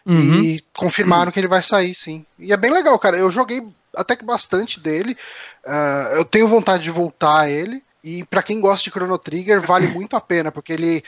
Uhum. 0.06 0.40
E 0.42 0.64
confirmaram 0.76 1.32
que 1.32 1.40
ele 1.40 1.48
vai 1.48 1.62
sair, 1.62 1.94
sim. 1.94 2.24
E 2.38 2.52
é 2.52 2.56
bem 2.56 2.70
legal, 2.70 2.96
cara. 2.98 3.16
Eu 3.16 3.30
joguei 3.30 3.66
até 3.96 4.14
que 4.14 4.24
bastante 4.24 4.78
dele. 4.78 5.16
Ah, 5.66 6.12
eu 6.14 6.24
tenho 6.24 6.46
vontade 6.46 6.84
de 6.84 6.90
voltar 6.90 7.40
a 7.40 7.50
ele. 7.50 7.82
E 8.04 8.22
pra 8.24 8.42
quem 8.42 8.60
gosta 8.60 8.84
de 8.84 8.90
Chrono 8.90 9.18
Trigger, 9.18 9.60
vale 9.60 9.88
muito 9.88 10.14
a 10.14 10.20
pena, 10.20 10.52
porque 10.52 10.74
ele, 10.74 11.02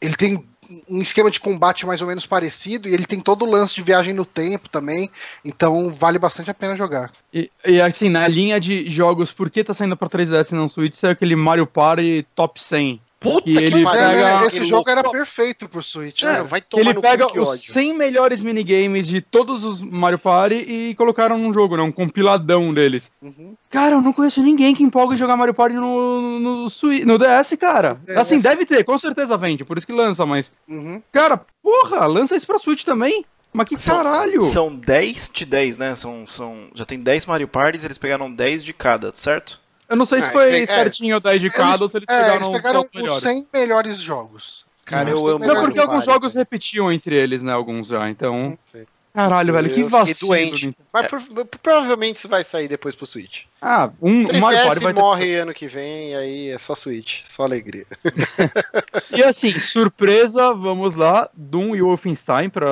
ele 0.00 0.16
tem 0.16 0.44
um 0.88 1.00
esquema 1.00 1.30
de 1.30 1.40
combate 1.40 1.86
mais 1.86 2.00
ou 2.00 2.08
menos 2.08 2.26
parecido 2.26 2.88
e 2.88 2.94
ele 2.94 3.06
tem 3.06 3.20
todo 3.20 3.44
o 3.44 3.50
lance 3.50 3.74
de 3.74 3.82
viagem 3.82 4.14
no 4.14 4.24
tempo 4.24 4.68
também. 4.68 5.10
Então 5.44 5.90
vale 5.90 6.18
bastante 6.18 6.50
a 6.50 6.54
pena 6.54 6.76
jogar. 6.76 7.12
E, 7.32 7.50
e, 7.64 7.80
assim, 7.80 8.08
na 8.08 8.26
linha 8.26 8.60
de 8.60 8.88
jogos, 8.90 9.32
por 9.32 9.50
que 9.50 9.64
tá 9.64 9.74
saindo 9.74 9.96
pra 9.96 10.08
3DS 10.08 10.52
e 10.52 10.54
não 10.54 10.68
Switch, 10.68 11.02
é 11.02 11.10
aquele 11.10 11.36
Mario 11.36 11.66
Party 11.66 12.26
Top 12.34 12.60
100. 12.60 13.00
Puta 13.20 13.50
E 13.50 13.56
ele 13.58 13.84
pariu, 13.84 14.00
pega- 14.08 14.12
É, 14.28 14.40
né? 14.40 14.46
esse 14.46 14.60
Que 14.60 14.64
jogo 14.66 14.88
era 14.88 15.04
perfeito 15.10 15.68
pro 15.68 15.82
Switch. 15.82 16.22
É, 16.22 16.38
né? 16.38 16.42
vai 16.42 16.62
Que 16.62 16.68
tomar 16.70 16.80
ele 16.82 16.94
no 16.94 17.02
pega 17.02 17.26
cu, 17.26 17.32
que 17.34 17.38
os 17.40 17.48
ódio. 17.48 17.72
100 17.74 17.94
melhores 17.94 18.42
minigames 18.42 19.06
de 19.06 19.20
todos 19.20 19.62
os 19.62 19.82
Mario 19.82 20.18
Party 20.18 20.54
e 20.56 20.94
colocaram 20.94 21.36
num 21.36 21.52
jogo, 21.52 21.76
né? 21.76 21.82
Um 21.82 21.92
compiladão 21.92 22.72
deles. 22.72 23.02
Uhum. 23.20 23.54
Cara, 23.68 23.96
eu 23.96 24.00
não 24.00 24.14
conheço 24.14 24.42
ninguém 24.42 24.74
que 24.74 24.82
empolga 24.82 25.14
em 25.14 25.18
jogar 25.18 25.36
Mario 25.36 25.52
Party 25.52 25.76
no, 25.76 26.40
no, 26.40 26.70
Switch- 26.70 27.04
no 27.04 27.18
DS, 27.18 27.56
cara. 27.58 28.00
DS. 28.06 28.16
Assim, 28.16 28.40
deve 28.40 28.64
ter, 28.64 28.82
com 28.84 28.98
certeza 28.98 29.36
vende, 29.36 29.66
por 29.66 29.76
isso 29.76 29.86
que 29.86 29.92
lança, 29.92 30.24
mas. 30.24 30.50
Uhum. 30.66 31.02
Cara, 31.12 31.38
porra, 31.62 32.06
lança 32.06 32.34
isso 32.34 32.46
pra 32.46 32.58
Switch 32.58 32.84
também. 32.84 33.22
Mas 33.52 33.68
que 33.68 33.76
São- 33.78 33.96
caralho! 33.96 34.40
São 34.42 34.74
10 34.74 35.28
de 35.34 35.44
10, 35.44 35.76
né? 35.76 35.94
São, 35.96 36.24
são, 36.26 36.68
já 36.74 36.86
tem 36.86 36.98
10 37.00 37.26
Mario 37.26 37.48
Parties, 37.48 37.84
eles 37.84 37.98
pegaram 37.98 38.32
10 38.32 38.64
de 38.64 38.72
cada, 38.72 39.10
certo? 39.14 39.59
Eu 39.90 39.96
não 39.96 40.06
sei 40.06 40.22
se 40.22 40.28
Ah, 40.28 40.32
foi 40.32 40.62
é, 40.62 40.66
certinho 40.66 41.16
ou 41.16 41.20
10 41.20 41.40
de 41.42 41.50
cada 41.50 41.82
ou 41.82 41.88
se 41.90 41.98
eles 41.98 42.08
É, 42.08 42.16
pegaram, 42.16 42.46
eles 42.46 42.48
pegaram 42.62 42.80
os 42.80 42.88
melhores. 42.94 43.16
os 43.16 43.22
100 43.22 43.46
melhores 43.52 43.98
jogos. 43.98 44.64
Cara, 44.84 45.12
Os 45.12 45.18
eu 45.20 45.24
100 45.26 45.34
amo 45.34 45.46
Não, 45.46 45.60
porque 45.64 45.78
alguns 45.80 46.04
jogos 46.04 46.32
repetiam 46.34 46.92
entre 46.92 47.16
eles, 47.16 47.42
né? 47.42 47.52
Alguns 47.52 47.88
já, 47.88 48.08
então. 48.08 48.56
Sei. 48.70 48.86
Caralho, 49.12 49.52
velho, 49.52 49.70
que 49.70 49.82
vacilo. 49.82 50.30
doente. 50.30 50.76
Mas 50.92 51.06
pro- 51.08 51.44
provavelmente 51.62 52.16
isso 52.16 52.28
vai 52.28 52.44
sair 52.44 52.68
depois 52.68 52.94
pro 52.94 53.06
Switch. 53.06 53.42
Ah, 53.60 53.90
um, 54.00 54.20
um 54.20 54.24
3DS 54.26 54.40
Mario 54.40 54.80
vai 54.80 54.94
ter. 54.94 55.00
morre 55.00 55.36
ano 55.36 55.52
que 55.52 55.66
vem, 55.66 56.14
aí 56.14 56.48
é 56.50 56.58
só 56.58 56.74
Switch, 56.74 57.22
só 57.26 57.42
alegria. 57.42 57.86
E 59.12 59.22
assim, 59.22 59.52
surpresa, 59.52 60.54
vamos 60.54 60.94
lá, 60.96 61.28
Doom 61.34 61.74
e 61.76 61.82
Wolfenstein 61.82 62.48
pra 62.48 62.68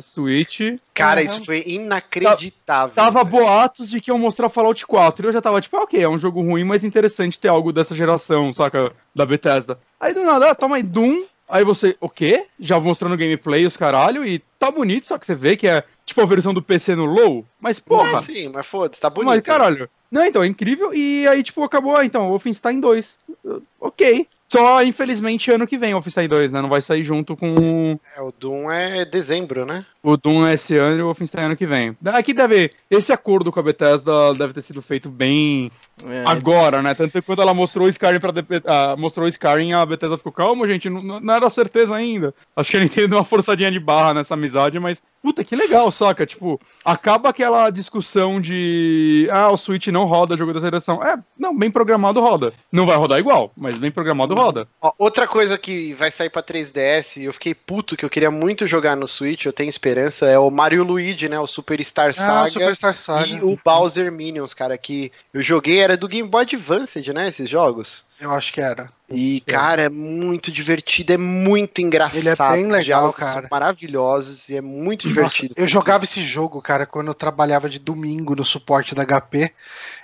Switch. 0.00 0.60
Cara, 0.94 1.20
Uhum. 1.20 1.26
isso 1.26 1.44
foi 1.44 1.62
inacreditável. 1.66 2.94
Tava 2.94 3.24
velho. 3.24 3.36
boatos 3.36 3.90
de 3.90 4.00
que 4.00 4.10
iam 4.10 4.18
mostrar 4.18 4.48
Fallout 4.48 4.86
4. 4.86 5.26
E 5.26 5.28
eu 5.28 5.32
já 5.32 5.42
tava 5.42 5.60
tipo, 5.60 5.76
ah, 5.76 5.82
ok, 5.82 6.00
é 6.02 6.08
um 6.08 6.18
jogo 6.18 6.40
ruim, 6.40 6.64
mas 6.64 6.84
interessante 6.84 7.38
ter 7.38 7.48
algo 7.48 7.72
dessa 7.72 7.94
geração, 7.94 8.52
saca? 8.52 8.92
Da 9.14 9.26
Bethesda. 9.26 9.78
Aí 10.00 10.14
do 10.14 10.22
nada, 10.24 10.50
ah, 10.50 10.54
toma 10.54 10.76
aí 10.76 10.82
Doom. 10.82 11.24
Aí 11.48 11.64
você, 11.64 11.96
o 12.00 12.08
quê? 12.08 12.46
Já 12.58 12.78
mostrando 12.80 13.16
gameplay, 13.16 13.64
os 13.66 13.76
caralho, 13.76 14.24
e 14.24 14.40
tá 14.58 14.70
bonito, 14.70 15.06
só 15.06 15.16
que 15.18 15.26
você 15.26 15.34
vê 15.34 15.56
que 15.56 15.68
é 15.68 15.84
tipo 16.04 16.20
a 16.20 16.26
versão 16.26 16.52
do 16.52 16.62
PC 16.62 16.94
no 16.96 17.04
low. 17.04 17.44
Mas 17.60 17.78
porra, 17.78 18.18
É, 18.18 18.20
sim, 18.20 18.48
mas 18.48 18.66
foda-se, 18.66 19.00
tá 19.00 19.08
bonito. 19.10 19.28
mas 19.28 19.40
caralho. 19.42 19.88
Não, 20.10 20.24
então, 20.24 20.42
é 20.42 20.46
incrível. 20.46 20.94
E 20.94 21.26
aí, 21.26 21.42
tipo, 21.42 21.62
acabou, 21.64 21.96
ah, 21.96 22.04
então, 22.04 22.28
Wolfenstein 22.28 22.78
2. 22.80 23.18
Uh, 23.44 23.62
Ok. 23.80 24.26
Só, 24.48 24.80
infelizmente, 24.84 25.50
ano 25.50 25.66
que 25.66 25.76
vem, 25.76 25.92
Wolfenstein 25.92 26.28
2, 26.28 26.52
né? 26.52 26.62
Não 26.62 26.68
vai 26.68 26.80
sair 26.80 27.02
junto 27.02 27.36
com 27.36 27.98
É, 28.16 28.22
o 28.22 28.30
Doom 28.30 28.70
é 28.70 29.04
dezembro, 29.04 29.66
né? 29.66 29.84
O 30.06 30.16
Doom 30.16 30.48
esse 30.48 30.76
ano 30.76 30.98
e 30.98 31.02
o 31.02 31.06
Wolfenstein 31.06 31.46
ano 31.46 31.56
que 31.56 31.66
vem. 31.66 31.96
Aqui 32.04 32.32
deve. 32.32 32.70
Esse 32.88 33.12
acordo 33.12 33.50
com 33.50 33.58
a 33.58 33.62
Bethesda 33.62 34.32
deve 34.34 34.54
ter 34.54 34.62
sido 34.62 34.80
feito 34.80 35.08
bem 35.08 35.70
É, 36.04 36.22
agora, 36.26 36.80
né? 36.80 36.94
Tanto 36.94 37.10
que 37.10 37.22
quando 37.22 37.42
ela 37.42 37.52
mostrou 37.52 37.86
o 37.86 37.90
Skyrim 37.90 38.20
pra 38.20 38.32
ah, 38.66 38.94
mostrou 38.96 39.26
o 39.26 39.28
Skyrim, 39.28 39.72
a 39.72 39.84
Bethesda 39.84 40.16
ficou, 40.16 40.30
calma, 40.30 40.68
gente, 40.68 40.88
não, 40.88 41.20
não 41.20 41.34
era 41.34 41.50
certeza 41.50 41.96
ainda. 41.96 42.32
Acho 42.54 42.70
que 42.70 42.76
ele 42.76 42.88
tem 42.88 43.06
uma 43.06 43.24
forçadinha 43.24 43.70
de 43.70 43.80
barra 43.80 44.14
nessa 44.14 44.34
amizade, 44.34 44.78
mas. 44.78 45.02
Puta, 45.22 45.42
que 45.42 45.56
legal, 45.56 45.90
saca? 45.90 46.24
Tipo, 46.24 46.60
acaba 46.84 47.30
aquela 47.30 47.68
discussão 47.70 48.40
de. 48.40 49.28
Ah, 49.32 49.50
o 49.50 49.56
Switch 49.56 49.88
não 49.88 50.04
roda 50.04 50.36
jogo 50.36 50.52
dessa 50.52 50.66
geração. 50.66 51.02
É, 51.02 51.18
não, 51.36 51.56
bem 51.56 51.68
programado 51.68 52.20
roda. 52.20 52.52
Não 52.70 52.86
vai 52.86 52.96
rodar 52.96 53.18
igual, 53.18 53.50
mas 53.56 53.74
bem 53.74 53.90
programado 53.90 54.34
roda. 54.34 54.68
Ó, 54.80 54.92
outra 54.96 55.26
coisa 55.26 55.58
que 55.58 55.94
vai 55.94 56.12
sair 56.12 56.30
pra 56.30 56.44
3DS, 56.44 57.20
e 57.20 57.24
eu 57.24 57.32
fiquei 57.32 57.54
puto 57.54 57.96
que 57.96 58.04
eu 58.04 58.10
queria 58.10 58.30
muito 58.30 58.68
jogar 58.68 58.94
no 58.94 59.08
Switch, 59.08 59.46
eu 59.46 59.52
tenho 59.52 59.68
esperança, 59.68 59.95
esperança, 59.96 60.26
é 60.26 60.38
o 60.38 60.50
Mario 60.50 60.84
Luigi, 60.84 61.28
né? 61.28 61.38
O 61.38 61.46
Superstar 61.46 62.14
Saga. 62.14 62.32
Ah, 62.32 62.44
o 62.44 62.50
Superstar 62.50 62.94
Saga. 62.94 63.26
E 63.26 63.42
o 63.42 63.58
Bowser 63.64 64.12
Minions, 64.12 64.52
cara, 64.52 64.76
que 64.76 65.10
eu 65.32 65.40
joguei, 65.40 65.78
era 65.78 65.96
do 65.96 66.08
Game 66.08 66.28
Boy 66.28 66.42
Advance, 66.42 67.12
né? 67.12 67.28
Esses 67.28 67.48
jogos. 67.48 68.04
Eu 68.20 68.30
acho 68.30 68.52
que 68.52 68.60
era. 68.60 68.90
E, 69.10 69.40
cara, 69.46 69.82
é 69.82 69.88
muito 69.88 70.50
divertido, 70.50 71.12
é 71.12 71.16
muito 71.16 71.80
engraçado. 71.80 72.18
Ele 72.18 72.28
é 72.28 72.62
bem 72.62 72.72
legal, 72.72 73.12
cara. 73.12 73.46
Maravilhosos 73.50 74.48
e 74.48 74.56
é 74.56 74.60
muito 74.60 75.06
Nossa, 75.06 75.14
divertido. 75.14 75.54
eu 75.56 75.68
jogava 75.68 76.04
esse 76.04 76.22
jogo, 76.22 76.60
cara, 76.60 76.86
quando 76.86 77.08
eu 77.08 77.14
trabalhava 77.14 77.68
de 77.68 77.78
domingo 77.78 78.34
no 78.34 78.44
suporte 78.44 78.94
da 78.94 79.04
HP. 79.04 79.52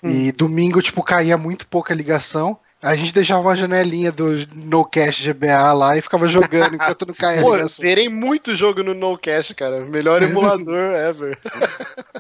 E 0.04 0.32
domingo, 0.32 0.82
tipo, 0.82 1.02
caía 1.02 1.36
muito 1.36 1.66
pouca 1.66 1.94
ligação. 1.94 2.58
A 2.82 2.96
gente 2.96 3.14
deixava 3.14 3.40
uma 3.40 3.54
janelinha 3.56 4.10
do 4.10 4.44
NoCast 4.56 5.22
GBA 5.32 5.72
lá 5.72 5.96
e 5.96 6.00
ficava 6.02 6.26
jogando 6.26 6.74
enquanto 6.74 7.06
não 7.06 7.14
caía 7.14 7.38
a 7.40 7.42
Pô, 7.44 7.68
zerei 7.68 8.08
muito 8.08 8.56
jogo 8.56 8.82
no 8.82 8.92
NoCast, 8.92 9.54
cara. 9.54 9.80
Melhor 9.86 10.20
emulador 10.24 10.92
ever. 10.94 11.38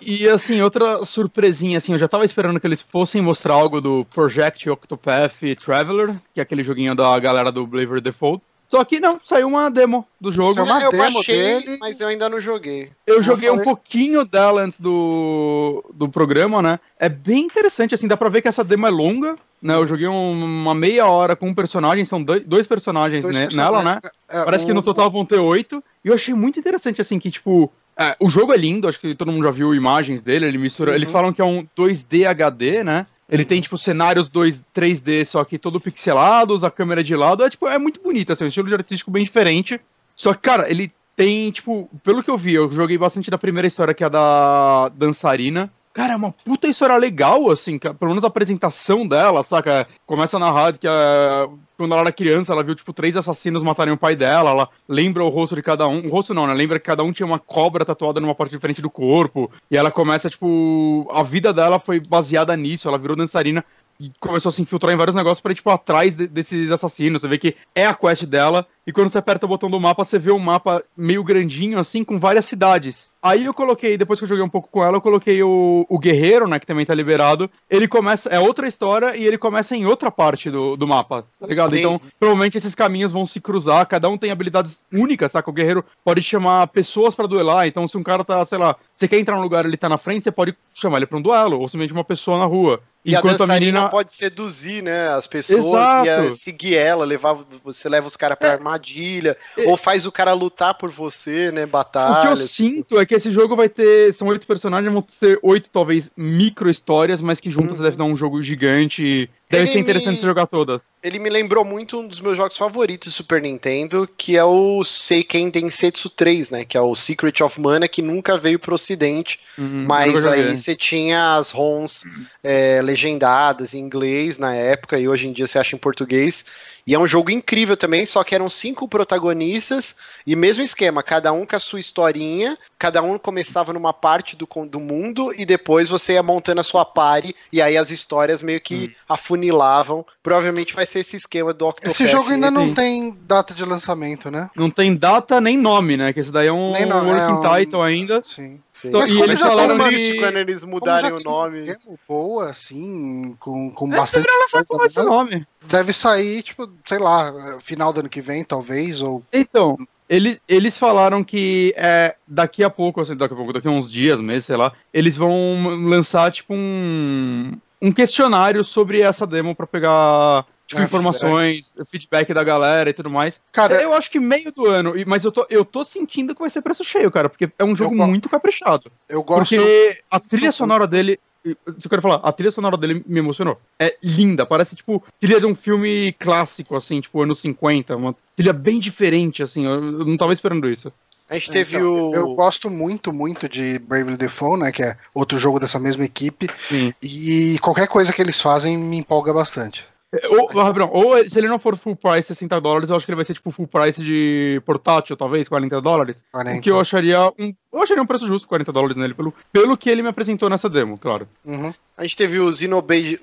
E 0.00 0.28
assim, 0.28 0.62
outra 0.62 1.04
surpresinha, 1.04 1.78
assim, 1.78 1.92
eu 1.92 1.98
já 1.98 2.06
tava 2.06 2.24
esperando 2.24 2.60
que 2.60 2.66
eles 2.66 2.80
fossem 2.80 3.20
mostrar 3.20 3.54
algo 3.54 3.80
do 3.80 4.04
Project 4.14 4.70
Octopath 4.70 5.34
Traveler, 5.64 6.14
que 6.32 6.38
é 6.38 6.42
aquele 6.44 6.62
joguinho 6.62 6.94
da 6.94 7.18
galera 7.18 7.50
do 7.50 7.66
Blaver 7.66 8.00
Default. 8.00 8.40
Só 8.68 8.84
que 8.84 9.00
não, 9.00 9.20
saiu 9.26 9.48
uma 9.48 9.68
demo 9.68 10.06
do 10.20 10.32
jogo. 10.32 10.58
É 10.58 10.62
uma 10.62 10.80
eu 10.80 10.90
demo 10.90 11.12
baixei, 11.14 11.60
dele. 11.60 11.76
mas 11.78 12.00
eu 12.00 12.08
ainda 12.08 12.28
não 12.28 12.40
joguei. 12.40 12.90
Eu 13.06 13.16
Eu 13.16 13.22
joguei 13.22 13.50
um 13.50 13.54
falei- 13.54 13.64
pouquinho 13.66 14.24
dela 14.24 14.62
antes 14.62 14.80
do, 14.80 15.84
do 15.92 16.08
programa, 16.08 16.62
né? 16.62 16.80
É 16.98 17.08
bem 17.08 17.40
interessante, 17.44 17.94
assim, 17.94 18.08
dá 18.08 18.16
pra 18.16 18.30
ver 18.30 18.40
que 18.40 18.48
essa 18.48 18.64
demo 18.64 18.86
é 18.86 18.90
longa, 18.90 19.36
né? 19.62 19.74
Eu 19.74 19.86
joguei 19.86 20.08
um- 20.08 20.44
uma 20.44 20.74
meia 20.74 21.06
hora 21.06 21.36
com 21.36 21.48
um 21.48 21.54
personagem, 21.54 22.04
são 22.04 22.22
dois, 22.22 22.42
dois 22.44 22.66
personagens 22.66 23.22
Dois 23.22 23.34
né, 23.34 23.42
personagens. 23.42 23.84
nela, 23.84 23.94
né? 23.94 24.00
É, 24.28 24.44
Parece 24.44 24.66
que 24.66 24.74
no 24.74 24.82
total 24.82 25.10
vão 25.10 25.24
ter 25.24 25.38
oito. 25.38 25.82
E 26.04 26.08
eu 26.08 26.14
achei 26.14 26.34
muito 26.34 26.58
interessante, 26.58 27.00
assim, 27.00 27.18
que, 27.18 27.30
tipo, 27.30 27.72
é, 27.96 28.16
o 28.18 28.28
jogo 28.28 28.52
é 28.52 28.56
lindo, 28.56 28.88
acho 28.88 28.98
que 28.98 29.14
todo 29.14 29.30
mundo 29.30 29.44
já 29.44 29.50
viu 29.52 29.74
imagens 29.74 30.20
dele, 30.20 30.46
ele 30.46 30.58
mistura. 30.58 30.90
Uhum. 30.90 30.96
Eles 30.96 31.10
falam 31.10 31.32
que 31.32 31.40
é 31.40 31.44
um 31.44 31.64
2D 31.76 32.26
HD, 32.26 32.82
né? 32.82 33.06
Ele 33.28 33.44
tem, 33.46 33.60
tipo, 33.62 33.78
cenários 33.78 34.28
2, 34.28 34.60
3D, 34.74 35.24
só 35.24 35.42
que 35.44 35.56
todo 35.56 35.80
pixelados, 35.80 36.64
a 36.64 36.70
câmera 36.70 37.02
de 37.02 37.14
lado. 37.16 37.42
É, 37.44 37.48
tipo, 37.48 37.66
é 37.66 37.78
muito 37.78 38.02
bonito, 38.02 38.32
assim, 38.32 38.44
um 38.44 38.48
estilo 38.48 38.68
de 38.68 38.74
artístico 38.74 39.10
bem 39.10 39.24
diferente. 39.24 39.80
Só 40.14 40.34
que, 40.34 40.40
cara, 40.40 40.68
ele 40.70 40.92
tem, 41.16 41.50
tipo, 41.50 41.88
pelo 42.02 42.22
que 42.22 42.30
eu 42.30 42.36
vi, 42.36 42.54
eu 42.54 42.70
joguei 42.72 42.98
bastante 42.98 43.30
da 43.30 43.38
primeira 43.38 43.66
história, 43.68 43.94
que 43.94 44.02
é 44.02 44.06
a 44.06 44.10
da 44.10 44.88
dançarina. 44.90 45.70
Cara, 45.92 46.14
é 46.14 46.16
uma 46.16 46.32
puta 46.32 46.66
história 46.66 46.96
legal, 46.96 47.50
assim, 47.50 47.78
cara, 47.78 47.94
pelo 47.94 48.10
menos 48.12 48.24
a 48.24 48.28
apresentação 48.28 49.06
dela, 49.06 49.44
saca? 49.44 49.86
Começa 50.06 50.38
a 50.38 50.40
narrar 50.40 50.78
que 50.78 50.88
a- 50.88 51.48
quando 51.76 51.92
ela 51.92 52.00
era 52.02 52.12
criança, 52.12 52.52
ela 52.52 52.62
viu, 52.64 52.74
tipo, 52.74 52.94
três 52.94 53.14
assassinos 53.14 53.62
matarem 53.62 53.92
o 53.92 53.98
pai 53.98 54.16
dela, 54.16 54.50
ela 54.50 54.68
lembra 54.88 55.22
o 55.22 55.28
rosto 55.28 55.54
de 55.54 55.62
cada 55.62 55.86
um. 55.86 56.06
O 56.06 56.10
rosto 56.10 56.32
não, 56.32 56.46
né? 56.46 56.54
Lembra 56.54 56.78
que 56.78 56.86
cada 56.86 57.02
um 57.02 57.12
tinha 57.12 57.26
uma 57.26 57.38
cobra 57.38 57.84
tatuada 57.84 58.20
numa 58.20 58.34
parte 58.34 58.52
diferente 58.52 58.80
do 58.80 58.88
corpo. 58.88 59.50
E 59.70 59.76
ela 59.76 59.90
começa, 59.90 60.30
tipo, 60.30 61.06
a 61.12 61.22
vida 61.22 61.52
dela 61.52 61.78
foi 61.78 62.00
baseada 62.00 62.56
nisso, 62.56 62.88
ela 62.88 62.96
virou 62.98 63.14
dançarina 63.16 63.62
e 64.00 64.10
começou 64.18 64.48
a 64.48 64.52
se 64.52 64.62
infiltrar 64.62 64.94
em 64.94 64.96
vários 64.96 65.14
negócios 65.14 65.40
pra 65.40 65.52
ir, 65.52 65.56
tipo, 65.56 65.70
atrás 65.70 66.16
de- 66.16 66.26
desses 66.26 66.70
assassinos. 66.72 67.20
Você 67.20 67.28
vê 67.28 67.36
que 67.36 67.54
é 67.74 67.84
a 67.86 67.94
quest 67.94 68.24
dela. 68.24 68.66
E 68.86 68.92
quando 68.92 69.10
você 69.10 69.18
aperta 69.18 69.46
o 69.46 69.48
botão 69.48 69.70
do 69.70 69.78
mapa, 69.78 70.04
você 70.04 70.18
vê 70.18 70.32
um 70.32 70.38
mapa 70.38 70.82
meio 70.96 71.22
grandinho, 71.22 71.78
assim, 71.78 72.02
com 72.02 72.18
várias 72.18 72.46
cidades. 72.46 73.10
Aí 73.22 73.44
eu 73.44 73.54
coloquei, 73.54 73.96
depois 73.96 74.18
que 74.18 74.24
eu 74.24 74.28
joguei 74.28 74.42
um 74.42 74.48
pouco 74.48 74.68
com 74.68 74.82
ela, 74.82 74.96
eu 74.96 75.00
coloquei 75.00 75.40
o, 75.44 75.86
o 75.88 75.96
Guerreiro, 75.96 76.48
né, 76.48 76.58
que 76.58 76.66
também 76.66 76.84
tá 76.84 76.92
liberado. 76.92 77.48
Ele 77.70 77.86
começa, 77.86 78.28
é 78.28 78.40
outra 78.40 78.66
história 78.66 79.16
e 79.16 79.24
ele 79.24 79.38
começa 79.38 79.76
em 79.76 79.86
outra 79.86 80.10
parte 80.10 80.50
do, 80.50 80.76
do 80.76 80.88
mapa, 80.88 81.24
tá 81.38 81.46
ligado? 81.46 81.70
Sim. 81.70 81.78
Então, 81.78 82.00
provavelmente 82.18 82.58
esses 82.58 82.74
caminhos 82.74 83.12
vão 83.12 83.24
se 83.24 83.40
cruzar, 83.40 83.86
cada 83.86 84.08
um 84.08 84.18
tem 84.18 84.32
habilidades 84.32 84.82
únicas, 84.92 85.30
tá? 85.30 85.40
Que 85.40 85.50
o 85.50 85.52
Guerreiro 85.52 85.84
pode 86.04 86.20
chamar 86.20 86.66
pessoas 86.66 87.14
pra 87.14 87.28
duelar, 87.28 87.68
então 87.68 87.86
se 87.86 87.96
um 87.96 88.02
cara 88.02 88.24
tá, 88.24 88.44
sei 88.44 88.58
lá, 88.58 88.74
você 88.96 89.06
quer 89.06 89.20
entrar 89.20 89.36
num 89.36 89.42
lugar 89.42 89.64
ele 89.64 89.76
tá 89.76 89.88
na 89.88 89.98
frente, 89.98 90.24
você 90.24 90.32
pode 90.32 90.56
chamar 90.74 90.96
ele 90.96 91.06
pra 91.06 91.18
um 91.18 91.22
duelo, 91.22 91.60
ou 91.60 91.68
simplesmente 91.68 91.92
uma 91.92 92.02
pessoa 92.02 92.38
na 92.38 92.44
rua. 92.44 92.80
E 93.04 93.16
a 93.16 93.18
Enquanto 93.18 93.34
a, 93.34 93.46
dançarina 93.46 93.72
menina... 93.72 93.88
pode 93.88 94.12
seduzir, 94.12 94.82
né, 94.82 95.08
as 95.08 95.26
pessoas 95.26 95.64
Exato. 95.66 96.06
e 96.06 96.10
a- 96.10 96.30
seguir 96.32 96.76
ela, 96.76 97.04
levar, 97.04 97.36
você 97.64 97.88
leva 97.88 98.06
os 98.06 98.16
caras 98.16 98.38
pra 98.38 98.48
É. 98.50 98.58
armadilha, 98.72 99.36
ou 99.66 99.76
faz 99.76 100.06
o 100.06 100.12
cara 100.12 100.32
lutar 100.32 100.74
por 100.74 100.90
você, 100.90 101.50
né, 101.52 101.62
O 101.62 101.66
que 101.66 101.72
batalha. 101.72 102.28
eu 102.30 102.36
sinto 102.36 102.98
é 102.98 103.06
que 103.06 103.14
esse 103.14 103.30
jogo 103.30 103.54
vai 103.54 103.68
ter. 103.68 104.12
São 104.14 104.28
oito 104.28 104.46
personagens, 104.46 104.92
vão 104.92 105.04
ser 105.08 105.38
oito, 105.42 105.70
talvez, 105.70 106.10
micro 106.16 106.68
histórias, 106.70 107.20
mas 107.20 107.40
que 107.40 107.50
juntas 107.50 107.78
Uhum. 107.78 107.84
deve 107.84 107.96
dar 107.96 108.04
um 108.04 108.16
jogo 108.16 108.42
gigante. 108.42 109.28
Deve 109.52 109.64
Ele 109.64 109.70
ser 109.72 109.78
interessante 109.80 110.16
me- 110.20 110.26
jogar 110.26 110.46
todas. 110.46 110.94
Ele 111.02 111.18
me 111.18 111.28
lembrou 111.28 111.62
muito 111.62 112.00
um 112.00 112.06
dos 112.08 112.20
meus 112.20 112.38
jogos 112.38 112.56
favoritos 112.56 113.12
do 113.12 113.14
Super 113.14 113.42
Nintendo, 113.42 114.08
que 114.16 114.34
é 114.34 114.42
o 114.42 114.82
Seiken 114.82 115.50
Densetsu 115.50 116.08
3, 116.08 116.48
né, 116.48 116.64
que 116.64 116.74
é 116.74 116.80
o 116.80 116.96
Secret 116.96 117.42
of 117.42 117.60
Mana, 117.60 117.86
que 117.86 118.00
nunca 118.00 118.38
veio 118.38 118.58
pro 118.58 118.74
ocidente, 118.74 119.38
Uhum, 119.58 119.84
mas 119.86 120.24
aí 120.24 120.56
você 120.56 120.74
tinha 120.74 121.36
as 121.36 121.50
ROMs 121.50 122.04
é, 122.42 122.80
legendadas 122.80 123.74
em 123.74 123.80
inglês 123.80 124.38
na 124.38 124.54
época, 124.54 124.98
e 124.98 125.06
hoje 125.06 125.28
em 125.28 125.32
dia 125.32 125.46
você 125.46 125.58
acha 125.58 125.76
em 125.76 125.78
português. 125.78 126.46
E 126.86 126.94
é 126.94 126.98
um 126.98 127.06
jogo 127.06 127.30
incrível 127.30 127.76
também, 127.76 128.04
só 128.06 128.24
que 128.24 128.34
eram 128.34 128.48
cinco 128.48 128.88
protagonistas 128.88 129.94
e 130.26 130.34
mesmo 130.34 130.64
esquema, 130.64 131.02
cada 131.02 131.30
um 131.32 131.44
com 131.46 131.54
a 131.54 131.60
sua 131.60 131.78
historinha, 131.78 132.58
cada 132.82 133.00
um 133.00 133.16
começava 133.16 133.72
numa 133.72 133.92
parte 133.92 134.34
do, 134.34 134.48
do 134.68 134.80
mundo 134.80 135.32
e 135.36 135.46
depois 135.46 135.88
você 135.88 136.14
ia 136.14 136.22
montando 136.22 136.60
a 136.60 136.64
sua 136.64 136.84
party 136.84 137.32
e 137.52 137.62
aí 137.62 137.76
as 137.76 137.92
histórias 137.92 138.42
meio 138.42 138.60
que 138.60 138.72
Hum. 138.72 138.90
afunilavam. 139.08 140.04
Provavelmente 140.20 140.74
vai 140.74 140.84
ser 140.84 140.98
esse 140.98 141.14
esquema 141.14 141.54
do 141.54 141.64
Octopath. 141.68 141.92
Esse 141.92 142.08
jogo 142.08 142.30
ainda 142.30 142.50
não 142.50 142.66
sim. 142.66 142.74
tem 142.74 143.16
data 143.22 143.54
de 143.54 143.64
lançamento, 143.64 144.32
né? 144.32 144.50
Não 144.56 144.68
tem 144.68 144.96
data 144.96 145.40
nem 145.40 145.56
nome, 145.56 145.96
né? 145.96 146.12
Que 146.12 146.18
esse 146.18 146.32
daí 146.32 146.48
é 146.48 146.52
um 146.52 146.72
Nem 146.72 146.84
nome, 146.84 147.08
working 147.12 147.22
é 147.46 147.50
um- 147.50 147.56
title 147.56 147.82
ainda. 147.82 148.20
Sim. 148.24 148.60
Sim. 148.72 148.88
Então, 148.88 149.00
Mas 149.00 149.10
e 149.10 149.14
como 149.14 149.24
eles 149.26 149.38
já 149.38 149.46
falaram 149.46 149.78
de. 149.90 150.18
quando 150.18 150.36
eles 150.38 150.64
mudarem 150.64 151.12
o 151.12 151.20
nome. 151.20 151.62
demo 151.62 151.96
boa, 152.08 152.50
assim, 152.50 153.36
com, 153.38 153.70
com 153.70 153.92
É, 153.92 153.96
bastante 153.96 154.26
Só 154.48 154.56
com 154.56 154.58
esse 154.84 154.94
coisa, 154.96 155.04
nome. 155.04 155.46
deve 155.64 155.92
sair, 155.92 156.42
tipo, 156.42 156.68
sei 156.84 156.98
lá, 156.98 157.32
final 157.60 157.92
do 157.92 158.00
ano 158.00 158.08
que 158.08 158.20
vem, 158.20 158.42
talvez, 158.42 159.00
ou... 159.00 159.22
Então, 159.32 159.76
eles, 160.14 160.38
eles 160.46 160.76
falaram 160.76 161.24
que 161.24 161.72
é, 161.76 162.14
daqui 162.28 162.62
a 162.62 162.68
pouco, 162.68 163.00
assim, 163.00 163.16
daqui 163.16 163.32
a 163.32 163.36
pouco, 163.36 163.52
daqui 163.52 163.66
a 163.66 163.70
uns 163.70 163.90
dias, 163.90 164.20
meses, 164.20 164.44
sei 164.44 164.56
lá, 164.56 164.72
eles 164.92 165.16
vão 165.16 165.86
lançar, 165.88 166.30
tipo, 166.30 166.52
um, 166.54 167.52
um 167.80 167.90
questionário 167.90 168.62
sobre 168.62 169.00
essa 169.00 169.26
demo 169.26 169.54
pra 169.54 169.66
pegar, 169.66 170.44
tipo, 170.66 170.82
Ah, 170.82 170.84
informações, 170.84 171.74
feedback. 171.90 172.34
da 172.34 172.44
galera 172.44 172.90
e 172.90 172.92
tudo 172.92 173.08
mais. 173.08 173.40
Cara, 173.50 173.80
eu 173.80 173.94
acho 173.94 174.10
que 174.10 174.20
meio 174.20 174.52
do 174.52 174.66
ano, 174.66 174.92
mas 175.06 175.24
eu 175.24 175.32
tô, 175.32 175.46
eu 175.48 175.64
tô 175.64 175.82
sentindo 175.82 176.34
que 176.34 176.40
vai 176.42 176.50
ser 176.50 176.60
preço 176.60 176.84
cheio, 176.84 177.10
cara, 177.10 177.30
porque 177.30 177.50
é 177.58 177.64
um 177.64 177.74
jogo 177.74 177.96
go- 177.96 178.06
muito 178.06 178.28
caprichado. 178.28 178.92
eu 179.08 179.22
gosto... 179.22 179.56
Porque 179.56 179.98
a 180.10 180.20
trilha 180.20 180.52
sonora 180.52 180.86
dele. 180.86 181.18
Se 181.44 181.86
eu 181.86 181.90
quero 181.90 182.02
falar, 182.02 182.16
a 182.16 182.32
trilha 182.32 182.50
sonora 182.50 182.76
dele 182.76 183.02
me 183.06 183.18
emocionou. 183.18 183.60
É 183.78 183.96
linda, 184.02 184.46
parece 184.46 184.76
tipo 184.76 185.02
trilha 185.20 185.40
de 185.40 185.46
um 185.46 185.54
filme 185.54 186.14
clássico, 186.18 186.76
assim, 186.76 187.00
tipo 187.00 187.20
anos 187.20 187.40
50. 187.40 187.96
Uma 187.96 188.14
trilha 188.36 188.52
bem 188.52 188.78
diferente, 188.78 189.42
assim. 189.42 189.64
Eu, 189.64 189.74
eu 189.74 190.06
não 190.06 190.16
tava 190.16 190.32
esperando 190.32 190.68
isso. 190.70 190.92
A 191.28 191.34
gente 191.34 191.50
teve 191.50 191.76
Então, 191.76 192.10
o. 192.10 192.14
Eu 192.14 192.34
gosto 192.34 192.68
muito, 192.68 193.12
muito 193.12 193.48
de 193.48 193.78
Bravely 193.78 194.16
Default, 194.16 194.62
né? 194.62 194.70
Que 194.70 194.82
é 194.82 194.96
outro 195.14 195.38
jogo 195.38 195.58
dessa 195.58 195.78
mesma 195.78 196.04
equipe. 196.04 196.48
Sim. 196.68 196.92
E 197.02 197.58
qualquer 197.60 197.88
coisa 197.88 198.12
que 198.12 198.20
eles 198.20 198.40
fazem 198.40 198.76
me 198.76 198.98
empolga 198.98 199.32
bastante. 199.32 199.84
Ou, 200.28 200.50
ou 200.92 201.30
se 201.30 201.38
ele 201.38 201.48
não 201.48 201.58
for 201.58 201.76
full 201.76 201.96
price 201.96 202.26
60 202.28 202.60
dólares, 202.60 202.90
eu 202.90 202.96
acho 202.96 203.06
que 203.06 203.10
ele 203.10 203.16
vai 203.16 203.24
ser 203.24 203.32
tipo 203.32 203.50
full 203.50 203.66
price 203.66 204.02
de 204.02 204.60
portátil, 204.66 205.16
talvez, 205.16 205.48
40 205.48 205.80
dólares. 205.80 206.22
40. 206.30 206.58
O 206.58 206.60
que 206.60 206.70
eu 206.70 206.78
acharia 206.78 207.32
um. 207.38 207.54
Eu 207.72 207.82
acharia 207.82 208.02
um 208.02 208.06
preço 208.06 208.26
justo, 208.26 208.46
40 208.46 208.70
dólares 208.70 208.96
nele, 208.96 209.14
pelo, 209.14 209.32
pelo 209.50 209.76
que 209.76 209.88
ele 209.88 210.02
me 210.02 210.08
apresentou 210.08 210.50
nessa 210.50 210.68
demo, 210.68 210.98
claro. 210.98 211.26
Uhum. 211.44 211.72
A 211.96 212.04
gente 212.04 212.16
teve 212.16 212.40
o 212.40 212.50
Xenoblade, 212.50 213.20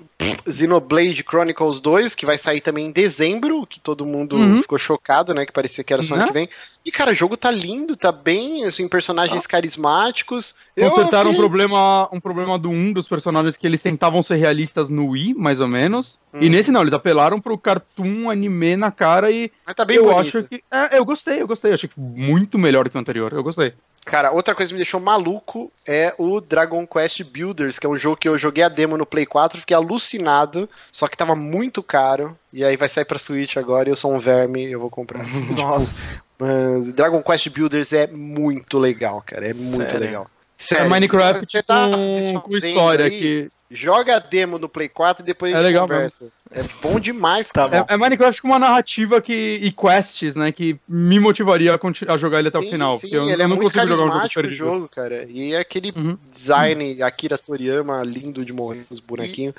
Xenoblade 0.48 1.24
Chronicles 1.28 1.80
2, 1.80 2.14
que 2.14 2.24
vai 2.24 2.38
sair 2.38 2.60
também 2.60 2.86
em 2.86 2.90
dezembro, 2.92 3.66
que 3.66 3.80
todo 3.80 4.06
mundo 4.06 4.36
Uhum. 4.36 4.62
ficou 4.62 4.78
chocado, 4.78 5.34
né? 5.34 5.44
Que 5.44 5.52
parecia 5.52 5.82
que 5.84 5.92
era 5.92 6.02
só 6.02 6.14
ano 6.14 6.22
Né? 6.22 6.28
que 6.28 6.32
vem. 6.34 6.48
E, 6.84 6.90
cara, 6.90 7.10
o 7.10 7.14
jogo 7.14 7.36
tá 7.36 7.50
lindo, 7.50 7.96
tá 7.96 8.10
bem, 8.12 8.64
assim, 8.64 8.88
personagens 8.88 9.46
carismáticos. 9.46 10.54
Eu 10.76 10.88
Consertaram 10.88 11.30
um 11.30 11.32
fiquei- 11.32 11.46
problema, 11.48 12.08
um 12.12 12.20
problema 12.20 12.58
do 12.58 12.70
um 12.70 12.92
dos 12.92 13.06
personagens 13.08 13.56
que 13.56 13.66
eles 13.66 13.82
tentavam 13.82 14.22
ser 14.22 14.36
realistas 14.36 14.88
no 14.88 15.08
Wii, 15.08 15.34
mais 15.34 15.60
ou 15.60 15.68
menos. 15.68 16.18
E 16.40 16.46
Hum. 16.46 16.50
nesse 16.50 16.70
não, 16.70 16.80
eles 16.82 16.94
apelaram 16.94 17.40
pro 17.40 17.58
cartoon 17.58 18.30
anime 18.30 18.76
na 18.76 18.90
cara 18.90 19.30
e 19.30 19.50
Mas 19.66 19.74
tá 19.74 19.84
bem 19.84 19.96
eu 19.96 20.04
bonito. 20.04 20.20
acho 20.20 20.42
que. 20.44 20.62
É, 20.72 20.96
eu 20.96 21.04
gostei, 21.04 21.42
eu 21.42 21.46
gostei. 21.46 21.72
Achei 21.72 21.88
que 21.88 21.98
muito 22.00 22.58
melhor 22.58 22.84
do 22.84 22.90
que 22.90 22.96
o 22.96 23.00
anterior. 23.00 23.32
Eu 23.32 23.42
gostei. 23.42 23.74
Cara, 24.10 24.32
outra 24.32 24.56
coisa 24.56 24.70
que 24.70 24.74
me 24.74 24.78
deixou 24.78 24.98
maluco 24.98 25.70
é 25.86 26.12
o 26.18 26.40
Dragon 26.40 26.84
Quest 26.84 27.22
Builders, 27.22 27.78
que 27.78 27.86
é 27.86 27.88
um 27.88 27.96
jogo 27.96 28.16
que 28.16 28.28
eu 28.28 28.36
joguei 28.36 28.64
a 28.64 28.68
demo 28.68 28.96
no 28.96 29.06
Play 29.06 29.24
4, 29.24 29.60
fiquei 29.60 29.76
alucinado, 29.76 30.68
só 30.90 31.06
que 31.06 31.16
tava 31.16 31.36
muito 31.36 31.80
caro. 31.80 32.36
E 32.52 32.64
aí 32.64 32.76
vai 32.76 32.88
sair 32.88 33.04
pra 33.04 33.18
Switch 33.20 33.56
agora 33.56 33.88
e 33.88 33.92
eu 33.92 33.96
sou 33.96 34.12
um 34.12 34.18
verme, 34.18 34.70
eu 34.70 34.80
vou 34.80 34.90
comprar. 34.90 35.24
Nossa. 35.56 36.20
Mas 36.36 36.92
Dragon 36.94 37.22
Quest 37.22 37.48
Builders 37.50 37.92
é 37.92 38.08
muito 38.08 38.78
legal, 38.78 39.22
cara. 39.24 39.46
É 39.46 39.54
muito 39.54 39.76
Sério? 39.76 40.00
legal. 40.00 40.30
É 40.72 40.88
Minecraft 40.88 41.46
Você 41.46 41.62
tá 41.62 41.88
com, 41.88 41.92
com 41.92 42.50
desfazendo 42.50 42.66
história 42.66 43.04
aí? 43.06 43.10
que. 43.10 43.50
Joga 43.70 44.16
a 44.16 44.18
demo 44.18 44.58
no 44.58 44.68
Play 44.68 44.88
4 44.88 45.22
e 45.22 45.26
depois 45.26 45.52
É 45.52 45.54
a 45.54 45.58
gente 45.58 45.66
legal 45.68 45.86
conversa. 45.86 46.26
É 46.50 46.62
bom 46.82 46.98
demais, 46.98 47.48
Tá 47.50 47.68
cara. 47.68 47.82
bom. 47.82 47.86
É, 47.88 47.94
é 47.94 47.96
Minecraft 47.96 48.42
com 48.42 48.48
uma 48.48 48.58
narrativa 48.58 49.20
que, 49.20 49.32
e 49.62 49.70
quests, 49.70 50.34
né? 50.34 50.50
Que 50.50 50.76
me 50.88 51.20
motivaria 51.20 51.74
a, 51.74 52.12
a 52.12 52.16
jogar 52.16 52.40
ele 52.40 52.48
até 52.48 52.58
o 52.58 52.62
Sim, 52.62 52.70
final. 52.70 52.94
sim, 52.94 53.00
porque 53.02 53.16
eu, 53.16 53.22
ele 53.30 53.34
eu 53.42 53.44
é 53.44 53.46
não 53.46 53.56
muito 53.56 53.72
consigo 53.72 53.86
jogar 53.88 54.02
um 54.02 54.06
jogo 54.12 54.26
o 54.26 54.30
perdido. 54.34 54.54
jogo, 54.56 54.88
cara. 54.88 55.24
E 55.24 55.54
é 55.54 55.58
aquele 55.60 55.92
Uhum. 55.94 56.18
design 56.32 57.00
Akira 57.02 57.38
Toriyama 57.38 58.02
lindo 58.02 58.44
de 58.44 58.52
morrer 58.52 58.84
os 58.90 58.98
bonequinhos. 58.98 59.54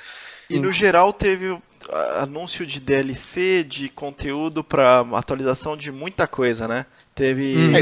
E 0.50 0.58
no 0.60 0.70
geral 0.70 1.12
teve 1.14 1.58
ah, 1.90 2.22
anúncio 2.24 2.66
de 2.66 2.78
DLC, 2.78 3.64
de 3.64 3.88
conteúdo 3.88 4.62
pra 4.62 5.00
atualização 5.14 5.74
de 5.76 5.90
muita 5.90 6.26
coisa, 6.26 6.68
né? 6.68 6.84
Teve 7.14 7.56
Uhum. 7.56 7.76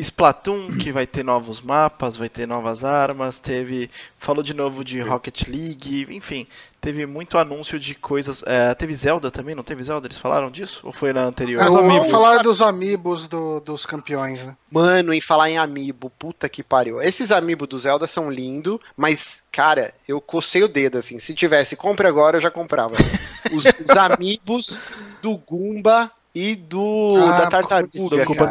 Splat- 0.00 0.30
Splatoon, 0.30 0.76
que 0.78 0.92
vai 0.92 1.06
ter 1.06 1.24
novos 1.24 1.60
mapas, 1.60 2.16
vai 2.16 2.28
ter 2.28 2.46
novas 2.46 2.84
armas, 2.84 3.40
teve. 3.40 3.90
Falou 4.18 4.42
de 4.42 4.54
novo 4.54 4.84
de 4.84 5.00
Rocket 5.00 5.48
League, 5.48 6.06
enfim, 6.10 6.46
teve 6.80 7.04
muito 7.06 7.36
anúncio 7.38 7.78
de 7.80 7.94
coisas. 7.94 8.42
é, 8.46 8.72
teve 8.74 8.92
Zelda 8.94 9.30
também, 9.30 9.54
não 9.54 9.62
teve 9.62 9.82
Zelda? 9.82 10.06
Eles 10.06 10.18
falaram 10.18 10.50
disso? 10.50 10.80
Ou 10.84 10.92
foi 10.92 11.12
na 11.12 11.22
anterior? 11.24 11.64
Vamos 11.64 11.78
amigos. 11.84 12.10
falar 12.10 12.42
dos 12.42 12.60
amigos 12.62 13.26
do- 13.26 13.60
dos 13.60 13.84
campeões, 13.86 14.44
né? 14.44 14.54
Mano, 14.70 15.12
em 15.12 15.20
falar 15.20 15.50
em 15.50 15.58
amiibo, 15.58 16.10
puta 16.10 16.48
que 16.48 16.62
pariu. 16.62 17.00
Esses 17.02 17.32
amiibo 17.32 17.66
do 17.66 17.78
Zelda 17.78 18.06
são 18.06 18.30
lindos, 18.30 18.78
mas, 18.96 19.42
cara, 19.50 19.92
eu 20.06 20.20
cocei 20.20 20.62
o 20.62 20.68
dedo, 20.68 20.98
assim. 20.98 21.18
Se 21.18 21.34
tivesse 21.34 21.74
compre 21.76 22.06
agora, 22.06 22.36
eu 22.36 22.40
já 22.42 22.50
comprava. 22.50 22.94
Os, 23.52 23.64
os 23.64 23.96
amiibos 23.96 24.78
do 25.20 25.36
Goomba 25.36 26.10
e 26.34 26.54
do 26.54 27.14
Ah, 27.16 27.40
da 27.40 27.46
tartaruga, 27.48 27.90
Do 28.16 28.24
Culpa 28.24 28.44
cara. 28.46 28.50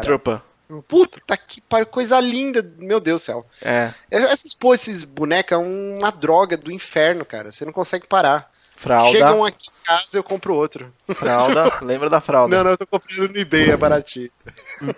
Puta 0.88 1.36
que 1.36 1.62
pariu, 1.62 1.86
coisa 1.88 2.20
linda. 2.20 2.62
Meu 2.78 3.00
Deus 3.00 3.22
do 3.22 3.26
céu. 3.26 3.46
É, 3.62 3.91
Essas, 4.12 4.54
pô, 4.54 4.74
esses 4.74 5.04
bonecos 5.04 5.54
é 5.54 5.58
uma 5.58 6.12
droga 6.12 6.56
do 6.56 6.72
inferno, 6.72 7.26
cara. 7.26 7.52
Você 7.52 7.66
não 7.66 7.74
consegue 7.74 8.06
parar. 8.06 8.52
fralda. 8.76 9.12
Chegam 9.12 9.44
aqui 9.44 9.68
em 9.68 9.84
casa, 9.86 10.18
eu 10.18 10.24
compro 10.24 10.54
outro. 10.56 10.94
Fralda, 11.16 11.74
lembra 11.82 12.10
da 12.10 12.22
fralda? 12.22 12.56
Não, 12.56 12.64
não, 12.64 12.72
eu 12.72 12.78
tô 12.78 12.86
comprando 12.86 13.34
no 13.34 13.40
eBay, 13.40 13.72
é 13.72 13.78
baratinho. 13.78 14.30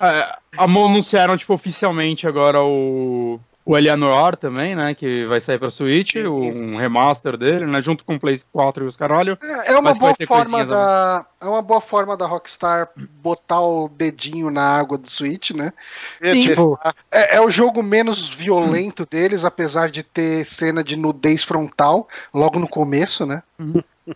É, 0.00 0.36
anunciaram, 0.56 1.36
tipo, 1.36 1.54
oficialmente 1.54 2.26
agora 2.26 2.60
o, 2.62 3.38
o 3.66 3.76
Eleanor 3.76 4.36
também, 4.36 4.76
né? 4.76 4.94
Que 4.94 5.24
vai 5.24 5.40
sair 5.40 5.58
pra 5.58 5.70
Switch, 5.70 6.16
um 6.16 6.76
remaster 6.76 7.36
dele, 7.36 7.66
né? 7.66 7.80
Junto 7.80 8.04
com 8.04 8.16
o 8.16 8.20
Play 8.20 8.40
4 8.52 8.84
e 8.84 8.86
os 8.86 8.96
caralho. 8.96 9.38
É 9.42 9.72
é 9.72 9.78
uma 9.78 9.94
boa 9.94 10.14
forma 10.26 10.64
da. 10.64 11.26
É 11.40 11.46
uma 11.46 11.62
boa 11.62 11.80
forma 11.80 12.16
da 12.16 12.26
Rockstar 12.26 12.90
botar 13.22 13.60
o 13.60 13.88
dedinho 13.88 14.50
na 14.50 14.78
água 14.78 14.98
do 14.98 15.10
Switch, 15.10 15.50
né? 15.52 15.72
Sim, 16.20 16.40
ia 16.40 16.54
pô. 16.54 16.76
testar. 16.76 16.94
É, 17.10 17.36
é 17.36 17.40
o 17.40 17.50
jogo 17.50 17.82
menos 17.82 18.28
violento 18.28 19.06
deles, 19.06 19.44
apesar 19.44 19.90
de 19.90 20.02
ter 20.02 20.44
cena 20.44 20.84
de 20.84 20.96
nudez 20.96 21.42
frontal 21.42 22.08
logo 22.32 22.58
no 22.58 22.68
começo, 22.68 23.24
né? 23.24 23.42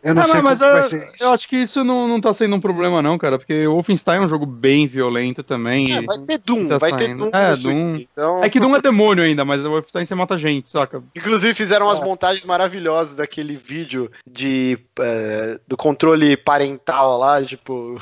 Eu 0.03 0.15
não 0.15 0.23
Ah, 0.23 0.27
sei 0.27 0.35
não, 0.35 0.43
mas 0.43 0.59
como 0.59 0.71
eu, 0.71 0.75
vai 0.75 0.83
ser 0.85 1.09
isso. 1.09 1.25
eu 1.25 1.31
acho 1.33 1.49
que 1.49 1.57
isso 1.57 1.83
não, 1.83 2.07
não 2.07 2.21
tá 2.21 2.35
sendo 2.35 2.57
um 2.57 2.61
problema, 2.61 3.01
não, 3.01 3.17
cara. 3.17 3.39
Porque 3.39 3.67
o 3.67 3.73
Wolfenstein 3.73 4.19
é 4.19 4.25
um 4.25 4.29
jogo 4.29 4.45
bem 4.45 4.87
violento 4.87 5.43
também. 5.43 5.97
É, 5.97 6.03
vai 6.03 6.19
ter 6.19 6.39
Doom, 6.39 6.69
tá 6.69 6.79
vai 6.79 6.95
ter. 6.95 7.15
Doom. 7.17 7.31
É. 7.33 7.57
Doom. 7.57 7.97
Então, 7.97 8.45
É 8.45 8.51
que 8.51 8.61
Doom 8.61 8.77
é 8.77 8.81
demônio 8.83 9.25
ainda, 9.25 9.45
mas 9.45 9.65
o 9.65 9.71
Wolfenstein 9.71 10.05
você 10.05 10.15
mata 10.15 10.37
gente, 10.37 10.69
saca? 10.71 11.03
Inclusive 11.17 11.55
fizeram 11.55 11.87
umas 11.87 12.01
montagens 12.01 12.45
maravilhosas 12.45 13.17
daquele 13.17 13.57
vídeo 13.57 14.11
de 14.27 14.79
eh, 15.01 15.59
do 15.67 15.77
controle 15.77 16.37
parental 16.37 17.19
lá, 17.19 17.43
tipo, 17.43 17.99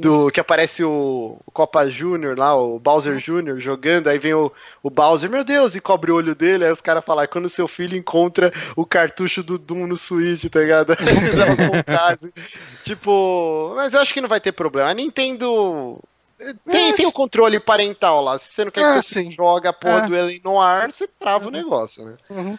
do 0.00 0.30
que 0.30 0.38
aparece 0.38 0.84
o, 0.84 1.36
o 1.44 1.50
Copa 1.50 1.88
Júnior 1.88 2.38
lá, 2.38 2.54
o 2.56 2.78
Bowser 2.78 3.18
Júnior 3.18 3.58
jogando, 3.58 4.08
aí 4.08 4.18
vem 4.18 4.34
o, 4.34 4.52
o 4.82 4.90
Bowser, 4.90 5.28
meu 5.28 5.42
Deus, 5.44 5.74
e 5.74 5.80
cobre 5.80 6.12
o 6.12 6.16
olho 6.16 6.34
dele, 6.34 6.64
aí 6.64 6.70
os 6.72 6.80
caras 6.80 7.04
falam, 7.04 7.24
"É 7.24 7.26
quando 7.26 7.48
seu 7.48 7.66
filho 7.66 7.96
encontra 7.96 8.52
o 8.76 8.86
cartucho 8.86 9.42
do 9.42 9.58
Doom 9.58 9.86
no 9.88 9.96
Switch, 9.96 10.44
tá 10.48 10.60
ligado? 10.60 10.94
Tipo, 12.84 13.72
mas 13.76 13.94
eu 13.94 14.00
acho 14.00 14.12
que 14.12 14.20
não 14.20 14.28
vai 14.28 14.40
ter 14.40 14.52
problema. 14.52 14.90
A 14.90 14.94
Nintendo 14.94 15.98
eh, 16.40 16.52
tem, 16.70 16.92
tem 16.94 17.06
o 17.06 17.12
controle 17.12 17.58
parental 17.60 18.22
lá. 18.22 18.38
Se 18.38 18.48
você 18.52 18.64
não 18.64 18.70
quer 18.72 18.82
É, 18.82 19.00
que 19.00 19.06
você 19.06 19.22
sim. 19.24 19.32
joga 19.32 19.70
a 19.70 19.72
porra 19.72 20.04
É. 20.04 20.06
do 20.06 20.16
Ele 20.16 20.40
no 20.44 20.60
ar, 20.60 20.92
você 20.92 21.06
trava 21.06 21.48
o 21.48 21.50
negócio, 21.50 22.04
né? 22.04 22.14
Uhum. 22.30 22.58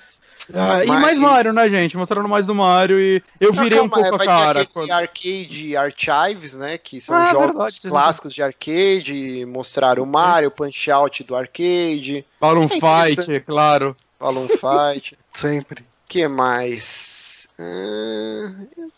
Ah, 0.53 0.83
E 0.83 0.87
Mas- 0.87 1.01
mais 1.01 1.19
Mario, 1.19 1.53
né, 1.53 1.67
gente? 1.69 1.97
Mostraram 1.97 2.27
mais 2.27 2.45
do 2.45 2.53
Mario 2.53 2.99
e 2.99 3.21
eu 3.41 3.51
Não, 3.51 3.63
virei 3.63 3.79
um 3.79 3.89
calma, 3.89 4.03
pouco 4.09 4.15
a 4.15 4.17
vai 4.19 4.27
cara. 4.27 4.65
quando- 4.67 4.91
arcade 4.91 5.75
archives, 5.75 6.55
né? 6.55 6.77
Que 6.77 7.01
são 7.01 7.15
Ah, 7.15 7.31
jogos 7.31 7.47
verdade, 7.47 7.81
clássicos 7.81 8.33
de 8.33 8.43
arcade. 8.43 9.43
Mostraram 9.47 10.03
o 10.03 10.05
Mario, 10.05 10.49
o 10.49 10.51
Punch 10.51 10.91
Out 10.91 11.23
do 11.23 11.35
arcade, 11.35 12.23
Balloon 12.39 12.65
É 12.65 12.67
Fight, 13.15 13.31
é 13.31 13.39
claro. 13.39 13.97
Balloon 14.19 14.47
Fight. 14.47 15.17
Sempre. 15.33 15.83
que 16.07 16.27
mais? 16.27 17.34
Ah, 17.57 18.51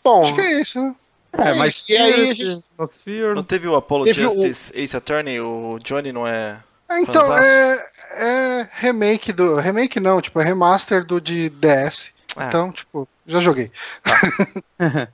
bom, 0.03 0.23
Acho 0.23 0.35
que 0.35 0.41
é 0.41 0.61
isso, 0.61 0.81
né? 0.81 0.95
É, 1.33 1.49
É 1.49 1.53
mas 1.53 1.85
e 1.87 1.95
aí 1.97 2.29
a 2.29 2.33
gente- 2.33 2.63
Não 3.35 3.43
teve 3.43 3.67
o 3.67 3.75
Apollo 3.75 4.05
Teve 4.05 4.25
o- 4.25 4.31
Justice 4.31 4.71
Ace 4.75 4.97
Attorney? 4.97 5.39
O 5.39 5.77
Johnny 5.83 6.11
não 6.11 6.27
é. 6.27 6.59
É, 6.89 7.01
Então, 7.01 7.21
Fanzaço. 7.21 7.43
é, 7.43 7.87
é 8.13 8.69
remake 8.79 9.31
do. 9.33 9.55
Remake 9.55 9.99
não, 9.99 10.21
tipo, 10.21 10.39
é 10.39 10.43
remaster 10.43 11.05
do 11.05 11.19
de 11.21 11.49
DS. 11.49 12.11
Ah. 12.35 12.45
Então, 12.47 12.71
tipo, 12.71 13.07
já 13.27 13.39
joguei. 13.41 13.71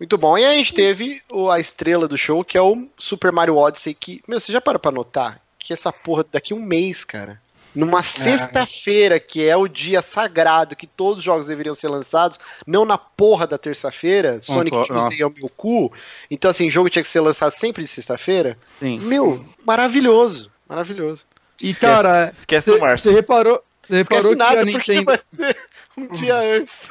muito 0.00 0.18
bom. 0.18 0.36
E 0.38 0.44
aí 0.44 0.54
a 0.54 0.56
gente 0.58 0.74
teve 0.74 1.22
o- 1.30 1.50
a 1.50 1.60
estrela 1.60 2.08
do 2.08 2.16
show, 2.16 2.42
que 2.44 2.56
é 2.58 2.62
o 2.62 2.88
Super 2.98 3.30
Mario 3.30 3.56
Odyssey, 3.56 3.94
que, 3.94 4.22
meu, 4.26 4.40
você 4.40 4.50
já 4.50 4.60
parou 4.60 4.80
pra 4.80 4.90
notar 4.90 5.40
que 5.58 5.72
essa 5.72 5.92
porra 5.92 6.24
daqui 6.32 6.52
a 6.52 6.56
um 6.56 6.60
mês, 6.62 7.04
cara. 7.04 7.40
Numa 7.74 8.02
sexta-feira, 8.02 9.18
que 9.18 9.48
é 9.48 9.56
o 9.56 9.66
dia 9.66 10.02
sagrado 10.02 10.76
que 10.76 10.86
todos 10.86 11.18
os 11.18 11.24
jogos 11.24 11.46
deveriam 11.46 11.74
ser 11.74 11.88
lançados, 11.88 12.38
não 12.66 12.84
na 12.84 12.98
porra 12.98 13.46
da 13.46 13.56
terça-feira, 13.56 14.40
Sonic 14.42 14.76
Concordo. 14.76 15.00
Tuesday 15.06 15.22
é 15.22 15.26
o 15.26 15.30
meu 15.30 15.48
cu. 15.48 15.90
Então, 16.30 16.50
assim, 16.50 16.68
jogo 16.68 16.90
tinha 16.90 17.02
que 17.02 17.08
ser 17.08 17.20
lançado 17.20 17.52
sempre 17.52 17.82
de 17.82 17.88
sexta-feira. 17.88 18.58
Meu, 18.80 19.44
maravilhoso. 19.64 20.50
Maravilhoso. 20.68 21.24
E, 21.60 21.70
Esquece, 21.70 21.80
cara, 21.94 22.30
esquece 22.34 22.70
do 22.70 22.76
você 22.76 22.80
Márcio. 22.84 23.12
reparou, 23.12 23.62
cê 23.88 23.96
reparou 23.96 24.32
Esquece 24.32 24.36
que 24.36 24.42
a 24.42 24.46
nada, 24.46 24.70
porque 24.70 24.92
Nintendo, 24.92 25.04
vai 25.04 25.20
ser 25.36 25.56
um 25.96 26.06
dia 26.08 26.36
antes. 26.58 26.90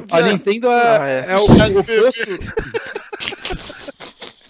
Um 0.00 0.04
a 0.10 0.20
dia 0.20 0.32
Nintendo 0.32 0.68
Ah, 0.70 1.08
é, 1.08 1.26
é. 1.28 1.32
é 1.32 1.36
o, 1.36 1.40
o 1.42 1.80
oposto. 1.80 3.37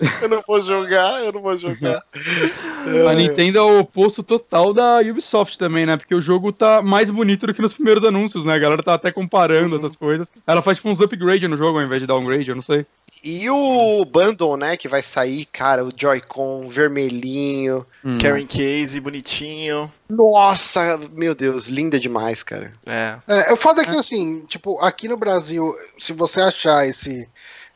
Eu 0.23 0.29
não 0.29 0.43
vou 0.47 0.63
jogar, 0.63 1.25
eu 1.25 1.33
não 1.33 1.41
vou 1.41 1.57
jogar. 1.57 2.03
A 3.09 3.15
Nintendo 3.15 3.59
é 3.59 3.63
o 3.63 3.81
oposto 3.81 4.23
total 4.23 4.73
da 4.73 5.01
Ubisoft 5.01 5.59
também, 5.59 5.85
né? 5.85 5.97
Porque 5.97 6.15
o 6.15 6.23
jogo 6.23 6.53
tá 6.53 6.81
mais 6.81 7.11
bonito 7.11 7.47
do 7.47 7.55
que 7.55 7.61
nos 7.61 7.75
primeiros 7.75 8.05
anúncios, 8.05 8.45
né? 8.45 8.55
A 8.55 8.59
galera 8.59 8.83
tá 8.83 8.95
até 8.95 9.11
comparando 9.13 9.77
essas 9.77 9.95
coisas. 9.95 10.29
Ela 10.47 10.63
faz 10.63 10.79
tipo 10.79 10.89
uns 10.89 11.01
upgrade 11.01 11.47
no 11.49 11.57
jogo 11.57 11.79
ao 11.79 11.85
invés 11.85 12.01
de 12.01 12.07
downgrade, 12.07 12.49
eu 12.49 12.55
não 12.55 12.63
sei. 12.63 12.87
E 13.23 13.49
o 13.51 14.05
bundle, 14.05 14.57
né, 14.57 14.77
que 14.77 14.87
vai 14.87 15.03
sair, 15.03 15.45
cara, 15.47 15.85
o 15.85 15.93
Joy-Con 15.95 16.69
vermelhinho. 16.69 17.85
Hum. 18.05 18.19
Carrying 18.19 18.47
case, 18.47 19.01
bonitinho. 19.01 19.93
Nossa, 20.09 20.99
meu 21.13 21.35
Deus, 21.35 21.67
linda 21.67 21.99
demais, 21.99 22.43
cara. 22.43 22.71
É. 22.87 23.17
É, 23.27 23.53
o 23.53 23.57
foda 23.57 23.83
é 23.83 23.85
que, 23.85 23.97
assim, 23.97 24.45
tipo, 24.47 24.79
aqui 24.81 25.09
no 25.09 25.17
Brasil, 25.17 25.75
se 25.99 26.13
você 26.13 26.41
achar 26.41 26.87
esse. 26.87 27.29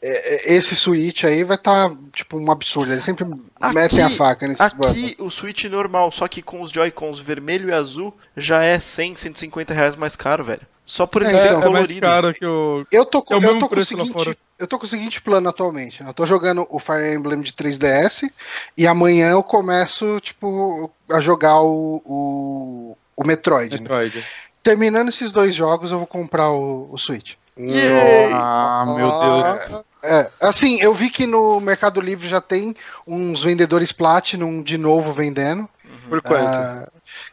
É, 0.02 0.52
é, 0.52 0.54
Esse 0.54 0.74
Switch 0.74 1.24
aí 1.24 1.44
vai 1.44 1.56
estar, 1.56 1.90
tipo, 2.12 2.36
um 2.36 2.50
absurdo. 2.50 2.92
Eles 2.92 3.04
sempre 3.04 3.24
Aqui- 3.60 3.74
metem 3.74 4.02
a 4.02 4.10
faca 4.10 4.46
nesses. 4.48 4.60
Aqui 4.60 5.14
o 5.18 5.30
Switch 5.30 5.64
normal, 5.64 6.10
só 6.10 6.26
que 6.28 6.42
com 6.42 6.60
os 6.60 6.70
Joy-Cons 6.70 7.20
vermelho 7.20 7.68
e 7.68 7.72
azul, 7.72 8.12
já 8.36 8.62
é 8.64 8.78
100, 8.78 9.14
150 9.16 9.72
reais 9.72 9.94
mais 9.96 10.16
caro, 10.16 10.42
velho. 10.44 10.62
Só 10.84 11.06
por 11.06 11.22
ele 11.22 11.30
É, 11.30 11.34
ser 11.40 11.46
É, 11.46 11.50
é 11.50 11.52
mais 11.52 11.64
colorido. 11.64 12.00
caro 12.00 12.34
que 12.34 12.44
o. 12.44 12.84
Eu 12.90 13.06
tô, 13.06 13.22
com- 13.22 13.34
É 13.34 13.38
o 13.38 13.42
eu 13.42 13.58
tô 13.60 13.68
com 13.68 13.78
o 13.78 13.84
seguinte, 13.84 14.38
eu 14.58 14.66
tô 14.66 14.78
com 14.78 14.84
o 14.84 14.88
seguinte 14.88 15.22
plano 15.22 15.48
atualmente. 15.48 16.02
né? 16.02 16.08
Eu 16.10 16.14
tô 16.14 16.26
jogando 16.26 16.66
o 16.68 16.78
Fire 16.80 17.14
Emblem 17.14 17.40
de 17.40 17.52
3DS 17.52 18.28
e 18.76 18.86
amanhã 18.86 19.30
eu 19.30 19.42
começo, 19.44 20.18
tipo, 20.20 20.90
a 21.10 21.20
jogar 21.20 21.60
o, 21.62 22.02
o, 22.04 22.96
o 23.16 23.24
Metroid. 23.24 23.74
né? 23.76 23.80
Metroid. 23.80 24.24
Terminando 24.60 25.08
esses 25.08 25.30
dois 25.30 25.54
jogos, 25.54 25.92
eu 25.92 25.98
vou 25.98 26.06
comprar 26.06 26.50
o, 26.50 26.88
o 26.92 26.98
Switch. 26.98 27.34
Ah, 28.34 28.84
meu 28.86 29.70
Deus. 29.70 29.84
É, 30.02 30.30
assim, 30.40 30.80
eu 30.80 30.92
vi 30.92 31.10
que 31.10 31.26
no 31.26 31.60
Mercado 31.60 32.00
Livre 32.00 32.28
já 32.28 32.40
tem 32.40 32.74
uns 33.06 33.44
vendedores 33.44 33.92
Platinum 33.92 34.62
de 34.62 34.76
novo 34.76 35.12
vendendo. 35.12 35.68
Por 36.08 36.20
quanto? 36.20 36.44
Ah, 36.44 36.88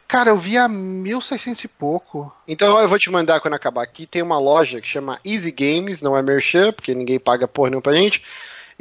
cara, 0.06 0.30
eu 0.30 0.38
vi 0.38 0.56
a 0.56 0.68
1.600 0.68 1.64
e 1.64 1.68
pouco. 1.68 2.32
Então 2.46 2.78
eu 2.78 2.88
vou 2.88 2.98
te 2.98 3.10
mandar 3.10 3.40
quando 3.40 3.54
acabar 3.54 3.82
aqui. 3.82 4.06
Tem 4.06 4.22
uma 4.22 4.38
loja 4.38 4.80
que 4.80 4.86
chama 4.86 5.18
Easy 5.24 5.50
Games, 5.50 6.00
não 6.00 6.16
é 6.16 6.22
Merchan, 6.22 6.72
porque 6.72 6.94
ninguém 6.94 7.18
paga 7.18 7.48
porra 7.48 7.70
nenhuma 7.70 7.82
pra 7.82 7.94
gente. 7.94 8.22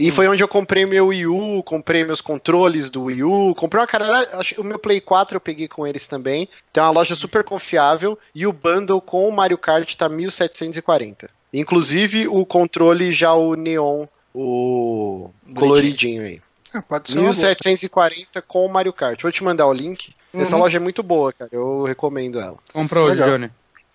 E 0.01 0.11
foi 0.11 0.29
onde 0.29 0.41
eu 0.41 0.47
comprei 0.47 0.85
meu 0.85 1.07
Wii 1.07 1.27
U, 1.27 1.61
comprei 1.61 2.05
meus 2.05 2.21
controles 2.21 2.89
do 2.89 3.03
Wii 3.03 3.23
U, 3.23 3.53
comprei 3.53 3.81
uma 3.81 3.87
cara. 3.87 4.27
acho- 4.39 4.59
O 4.61 4.63
meu 4.63 4.79
Play 4.79 5.01
4 5.01 5.35
eu 5.35 5.41
peguei 5.41 5.67
com 5.67 5.85
eles 5.85 6.07
também. 6.07 6.47
Tem 6.71 6.81
uma 6.81 6.89
loja 6.91 7.15
super 7.15 7.43
confiável 7.43 8.17
e 8.33 8.47
o 8.47 8.53
bundle 8.53 9.01
com 9.01 9.27
o 9.27 9.31
Mario 9.31 9.57
Kart 9.57 9.93
tá 9.95 10.07
1740. 10.07 11.29
Inclusive 11.53 12.27
o 12.29 12.45
controle 12.45 13.11
já 13.11 13.33
o 13.33 13.55
neon, 13.55 14.05
o 14.33 15.29
coloridinho 15.53 16.23
aí. 16.23 16.41
Ah, 16.73 16.81
pode 16.81 17.11
ser 17.11 17.17
uma 17.17 17.23
boa. 17.23 17.33
1740 17.33 18.41
com 18.41 18.65
o 18.65 18.69
Mario 18.69 18.93
Kart. 18.93 19.21
Vou 19.21 19.31
te 19.31 19.43
mandar 19.43 19.67
o 19.67 19.73
link. 19.73 20.13
Essa 20.33 20.55
Uhum. 20.55 20.61
loja 20.61 20.77
é 20.77 20.79
muito 20.79 21.01
boa, 21.03 21.33
cara. 21.33 21.49
Eu 21.51 21.83
recomendo 21.83 22.39
ela. 22.39 22.55
Compra 22.71 23.01
hoje, 23.01 23.15
Legal. 23.15 23.29
Johnny. 23.29 23.49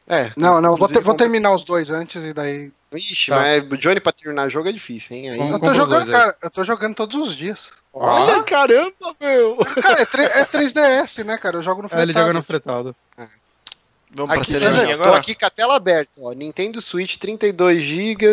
É. 0.06 0.30
Não, 0.36 0.60
não, 0.60 0.76
vou, 0.76 0.86
ter- 0.88 1.00
vou 1.02 1.14
terminar 1.14 1.54
os 1.54 1.62
dois 1.64 1.90
antes 1.90 2.22
e 2.22 2.32
daí. 2.32 2.70
Ixi, 2.92 3.30
Tá. 3.30 3.36
mas 3.36 3.64
o 3.72 3.76
Johnny 3.76 3.98
pra 4.00 4.12
terminar 4.12 4.48
jogo 4.48 4.68
é 4.68 4.72
difícil, 4.72 5.16
hein? 5.16 5.30
Aí... 5.30 5.38
Vamos- 5.38 5.54
Eu 5.54 5.58
tô 5.60 5.74
jogando, 5.74 6.10
cara, 6.12 6.36
eu 6.42 6.50
tô 6.50 6.62
jogando 6.64 6.94
todos 6.94 7.16
os 7.28 7.34
dias. 7.34 7.70
Olha, 7.92 8.42
caramba, 8.42 8.92
meu! 9.20 9.56
Cara, 9.82 10.02
é, 10.02 10.04
tre- 10.04 10.24
é 10.24 10.44
3DS, 10.44 11.24
né, 11.24 11.36
cara? 11.38 11.56
Eu 11.56 11.62
jogo 11.62 11.82
no 11.82 11.88
É, 11.88 12.02
ele 12.02 12.12
fretado. 12.12 12.26
joga 12.26 12.32
no 12.38 12.42
fretado. 12.44 12.96
Vamos 14.16 14.30
pra 14.32 14.42
Aqui, 14.42 14.50
cerejinha 14.50 14.82
né, 14.86 14.96
Tô 14.96 15.02
agora? 15.02 15.16
aqui 15.18 15.34
com 15.34 15.44
a 15.46 15.50
tela 15.50 15.74
aberta, 15.74 16.12
ó. 16.20 16.30
Nintendo 16.32 16.80
Switch 16.80 17.16
32 17.16 17.82
GB, 17.82 18.24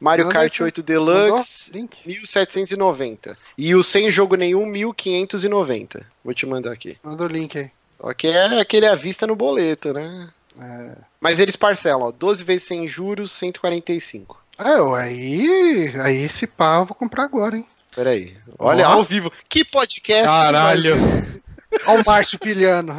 Mario 0.00 0.30
Kart 0.30 0.46
aqui. 0.50 0.62
8 0.62 0.82
Deluxe, 0.82 1.70
Mandou? 1.70 1.82
Link. 1.82 1.98
1790. 2.06 3.36
E 3.58 3.74
o 3.74 3.82
sem 3.82 4.10
jogo 4.10 4.34
nenhum, 4.34 4.64
1590. 4.64 6.06
Vou 6.24 6.32
te 6.32 6.46
mandar 6.46 6.72
aqui. 6.72 6.96
Manda 7.04 7.24
o 7.24 7.26
link 7.26 7.58
aí. 7.58 7.70
Só 8.00 8.14
que 8.14 8.28
é 8.28 8.58
aquele 8.60 8.86
à 8.86 8.94
vista 8.94 9.26
no 9.26 9.36
boleto, 9.36 9.92
né? 9.92 10.30
É, 10.58 10.96
Mas 11.20 11.38
eles 11.40 11.56
parcelam, 11.56 12.08
ó. 12.08 12.10
12 12.12 12.42
vezes 12.42 12.66
sem 12.66 12.88
juros, 12.88 13.30
145. 13.32 14.42
é 14.58 14.80
ué, 14.80 15.02
aí, 15.02 15.92
aí 16.00 16.16
esse 16.22 16.46
pá 16.46 16.76
eu 16.78 16.86
vou 16.86 16.94
comprar 16.94 17.24
agora, 17.24 17.56
hein? 17.56 17.66
Peraí. 17.94 18.36
Olha, 18.58 18.88
Ó. 18.88 18.92
ao 18.92 19.04
vivo. 19.04 19.32
Que 19.48 19.64
podcast. 19.64 20.24
Caralho! 20.26 20.94
Olha 21.86 22.00
o 22.00 22.04
Márcio 22.04 22.38
pilhando. 22.38 22.92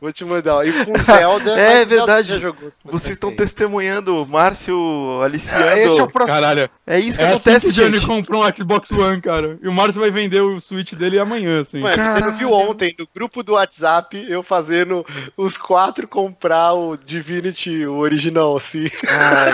Vou 0.00 0.12
te 0.12 0.24
mandar. 0.24 0.56
ó. 0.56 0.62
E 0.64 0.72
com 0.84 0.92
Zelda. 1.02 1.58
É 1.58 1.84
Zelda 1.84 1.86
verdade. 1.96 2.28
já 2.28 2.38
jogou, 2.38 2.68
Vocês 2.84 3.12
estão 3.12 3.30
tem. 3.30 3.36
testemunhando 3.38 4.22
o 4.22 4.26
Márcio 4.26 5.20
aliciando. 5.22 5.66
Esse 5.78 5.98
é 5.98 6.02
o 6.02 6.08
processo. 6.10 6.40
Caralho! 6.40 6.70
É 6.86 6.98
isso 6.98 7.18
que 7.18 7.24
É 7.24 7.28
assim 7.32 7.42
que 7.42 7.48
acontece, 7.50 7.68
o 7.68 7.72
Johnny 7.72 7.96
gente. 7.96 8.06
comprou 8.06 8.44
um 8.44 8.56
Xbox 8.56 8.90
One, 8.90 9.20
cara. 9.20 9.58
E 9.62 9.68
o 9.68 9.72
Márcio 9.72 10.00
vai 10.00 10.10
vender 10.10 10.40
o 10.40 10.60
Switch 10.60 10.92
dele 10.94 11.18
amanhã, 11.18 11.60
assim. 11.62 11.80
Mano, 11.80 12.02
você 12.04 12.20
não 12.20 12.36
viu 12.36 12.52
ontem 12.52 12.94
no 12.98 13.08
grupo 13.14 13.42
do 13.42 13.52
WhatsApp 13.54 14.26
eu 14.28 14.42
fazendo 14.42 15.04
os 15.36 15.56
quatro 15.56 16.06
comprar 16.08 16.72
o 16.74 16.96
Divinity, 16.96 17.86
o 17.86 17.96
original, 17.96 18.56
assim. 18.56 18.90
Ai, 19.08 19.52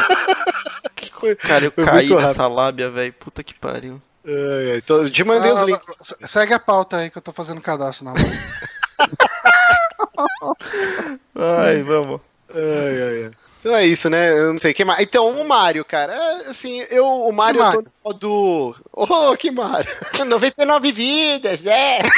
cara, 1.37 1.65
eu 1.67 1.73
Foi 1.73 1.85
caí 1.85 2.15
nessa 2.15 2.47
lábia, 2.49 2.91
velho. 2.91 3.13
Puta 3.13 3.43
que 3.43 3.55
pariu. 3.55 4.01
Ai, 4.27 4.73
ai, 4.75 4.81
tô- 4.83 5.09
te 5.09 5.25
mandei 5.25 5.51
os 5.51 5.61
Ah, 5.61 5.65
links. 5.65 5.87
se- 6.01 6.17
Segue 6.29 6.55
a 6.55 6.59
pauta 6.61 6.97
aí 6.99 7.11
que 7.11 7.19
eu 7.19 7.23
tô 7.23 7.33
fazendo 7.33 7.61
cadastro 7.61 8.05
na 8.05 8.13
mão. 8.15 8.23
Ai, 11.35 11.83
vamos. 11.83 12.21
Ai, 12.55 13.03
ai, 13.03 13.25
ai. 13.25 13.31
Então 13.63 13.77
é 13.77 13.87
isso, 13.87 14.11
né? 14.11 14.37
Eu 14.37 14.53
não 14.53 14.59
sei. 14.59 14.75
que 14.75 14.85
mais? 14.85 15.01
Então, 15.01 15.41
o 15.41 15.47
Mario, 15.47 15.85
cara. 15.85 16.13
é, 16.13 16.49
assim, 16.49 16.85
eu, 16.91 17.07
o 17.07 17.33
Mario 17.33 17.61
Que 17.71 17.79
eu 17.79 17.87
modo. 18.05 18.75
Oh, 18.93 19.37
que 19.37 19.53
Mario! 19.53 19.89
99 20.27 20.91
vidas, 20.95 21.65
é! 21.65 22.01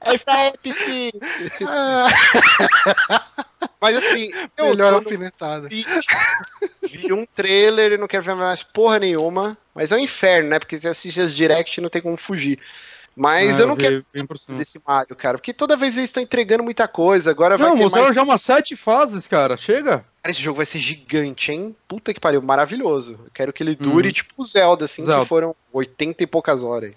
Essa 0.00 0.36
é 0.38 0.52
petit. 0.60 1.12
Mas 3.80 3.96
assim, 3.96 4.30
eu 4.56 4.70
Melhor 4.70 4.94
alfinetada. 4.94 5.68
Vi, 5.68 5.86
vi 6.82 7.12
um 7.12 7.24
trailer 7.26 7.92
e 7.92 7.98
não 7.98 8.08
quero 8.08 8.22
ver 8.22 8.34
mais 8.34 8.62
porra 8.62 8.98
nenhuma. 8.98 9.56
Mas 9.74 9.92
é 9.92 9.96
um 9.96 10.00
inferno, 10.00 10.50
né? 10.50 10.58
Porque 10.58 10.78
você 10.78 10.88
assiste 10.88 11.20
as 11.20 11.34
direct 11.34 11.80
não 11.80 11.88
tem 11.88 12.02
como 12.02 12.16
fugir. 12.16 12.58
Mas 13.16 13.58
Ah, 13.60 13.62
eu 13.62 13.66
não 13.68 13.76
vi- 13.76 13.82
quero 13.82 14.04
desse 14.56 14.80
Mario, 14.84 15.14
cara. 15.14 15.38
Porque 15.38 15.52
toda 15.52 15.76
vez 15.76 15.96
eles 15.96 16.10
estão 16.10 16.22
entregando 16.22 16.64
muita 16.64 16.88
coisa. 16.88 17.30
Agora 17.30 17.56
vai 17.56 17.68
Não, 17.68 17.76
ter 17.76 17.82
mostraram 17.84 18.06
mais. 18.06 18.16
já 18.16 18.22
umas 18.24 18.42
sete 18.42 18.74
fases, 18.76 19.28
cara. 19.28 19.56
Chega. 19.56 20.04
Cara, 20.22 20.30
esse 20.32 20.42
jogo 20.42 20.56
vai 20.56 20.66
ser 20.66 20.80
gigante, 20.80 21.52
hein? 21.52 21.76
Puta 21.86 22.12
que 22.12 22.18
pariu, 22.20 22.42
maravilhoso. 22.42 23.12
Eu 23.24 23.30
quero 23.32 23.52
que 23.52 23.62
ele 23.62 23.76
dure 23.76 24.08
Uhum. 24.08 24.12
tipo 24.12 24.34
o 24.38 24.44
Zelda, 24.44 24.86
assim, 24.86 25.04
Zelda. 25.04 25.22
que 25.22 25.28
foram 25.28 25.54
80 25.72 26.24
e 26.24 26.26
poucas 26.26 26.62
horas. 26.64 26.92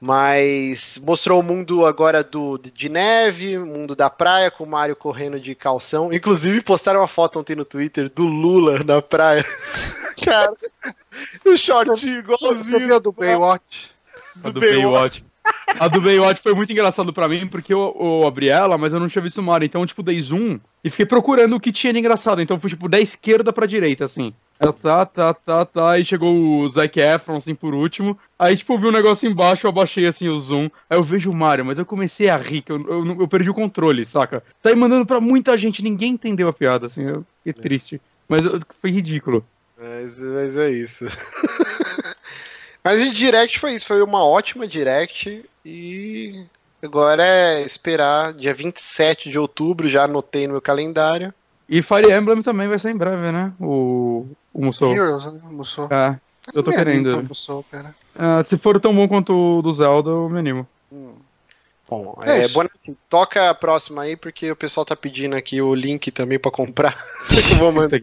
Mas 0.00 0.98
mostrou 1.02 1.40
o 1.40 1.42
mundo 1.42 1.84
agora 1.84 2.22
do 2.22 2.56
de 2.58 2.88
neve, 2.88 3.58
o 3.58 3.66
mundo 3.66 3.96
da 3.96 4.08
praia, 4.08 4.50
com 4.50 4.62
o 4.62 4.66
Mario 4.66 4.94
correndo 4.94 5.40
de 5.40 5.54
calção. 5.56 6.12
Inclusive, 6.12 6.62
postaram 6.62 7.00
uma 7.00 7.08
foto 7.08 7.38
ontem 7.40 7.56
no 7.56 7.64
Twitter 7.64 8.08
do 8.08 8.24
Lula 8.24 8.82
na 8.84 9.02
praia. 9.02 9.44
Cara, 10.24 10.52
o 11.44 11.56
shortinho 11.56 11.96
Você 11.96 12.08
igualzinho 12.34 12.78
viu 12.86 13.00
do 13.00 13.10
Baywatch? 13.12 13.90
A 14.44 14.50
do 14.50 14.60
Baywatch. 14.60 14.82
Baywatch. 14.82 15.24
A 15.78 15.86
do 15.86 16.00
Baywatch 16.00 16.42
foi 16.42 16.54
muito 16.54 16.72
engraçado 16.72 17.12
pra 17.12 17.28
mim, 17.28 17.46
porque 17.46 17.72
eu, 17.72 17.96
eu 18.00 18.26
abri 18.26 18.48
ela, 18.48 18.76
mas 18.76 18.92
eu 18.92 18.98
não 18.98 19.08
tinha 19.08 19.22
visto 19.22 19.38
o 19.38 19.42
Mario. 19.42 19.66
Então, 19.66 19.80
eu, 19.82 19.86
tipo, 19.86 20.02
dei 20.02 20.20
zoom 20.20 20.58
e 20.82 20.90
fiquei 20.90 21.06
procurando 21.06 21.54
o 21.54 21.60
que 21.60 21.70
tinha 21.70 21.92
de 21.92 21.98
engraçado. 22.00 22.40
Então, 22.42 22.58
fui, 22.58 22.70
tipo, 22.70 22.88
da 22.88 22.98
esquerda 23.00 23.52
pra 23.52 23.66
direita, 23.66 24.04
assim. 24.04 24.32
Ela 24.58 24.72
tá, 24.72 25.06
tá, 25.06 25.32
tá, 25.34 25.64
tá. 25.64 25.90
Aí 25.92 26.04
chegou 26.04 26.34
o 26.60 26.68
Zac 26.68 26.98
Efron, 26.98 27.36
assim, 27.36 27.54
por 27.54 27.74
último. 27.74 28.18
Aí, 28.36 28.56
tipo, 28.56 28.72
eu 28.74 28.78
vi 28.78 28.86
um 28.88 28.92
negócio 28.92 29.28
embaixo, 29.30 29.66
eu 29.66 29.70
abaixei, 29.70 30.06
assim, 30.06 30.28
o 30.28 30.36
zoom. 30.36 30.68
Aí 30.90 30.98
eu 30.98 31.02
vejo 31.02 31.30
o 31.30 31.36
Mario, 31.36 31.64
mas 31.64 31.78
eu 31.78 31.86
comecei 31.86 32.28
a 32.28 32.36
rir, 32.36 32.62
que 32.62 32.72
eu, 32.72 32.80
eu, 32.88 33.20
eu 33.20 33.28
perdi 33.28 33.48
o 33.48 33.54
controle, 33.54 34.04
saca? 34.04 34.42
Saí 34.60 34.74
mandando 34.74 35.06
pra 35.06 35.20
muita 35.20 35.56
gente, 35.56 35.80
ninguém 35.82 36.14
entendeu 36.14 36.48
a 36.48 36.52
piada, 36.52 36.86
assim. 36.86 37.04
Eu 37.04 37.24
fiquei 37.44 37.52
triste. 37.52 38.00
Mas 38.28 38.44
eu- 38.44 38.60
foi 38.80 38.90
ridículo. 38.90 39.44
Mas, 39.80 40.18
mas 40.18 40.56
é 40.56 40.70
isso. 40.72 41.06
mas 42.88 43.02
em 43.02 43.12
direct 43.12 43.58
foi 43.58 43.74
isso, 43.74 43.86
foi 43.86 44.00
uma 44.00 44.24
ótima 44.24 44.66
direct 44.66 45.44
e 45.62 46.46
agora 46.82 47.22
é 47.22 47.60
esperar 47.60 48.32
dia 48.32 48.54
27 48.54 49.28
de 49.28 49.38
outubro, 49.38 49.90
já 49.90 50.04
anotei 50.04 50.46
no 50.46 50.54
meu 50.54 50.62
calendário. 50.62 51.34
E 51.68 51.82
Fire 51.82 52.10
Emblem 52.10 52.40
também 52.40 52.66
vai 52.66 52.78
ser 52.78 52.88
em 52.88 52.96
breve, 52.96 53.30
né? 53.30 53.52
O, 53.60 54.26
o 54.54 54.64
Musou. 54.64 54.90
Heroes, 54.90 55.22
né? 55.22 55.38
Musou. 55.50 55.86
É, 55.90 56.18
eu 56.54 56.62
tô 56.62 56.70
querendo. 56.70 57.22
Musou, 57.24 57.62
cara. 57.70 57.94
Ah, 58.18 58.42
se 58.42 58.56
for 58.56 58.80
tão 58.80 58.96
bom 58.96 59.06
quanto 59.06 59.34
o 59.34 59.60
do 59.60 59.70
Zelda, 59.70 60.08
eu 60.08 60.30
me 60.30 60.38
animo. 60.38 60.66
Hum. 60.90 61.12
Bom, 61.88 62.18
É 62.22 62.40
é, 62.40 62.42
isso. 62.42 62.52
boa 62.52 62.64
noite. 62.64 62.98
toca 63.08 63.48
a 63.48 63.54
próxima 63.54 64.02
aí, 64.02 64.14
porque 64.16 64.50
o 64.50 64.56
pessoal 64.56 64.84
tá 64.84 64.94
pedindo 64.94 65.34
aqui 65.34 65.62
o 65.62 65.74
link 65.74 66.10
também 66.10 66.38
pra 66.38 66.50
comprar. 66.50 66.96
eu 67.52 67.56
vou 67.58 67.72
mandar. 67.72 67.98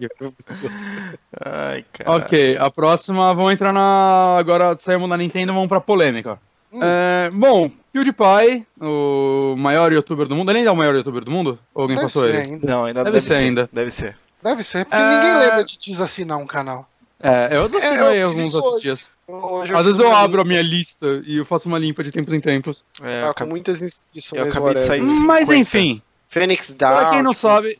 Ai, 1.46 1.86
cara. 1.94 2.12
Ok, 2.18 2.58
a 2.58 2.72
próxima, 2.72 3.34
vamos 3.34 3.54
entrar 3.54 3.72
na. 3.72 4.38
Agora 4.40 4.76
saímos 4.80 5.10
da 5.10 5.18
Nintendo, 5.18 5.54
vamos 5.54 5.70
pra 5.70 5.80
polêmica. 5.80 6.40
Hum. 6.74 6.80
É, 6.82 7.30
bom, 7.32 7.70
PewDiePie, 7.94 8.66
o 8.82 9.56
maior 9.58 9.92
youtuber 9.94 10.28
do 10.28 10.36
mundo. 10.36 10.50
Ele 10.52 10.60
ainda 10.60 10.72
é 10.72 10.74
o 10.74 10.76
maior 10.76 10.96
youtuber 10.96 11.24
do 11.24 11.32
mundo? 11.32 11.60
Ou 11.74 11.84
alguém 11.84 11.96
Deve 11.96 12.08
passou 12.08 12.24
ser 12.24 12.30
ele? 12.36 12.38
ainda. 12.54 12.68
Não, 12.68 12.86
ainda 12.86 13.04
Deve 13.04 13.14
deve, 13.20 13.30
ser 13.30 13.38
ser. 13.38 13.44
ainda. 13.44 13.70
Deve 13.72 13.92
ser. 13.92 14.18
Deve 14.44 14.64
ser, 14.64 14.86
porque 14.86 14.98
É. 15.02 15.10
ninguém 15.16 15.38
lembra 15.38 15.64
de 15.64 15.78
desassinar 15.78 16.38
um 16.38 16.46
canal. 16.48 16.88
É, 17.22 17.56
eu 17.56 17.70
tô 17.70 17.80
É, 17.80 18.22
eu 18.22 18.28
alguns 18.28 18.48
isso 18.48 18.58
outros 18.58 18.74
hoje. 18.76 18.82
dias. 18.84 19.00
Hoje 19.28 19.74
Às 19.74 19.86
vezes 19.86 20.00
eu 20.00 20.16
abro 20.16 20.42
a 20.42 20.46
minha 20.46 20.62
lista 20.62 21.24
e 21.26 21.38
eu 21.38 21.46
faço 21.46 21.68
uma 21.68 21.80
limpa 21.80 22.04
de 22.04 22.12
tempos 22.12 22.34
em 22.34 22.40
tempos. 22.40 22.84
É, 23.02 23.22
eu 23.22 23.22
tá 23.22 23.26
com 23.26 23.32
acabei, 23.32 23.52
muitas 23.52 23.82
inscrições. 23.82 24.42
eu 24.42 24.48
acabei 24.50 24.76
de 24.76 24.84
sair 24.84 25.04
de 25.04 25.12
Mas 25.26 25.48
50. 25.48 25.56
enfim, 25.58 26.02
Fênix 26.30 26.74
pra 26.74 27.02
Down. 27.02 27.12
quem 27.12 27.24
não 27.24 27.32
tipo, 27.32 27.42
sabe, 27.42 27.80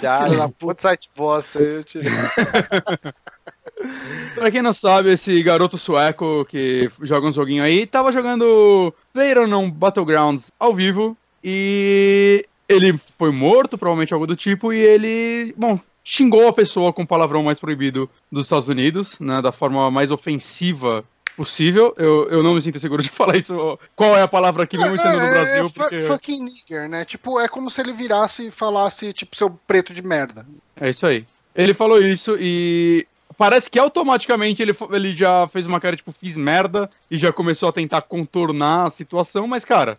da 0.00 0.48
puta. 0.48 0.82
Site 0.82 1.10
bosta, 1.14 1.58
eu 1.58 1.84
tirei. 1.84 2.10
Pra 4.34 4.50
quem 4.50 4.60
não 4.62 4.72
sabe, 4.74 5.12
esse 5.12 5.42
garoto 5.42 5.78
sueco 5.78 6.44
que 6.44 6.90
joga 7.00 7.26
um 7.26 7.32
joguinho 7.32 7.62
aí, 7.62 7.86
tava 7.86 8.12
jogando 8.12 8.94
PlayerUnknown 9.12 9.70
Battlegrounds 9.70 10.50
ao 10.58 10.74
vivo 10.74 11.16
e 11.42 12.46
ele 12.68 12.98
foi 13.18 13.32
morto, 13.32 13.78
provavelmente 13.78 14.12
algo 14.12 14.26
do 14.26 14.36
tipo, 14.36 14.72
e 14.72 14.78
ele, 14.78 15.54
bom, 15.56 15.80
xingou 16.10 16.48
a 16.48 16.52
pessoa 16.52 16.92
com 16.92 17.02
o 17.02 17.06
palavrão 17.06 17.40
mais 17.40 17.60
proibido 17.60 18.10
dos 18.32 18.46
Estados 18.46 18.68
Unidos, 18.68 19.14
né, 19.20 19.40
da 19.40 19.52
forma 19.52 19.88
mais 19.92 20.10
ofensiva 20.10 21.04
possível. 21.36 21.94
Eu, 21.96 22.28
eu 22.28 22.42
não 22.42 22.54
me 22.54 22.60
sinto 22.60 22.80
seguro 22.80 23.00
de 23.00 23.08
falar 23.10 23.36
isso, 23.36 23.78
qual 23.94 24.16
é 24.16 24.22
a 24.22 24.26
palavra 24.26 24.64
aqui 24.64 24.76
mesmo 24.76 24.96
sendo 24.96 25.18
no 25.18 25.24
É, 25.24 25.30
Brasil, 25.30 25.66
é, 25.66 25.68
porque 25.68 26.00
fucking 26.00 26.42
nigger, 26.42 26.88
né? 26.88 27.04
Tipo, 27.04 27.38
é 27.38 27.46
como 27.46 27.70
se 27.70 27.80
ele 27.80 27.92
virasse 27.92 28.48
e 28.48 28.50
falasse, 28.50 29.12
tipo, 29.12 29.36
seu 29.36 29.50
preto 29.68 29.94
de 29.94 30.02
merda. 30.02 30.44
É 30.80 30.90
isso 30.90 31.06
aí. 31.06 31.24
Ele 31.54 31.72
falou 31.74 32.02
isso 32.02 32.36
e 32.40 33.06
parece 33.38 33.70
que 33.70 33.78
automaticamente 33.78 34.60
ele, 34.60 34.76
ele 34.90 35.12
já 35.12 35.46
fez 35.46 35.64
uma 35.64 35.78
cara 35.78 35.94
tipo, 35.94 36.10
fiz 36.10 36.36
merda 36.36 36.90
e 37.08 37.16
já 37.18 37.32
começou 37.32 37.68
a 37.68 37.72
tentar 37.72 38.02
contornar 38.02 38.88
a 38.88 38.90
situação, 38.90 39.46
mas 39.46 39.64
cara. 39.64 39.96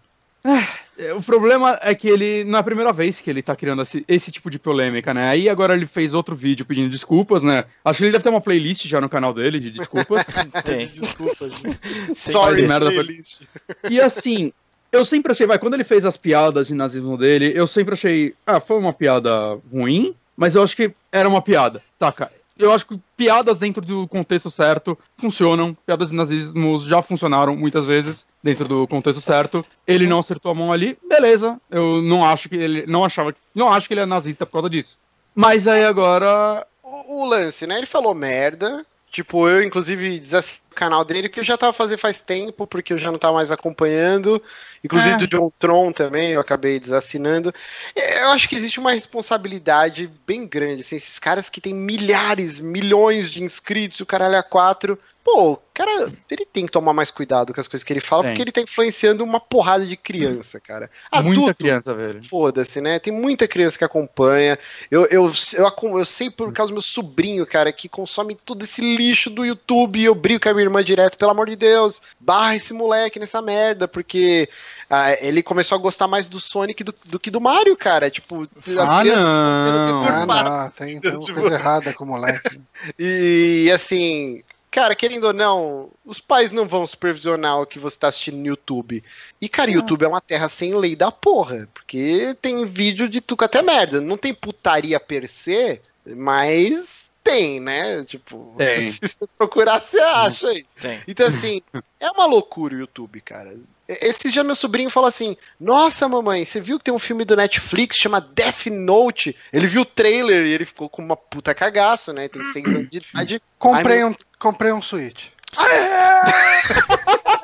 É, 0.98 1.14
o 1.14 1.22
problema 1.22 1.80
é 1.82 1.94
que 1.94 2.08
ele 2.08 2.44
não 2.44 2.58
é 2.58 2.60
a 2.62 2.64
primeira 2.64 2.92
vez 2.92 3.22
que 3.22 3.30
ele 3.30 3.42
tá 3.42 3.56
criando 3.56 3.82
esse, 3.82 4.04
esse 4.08 4.32
tipo 4.32 4.50
de 4.50 4.58
polêmica, 4.58 5.14
né? 5.14 5.30
Aí 5.30 5.48
agora 5.48 5.76
ele 5.76 5.86
fez 5.86 6.14
outro 6.14 6.36
vídeo 6.36 6.66
pedindo 6.66 6.90
desculpas, 6.90 7.44
né? 7.44 7.66
Acho 7.84 7.98
que 7.98 8.04
ele 8.06 8.12
deve 8.12 8.24
ter 8.24 8.30
uma 8.30 8.42
playlist 8.42 8.88
já 8.88 9.00
no 9.00 9.10
canal 9.10 9.34
dele 9.34 9.60
de 9.60 9.72
desculpas. 9.72 10.26
Tem. 10.66 10.88
Desculpa, 10.88 11.50
gente. 11.50 11.80
Sorry, 12.16 12.32
Sorry, 12.32 12.68
merda, 12.68 12.92
playlist. 12.92 13.42
E 13.90 14.02
assim, 14.02 14.52
eu 14.92 15.06
sempre 15.06 15.32
achei, 15.32 15.48
vai, 15.48 15.58
quando 15.60 15.76
ele 15.76 15.84
fez 15.84 16.06
as 16.06 16.18
piadas 16.18 16.68
de 16.68 16.74
nazismo 16.74 17.18
dele, 17.18 17.52
eu 17.56 17.66
sempre 17.66 17.94
achei, 17.94 18.34
ah, 18.46 18.60
foi 18.60 18.78
uma 18.78 18.92
piada 18.92 19.58
ruim, 19.72 20.16
mas 20.36 20.56
eu 20.56 20.64
acho 20.64 20.76
que 20.76 20.92
era 21.12 21.30
uma 21.30 21.42
piada, 21.42 21.82
saca? 22.00 22.32
Eu 22.62 22.72
acho 22.72 22.86
que 22.86 23.00
piadas 23.18 23.58
dentro 23.58 23.82
do 23.82 24.08
contexto 24.08 24.52
certo 24.52 24.98
funcionam, 25.18 25.76
piadas 25.86 26.10
de 26.10 26.16
nazismo 26.16 26.78
já 26.80 27.02
funcionaram 27.02 27.56
muitas 27.56 27.86
vezes 27.86 28.26
dentro 28.44 28.68
do 28.68 28.88
contexto 28.88 29.20
certo. 29.20 29.66
Ele 29.88 30.06
não 30.08 30.20
acertou 30.20 30.52
a 30.52 30.56
mão 30.56 30.72
ali, 30.72 30.98
beleza. 31.10 31.60
Eu 31.70 32.02
não 32.02 32.24
acho 32.24 32.48
que 32.48 32.56
ele 32.56 32.86
não 32.86 33.04
achava, 33.04 33.34
não 33.54 33.72
acho 33.72 33.88
que 33.88 33.94
ele 33.94 34.02
é 34.02 34.06
nazista 34.06 34.46
por 34.46 34.54
causa 34.54 34.70
disso. 34.70 34.98
Mas 35.34 35.68
aí 35.68 35.84
agora 35.84 36.66
O, 36.84 37.24
o 37.24 37.26
lance, 37.26 37.66
né? 37.66 37.78
Ele 37.78 37.86
falou 37.86 38.14
merda. 38.14 38.86
Tipo, 39.10 39.50
eu, 39.50 39.62
inclusive, 39.62 40.20
desassinei 40.20 40.62
canal 40.76 41.04
dele, 41.06 41.30
que 41.30 41.40
eu 41.40 41.44
já 41.44 41.58
tava 41.58 41.74
fazendo 41.74 42.00
faz 42.00 42.22
tempo, 42.22 42.66
porque 42.66 42.94
eu 42.94 42.98
já 42.98 43.12
não 43.12 43.20
tava 43.20 43.34
mais 43.36 43.52
acompanhando. 43.52 44.42
Inclusive 44.84 45.14
É. 45.14 45.18
do 45.18 45.28
John 45.28 45.52
Tron 45.60 45.92
também, 45.92 46.32
eu 46.32 46.42
acabei 46.42 46.80
desassinando. 46.80 47.54
Eu 47.96 48.30
acho 48.32 48.50
que 48.50 48.56
existe 48.56 48.80
uma 48.80 48.94
responsabilidade 48.94 50.10
bem 50.26 50.48
grande, 50.48 50.82
assim, 50.82 50.96
esses 50.96 51.20
caras 51.20 51.50
que 51.50 51.62
têm 51.62 51.74
milhares, 51.74 52.60
milhões 52.60 53.30
de 53.30 53.44
inscritos, 53.44 54.00
o 54.00 54.06
caralho 54.06 54.38
a 54.38 54.44
quatro. 54.44 54.98
Pô, 55.24 55.52
o 55.52 55.60
cara, 55.72 56.12
ele 56.32 56.44
tem 56.52 56.66
que 56.66 56.72
tomar 56.72 56.94
mais 56.94 57.12
cuidado 57.12 57.54
com 57.54 57.62
as 57.62 57.68
coisas 57.68 57.84
que 57.84 57.94
ele 57.94 58.00
fala, 58.00 58.24
Tem. 58.24 58.32
porque 58.32 58.42
ele 58.42 58.52
tá 58.52 58.60
influenciando 58.60 59.24
uma 59.24 59.40
porrada 59.40 59.86
de 59.86 59.96
criança, 59.96 60.60
cara. 60.60 60.90
Muita 61.14 61.30
Adulto, 61.42 61.54
criança, 61.60 61.94
velho. 61.94 62.24
Foda-se, 62.28 62.82
né? 62.82 62.98
Tem 62.98 63.14
muita 63.14 63.48
criança 63.48 63.78
que 63.78 63.84
acompanha. 63.84 64.58
Eu, 64.90 65.06
eu, 65.06 65.32
eu, 65.54 65.68
acom- 65.68 66.00
eu 66.00 66.06
sei 66.06 66.32
por 66.32 66.52
causa 66.52 66.72
do 66.72 66.74
meu 66.74 66.82
sobrinho, 66.82 67.46
cara, 67.46 67.72
que 67.72 67.88
consome 67.88 68.34
todo 68.34 68.64
esse 68.64 68.82
lixo 68.82 69.30
do 69.30 69.46
YouTube. 69.46 70.00
E 70.00 70.06
eu 70.06 70.16
brigo 70.16 70.42
com 70.42 70.50
a 70.50 70.54
irmã 70.64 70.84
direto, 70.84 71.18
pelo 71.18 71.32
amor 71.32 71.48
de 71.50 71.56
Deus, 71.56 72.02
barra 72.20 72.56
esse 72.56 72.74
moleque 72.74 73.20
nessa 73.20 73.42
merda, 73.42 73.88
porque 73.88 74.48
ah, 74.90 75.12
ele 75.22 75.42
começou 75.44 75.78
a 75.78 75.82
gostar 75.82 76.08
mais 76.08 76.28
do 76.28 76.40
Sonic 76.40 76.84
do, 76.84 76.94
do 77.06 77.20
que 77.20 77.30
do 77.32 77.40
Mario, 77.42 77.76
cara. 77.78 78.10
Tipo, 78.10 78.44
as 78.44 78.90
Ah, 78.90 79.02
crianças- 79.02 79.24
não. 79.24 80.06
Ah, 80.06 80.26
não, 80.26 80.70
tem, 80.72 81.00
tem 81.00 81.12
uma 81.16 81.34
coisa 81.34 81.56
errada 81.56 81.94
com 81.94 82.04
o 82.04 82.08
moleque. 82.08 82.60
E 82.98 83.70
assim, 83.72 84.42
cara, 84.72 84.96
querendo 84.96 85.26
ou 85.26 85.34
não, 85.34 85.90
os 86.04 86.20
pais 86.20 86.52
não 86.52 86.66
vão 86.68 86.88
supervisionar 86.88 87.60
o 87.62 87.66
que 87.68 87.78
você 87.78 88.00
tá 88.00 88.08
assistindo 88.08 88.38
no 88.38 88.48
YouTube. 88.48 89.04
E, 89.40 89.48
cara, 89.48 89.70
YouTube 89.70 90.04
é 90.04 90.08
uma 90.08 90.20
terra 90.22 90.50
sem 90.50 90.74
lei 90.74 90.96
da 90.96 91.12
porra. 91.12 91.68
Porque 91.74 92.36
tem 92.42 92.66
vídeo 92.66 93.08
de 93.08 93.22
tudo 93.22 93.46
até 93.46 93.62
merda. 93.62 94.02
Não 94.02 94.18
tem 94.18 94.34
putaria 94.34 95.00
per 95.00 95.30
se, 95.30 95.80
mas 96.16 97.11
tem, 97.24 97.60
né? 97.60 98.04
Tipo, 98.06 98.56
Tem. 98.58 98.80
se 98.92 99.00
você 99.08 99.28
procurar, 99.38 99.82
você 99.82 100.00
acha 100.00 100.48
aí. 100.48 100.66
Tem. 100.80 101.02
Então, 101.08 101.28
assim, 101.28 101.62
é 102.00 102.10
uma 102.12 102.26
loucura 102.26 102.76
o 102.76 102.80
YouTube, 102.80 103.22
cara. 103.22 103.56
Esse 103.88 104.32
dia 104.32 104.44
meu 104.44 104.56
sobrinho 104.56 104.90
falou 104.90 105.08
assim: 105.08 105.36
Nossa, 105.60 106.08
mamãe, 106.08 106.46
você 106.46 106.62
viu 106.62 106.78
que 106.78 106.86
tem 106.86 106.94
um 106.94 107.00
filme 107.00 107.26
do 107.26 107.36
Netflix 107.36 107.98
chama 107.98 108.22
Death 108.22 108.68
Note? 108.68 109.36
Ele 109.52 109.68
viu 109.68 109.82
o 109.82 109.86
trailer 109.86 110.46
e 110.46 110.54
ele 110.54 110.66
ficou 110.66 110.90
com 110.90 111.02
uma 111.02 111.18
puta 111.18 111.54
cagaço, 111.54 112.14
né? 112.14 112.28
Tem 112.28 112.44
seis 112.46 112.66
anos 112.66 112.90
de 112.90 112.98
idade. 112.98 113.42
Comprei 113.60 114.04
um, 114.04 114.16
comprei 114.40 114.72
um 114.72 114.82
Switch. 114.82 115.28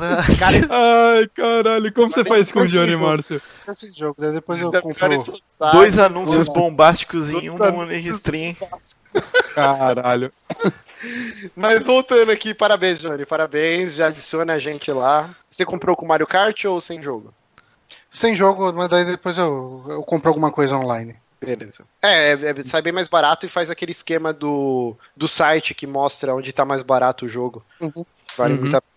Ai, 0.00 0.36
cara. 0.36 0.56
Ai, 1.18 1.28
caralho, 1.28 1.92
como 1.92 2.12
você 2.12 2.24
faz 2.24 2.42
isso 2.42 2.52
com 2.52 2.60
o 2.60 2.66
Johnny, 2.66 2.96
Márcio? 2.96 3.40
Esse 3.68 3.90
jogo, 3.92 4.16
daí 4.18 4.32
depois 4.32 4.60
eu 4.60 4.72
é 4.74 4.80
compro. 4.80 5.24
Dois 5.72 5.98
anúncios 5.98 6.48
bombásticos 6.48 7.30
em 7.30 7.50
um 7.50 7.58
stream. 8.14 8.56
Caralho. 9.54 10.32
Mas 11.56 11.84
voltando 11.84 12.30
aqui, 12.30 12.54
parabéns, 12.54 13.00
Johnny. 13.00 13.26
Parabéns, 13.26 13.94
já 13.94 14.06
adiciona 14.06 14.54
a 14.54 14.58
gente 14.58 14.90
lá. 14.92 15.30
Você 15.50 15.64
comprou 15.64 15.96
com 15.96 16.06
Mario 16.06 16.26
Kart 16.26 16.64
ou 16.64 16.80
sem 16.80 17.02
jogo? 17.02 17.34
Sem 18.10 18.34
jogo, 18.34 18.72
mas 18.72 18.88
daí 18.88 19.04
depois 19.04 19.36
eu, 19.38 19.84
eu 19.88 20.02
compro 20.02 20.28
alguma 20.28 20.50
coisa 20.50 20.76
online. 20.76 21.16
Beleza. 21.40 21.84
É, 22.00 22.32
é, 22.32 22.34
é, 22.34 22.62
sai 22.62 22.80
bem 22.80 22.92
mais 22.92 23.08
barato 23.08 23.44
e 23.44 23.48
faz 23.48 23.68
aquele 23.68 23.90
esquema 23.90 24.32
do, 24.32 24.94
do 25.16 25.26
site 25.26 25.74
que 25.74 25.86
mostra 25.86 26.34
onde 26.34 26.52
tá 26.52 26.64
mais 26.64 26.82
barato 26.82 27.24
o 27.24 27.28
jogo. 27.28 27.64
Uhum. 27.80 28.04
Vale 28.36 28.54
Uhum. 28.54 28.60
muito 28.60 28.76
a 28.76 28.80
pena. 28.80 28.91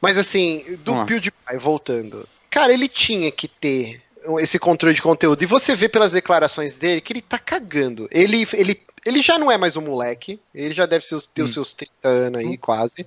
Mas 0.00 0.16
assim, 0.16 0.78
do 0.84 0.94
lá. 0.94 1.04
PewDiePie, 1.04 1.56
voltando. 1.58 2.28
Cara, 2.50 2.72
ele 2.72 2.88
tinha 2.88 3.30
que 3.30 3.48
ter 3.48 4.00
esse 4.38 4.58
controle 4.58 4.94
de 4.94 5.02
conteúdo. 5.02 5.42
E 5.42 5.46
você 5.46 5.74
vê 5.74 5.88
pelas 5.88 6.12
declarações 6.12 6.76
dele 6.78 7.00
que 7.00 7.12
ele 7.12 7.22
tá 7.22 7.38
cagando. 7.38 8.08
Ele, 8.10 8.46
ele, 8.52 8.80
ele 9.04 9.22
já 9.22 9.38
não 9.38 9.50
é 9.50 9.58
mais 9.58 9.76
um 9.76 9.82
moleque. 9.82 10.40
Ele 10.54 10.74
já 10.74 10.86
deve 10.86 11.04
ter 11.06 11.14
os 11.14 11.28
Hum. 11.38 11.46
seus 11.46 11.72
30 11.72 12.08
anos 12.08 12.40
aí, 12.40 12.56
quase. 12.58 13.06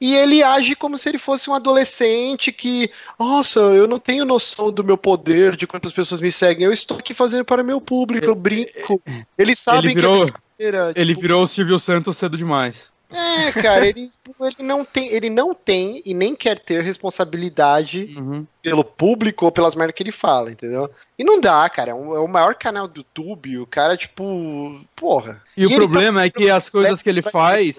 E 0.00 0.14
ele 0.14 0.44
age 0.44 0.76
como 0.76 0.96
se 0.96 1.08
ele 1.08 1.18
fosse 1.18 1.50
um 1.50 1.54
adolescente 1.54 2.52
que, 2.52 2.88
nossa, 3.18 3.58
eu 3.58 3.88
não 3.88 3.98
tenho 3.98 4.24
noção 4.24 4.70
do 4.70 4.84
meu 4.84 4.96
poder, 4.96 5.56
de 5.56 5.66
quantas 5.66 5.90
pessoas 5.90 6.20
me 6.20 6.30
seguem. 6.30 6.64
Eu 6.64 6.72
estou 6.72 6.98
aqui 6.98 7.12
fazendo 7.12 7.44
para 7.44 7.64
meu 7.64 7.80
público, 7.80 8.26
eu 8.26 8.34
brinco. 8.34 9.02
Eles 9.36 9.58
sabem 9.58 9.90
Ele 9.90 9.94
virou, 9.94 10.26
que 10.26 10.30
é 10.30 10.70
brincadeira, 10.70 10.92
ele 10.94 11.10
tipo, 11.10 11.20
virou 11.20 11.42
o 11.42 11.48
Silvio 11.48 11.78
Santos 11.80 12.16
cedo 12.16 12.36
demais. 12.36 12.92
É, 13.10 13.50
cara, 13.52 13.86
ele, 13.86 14.10
ele 14.40 14.62
não 14.62 14.84
tem, 14.84 15.08
ele 15.08 15.30
não 15.30 15.54
tem 15.54 16.02
e 16.04 16.12
nem 16.12 16.34
quer 16.34 16.58
ter 16.58 16.82
responsabilidade 16.82 18.14
Uhum. 18.16 18.46
pelo 18.62 18.84
público 18.84 19.46
ou 19.46 19.52
pelas 19.52 19.74
merdas 19.74 19.94
que 19.94 20.02
ele 20.02 20.12
fala, 20.12 20.50
entendeu? 20.50 20.90
E 21.18 21.24
não 21.24 21.40
dá, 21.40 21.68
cara. 21.68 21.90
É, 21.90 21.94
é 21.94 21.94
o 21.94 22.28
maior 22.28 22.54
canal 22.54 22.86
do 22.86 22.98
YouTube, 22.98 23.58
o 23.58 23.66
cara, 23.66 23.96
tipo, 23.96 24.80
porra. 24.94 25.42
E, 25.56 25.64
o 25.66 25.70
ele 25.70 25.76
problema 25.76 26.22
é 26.22 26.30
que 26.30 26.50
as 26.50 26.68
coisas 26.68 27.00
que 27.00 27.08
ele 27.08 27.22
faz, 27.22 27.76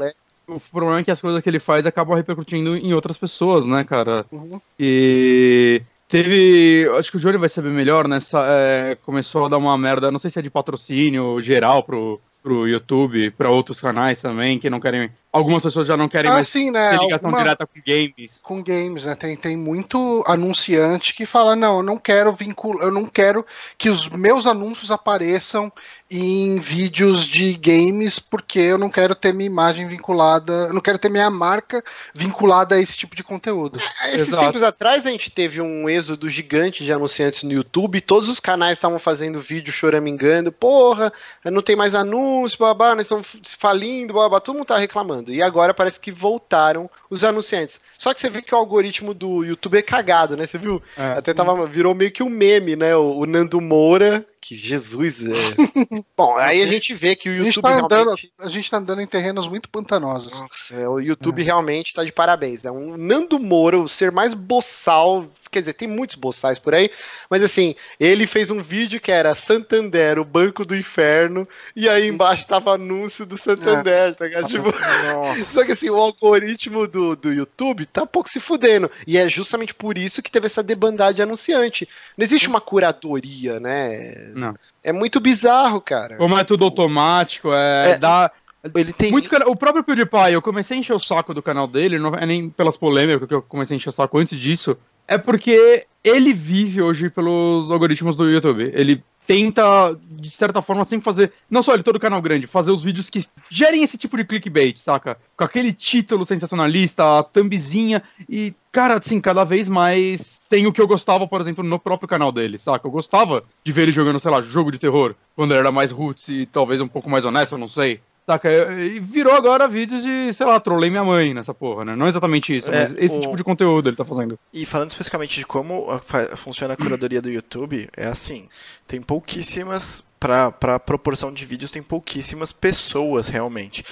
o 0.48 0.60
problema 0.60 1.00
é 1.00 1.04
que 1.04 1.12
as 1.12 1.22
coisas 1.22 1.42
que 1.42 1.50
ele 1.50 1.60
faz 1.60 1.86
acabam 1.86 2.18
repercutindo 2.18 2.76
em 2.76 2.94
outras 2.94 3.18
pessoas, 3.18 3.66
né, 3.66 3.84
cara? 3.84 4.26
Uhum. 4.32 4.60
E 4.80 5.82
teve. 6.08 6.90
Acho 6.98 7.12
que 7.12 7.18
o 7.18 7.20
Johnny 7.20 7.38
vai 7.38 7.50
saber 7.50 7.70
melhor, 7.70 8.08
né? 8.08 8.18
é, 8.48 8.98
começou 9.06 9.46
a 9.46 9.50
dar 9.50 9.58
uma 9.58 9.78
merda, 9.78 10.12
não 10.12 10.20
sei 10.20 10.32
se 10.32 10.40
é 10.40 10.42
de 10.42 10.50
patrocínio 10.50 11.40
geral 11.40 11.84
pro, 11.84 12.20
pro 12.42 12.68
YouTube, 12.68 13.32
pra 13.32 13.50
outros 13.50 13.82
canais 13.82 14.22
também, 14.22 14.60
que 14.60 14.70
não 14.70 14.80
querem. 14.80 15.12
Algumas 15.32 15.62
pessoas 15.62 15.86
já 15.86 15.96
não 15.96 16.10
querem 16.10 16.32
Ah, 16.32 16.36
mais 16.36 16.48
sim, 16.48 16.72
né? 16.72 16.90
ter 16.98 17.04
ligação 17.04 17.30
alguma- 17.30 17.44
direta 17.44 17.68
com 17.68 17.80
games. 17.86 18.40
com 18.42 18.64
games, 18.64 19.06
né? 19.06 19.14
Tem, 19.14 19.38
tem 19.38 19.56
muito 19.56 20.24
anunciante 20.26 21.14
que 21.14 21.24
fala, 21.24 21.56
não, 21.56 21.78
eu 21.78 21.84
não 21.84 21.98
quero 21.98 22.32
vincular, 22.34 22.84
eu 22.84 22.92
não 22.92 23.06
quero 23.06 23.46
que 23.78 23.90
os 23.92 24.10
meus 24.10 24.48
anúncios 24.48 24.90
apareçam 24.90 25.72
em 26.10 26.58
vídeos 26.58 27.26
de 27.28 27.54
games, 27.54 28.18
porque 28.18 28.58
eu 28.58 28.80
não 28.80 28.90
quero 28.90 29.14
ter 29.14 29.32
minha 29.32 29.46
imagem 29.46 29.88
vinculada, 29.88 30.52
eu 30.70 30.74
não 30.74 30.82
quero 30.82 30.98
ter 30.98 31.10
minha 31.10 31.30
marca 31.30 31.84
vinculada 32.16 32.74
a 32.74 32.80
esse 32.80 32.98
tipo 32.98 33.16
de 33.16 33.24
conteúdo. 33.24 33.80
Esses 34.08 34.30
Exato. 34.30 34.44
tempos 34.46 34.64
atrás 34.64 35.06
a 35.06 35.12
gente 35.12 35.30
teve 35.30 35.62
um 35.62 35.88
êxodo 35.88 36.28
gigante 36.28 36.84
de 36.84 36.92
anunciantes 36.92 37.44
no 37.44 37.52
YouTube, 37.52 38.02
todos 38.02 38.28
os 38.30 38.40
canais 38.40 38.80
estavam 38.80 38.98
fazendo 38.98 39.40
vídeo 39.40 39.72
choramingando, 39.72 40.52
porra, 40.52 41.14
não 41.46 41.62
tem 41.62 41.76
mais 41.76 41.94
anúncio, 41.94 42.58
babá, 42.58 42.96
nós 42.96 43.06
estamos 43.06 43.28
falindo, 43.60 44.16
babá, 44.16 44.40
todo 44.40 44.56
mundo 44.56 44.66
tá 44.66 44.78
reclamando. 44.80 45.19
E 45.28 45.42
agora 45.42 45.74
parece 45.74 46.00
que 46.00 46.12
voltaram 46.12 46.90
os 47.10 47.24
anunciantes. 47.24 47.80
Só 47.98 48.14
que 48.14 48.20
você 48.20 48.30
vê 48.30 48.42
que 48.42 48.54
o 48.54 48.58
algoritmo 48.58 49.14
do 49.14 49.44
YouTube 49.44 49.78
é 49.78 49.82
cagado, 49.82 50.38
né? 50.38 50.46
Você 50.46 50.58
viu? 50.58 50.82
É. 50.96 51.14
Até 51.14 51.34
tava, 51.34 51.66
virou 51.66 51.94
meio 51.94 52.12
que 52.12 52.24
um 52.24 52.30
meme, 52.30 52.76
né? 52.76 52.96
O, 52.96 53.20
o 53.20 53.26
Nando 53.26 53.60
Moura, 53.60 54.26
que 54.40 54.56
Jesus 54.56 55.24
é. 55.24 55.34
Bom, 56.16 56.38
aí 56.38 56.62
a 56.62 56.68
gente 56.68 56.94
vê 56.94 57.16
que 57.16 57.30
o 57.30 57.34
A 57.34 57.36
YouTube 57.36 57.52
gente, 57.52 57.62
tá 57.62 57.76
andando, 57.76 58.06
realmente... 58.06 58.34
a 58.40 58.50
gente 58.50 58.72
tá 58.72 58.78
andando 58.78 59.02
em 59.02 59.08
terrenos 59.08 59.48
muito 59.48 59.70
pantanosos. 59.70 60.40
Nossa, 60.40 60.90
o 60.90 61.00
YouTube 61.00 61.44
realmente 61.44 61.94
tá 61.94 62.04
de 62.04 62.12
parabéns. 62.12 62.66
É 62.66 62.72
um 62.72 62.96
Nando 62.98 63.40
Moura, 63.40 63.78
o 63.78 63.88
ser 63.88 64.12
mais 64.12 64.34
boçal. 64.34 65.28
Quer 65.52 65.62
dizer, 65.62 65.74
tem 65.74 65.88
muitos 65.88 66.16
boçais 66.16 66.60
por 66.60 66.76
aí, 66.76 66.92
mas 67.30 67.44
assim, 67.44 67.76
ele 68.00 68.28
fez 68.28 68.52
um 68.52 68.62
vídeo 68.62 69.02
que 69.02 69.12
era 69.12 69.34
Santander, 69.34 70.20
o 70.20 70.26
banco 70.26 70.64
do 70.64 70.76
inferno, 70.76 71.48
e 71.76 71.90
aí 71.90 72.08
embaixo 72.08 72.46
tava 72.46 72.76
anúncio 72.76 73.26
do 73.26 73.38
Santander, 73.38 74.16
tá 74.16 74.26
ligado? 74.26 74.48
Tipo, 74.48 74.72
só 75.44 75.66
que 75.66 75.72
assim, 75.72 75.90
o 75.90 75.98
algoritmo 75.98 76.88
do, 76.88 77.16
do 77.16 77.34
YouTube 77.34 77.86
tá 77.86 78.04
um 78.04 78.08
pouco 78.08 78.30
se 78.30 78.40
fudendo. 78.40 78.92
E 79.08 79.18
é 79.18 79.28
justamente 79.28 79.74
por 79.74 79.98
isso 79.98 80.22
que 80.22 80.32
teve 80.32 80.46
essa 80.46 80.62
debandade 80.62 81.18
de 81.18 81.24
anunciante. 81.24 81.88
Não 82.18 82.24
existe 82.24 82.48
uma 82.48 82.62
curadoria, 82.62 83.60
né? 83.60 84.32
Não. 84.36 84.56
É 84.84 84.92
muito 84.92 85.20
bizarro, 85.20 85.82
cara. 85.82 86.16
Como 86.16 86.38
é 86.38 86.44
tudo 86.44 86.66
automático, 86.66 87.54
é. 87.54 87.92
É, 87.92 87.98
dá, 87.98 88.32
Ele 88.76 88.92
tem. 88.94 89.12
Muito 89.12 89.30
O 89.48 89.56
próprio 89.56 89.84
PewDiePie, 89.84 90.34
eu 90.34 90.42
comecei 90.42 90.78
a 90.78 90.80
encher 90.80 90.94
o 90.94 91.00
saco 91.00 91.34
do 91.34 91.42
canal 91.42 91.68
dele, 91.68 91.98
não 91.98 92.14
é 92.14 92.26
nem 92.26 92.50
pelas 92.50 92.76
polêmicas 92.76 93.28
que 93.28 93.34
eu 93.34 93.42
comecei 93.42 93.76
a 93.76 93.78
encher 93.78 93.90
o 93.90 93.94
saco 93.94 94.18
antes 94.18 94.38
disso, 94.38 94.78
é 95.08 95.18
porque 95.18 95.86
ele 96.04 96.34
vive 96.34 96.82
hoje 96.82 97.10
pelos 97.10 97.72
algoritmos 97.72 98.16
do 98.16 98.30
YouTube. 98.30 98.72
Ele 98.74 99.04
tenta, 99.30 99.96
de 100.10 100.30
certa 100.32 100.60
forma, 100.60 100.84
sempre 100.86 101.06
fazer, 101.06 101.32
não 101.48 101.62
só 101.62 101.76
ele, 101.76 101.84
todo 101.84 102.00
canal 102.00 102.20
grande, 102.20 102.48
fazer 102.48 102.72
os 102.72 102.82
vídeos 102.82 103.12
que 103.12 103.28
gerem 103.48 103.84
esse 103.84 103.96
tipo 103.96 104.18
de 104.18 104.26
clickbait, 104.26 104.78
saca? 104.80 105.20
Com 105.38 105.44
aquele 105.44 105.72
título 105.72 106.26
sensacionalista, 106.26 107.20
a 107.20 107.24
thumbzinha, 107.24 108.02
e, 108.28 108.56
cara, 108.72 108.96
assim, 108.96 109.22
cada 109.22 109.44
vez 109.44 109.70
mais 109.70 110.42
tem 110.50 110.66
o 110.66 110.74
que 110.74 110.82
eu 110.82 110.88
gostava, 110.88 111.28
por 111.28 111.40
exemplo, 111.40 111.64
no 111.64 111.78
próprio 111.78 112.10
canal 112.10 112.32
dele, 112.32 112.58
saca? 112.58 112.88
Eu 112.88 112.92
gostava 112.92 113.44
de 113.64 113.72
ver 113.72 113.84
ele 113.84 113.92
jogando, 113.92 114.20
sei 114.20 114.32
lá, 114.32 114.42
jogo 114.42 114.72
de 114.72 114.80
terror, 114.80 115.14
quando 115.36 115.52
ele 115.52 115.60
era 115.60 115.72
mais 115.72 115.92
roots 115.92 116.28
e 116.28 116.48
talvez 116.48 116.82
um 116.82 116.88
pouco 116.88 117.08
mais 117.08 117.24
honesto, 117.24 117.56
não 117.56 117.68
sei. 117.68 118.02
Saca? 118.30 118.48
E 118.80 119.00
virou 119.00 119.34
agora 119.34 119.68
vídeos 119.68 120.04
de, 120.04 120.32
sei 120.34 120.46
lá, 120.46 120.60
trolei 120.60 120.92
minha 120.92 121.04
mãe 121.04 121.34
nessa 121.34 121.52
porra, 121.52 121.84
né? 121.84 121.96
Não 121.96 122.08
exatamente 122.08 122.56
isso, 122.56 122.68
É, 122.70 122.88
mas 122.88 122.96
esse 122.98 123.16
o- 123.16 123.22
tipo 123.22 123.36
de 123.36 123.44
conteúdo 123.44 123.90
ele 123.90 123.96
tá 123.98 124.06
fazendo. 124.06 124.38
E 124.54 124.68
falando 124.68 124.90
especificamente 124.90 125.40
de 125.40 125.48
como 125.48 125.90
a- 125.90 126.00
fa- 126.00 126.36
funciona 126.38 126.76
a 126.76 126.78
curadoria 126.78 127.22
do 127.24 127.30
YouTube, 127.30 127.90
é 127.98 128.06
assim: 128.06 128.48
tem 128.88 129.02
pouquíssimas. 129.02 130.04
Para 130.20 130.54
a 130.76 130.80
proporção 130.80 131.32
de 131.32 131.46
vídeos, 131.46 131.72
tem 131.72 131.82
pouquíssimas 131.82 132.52
pessoas 132.52 133.30
realmente. 133.30 133.86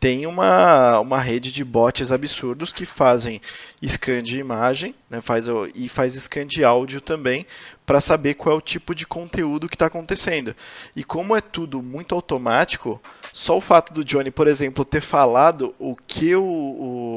tem 0.00 0.26
uma, 0.26 0.98
uma 1.00 1.18
rede 1.18 1.50
de 1.52 1.62
bots 1.64 2.10
absurdos 2.12 2.72
que 2.74 2.84
fazem 2.86 3.40
scan 3.86 4.22
de 4.22 4.38
imagem 4.38 4.94
né, 5.08 5.20
faz, 5.22 5.46
e 5.74 5.88
faz 5.88 6.14
scan 6.14 6.46
de 6.46 6.62
áudio 6.64 7.00
também 7.00 7.46
para 7.86 8.00
saber 8.02 8.34
qual 8.34 8.54
é 8.54 8.58
o 8.58 8.62
tipo 8.62 8.94
de 8.94 9.06
conteúdo 9.06 9.66
que 9.68 9.74
está 9.76 9.86
acontecendo. 9.86 10.54
E 10.94 11.02
como 11.04 11.34
é 11.36 11.40
tudo 11.40 11.80
muito 11.82 12.14
automático, 12.14 13.00
só 13.36 13.58
o 13.58 13.60
fato 13.60 13.92
do 13.92 14.04
Johnny, 14.04 14.30
por 14.30 14.46
exemplo, 14.46 14.84
ter 14.84 15.00
falado 15.00 15.74
o 15.76 15.96
que 15.96 16.36
o, 16.36 16.44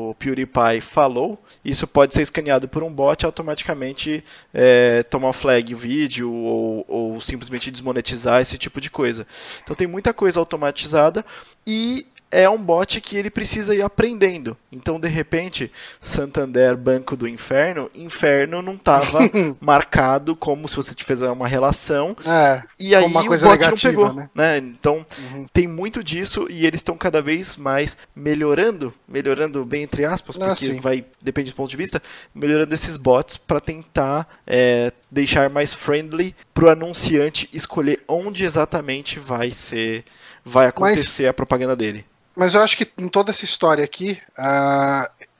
o 0.09 0.15
PewDiePie 0.17 0.81
falou, 0.81 1.39
isso 1.63 1.85
pode 1.85 2.15
ser 2.15 2.23
escaneado 2.23 2.67
por 2.67 2.81
um 2.81 2.91
bot 2.91 3.21
e 3.21 3.25
automaticamente 3.27 4.23
é, 4.51 5.03
tomar 5.03 5.31
flag 5.31 5.75
o 5.75 5.77
vídeo 5.77 6.33
ou, 6.33 6.85
ou 6.87 7.21
simplesmente 7.21 7.69
desmonetizar 7.69 8.41
esse 8.41 8.57
tipo 8.57 8.81
de 8.81 8.89
coisa. 8.89 9.27
Então 9.63 9.75
tem 9.75 9.85
muita 9.85 10.11
coisa 10.11 10.39
automatizada 10.39 11.23
e 11.67 12.07
é 12.29 12.49
um 12.49 12.61
bot 12.61 12.99
que 12.99 13.15
ele 13.17 13.29
precisa 13.29 13.73
ir 13.73 13.81
aprendendo. 13.81 14.57
Então, 14.71 14.99
de 14.99 15.07
repente, 15.07 15.71
Santander, 16.01 16.75
Banco 16.75 17.15
do 17.15 17.27
Inferno, 17.27 17.89
Inferno 17.95 18.61
não 18.61 18.75
estava 18.75 19.19
marcado 19.61 20.35
como 20.35 20.67
se 20.67 20.75
você 20.75 20.93
fizer 20.97 21.29
uma 21.29 21.47
relação. 21.47 22.15
É, 22.25 22.63
e 22.79 22.93
aí 22.95 23.05
uma 23.05 23.25
coisa 23.25 23.45
o 23.45 23.49
bot 23.49 23.59
negativa, 23.59 23.91
não 23.93 24.07
pegou. 24.09 24.13
né? 24.13 24.29
Né? 24.35 24.57
Então, 24.57 25.05
Uhum. 25.31 25.45
tem 25.53 25.67
muito 25.67 26.03
disso 26.03 26.47
e 26.49 26.65
eles 26.65 26.79
estão 26.79 26.97
cada 26.97 27.21
vez 27.21 27.55
mais 27.55 27.95
melhorando, 28.15 28.93
melhorando 29.07 29.63
bem 29.65 29.83
entre 29.83 30.03
aspas, 30.05 30.35
Ah, 30.39 30.47
porque 30.47 30.65
sim. 30.65 30.79
vai 30.79 31.05
depende 31.21 31.51
do 31.51 31.55
ponto 31.55 31.69
de 31.69 31.77
vista, 31.77 32.01
melhorando 32.33 32.73
esses 32.73 32.97
bots 32.97 33.37
para 33.37 33.59
tentar 33.59 34.27
é, 34.45 34.91
deixar 35.11 35.49
mais 35.49 35.73
friendly 35.73 36.35
para 36.53 36.65
o 36.65 36.69
anunciante 36.69 37.49
escolher 37.53 38.01
onde 38.07 38.43
exatamente 38.45 39.19
vai 39.19 39.49
ser, 39.51 40.03
vai 40.43 40.67
acontecer 40.67 41.27
a 41.27 41.33
propaganda 41.33 41.75
dele. 41.75 42.05
Mas 42.37 42.53
eu 42.53 42.61
acho 42.61 42.77
que 42.77 42.87
em 42.99 43.07
toda 43.07 43.31
essa 43.31 43.43
história 43.43 43.83
aqui, 43.83 44.21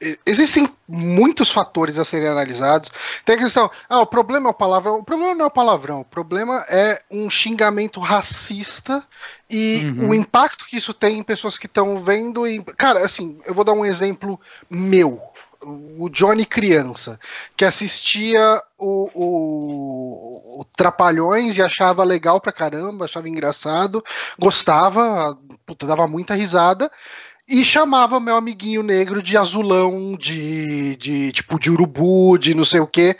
e- 0.02 0.20
existem 0.26 0.68
muitos 0.88 1.52
fatores 1.52 2.00
a 2.00 2.04
serem 2.04 2.28
analisados. 2.28 2.90
Tem 3.24 3.36
a 3.36 3.40
questão, 3.40 3.70
ah, 3.88 4.00
o 4.00 4.06
problema 4.08 4.50
é 4.50 4.52
o 4.52 4.54
palavrão. 4.54 4.98
O 4.98 5.04
problema 5.04 5.36
não 5.36 5.46
é 5.46 5.48
o 5.48 5.52
palavrão, 5.52 6.02
o 6.02 6.06
problema 6.06 6.66
é 6.68 7.00
um 7.12 7.30
xingamento 7.30 8.00
racista 8.00 9.04
e 9.48 9.86
Uhum. 9.86 10.10
o 10.10 10.14
impacto 10.16 10.66
que 10.66 10.78
isso 10.78 10.92
tem 10.94 11.20
em 11.20 11.24
pessoas 11.24 11.60
que 11.60 11.68
estão 11.68 12.00
vendo. 12.00 12.48
E, 12.48 12.64
cara, 12.64 13.06
assim, 13.06 13.38
eu 13.46 13.54
vou 13.54 13.64
dar 13.64 13.74
um 13.74 13.86
exemplo 13.86 14.40
meu. 14.68 15.22
O 16.00 16.10
Johnny 16.10 16.46
criança, 16.46 17.20
que 17.56 17.66
assistia 17.66 18.62
o, 18.78 19.10
o- 19.14 20.62
o 20.62 20.66
Trapalhões 20.78 21.58
e 21.58 21.62
achava 21.62 22.04
legal 22.04 22.40
pra 22.40 22.52
caramba, 22.54 23.06
achava 23.06 23.28
engraçado, 23.28 24.04
gostava, 24.40 25.38
puta, 25.66 25.86
dava 25.86 26.08
muita 26.08 26.34
risada 26.36 26.90
e 27.48 27.64
chamava 27.66 28.20
meu 28.20 28.36
amiguinho 28.36 28.84
negro 28.84 29.22
de 29.24 29.38
azulão, 29.38 30.16
de, 30.18 30.96
de 30.98 31.32
tipo 31.32 31.60
de 31.60 31.72
urubu, 31.72 32.38
de 32.38 32.54
não 32.54 32.66
sei 32.66 32.80
o 32.82 32.88
quê. 32.88 33.18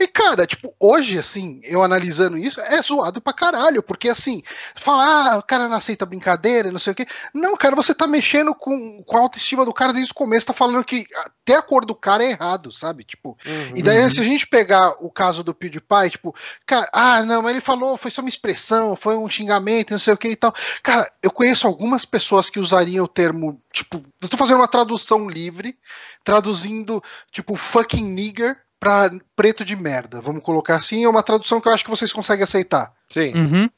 E 0.00 0.06
cara, 0.06 0.46
tipo, 0.46 0.74
hoje 0.80 1.18
assim, 1.18 1.60
eu 1.62 1.82
analisando 1.82 2.38
isso, 2.38 2.58
é 2.58 2.80
zoado 2.80 3.20
pra 3.20 3.34
caralho, 3.34 3.82
porque 3.82 4.08
assim, 4.08 4.42
falar, 4.74 5.34
ah, 5.34 5.38
o 5.38 5.42
cara 5.42 5.68
não 5.68 5.76
aceita 5.76 6.06
brincadeira, 6.06 6.72
não 6.72 6.80
sei 6.80 6.94
o 6.94 6.96
quê. 6.96 7.06
Não, 7.34 7.54
cara, 7.54 7.76
você 7.76 7.94
tá 7.94 8.06
mexendo 8.06 8.54
com, 8.54 9.02
com 9.02 9.16
a 9.18 9.20
autoestima 9.20 9.62
do 9.62 9.74
cara 9.74 9.92
desde 9.92 10.10
o 10.12 10.14
começo, 10.14 10.46
tá 10.46 10.54
falando 10.54 10.82
que 10.82 11.04
até 11.26 11.54
a 11.54 11.60
cor 11.62 11.84
do 11.84 11.94
cara 11.94 12.24
é 12.24 12.30
errado, 12.30 12.72
sabe? 12.72 13.04
Tipo, 13.04 13.36
e 13.74 13.82
daí, 13.82 14.00
Uhum. 14.04 14.10
se 14.10 14.20
a 14.20 14.24
gente 14.24 14.46
pegar 14.46 14.94
o 15.04 15.10
caso 15.10 15.44
do 15.44 15.52
PewDiePie, 15.52 16.10
tipo, 16.12 16.34
cara, 16.64 16.88
ah, 16.94 17.22
não, 17.26 17.42
mas 17.42 17.50
ele 17.50 17.60
falou, 17.60 17.98
foi 17.98 18.10
só 18.10 18.22
uma 18.22 18.28
expressão, 18.30 18.96
foi 18.96 19.18
um 19.18 19.28
xingamento, 19.28 19.90
não 19.90 19.98
sei 19.98 20.14
o 20.14 20.16
que 20.16 20.28
e 20.28 20.36
tal. 20.36 20.54
Cara, 20.82 21.12
eu 21.22 21.30
conheço 21.30 21.66
algumas 21.66 22.06
pessoas 22.06 22.48
que 22.48 22.58
usariam 22.58 23.04
o 23.04 23.08
termo, 23.08 23.60
tipo, 23.70 24.02
eu 24.22 24.28
tô 24.28 24.38
fazendo 24.38 24.56
uma 24.56 24.68
tradução 24.68 25.28
livre, 25.28 25.78
traduzindo, 26.24 27.02
tipo, 27.30 27.54
fucking 27.54 28.04
nigger 28.04 28.56
pra 28.80 29.10
preto 29.36 29.64
de 29.64 29.76
merda. 29.76 30.20
Vamos 30.20 30.42
colocar 30.42 30.76
assim, 30.76 31.04
é 31.04 31.08
uma 31.08 31.22
tradução 31.22 31.60
que 31.60 31.68
eu 31.68 31.72
acho 31.72 31.84
que 31.84 31.90
vocês 31.90 32.12
conseguem 32.12 32.42
aceitar. 32.44 32.92
Sim. 33.12 33.32
Uhum. 33.34 33.70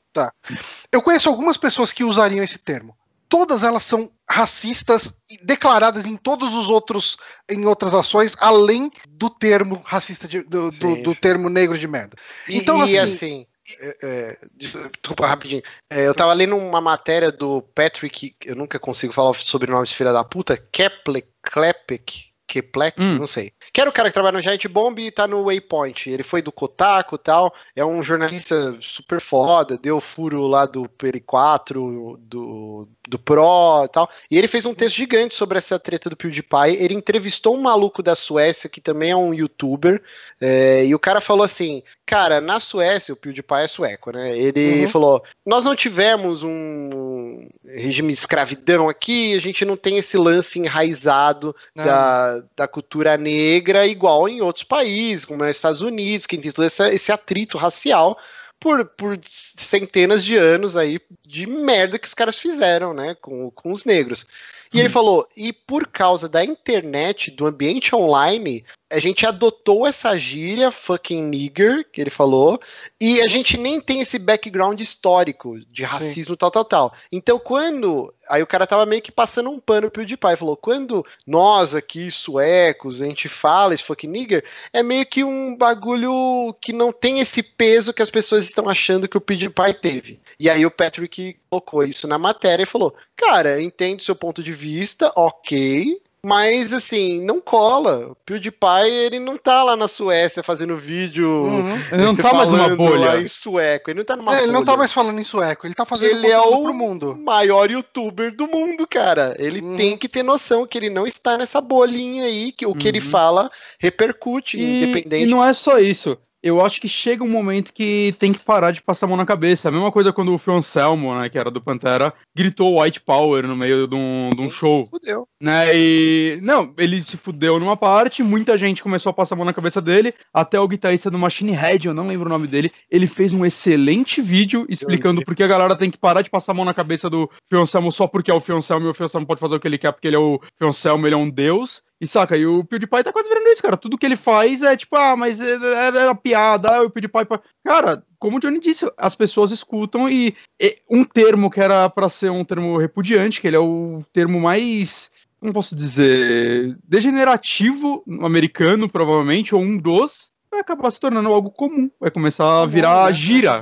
Eu 0.92 1.02
conheço 1.02 1.28
algumas 1.28 1.56
pessoas 1.56 1.92
que 1.92 2.04
usariam 2.04 2.44
esse 2.44 2.58
termo. 2.58 2.96
Todas 3.28 3.62
elas 3.62 3.82
são 3.82 4.10
racistas 4.30 5.16
e 5.30 5.38
declaradas 5.42 6.04
em 6.04 6.16
todos 6.18 6.54
os 6.54 6.68
outros 6.68 7.16
em 7.50 7.64
outras 7.64 7.94
ações, 7.94 8.36
além 8.38 8.90
do 9.08 9.30
termo 9.30 9.80
racista 9.84 10.28
de- 10.28 10.42
do, 10.42 10.70
do- 10.70 10.72
Sim, 10.96 11.02
do 11.02 11.14
sim. 11.14 11.20
termo 11.20 11.48
negro 11.48 11.78
de 11.78 11.88
merda. 11.88 12.14
E, 12.46 12.58
Então, 12.58 12.86
e, 12.86 12.98
assim- 12.98 13.14
assim, 13.14 13.46
é, 13.80 13.96
é, 14.02 14.38
des- 14.54 14.72
desculpa 15.00 15.26
rapidinho. 15.26 15.62
É, 15.88 16.06
eu 16.06 16.14
tava 16.14 16.32
lendo 16.34 16.56
uma 16.58 16.80
matéria 16.80 17.32
do 17.32 17.62
Patrick, 17.74 18.36
eu 18.44 18.54
nunca 18.54 18.78
consigo 18.78 19.14
falar 19.14 19.30
o 19.30 19.34
sobrenome 19.34 19.82
desse 19.84 19.94
filho 19.94 20.12
da 20.12 20.22
puta, 20.22 20.54
Keplek, 20.70 21.28
Klepek, 21.42 22.31
Keplek, 22.52 23.00
Hum. 23.00 23.18
não 23.18 23.26
sei. 23.26 23.52
Que 23.72 23.80
era 23.80 23.88
o 23.88 23.92
cara 23.92 24.08
que 24.10 24.14
trabalha 24.14 24.36
no 24.36 24.42
Giant 24.42 24.66
Bomb 24.68 24.98
e 25.00 25.10
tá 25.10 25.26
no 25.26 25.44
Waypoint. 25.44 26.10
Ele 26.10 26.22
foi 26.22 26.42
do 26.42 26.52
Kotaku 26.52 27.14
e 27.14 27.18
tal. 27.18 27.54
É 27.74 27.82
um 27.84 28.02
jornalista 28.02 28.76
super 28.80 29.20
foda, 29.20 29.78
deu 29.78 29.98
furo 30.00 30.46
lá 30.46 30.66
do 30.66 30.86
Peri 30.90 31.20
4, 31.20 32.18
do, 32.20 32.86
do 33.08 33.18
Pro 33.18 33.84
e 33.84 33.88
tal. 33.88 34.10
E 34.30 34.36
ele 34.36 34.46
fez 34.48 34.66
um 34.66 34.74
texto 34.74 34.96
gigante 34.96 35.34
sobre 35.34 35.56
essa 35.56 35.78
treta 35.78 36.10
do 36.10 36.16
PewDiePie. 36.16 36.76
Ele 36.78 36.94
entrevistou 36.94 37.56
um 37.56 37.62
maluco 37.62 38.02
da 38.02 38.14
Suécia, 38.14 38.68
que 38.68 38.80
também 38.80 39.10
é 39.10 39.16
um 39.16 39.32
youtuber. 39.32 40.02
é, 40.40 40.84
e 40.84 40.94
o 40.94 40.98
cara 40.98 41.20
falou 41.20 41.44
assim: 41.44 41.82
Cara, 42.04 42.40
na 42.40 42.60
Suécia, 42.60 43.14
o 43.14 43.16
PewDiePie 43.16 43.54
é 43.62 43.68
sueco, 43.68 44.10
né? 44.12 44.36
Ele 44.36 44.82
Uhum. 44.84 44.88
falou: 44.90 45.22
Nós 45.46 45.64
não 45.64 45.74
tivemos 45.74 46.42
um 46.42 47.48
regime 47.64 48.12
de 48.12 48.18
escravidão 48.18 48.88
aqui, 48.88 49.34
a 49.34 49.40
gente 49.40 49.64
não 49.64 49.76
tem 49.76 49.96
esse 49.96 50.18
lance 50.18 50.58
enraizado 50.58 51.54
Não. 51.74 51.84
da, 51.84 52.41
da 52.56 52.68
cultura 52.68 53.16
negra 53.16 53.86
igual 53.86 54.28
em 54.28 54.40
outros 54.40 54.64
países, 54.64 55.24
como 55.24 55.44
nos 55.44 55.56
Estados 55.56 55.82
Unidos, 55.82 56.26
que 56.26 56.38
tem 56.38 56.52
todo 56.52 56.64
esse, 56.64 56.82
esse 56.88 57.12
atrito 57.12 57.58
racial 57.58 58.18
por, 58.58 58.84
por 58.84 59.18
centenas 59.24 60.24
de 60.24 60.36
anos 60.36 60.76
aí 60.76 61.00
de 61.26 61.46
merda 61.46 61.98
que 61.98 62.06
os 62.06 62.14
caras 62.14 62.38
fizeram, 62.38 62.94
né, 62.94 63.16
com, 63.20 63.50
com 63.50 63.72
os 63.72 63.84
negros. 63.84 64.24
E 64.72 64.80
ele 64.80 64.88
falou, 64.88 65.28
e 65.36 65.52
por 65.52 65.86
causa 65.86 66.28
da 66.28 66.44
internet, 66.44 67.30
do 67.30 67.46
ambiente 67.46 67.94
online, 67.94 68.64
a 68.92 68.98
gente 68.98 69.26
adotou 69.26 69.86
essa 69.86 70.16
gíria, 70.18 70.70
fucking 70.70 71.22
nigger, 71.22 71.86
que 71.90 72.00
ele 72.00 72.10
falou, 72.10 72.60
e 73.00 73.22
a 73.22 73.26
gente 73.26 73.56
nem 73.56 73.80
tem 73.80 74.02
esse 74.02 74.18
background 74.18 74.78
histórico 74.78 75.58
de 75.70 75.82
racismo, 75.82 76.36
tal, 76.36 76.50
tal, 76.50 76.64
tal. 76.64 76.94
Então, 77.10 77.38
quando. 77.38 78.12
Aí 78.28 78.42
o 78.42 78.46
cara 78.46 78.66
tava 78.66 78.86
meio 78.86 79.02
que 79.02 79.10
passando 79.10 79.50
um 79.50 79.58
pano 79.58 79.90
pro 79.90 80.02
PewDiePie, 80.02 80.36
falou: 80.36 80.56
quando 80.56 81.04
nós 81.26 81.74
aqui, 81.74 82.10
suecos, 82.10 83.02
a 83.02 83.06
gente 83.06 83.28
fala 83.28 83.74
esse 83.74 83.82
fucking 83.82 84.06
nigger, 84.06 84.44
é 84.72 84.82
meio 84.82 85.04
que 85.06 85.24
um 85.24 85.56
bagulho 85.56 86.54
que 86.60 86.72
não 86.72 86.92
tem 86.92 87.18
esse 87.18 87.42
peso 87.42 87.92
que 87.92 88.02
as 88.02 88.10
pessoas 88.10 88.44
estão 88.44 88.68
achando 88.68 89.08
que 89.08 89.16
o 89.16 89.20
PewDiePie 89.20 89.74
teve. 89.80 90.20
E 90.38 90.48
aí 90.48 90.64
o 90.64 90.70
Patrick 90.70 91.36
colocou 91.50 91.84
isso 91.84 92.06
na 92.06 92.18
matéria 92.18 92.62
e 92.62 92.66
falou: 92.66 92.94
Cara, 93.16 93.60
entendo 93.60 94.02
seu 94.02 94.14
ponto 94.14 94.42
de 94.42 94.52
vista, 94.66 95.12
ok. 95.16 96.00
Mas 96.24 96.72
assim, 96.72 97.20
não 97.20 97.40
cola. 97.40 98.10
O 98.12 98.14
PewDiePie, 98.24 98.88
ele 99.06 99.18
não 99.18 99.36
tá 99.36 99.64
lá 99.64 99.74
na 99.74 99.88
Suécia 99.88 100.40
fazendo 100.40 100.76
vídeo. 100.76 101.28
Uhum. 101.28 101.74
Ele 101.90 102.04
não 102.04 102.14
tá 102.14 102.32
mais 102.32 102.48
numa 102.48 102.76
bolha. 102.76 103.20
em 103.20 103.26
sueco. 103.26 103.90
Ele 103.90 103.98
não 103.98 104.04
tá 104.04 104.14
numa 104.14 104.38
É, 104.38 104.44
ele 104.44 104.52
não 104.52 104.64
tá 104.64 104.76
mais 104.76 104.92
falando 104.92 105.18
em 105.18 105.24
sueco, 105.24 105.66
ele 105.66 105.74
tá 105.74 105.84
fazendo 105.84 106.12
Ele 106.18 106.30
é 106.30 106.38
o 106.38 106.62
pro 106.62 106.72
mundo. 106.72 107.18
maior 107.18 107.68
youtuber 107.72 108.32
do 108.36 108.46
mundo, 108.46 108.86
cara. 108.86 109.34
Ele 109.36 109.60
Uhum. 109.60 109.76
tem 109.76 109.96
que 109.96 110.08
ter 110.08 110.22
noção 110.22 110.64
que 110.64 110.78
ele 110.78 110.88
não 110.90 111.08
está 111.08 111.36
nessa 111.36 111.60
bolinha 111.60 112.24
aí, 112.26 112.52
que 112.52 112.64
o 112.66 112.72
que 112.74 112.86
ele 112.86 113.00
Uhum. 113.00 113.06
fala 113.10 113.50
repercute, 113.80 114.60
E, 114.60 114.84
independente. 114.84 115.24
e 115.24 115.26
não 115.26 115.44
é 115.44 115.52
só 115.52 115.80
isso. 115.80 116.16
Eu 116.42 116.64
acho 116.64 116.80
que 116.80 116.88
chega 116.88 117.22
um 117.22 117.28
momento 117.28 117.72
que 117.72 118.14
tem 118.18 118.32
que 118.32 118.44
parar 118.44 118.72
de 118.72 118.82
passar 118.82 119.06
a 119.06 119.08
mão 119.08 119.16
na 119.16 119.24
cabeça. 119.24 119.68
A 119.68 119.72
mesma 119.72 119.92
coisa 119.92 120.12
quando 120.12 120.34
o 120.34 120.38
Phil 120.38 120.54
Anselmo, 120.54 121.14
né, 121.14 121.28
que 121.28 121.38
era 121.38 121.50
do 121.50 121.60
Pantera, 121.60 122.12
gritou 122.34 122.80
White 122.80 123.00
Power 123.00 123.46
no 123.46 123.56
meio 123.56 123.86
de 123.86 123.94
um, 123.94 124.30
de 124.34 124.40
um 124.40 124.50
show. 124.50 124.84
Fudeu. 124.86 125.26
né? 125.40 125.70
E 125.74 126.38
não, 126.42 126.74
ele 126.76 127.02
se 127.02 127.16
fudeu 127.16 127.60
numa 127.60 127.76
parte, 127.76 128.22
muita 128.22 128.58
gente 128.58 128.82
começou 128.82 129.10
a 129.10 129.12
passar 129.12 129.34
a 129.34 129.38
mão 129.38 129.46
na 129.46 129.52
cabeça 129.52 129.80
dele, 129.80 130.12
até 130.32 130.58
o 130.58 130.66
guitarrista 130.66 131.10
do 131.10 131.18
Machine 131.18 131.52
Head, 131.52 131.86
eu 131.86 131.94
não 131.94 132.08
lembro 132.08 132.26
o 132.26 132.32
nome 132.32 132.46
dele, 132.46 132.72
ele 132.90 133.06
fez 133.06 133.32
um 133.32 133.44
excelente 133.44 134.20
vídeo 134.20 134.66
explicando 134.68 135.22
por 135.24 135.34
que 135.34 135.42
a 135.42 135.48
galera 135.48 135.76
tem 135.76 135.90
que 135.90 135.98
parar 135.98 136.22
de 136.22 136.30
passar 136.30 136.52
a 136.52 136.54
mão 136.54 136.64
na 136.64 136.74
cabeça 136.74 137.08
do 137.08 137.30
Phil 137.48 137.60
Anselmo 137.60 137.92
só 137.92 138.06
porque 138.06 138.30
é 138.30 138.34
o 138.34 138.40
Phil 138.40 138.56
Anselmo 138.56 138.86
e 138.86 138.90
o 138.90 138.94
Phil 138.94 139.06
Anselmo 139.06 139.26
pode 139.26 139.40
fazer 139.40 139.56
o 139.56 139.60
que 139.60 139.68
ele 139.68 139.78
quer 139.78 139.92
porque 139.92 140.08
ele 140.08 140.16
é 140.16 140.20
o 140.20 140.40
Phil 140.58 140.68
Anselmo, 140.68 141.06
ele 141.06 141.14
é 141.14 141.18
um 141.18 141.30
deus. 141.30 141.82
E 142.02 142.06
saca, 142.08 142.36
e 142.36 142.44
o 142.44 142.64
PewDiePie 142.64 143.04
tá 143.04 143.12
quase 143.12 143.28
virando 143.28 143.46
isso, 143.46 143.62
cara. 143.62 143.76
Tudo 143.76 143.96
que 143.96 144.04
ele 144.04 144.16
faz 144.16 144.60
é 144.60 144.76
tipo, 144.76 144.96
ah, 144.96 145.14
mas 145.14 145.40
era, 145.40 146.00
era 146.00 146.14
piada, 146.16 146.68
ah, 146.74 146.82
o 146.82 146.90
PewDiePie. 146.90 147.24
pa-". 147.26 147.40
Cara, 147.64 148.02
como 148.18 148.38
o 148.38 148.40
Johnny 148.40 148.58
disse, 148.58 148.90
as 148.98 149.14
pessoas 149.14 149.52
escutam 149.52 150.08
e, 150.10 150.34
e 150.60 150.78
um 150.90 151.04
termo 151.04 151.48
que 151.48 151.60
era 151.60 151.88
pra 151.88 152.08
ser 152.08 152.28
um 152.32 152.44
termo 152.44 152.76
repudiante, 152.76 153.40
que 153.40 153.46
ele 153.46 153.54
é 153.54 153.60
o 153.60 154.02
termo 154.12 154.40
mais 154.40 155.12
como 155.38 155.52
posso 155.52 155.74
dizer, 155.74 156.76
degenerativo 156.86 158.02
americano, 158.22 158.88
provavelmente, 158.88 159.54
ou 159.54 159.60
um 159.60 159.76
dos, 159.76 160.30
vai 160.50 160.60
acabar 160.60 160.90
se 160.90 161.00
tornando 161.00 161.28
algo 161.32 161.50
comum. 161.50 161.90
Vai 162.00 162.10
começar 162.10 162.62
a 162.62 162.66
virar 162.66 163.06
Né? 163.06 163.12
gíria. 163.12 163.60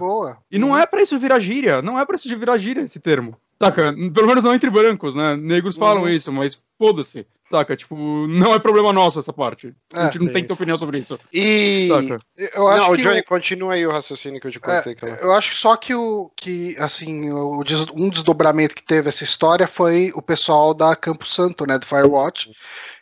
E 0.51 0.59
não 0.59 0.77
é 0.77 0.87
pra 0.87 1.03
isso 1.03 1.19
virar 1.19 1.41
gíria. 1.41 1.81
Não 1.83 1.99
é 1.99 2.05
pra 2.05 2.17
isso 2.17 2.29
virar 2.39 2.59
gíria 2.59 2.83
esse 2.83 3.01
termo. 3.01 3.37
Saca? 3.62 3.95
Pelo 4.12 4.27
menos 4.27 4.45
não 4.45 4.55
entre 4.55 4.69
brancos, 4.71 5.15
né? 5.15 5.37
Negros 5.37 5.77
falam 5.77 6.03
Uhum. 6.05 6.09
isso, 6.09 6.33
mas 6.33 6.59
foda-se. 6.79 7.27
Saca? 7.51 7.77
Tipo, 7.77 7.97
não 8.28 8.55
é 8.55 8.59
problema 8.60 8.93
nosso 8.93 9.18
essa 9.18 9.32
parte. 9.32 9.74
A 9.93 10.05
gente 10.05 10.16
É, 10.16 10.20
não 10.20 10.27
sim. 10.28 10.32
tem 10.32 10.43
que 10.43 10.48
ter 10.48 10.52
opinião 10.55 10.78
sobre 10.78 10.98
isso. 10.98 11.18
E 11.32 11.89
Saca? 11.89 12.20
eu 12.55 12.68
acho 12.68 12.86
não, 12.89 12.97
que 12.97 13.02
Johnny, 13.02 13.20
o- 13.20 13.24
continua 13.24 13.74
aí 13.74 13.85
o 13.86 13.90
raciocínio 13.90 14.40
que 14.40 14.47
eu 14.47 14.52
te 14.52 14.60
contei. 14.60 14.94
cara. 14.94 15.18
Eu 15.20 15.32
acho 15.32 15.55
só 15.56 15.77
que 15.77 15.93
o 15.94 16.31
que 16.36 16.77
assim 16.78 17.31
o 17.32 17.64
des- 17.64 17.89
um 17.93 18.09
desdobramento 18.09 18.74
que 18.77 18.82
teve 18.85 19.09
essa 19.09 19.24
história 19.24 19.66
foi 19.66 20.12
o 20.14 20.22
pessoal 20.22 20.72
da 20.72 20.94
Campo 20.94 21.27
Santo, 21.27 21.66
né, 21.66 21.77
do 21.77 21.86
Firewatch, 21.86 22.52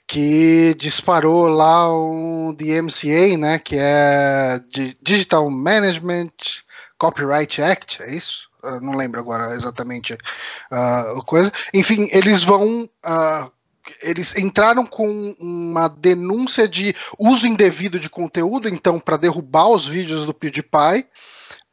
que 0.06 0.74
disparou 0.78 1.46
lá 1.48 1.92
o 1.92 2.54
DMCA, 2.56 3.36
né, 3.36 3.58
que 3.58 3.76
é 3.78 4.58
de 4.70 4.96
Digital 5.02 5.50
Management 5.50 6.30
Copyright 6.96 7.60
Act, 7.60 8.02
é 8.02 8.14
isso? 8.14 8.48
Eu 8.64 8.80
não 8.80 8.96
lembro 8.96 9.20
agora 9.20 9.54
exatamente 9.54 10.16
a 10.70 11.20
coisa. 11.26 11.52
Enfim, 11.72 12.08
eles 12.12 12.42
vão 12.42 12.88
ah, 13.04 13.50
eles 14.02 14.36
entraram 14.36 14.84
com 14.84 15.34
uma 15.38 15.88
denúncia 15.88 16.68
de 16.68 16.94
uso 17.18 17.46
indevido 17.46 17.98
de 17.98 18.10
conteúdo, 18.10 18.68
então, 18.68 18.98
para 18.98 19.16
derrubar 19.16 19.68
os 19.68 19.86
vídeos 19.86 20.24
do 20.24 20.34
PewDiePie, 20.34 21.06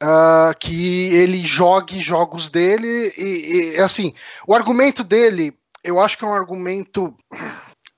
ah, 0.01 0.53
que 0.59 1.07
ele 1.13 1.45
jogue 1.45 1.99
jogos 1.99 2.49
dele 2.49 3.13
e, 3.17 3.75
e, 3.75 3.81
assim, 3.81 4.13
o 4.47 4.53
argumento 4.53 5.03
dele, 5.03 5.57
eu 5.83 5.99
acho 5.99 6.17
que 6.17 6.25
é 6.25 6.27
um 6.27 6.33
argumento 6.33 7.15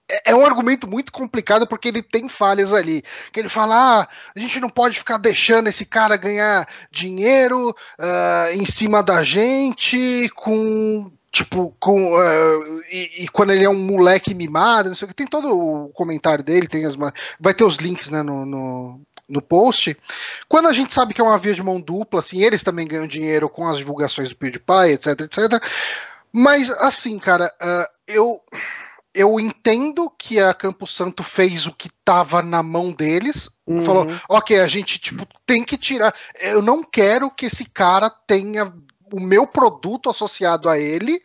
é- 0.09 0.31
é 0.31 0.35
um 0.35 0.45
argumento 0.45 0.87
muito 0.87 1.11
complicado 1.11 1.67
porque 1.67 1.89
ele 1.89 2.01
tem 2.01 2.29
falhas 2.29 2.73
ali. 2.73 3.03
Que 3.31 3.39
ele 3.41 3.49
fala: 3.49 4.01
ah, 4.01 4.07
a 4.35 4.39
gente 4.39 4.59
não 4.59 4.69
pode 4.69 4.97
ficar 4.97 5.17
deixando 5.17 5.67
esse 5.67 5.85
cara 5.85 6.15
ganhar 6.15 6.67
dinheiro 6.91 7.75
ah, 7.99 8.47
em 8.53 8.65
cima 8.65 9.03
da 9.03 9.23
gente 9.23 10.29
com. 10.35 11.11
Tipo, 11.31 11.75
com. 11.79 12.15
ah, 12.17 12.83
e, 12.91 13.23
e 13.23 13.27
quando 13.27 13.51
ele 13.51 13.65
é 13.65 13.69
um 13.69 13.77
moleque 13.77 14.33
mimado, 14.33 14.89
não 14.89 14.95
sei 14.95 15.05
o 15.05 15.09
que. 15.09 15.15
Tem 15.15 15.27
todo 15.27 15.49
o 15.49 15.89
comentário 15.89 16.43
dele, 16.43 16.67
tem 16.67 16.85
as. 16.85 16.95
Vai 17.39 17.53
ter 17.53 17.63
os 17.63 17.75
links 17.75 18.09
né, 18.09 18.21
no, 18.21 18.45
no, 18.45 19.01
no 19.27 19.41
post. 19.41 19.95
Quando 20.47 20.67
a 20.67 20.73
gente 20.73 20.93
sabe 20.93 21.13
que 21.13 21.21
é 21.21 21.23
uma 21.23 21.37
via 21.37 21.53
de 21.53 21.63
mão 21.63 21.81
dupla, 21.81 22.19
assim, 22.19 22.43
eles 22.43 22.63
também 22.63 22.87
ganham 22.87 23.07
dinheiro 23.07 23.49
com 23.49 23.67
as 23.67 23.77
divulgações 23.77 24.29
do 24.29 24.35
PewDiePie, 24.35 24.93
etc, 24.93 25.21
etc. 25.21 25.63
Mas, 26.31 26.69
assim, 26.69 27.19
cara, 27.19 27.53
ah, 27.59 27.89
eu 28.07 28.41
eu 29.17 29.39
entendo 29.39 30.11
que 30.15 30.39
a 30.39 30.53
Campo 30.53 30.85
Santo 30.85 31.23
fez 31.23 31.65
o 31.65 31.73
que 31.73 31.87
estava 31.87 32.43
na 32.43 32.61
mão 32.61 32.91
deles. 32.91 33.49
Uhum. 33.65 33.81
Falou, 33.81 34.05
ok, 34.29 34.59
a 34.59 34.67
gente 34.67 34.99
tipo, 34.99 35.27
tem 35.43 35.63
que 35.63 35.75
tirar. 35.75 36.13
Eu 36.39 36.61
não 36.61 36.83
quero 36.83 37.31
que 37.31 37.47
esse 37.47 37.65
cara 37.65 38.11
tenha 38.11 38.71
o 39.11 39.19
meu 39.19 39.45
produto 39.47 40.09
associado 40.09 40.69
a 40.69 40.77
ele. 40.77 41.21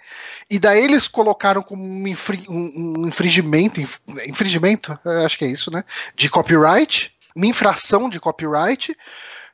E 0.51 0.59
daí 0.59 0.83
eles 0.83 1.09
colocaram 1.09 1.63
como 1.63 1.83
um, 1.83 2.07
infri- 2.07 2.47
um- 2.49 3.01
um 3.03 3.09
infringimento, 3.09 3.81
inf- 3.81 4.01
infringimento, 4.27 4.99
acho 5.25 5.39
que 5.39 5.45
é 5.45 5.49
isso, 5.49 5.71
né? 5.71 5.85
De 6.15 6.29
copyright, 6.29 7.13
uma 7.35 7.47
infração 7.47 8.09
de 8.09 8.21
copyright. 8.21 8.97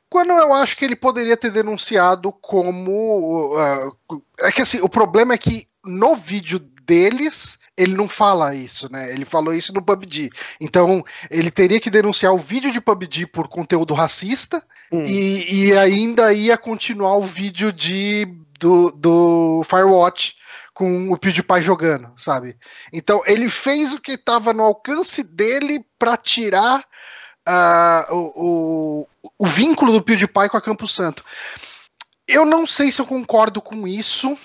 Quando 0.09 0.31
eu 0.31 0.53
acho 0.53 0.75
que 0.75 0.83
ele 0.85 0.95
poderia 0.95 1.37
ter 1.37 1.51
denunciado 1.51 2.31
como. 2.31 3.55
ah, 3.57 3.91
é 4.39 4.51
que 4.51 4.61
assim, 4.61 4.81
o 4.81 4.89
problema 4.89 5.33
é 5.33 5.37
que 5.37 5.67
no 5.85 6.15
vídeo 6.15 6.59
deles 6.59 7.59
ele 7.77 7.95
não 7.95 8.09
fala 8.09 8.53
isso, 8.55 8.91
né? 8.91 9.13
Ele 9.13 9.23
falou 9.23 9.53
isso 9.53 9.71
no 9.71 9.81
PUBG. 9.81 10.31
Então, 10.59 11.05
ele 11.29 11.49
teria 11.49 11.79
que 11.79 11.89
denunciar 11.89 12.33
o 12.33 12.37
vídeo 12.39 12.71
de 12.73 12.81
PUBG 12.81 13.27
por 13.27 13.47
conteúdo 13.47 13.93
racista 13.93 14.61
Hum. 14.91 15.03
e, 15.05 15.67
e 15.67 15.77
ainda 15.77 16.33
ia 16.33 16.57
continuar 16.57 17.15
o 17.17 17.23
vídeo 17.23 17.71
de, 17.71 18.25
do, 18.59 18.91
do 18.91 19.63
Firewatch 19.69 20.35
com 20.73 21.11
o 21.11 21.17
PewDiePie 21.17 21.61
jogando, 21.61 22.11
sabe? 22.15 22.57
Então, 22.91 23.21
ele 23.25 23.49
fez 23.49 23.93
o 23.93 23.99
que 23.99 24.13
estava 24.13 24.53
no 24.53 24.63
alcance 24.63 25.21
dele 25.21 25.85
para 25.99 26.15
tirar 26.15 26.83
ah, 27.45 28.07
o, 28.09 29.03
o, 29.03 29.07
o 29.37 29.45
vínculo 29.45 29.91
do 29.91 30.01
PewDiePie 30.01 30.49
com 30.49 30.57
a 30.57 30.61
Campo 30.61 30.87
Santo. 30.87 31.23
Eu 32.27 32.45
não 32.45 32.65
sei 32.65 32.91
se 32.91 33.01
eu 33.01 33.05
concordo 33.05 33.61
com 33.61 33.87
isso, 33.87 34.37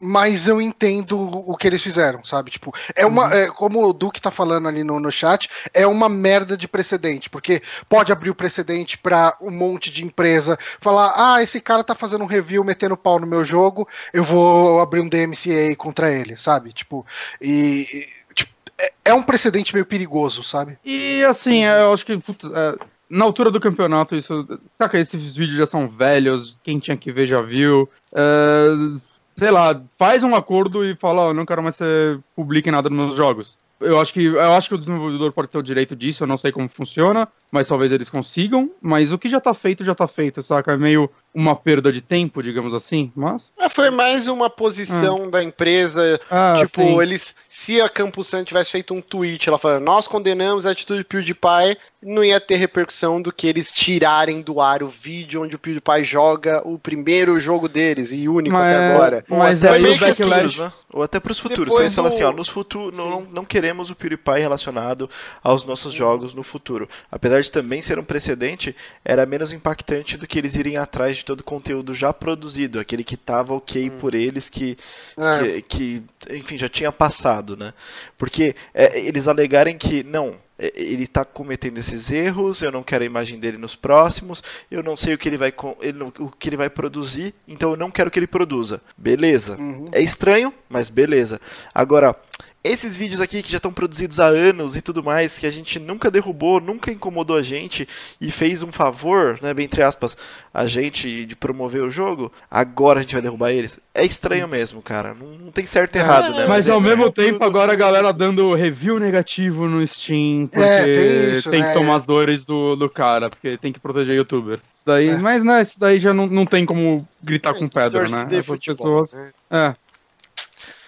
mas 0.00 0.48
eu 0.48 0.62
entendo 0.62 1.20
o 1.20 1.54
que 1.54 1.66
eles 1.66 1.82
fizeram, 1.82 2.24
sabe? 2.24 2.50
Tipo, 2.50 2.72
é 2.96 3.04
uma. 3.04 3.32
É, 3.34 3.48
como 3.48 3.86
o 3.86 3.92
Duque 3.92 4.20
tá 4.20 4.30
falando 4.30 4.66
ali 4.66 4.82
no, 4.82 4.98
no 4.98 5.12
chat, 5.12 5.50
é 5.74 5.86
uma 5.86 6.08
merda 6.08 6.56
de 6.56 6.66
precedente, 6.66 7.28
porque 7.28 7.60
pode 7.86 8.10
abrir 8.10 8.30
o 8.30 8.34
precedente 8.34 8.96
pra 8.96 9.36
um 9.40 9.50
monte 9.50 9.90
de 9.90 10.02
empresa 10.02 10.58
falar: 10.80 11.12
ah, 11.14 11.42
esse 11.42 11.60
cara 11.60 11.84
tá 11.84 11.94
fazendo 11.94 12.24
um 12.24 12.28
review 12.28 12.64
metendo 12.64 12.96
pau 12.96 13.20
no 13.20 13.26
meu 13.26 13.44
jogo, 13.44 13.86
eu 14.12 14.24
vou 14.24 14.80
abrir 14.80 15.00
um 15.00 15.08
DMCA 15.08 15.76
contra 15.76 16.10
ele, 16.10 16.36
sabe? 16.38 16.72
Tipo, 16.72 17.04
e. 17.38 18.08
tipo, 18.34 18.50
é, 18.80 18.92
é 19.06 19.14
um 19.14 19.22
precedente 19.22 19.74
meio 19.74 19.84
perigoso, 19.84 20.42
sabe? 20.42 20.78
E 20.82 21.22
assim, 21.24 21.64
eu 21.64 21.92
acho 21.92 22.06
que 22.06 22.16
putz, 22.16 22.50
é, 22.50 22.74
na 23.10 23.24
altura 23.24 23.50
do 23.50 23.60
campeonato, 23.60 24.16
isso. 24.16 24.48
Saca, 24.78 24.98
esses 24.98 25.36
vídeos 25.36 25.58
já 25.58 25.66
são 25.66 25.88
velhos, 25.88 26.58
quem 26.62 26.78
tinha 26.78 26.96
que 26.96 27.12
ver 27.12 27.26
já 27.26 27.42
viu. 27.42 27.86
É, 28.14 29.00
sei 29.40 29.50
lá, 29.50 29.82
faz 29.98 30.22
um 30.22 30.34
acordo 30.34 30.84
e 30.84 30.94
fala, 30.94 31.22
ó, 31.22 31.30
eu 31.30 31.34
não 31.34 31.46
quero 31.46 31.62
mais 31.62 31.74
que 31.74 31.82
você 31.82 32.18
publique 32.36 32.70
nada 32.70 32.90
nos 32.90 32.98
meus 33.06 33.16
jogos. 33.16 33.58
Eu 33.80 33.98
acho 33.98 34.12
que 34.12 34.22
eu 34.22 34.52
acho 34.52 34.68
que 34.68 34.74
o 34.74 34.78
desenvolvedor 34.78 35.32
pode 35.32 35.48
ter 35.48 35.56
o 35.56 35.62
direito 35.62 35.96
disso, 35.96 36.22
eu 36.22 36.28
não 36.28 36.36
sei 36.36 36.52
como 36.52 36.68
funciona, 36.68 37.26
mas 37.50 37.68
talvez 37.68 37.92
eles 37.92 38.08
consigam. 38.08 38.70
Mas 38.80 39.12
o 39.12 39.18
que 39.18 39.28
já 39.28 39.40
tá 39.40 39.52
feito, 39.54 39.84
já 39.84 39.94
tá 39.94 40.06
feito, 40.08 40.42
saca? 40.42 40.72
É 40.72 40.76
meio 40.76 41.10
uma 41.32 41.54
perda 41.54 41.92
de 41.92 42.00
tempo, 42.00 42.42
digamos 42.42 42.74
assim. 42.74 43.12
Mas. 43.14 43.52
Ah, 43.58 43.68
Foi 43.68 43.88
mais 43.90 44.26
uma 44.28 44.50
posição 44.50 45.30
da 45.30 45.42
empresa. 45.42 46.20
Ah, 46.30 46.54
tipo, 46.58 46.82
sim. 46.82 47.00
eles. 47.00 47.34
Se 47.48 47.80
a 47.80 47.88
Campus 47.88 48.26
Sun 48.28 48.42
tivesse 48.44 48.70
feito 48.72 48.92
um 48.94 49.00
tweet, 49.00 49.48
ela 49.48 49.58
falando, 49.58 49.84
nós 49.84 50.08
condenamos 50.08 50.66
a 50.66 50.70
atitude 50.72 51.00
do 51.00 51.04
PewDiePie, 51.04 51.76
não 52.02 52.24
ia 52.24 52.40
ter 52.40 52.56
repercussão 52.56 53.20
do 53.22 53.30
que 53.32 53.46
eles 53.46 53.70
tirarem 53.70 54.40
do 54.40 54.60
ar 54.60 54.82
o 54.82 54.88
vídeo 54.88 55.42
onde 55.42 55.54
o 55.54 55.58
PewDiePie 55.58 56.02
joga 56.04 56.62
o 56.66 56.78
primeiro 56.78 57.38
jogo 57.38 57.68
deles 57.68 58.10
e 58.12 58.28
único 58.28 58.56
Mas- 58.56 58.74
até 58.74 58.94
agora. 58.94 59.24
mas 59.28 59.64
até 59.64 59.74
aí 59.76 59.82
pros 59.82 59.96
o 59.96 60.00
backlash- 60.00 60.16
futuros, 60.32 60.58
né? 60.58 60.72
Ou 60.92 61.02
até 61.02 61.20
pros 61.20 61.38
futuros. 61.38 61.64
Depois 61.66 61.80
Eles 61.82 61.94
falam 61.94 62.10
do- 62.10 62.14
assim, 62.14 62.24
ó, 62.24 62.32
nos 62.32 62.48
futuros 62.48 62.96
não, 62.96 63.20
não 63.22 63.44
queremos 63.44 63.90
o 63.90 63.94
PewDiePie 63.94 64.40
relacionado 64.40 65.08
aos 65.44 65.64
nossos 65.64 65.92
jogos 65.92 66.34
no 66.34 66.42
futuro. 66.42 66.88
Apesar 67.12 67.39
de 67.46 67.52
também 67.52 67.80
ser 67.80 67.98
um 67.98 68.04
precedente, 68.04 68.74
era 69.04 69.26
menos 69.26 69.52
impactante 69.52 70.16
do 70.16 70.26
que 70.26 70.38
eles 70.38 70.56
irem 70.56 70.76
atrás 70.76 71.18
de 71.18 71.24
todo 71.24 71.40
o 71.40 71.44
conteúdo 71.44 71.92
já 71.94 72.12
produzido, 72.12 72.80
aquele 72.80 73.04
que 73.04 73.16
tava 73.16 73.54
ok 73.54 73.90
por 73.90 74.14
eles, 74.14 74.48
que, 74.48 74.76
É. 75.18 75.62
que, 75.62 75.62
que, 75.62 76.02
enfim, 76.36 76.58
já 76.58 76.68
tinha 76.68 76.92
passado, 76.92 77.56
né? 77.56 77.72
Porque 78.18 78.54
é, 78.74 78.98
eles 79.00 79.28
alegarem 79.28 79.76
que, 79.76 80.02
não, 80.02 80.36
é, 80.58 80.72
ele 80.74 81.04
está 81.04 81.24
cometendo 81.24 81.78
esses 81.78 82.10
erros, 82.10 82.60
eu 82.60 82.70
não 82.70 82.82
quero 82.82 83.02
a 83.02 83.06
imagem 83.06 83.40
dele 83.40 83.56
nos 83.56 83.74
próximos, 83.74 84.42
eu 84.70 84.82
não 84.82 84.96
sei 84.96 85.14
o 85.14 85.18
que 85.18 85.28
ele 85.28 85.38
vai, 85.38 85.52
ele 85.80 86.02
o 86.02 86.28
que 86.38 86.48
ele 86.48 86.56
vai 86.56 86.68
produzir, 86.68 87.34
então 87.48 87.70
eu 87.70 87.76
não 87.76 87.90
quero 87.90 88.10
que 88.10 88.18
ele 88.18 88.26
produza. 88.26 88.82
Beleza. 88.96 89.56
Uhum. 89.56 89.88
É 89.90 90.02
estranho, 90.02 90.52
mas 90.68 90.90
beleza. 90.90 91.40
Agora, 91.74 92.14
esses 92.62 92.96
vídeos 92.96 93.20
aqui 93.20 93.42
que 93.42 93.50
já 93.50 93.56
estão 93.56 93.72
produzidos 93.72 94.20
há 94.20 94.26
anos 94.26 94.76
e 94.76 94.82
tudo 94.82 95.02
mais, 95.02 95.38
que 95.38 95.46
a 95.46 95.50
gente 95.50 95.78
nunca 95.78 96.10
derrubou, 96.10 96.60
nunca 96.60 96.92
incomodou 96.92 97.36
a 97.36 97.42
gente 97.42 97.88
e 98.20 98.30
fez 98.30 98.62
um 98.62 98.70
favor, 98.70 99.38
né, 99.40 99.54
bem 99.54 99.64
entre 99.64 99.82
aspas, 99.82 100.16
a 100.52 100.66
gente 100.66 101.24
de 101.24 101.34
promover 101.36 101.82
o 101.82 101.90
jogo, 101.90 102.30
agora 102.50 102.98
a 102.98 103.02
gente 103.02 103.14
vai 103.14 103.22
derrubar 103.22 103.52
eles. 103.52 103.78
É 103.94 104.04
estranho 104.04 104.46
mesmo, 104.48 104.82
cara. 104.82 105.14
Não, 105.14 105.26
não 105.46 105.52
tem 105.52 105.64
certo 105.66 105.96
e 105.96 105.98
errado, 105.98 106.34
né? 106.34 106.46
Mas 106.46 106.66
é 106.66 106.70
ao 106.70 106.78
estranho. 106.78 106.98
mesmo 106.98 107.10
tempo, 107.12 107.44
agora 107.44 107.72
a 107.72 107.76
galera 107.76 108.12
dando 108.12 108.52
review 108.52 108.98
negativo 108.98 109.66
no 109.68 109.86
Steam, 109.86 110.46
porque 110.46 110.60
É, 110.68 110.84
tem 110.84 110.94
tem, 110.94 111.32
isso, 111.32 111.50
que 111.50 111.58
né? 111.58 111.72
tomar 111.72 111.96
as 111.96 112.04
dores 112.04 112.44
do, 112.44 112.76
do 112.76 112.88
cara, 112.90 113.30
porque 113.30 113.56
tem 113.56 113.72
que 113.72 113.80
proteger 113.80 114.14
youtuber. 114.16 114.60
Daí, 114.84 115.10
É. 115.10 115.18
Mas 115.18 115.44
né, 115.44 115.62
isso 115.62 115.78
daí 115.78 116.00
já 116.00 116.12
não, 116.12 116.26
não 116.26 116.44
tem 116.46 116.64
como 116.66 117.06
gritar 117.22 117.54
com 117.54 117.68
pedra, 117.68 118.08
né? 118.08 118.26
Essas 118.30 118.46
futebol, 118.46 119.02
pessoas. 119.02 119.12
né? 119.12 119.30
É. 119.50 119.74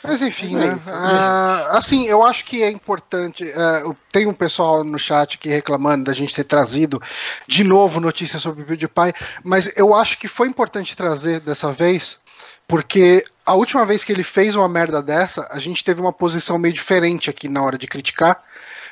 Mas 0.05 0.21
enfim, 0.21 0.57
é 0.57 0.59
né? 0.59 0.77
isso, 0.77 0.91
Ah, 0.93 1.69
assim, 1.79 2.07
eu 2.07 2.25
acho 2.25 2.45
que 2.45 2.63
é 2.63 2.71
importante. 2.71 3.45
ah, 3.55 3.81
eu- 3.83 3.97
tem 4.11 4.27
um 4.27 4.33
pessoal 4.33 4.83
no 4.83 4.99
chat 4.99 5.37
aqui 5.37 5.49
reclamando 5.49 6.05
da 6.05 6.13
gente 6.13 6.35
ter 6.35 6.45
trazido 6.45 7.01
de 7.47 7.63
novo 7.63 8.01
notícias 8.01 8.43
sobre 8.43 8.63
o 8.63 8.67
PewDiePie, 8.67 9.15
mas 9.45 9.71
eu 9.77 9.95
acho 9.95 10.19
que 10.19 10.27
foi 10.27 10.49
importante 10.49 10.97
trazer 10.97 11.41
dessa 11.41 11.73
vez, 11.73 12.19
porque 12.67 13.25
a 13.47 13.55
última 13.55 13.85
vez 13.87 14.03
que 14.05 14.13
ele 14.13 14.25
fez 14.25 14.57
uma 14.57 14.69
merda 14.69 15.01
dessa, 15.03 15.47
a 15.51 15.59
gente 15.59 15.85
teve 15.85 16.01
uma 16.01 16.13
posição 16.13 16.59
meio 16.59 16.75
diferente 16.75 17.31
aqui 17.31 17.49
na 17.49 17.63
hora 17.63 17.79
de 17.79 17.87
criticar, 17.87 18.43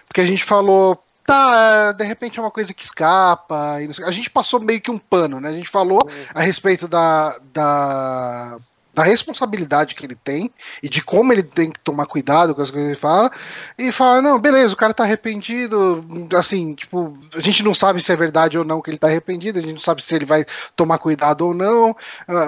porque 0.07 0.21
a 0.21 0.27
gente 0.27 0.45
falou. 0.45 1.03
Tá, 1.23 1.93
de 1.93 2.03
repente 2.03 2.41
é 2.41 2.43
uma 2.43 2.51
coisa 2.51 2.75
que 2.75 2.83
escapa. 2.83 3.75
A 4.05 4.11
gente 4.11 4.29
passou 4.29 4.59
meio 4.59 4.81
que 4.81 4.91
um 4.91 4.99
pano, 4.99 5.39
né? 5.39 5.51
A 5.51 5.53
gente 5.53 5.69
falou 5.71 6.01
a 6.35 6.41
respeito 6.43 6.89
da, 6.89 7.39
da, 7.53 8.59
da 9.01 9.05
responsabilidade 9.05 9.95
que 9.95 10.05
ele 10.05 10.15
tem 10.15 10.53
e 10.83 10.89
de 10.89 11.03
como 11.03 11.33
ele 11.33 11.43
tem 11.43 11.71
que 11.71 11.81
tomar 11.81 12.05
cuidado 12.05 12.55
com 12.55 12.61
as 12.61 12.71
coisas 12.71 12.87
que 12.87 12.93
ele 12.93 13.01
fala, 13.01 13.31
e 13.79 13.91
fala, 13.91 14.21
não, 14.21 14.39
beleza, 14.39 14.75
o 14.75 14.77
cara 14.77 14.93
tá 14.93 15.05
arrependido, 15.05 16.05
assim, 16.39 16.75
tipo, 16.75 17.17
a 17.35 17.41
gente 17.41 17.63
não 17.63 17.73
sabe 17.73 18.03
se 18.03 18.13
é 18.13 18.17
verdade 18.17 18.59
ou 18.59 18.65
não 18.65 18.83
que 18.83 18.91
ele 18.91 18.99
tá 18.99 19.07
arrependido, 19.07 19.59
a 19.59 19.63
gente 19.63 19.73
não 19.73 19.81
sabe 19.81 20.05
se 20.05 20.15
ele 20.15 20.27
vai 20.27 20.45
tomar 20.77 20.99
cuidado 20.99 21.47
ou 21.47 21.55
não, 21.55 21.97
ah, 22.29 22.47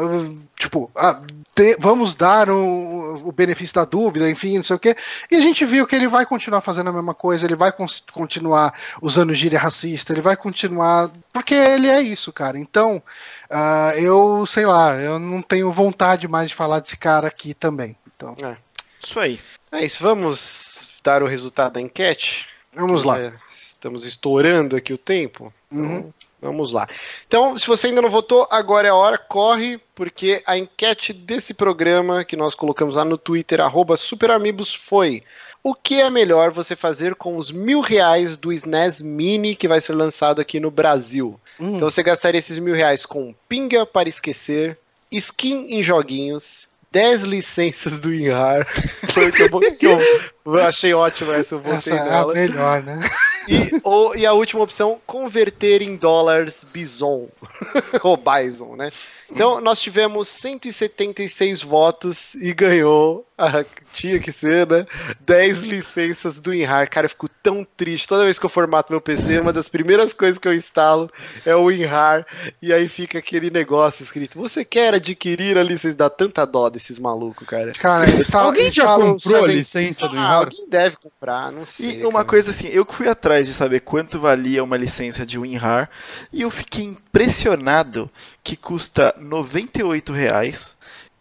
tipo, 0.59 0.91
ah, 0.95 1.23
te, 1.55 1.77
vamos 1.79 2.15
dar 2.15 2.49
o, 2.51 3.29
o, 3.29 3.33
benefício 3.33 3.75
da 3.75 3.85
dúvida, 3.85 4.31
enfim, 4.31 4.57
não 4.57 4.65
sei 4.65 4.77
o 4.77 4.79
quê. 4.79 4.97
E 5.31 5.37
a 5.37 5.41
gente 5.41 5.65
viu 5.65 5.87
que 5.87 5.95
ele 5.95 6.09
vai 6.09 6.25
continuar 6.25 6.61
fazendo 6.61 6.91
a 6.91 6.93
mesma 6.93 7.15
coisa, 7.15 7.47
ele 7.47 7.57
vai 7.57 7.73
continuar 8.13 8.75
usando 9.01 9.35
gíria 9.35 9.59
racista, 9.59 10.13
ele 10.13 10.23
vai 10.23 10.37
continuar. 10.37 11.11
Porque 11.33 11.55
ele 11.55 11.89
é 11.89 12.01
isso, 12.01 12.33
cara. 12.33 12.59
Então, 12.59 13.03
uh, 13.51 13.99
eu 13.99 14.47
sei 14.47 14.67
lá, 14.67 14.95
eu 14.97 15.19
não 15.19 15.43
tenho 15.43 15.71
vontade 15.73 16.27
mais 16.27 16.49
de 16.49 16.55
falar 16.55 16.81
desse 16.81 16.97
cara 16.97 17.29
aqui 17.29 17.55
também. 17.55 17.97
Então. 18.17 18.37
É. 18.43 18.57
Isso 19.05 19.19
aí. 19.19 19.41
É 19.71 19.85
isso, 19.85 20.03
vamos 20.03 20.89
dar 21.03 21.23
o 21.23 21.27
resultado 21.27 21.75
da 21.75 21.81
enquete? 21.81 22.47
Vamos 22.75 23.03
lá. 23.03 23.21
É, 23.21 23.33
estamos 23.49 24.05
estourando 24.05 24.77
aqui 24.77 24.93
o 24.93 24.99
tempo. 24.99 25.53
Então, 25.71 25.85
uhum. 25.85 26.13
Vamos 26.43 26.73
lá. 26.73 26.89
Então, 27.29 27.57
se 27.57 27.69
você 27.69 27.87
ainda 27.87 28.03
não 28.03 28.11
votou, 28.11 28.49
agora 28.51 28.89
é 28.89 28.91
a 28.91 28.95
hora, 28.95 29.17
corre, 29.17 29.79
porque 29.95 30.43
a 30.45 30.59
enquete 30.59 31.13
desse 31.13 31.55
programa 31.55 32.25
que 32.25 32.37
nós 32.37 32.53
colocamos 32.53 32.97
lá 32.97 33.05
no 33.05 33.17
Twitter, 33.17 33.61
SuperAmigos, 33.97 34.75
foi 34.75 35.23
o 35.63 35.73
que 35.73 36.01
é 36.01 36.11
melhor 36.11 36.51
você 36.51 36.75
fazer 36.75 37.15
com 37.15 37.37
os 37.37 37.53
mil 37.53 37.81
reais 37.81 38.37
do 38.37 38.53
SNES 38.53 39.01
Mini 39.01 39.55
que 39.55 39.69
vai 39.69 39.81
ser 39.81 39.93
lançado 39.93 40.41
aqui 40.41 40.59
no 40.59 40.73
Brasil? 40.73 41.39
Hum. 41.61 41.77
Então 41.77 41.89
você 41.89 42.03
gastaria 42.03 42.41
esses 42.41 42.59
mil 42.59 42.75
reais 42.75 43.07
com 43.07 43.33
pinga 43.49 43.87
para 43.87 44.09
esquecer, 44.09 44.77
skin 45.13 45.67
em 45.69 45.81
joguinhos, 45.81 46.67
10 46.91 47.23
licenças 47.23 48.01
do 48.01 48.13
INRAR. 48.13 48.67
Foi 49.15 49.29
o 49.29 49.33
que 49.33 49.43
eu, 49.43 49.77
que 49.77 49.87
eu, 49.87 49.99
eu 50.45 50.67
achei 50.67 50.93
ótimo 50.95 51.33
essa, 51.33 51.55
eu 51.55 51.61
votei 51.61 51.77
essa 51.77 51.95
nela. 51.95 52.37
É 52.37 52.45
a 52.45 52.49
melhor, 52.49 52.83
né? 52.83 53.01
E, 53.49 53.81
ou, 53.83 54.15
e 54.17 54.25
a 54.25 54.33
última 54.33 54.63
opção, 54.63 55.01
converter 55.07 55.83
em 55.83 55.97
dólares 55.97 56.65
Bison. 56.73 57.29
ou 58.03 58.17
Bison, 58.17 58.77
né? 58.77 58.91
Então, 59.31 59.61
nós 59.61 59.81
tivemos 59.81 60.29
176 60.29 61.63
votos 61.63 62.35
e 62.35 62.53
ganhou, 62.53 63.27
ah, 63.39 63.65
tinha 63.93 64.19
que 64.19 64.31
ser, 64.31 64.67
né? 64.69 64.85
10 65.21 65.63
licenças 65.63 66.39
do 66.39 66.51
WinRAR. 66.51 66.89
Cara, 66.91 67.07
eu 67.07 67.11
fico 67.11 67.29
tão 67.43 67.67
triste. 67.77 68.07
Toda 68.07 68.25
vez 68.25 68.39
que 68.39 68.45
eu 68.45 68.51
formato 68.51 68.93
meu 68.93 69.01
PC, 69.01 69.41
uma 69.41 69.53
das 69.53 69.69
primeiras 69.69 70.13
coisas 70.13 70.39
que 70.39 70.47
eu 70.47 70.53
instalo 70.53 71.11
é 71.47 71.57
o 71.57 71.65
WinRAR. 71.65 72.27
E 72.61 72.73
aí 72.73 72.89
fica 72.89 73.19
aquele 73.19 73.51
negócio 73.51 74.03
escrito: 74.03 74.39
Você 74.39 74.65
quer 74.65 74.95
adquirir 74.95 75.57
a 75.57 75.63
licença? 75.63 75.97
Dá 75.97 76.11
tanta 76.11 76.45
dó 76.45 76.69
desses 76.69 76.99
malucos, 76.99 77.47
cara. 77.47 77.73
Cara, 77.73 78.09
instala, 78.11 78.47
alguém 78.47 78.71
já 78.71 78.95
comprou 78.95 79.45
a 79.45 79.49
licença 79.49 80.07
do 80.09 80.15
WinRAR? 80.15 80.32
Ah, 80.33 80.39
alguém 80.39 80.69
deve 80.69 80.97
comprar, 80.97 81.53
não 81.53 81.65
sei. 81.67 82.01
E 82.01 82.05
uma 82.05 82.13
cara. 82.13 82.25
coisa 82.25 82.51
assim, 82.51 82.69
eu 82.69 82.87
fui 82.89 83.09
atrás 83.09 83.47
de 83.47 83.53
saber 83.53 83.81
quanto 83.81 84.21
valia 84.21 84.63
uma 84.63 84.77
licença 84.77 85.25
de 85.25 85.39
WinRAR 85.39 85.91
e 86.33 86.43
eu 86.43 86.51
fiquei 86.51 86.85
impressionado 86.85 88.11
que 88.43 88.57
custa 88.57 89.15
98 89.19 90.13
reais. 90.13 90.77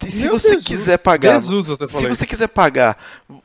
E 0.05 0.11
se 0.11 0.23
Meu 0.23 0.31
você 0.31 0.49
Jesus. 0.49 0.65
quiser 0.65 0.97
pagar, 0.97 1.41
Jesus, 1.41 1.77
se 1.89 2.07
você 2.07 2.25
quiser 2.25 2.47
pagar 2.47 2.97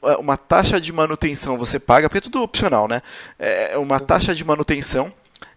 é, 0.03 0.17
uma 0.17 0.39
taxa 0.39 0.81
de 0.81 0.91
manutenção, 0.91 1.59
você 1.59 1.79
paga, 1.79 2.09
porque 2.09 2.19
é 2.19 2.21
tudo 2.23 2.43
opcional, 2.43 2.89
né? 2.89 3.03
É 3.39 3.77
uma 3.77 4.01
taxa 4.01 4.35
de 4.35 4.43
manutenção 4.43 5.13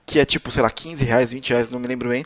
que 0.10 0.20
é 0.20 0.26
tipo, 0.26 0.50
sei 0.50 0.64
lá, 0.64 0.72
15 0.72 1.06
reais, 1.06 1.32
20 1.32 1.52
reais, 1.52 1.70
não 1.70 1.80
me 1.80 1.88
lembro 1.88 2.10
bem. 2.10 2.26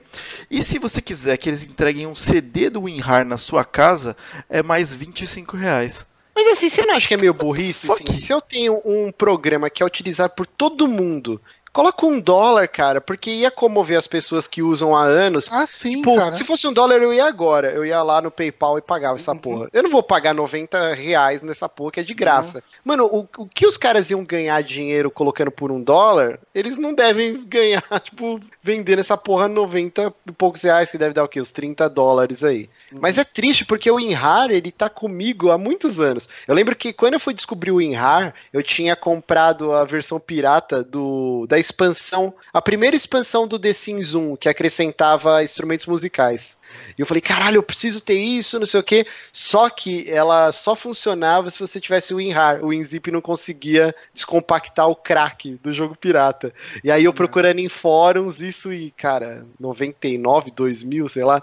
E 0.50 0.64
se 0.64 0.80
você 0.80 1.02
quiser 1.02 1.36
que 1.36 1.50
eles 1.50 1.66
entreguem 1.66 2.08
um 2.08 2.16
CD 2.16 2.70
do 2.70 2.84
WinRAR 2.84 3.26
na 3.26 3.38
sua 3.38 3.66
casa, 3.66 4.16
é 4.50 4.64
mais 4.64 4.94
25 4.94 5.58
reais. 5.58 6.08
Mas 6.36 6.48
assim, 6.48 6.70
você 6.70 6.86
não 6.86 6.96
acha 6.96 7.08
que 7.08 7.14
é 7.14 7.18
meio 7.18 7.34
burrice? 7.34 7.92
Assim? 7.92 8.06
Se 8.14 8.32
eu 8.32 8.42
tenho 8.42 8.82
um 8.84 9.12
programa 9.12 9.70
que 9.70 9.84
é 9.84 9.86
utilizado 9.86 10.34
por 10.36 10.48
todo 10.48 10.88
mundo 10.88 11.40
Coloca 11.74 12.06
um 12.06 12.20
dólar, 12.20 12.68
cara, 12.68 13.02
porque 13.02 13.32
ia 13.32 13.50
comover 13.50 13.98
as 13.98 14.06
pessoas 14.06 14.46
que 14.46 14.62
usam 14.62 14.96
há 14.96 15.02
anos. 15.02 15.50
Ah, 15.52 15.66
sim, 15.66 15.96
tipo, 15.96 16.16
cara. 16.16 16.36
Se 16.36 16.44
fosse 16.44 16.68
um 16.68 16.72
dólar, 16.72 17.02
eu 17.02 17.12
ia 17.12 17.26
agora. 17.26 17.72
Eu 17.72 17.84
ia 17.84 18.00
lá 18.04 18.22
no 18.22 18.30
PayPal 18.30 18.78
e 18.78 18.82
pagava 18.82 19.18
essa 19.18 19.32
uhum. 19.32 19.40
porra. 19.40 19.70
Eu 19.74 19.82
não 19.82 19.90
vou 19.90 20.04
pagar 20.04 20.36
90 20.36 20.94
reais 20.94 21.42
nessa 21.42 21.68
porra 21.68 21.94
que 21.94 22.00
é 22.00 22.04
de 22.04 22.14
graça. 22.14 22.60
Uhum. 22.60 22.64
Mano, 22.86 23.06
o, 23.06 23.28
o 23.42 23.48
que 23.48 23.66
os 23.66 23.76
caras 23.76 24.12
iam 24.12 24.24
ganhar 24.24 24.62
dinheiro 24.62 25.10
colocando 25.10 25.50
por 25.50 25.72
um 25.72 25.82
dólar, 25.82 26.40
eles 26.54 26.78
não 26.78 26.94
devem 26.94 27.44
ganhar, 27.50 27.84
tipo, 28.04 28.40
vendendo 28.62 29.00
essa 29.00 29.18
porra 29.18 29.48
90 29.48 30.14
e 30.28 30.32
poucos 30.32 30.62
reais, 30.62 30.92
que 30.92 30.98
deve 31.00 31.16
dar 31.16 31.24
o 31.24 31.28
quê? 31.28 31.42
Os 31.42 31.50
30 31.50 31.90
dólares 31.90 32.44
aí. 32.44 32.70
Mas 33.00 33.18
é 33.18 33.24
triste 33.24 33.66
porque 33.66 33.90
o 33.90 34.00
Inhar, 34.00 34.52
ele 34.52 34.72
tá 34.72 34.90
comigo 34.90 35.52
há 35.52 35.58
muitos 35.58 36.00
anos. 36.00 36.28
Eu 36.48 36.56
lembro 36.56 36.76
que 36.76 36.94
quando 36.94 37.16
eu 37.16 37.20
fui 37.20 37.34
descobrir 37.34 37.72
o 37.72 37.82
Inhar, 37.82 38.34
eu 38.52 38.62
tinha 38.62 38.96
comprado 38.96 39.74
a 39.74 39.84
versão 39.84 40.20
pirata 40.20 40.84
do 40.84 41.46
da 41.48 41.60
expansão, 41.60 42.34
a 42.54 42.62
primeira 42.62 42.96
expansão 42.96 43.48
do 43.48 43.60
The 43.60 43.74
Sims 43.74 44.16
1, 44.16 44.36
que 44.38 44.50
acrescentava 44.50 45.44
instrumentos 45.44 45.86
musicais. 45.86 46.58
E 46.98 47.02
eu 47.02 47.06
falei, 47.06 47.22
caralho, 47.22 47.58
eu 47.58 47.64
preciso 47.64 48.02
ter 48.02 48.16
isso, 48.16 48.60
não 48.60 48.66
sei 48.66 48.80
o 48.80 48.84
quê. 48.84 49.06
Só 49.32 49.70
que 49.70 50.10
ela 50.10 50.52
só 50.52 50.76
funcionava 50.76 51.50
se 51.50 51.60
você 51.60 51.80
tivesse 51.80 52.14
o 52.14 52.18
WinRAR. 52.18 52.64
O 52.64 52.68
WinZip 52.68 53.12
não 53.12 53.22
conseguia 53.22 53.96
descompactar 54.14 54.88
o 54.88 54.96
crack 54.96 55.60
do 55.62 55.74
jogo 55.74 55.96
pirata. 55.96 56.54
E 56.84 56.92
aí 56.92 57.04
eu 57.04 57.14
procurando 57.14 57.60
em 57.60 57.70
fóruns, 57.70 58.42
isso 58.42 58.74
e, 58.74 58.92
cara, 58.92 59.46
99, 59.60 60.52
2000, 60.52 61.10
sei 61.10 61.24
lá. 61.24 61.42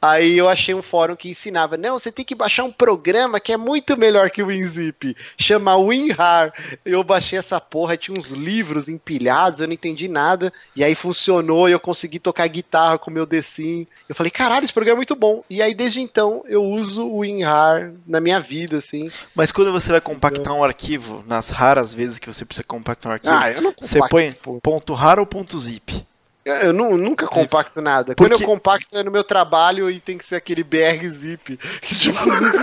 Aí 0.00 0.36
eu 0.36 0.48
achei 0.48 0.74
um 0.74 0.82
fórum 0.86 1.16
que 1.16 1.28
ensinava, 1.28 1.76
não, 1.76 1.98
você 1.98 2.12
tem 2.12 2.24
que 2.24 2.34
baixar 2.34 2.64
um 2.64 2.72
programa 2.72 3.40
que 3.40 3.52
é 3.52 3.56
muito 3.56 3.96
melhor 3.96 4.30
que 4.30 4.42
o 4.42 4.46
WinZip. 4.46 5.16
Chama 5.36 5.76
WinRAR. 5.76 6.52
Eu 6.84 7.02
baixei 7.02 7.38
essa 7.38 7.60
porra, 7.60 7.96
tinha 7.96 8.16
uns 8.18 8.28
livros 8.30 8.88
empilhados, 8.88 9.60
eu 9.60 9.66
não 9.66 9.74
entendi 9.74 10.08
nada. 10.08 10.52
E 10.74 10.84
aí 10.84 10.94
funcionou 10.94 11.68
e 11.68 11.72
eu 11.72 11.80
consegui 11.80 12.18
tocar 12.18 12.46
guitarra 12.46 12.98
com 12.98 13.10
o 13.10 13.14
meu 13.14 13.26
The 13.26 13.42
Sim. 13.42 13.86
Eu 14.08 14.14
falei, 14.14 14.30
caralho, 14.30 14.64
esse 14.64 14.72
programa 14.72 14.96
é 14.96 15.00
muito 15.00 15.16
bom. 15.16 15.42
E 15.50 15.60
aí, 15.60 15.74
desde 15.74 16.00
então, 16.00 16.42
eu 16.46 16.62
uso 16.62 17.04
o 17.04 17.18
WinRAR 17.18 17.92
na 18.06 18.20
minha 18.20 18.38
vida, 18.38 18.78
assim. 18.78 19.10
Mas 19.34 19.50
quando 19.50 19.72
você 19.72 19.90
vai 19.90 20.00
compactar 20.00 20.54
um 20.54 20.62
arquivo, 20.62 21.24
nas 21.26 21.48
raras 21.48 21.92
vezes 21.92 22.18
que 22.18 22.32
você 22.32 22.44
precisa 22.44 22.64
compactar 22.64 23.10
um 23.10 23.14
arquivo, 23.14 23.34
ah, 23.34 23.74
você 23.80 23.98
põe 24.08 24.34
ponto 24.62 24.94
.rar 24.94 25.18
ou 25.18 25.26
ponto 25.26 25.58
.zip? 25.58 26.06
Eu 26.46 26.72
não, 26.72 26.96
nunca 26.96 27.26
compacto 27.26 27.82
nada. 27.82 28.14
Porque... 28.14 28.30
Quando 28.30 28.40
eu 28.40 28.46
compacto 28.46 28.96
é 28.96 29.02
no 29.02 29.10
meu 29.10 29.24
trabalho 29.24 29.90
e 29.90 29.98
tem 29.98 30.16
que 30.16 30.24
ser 30.24 30.36
aquele 30.36 30.62
BR 30.62 31.04
zip. 31.08 31.58
Tipo, 31.82 32.18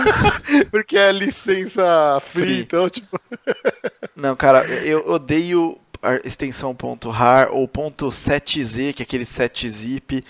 porque 0.70 0.96
é 0.96 1.12
licença 1.12 2.20
free, 2.26 2.44
free. 2.44 2.60
então, 2.60 2.88
tipo. 2.88 3.20
não, 4.16 4.34
cara, 4.34 4.64
eu 4.66 5.06
odeio 5.10 5.78
extensão 6.24 6.74
.rar 7.10 7.50
ou 7.50 7.68
.7z, 7.68 8.94
que 8.94 9.02
é 9.02 9.04
aquele 9.04 9.24
7zip. 9.24 10.24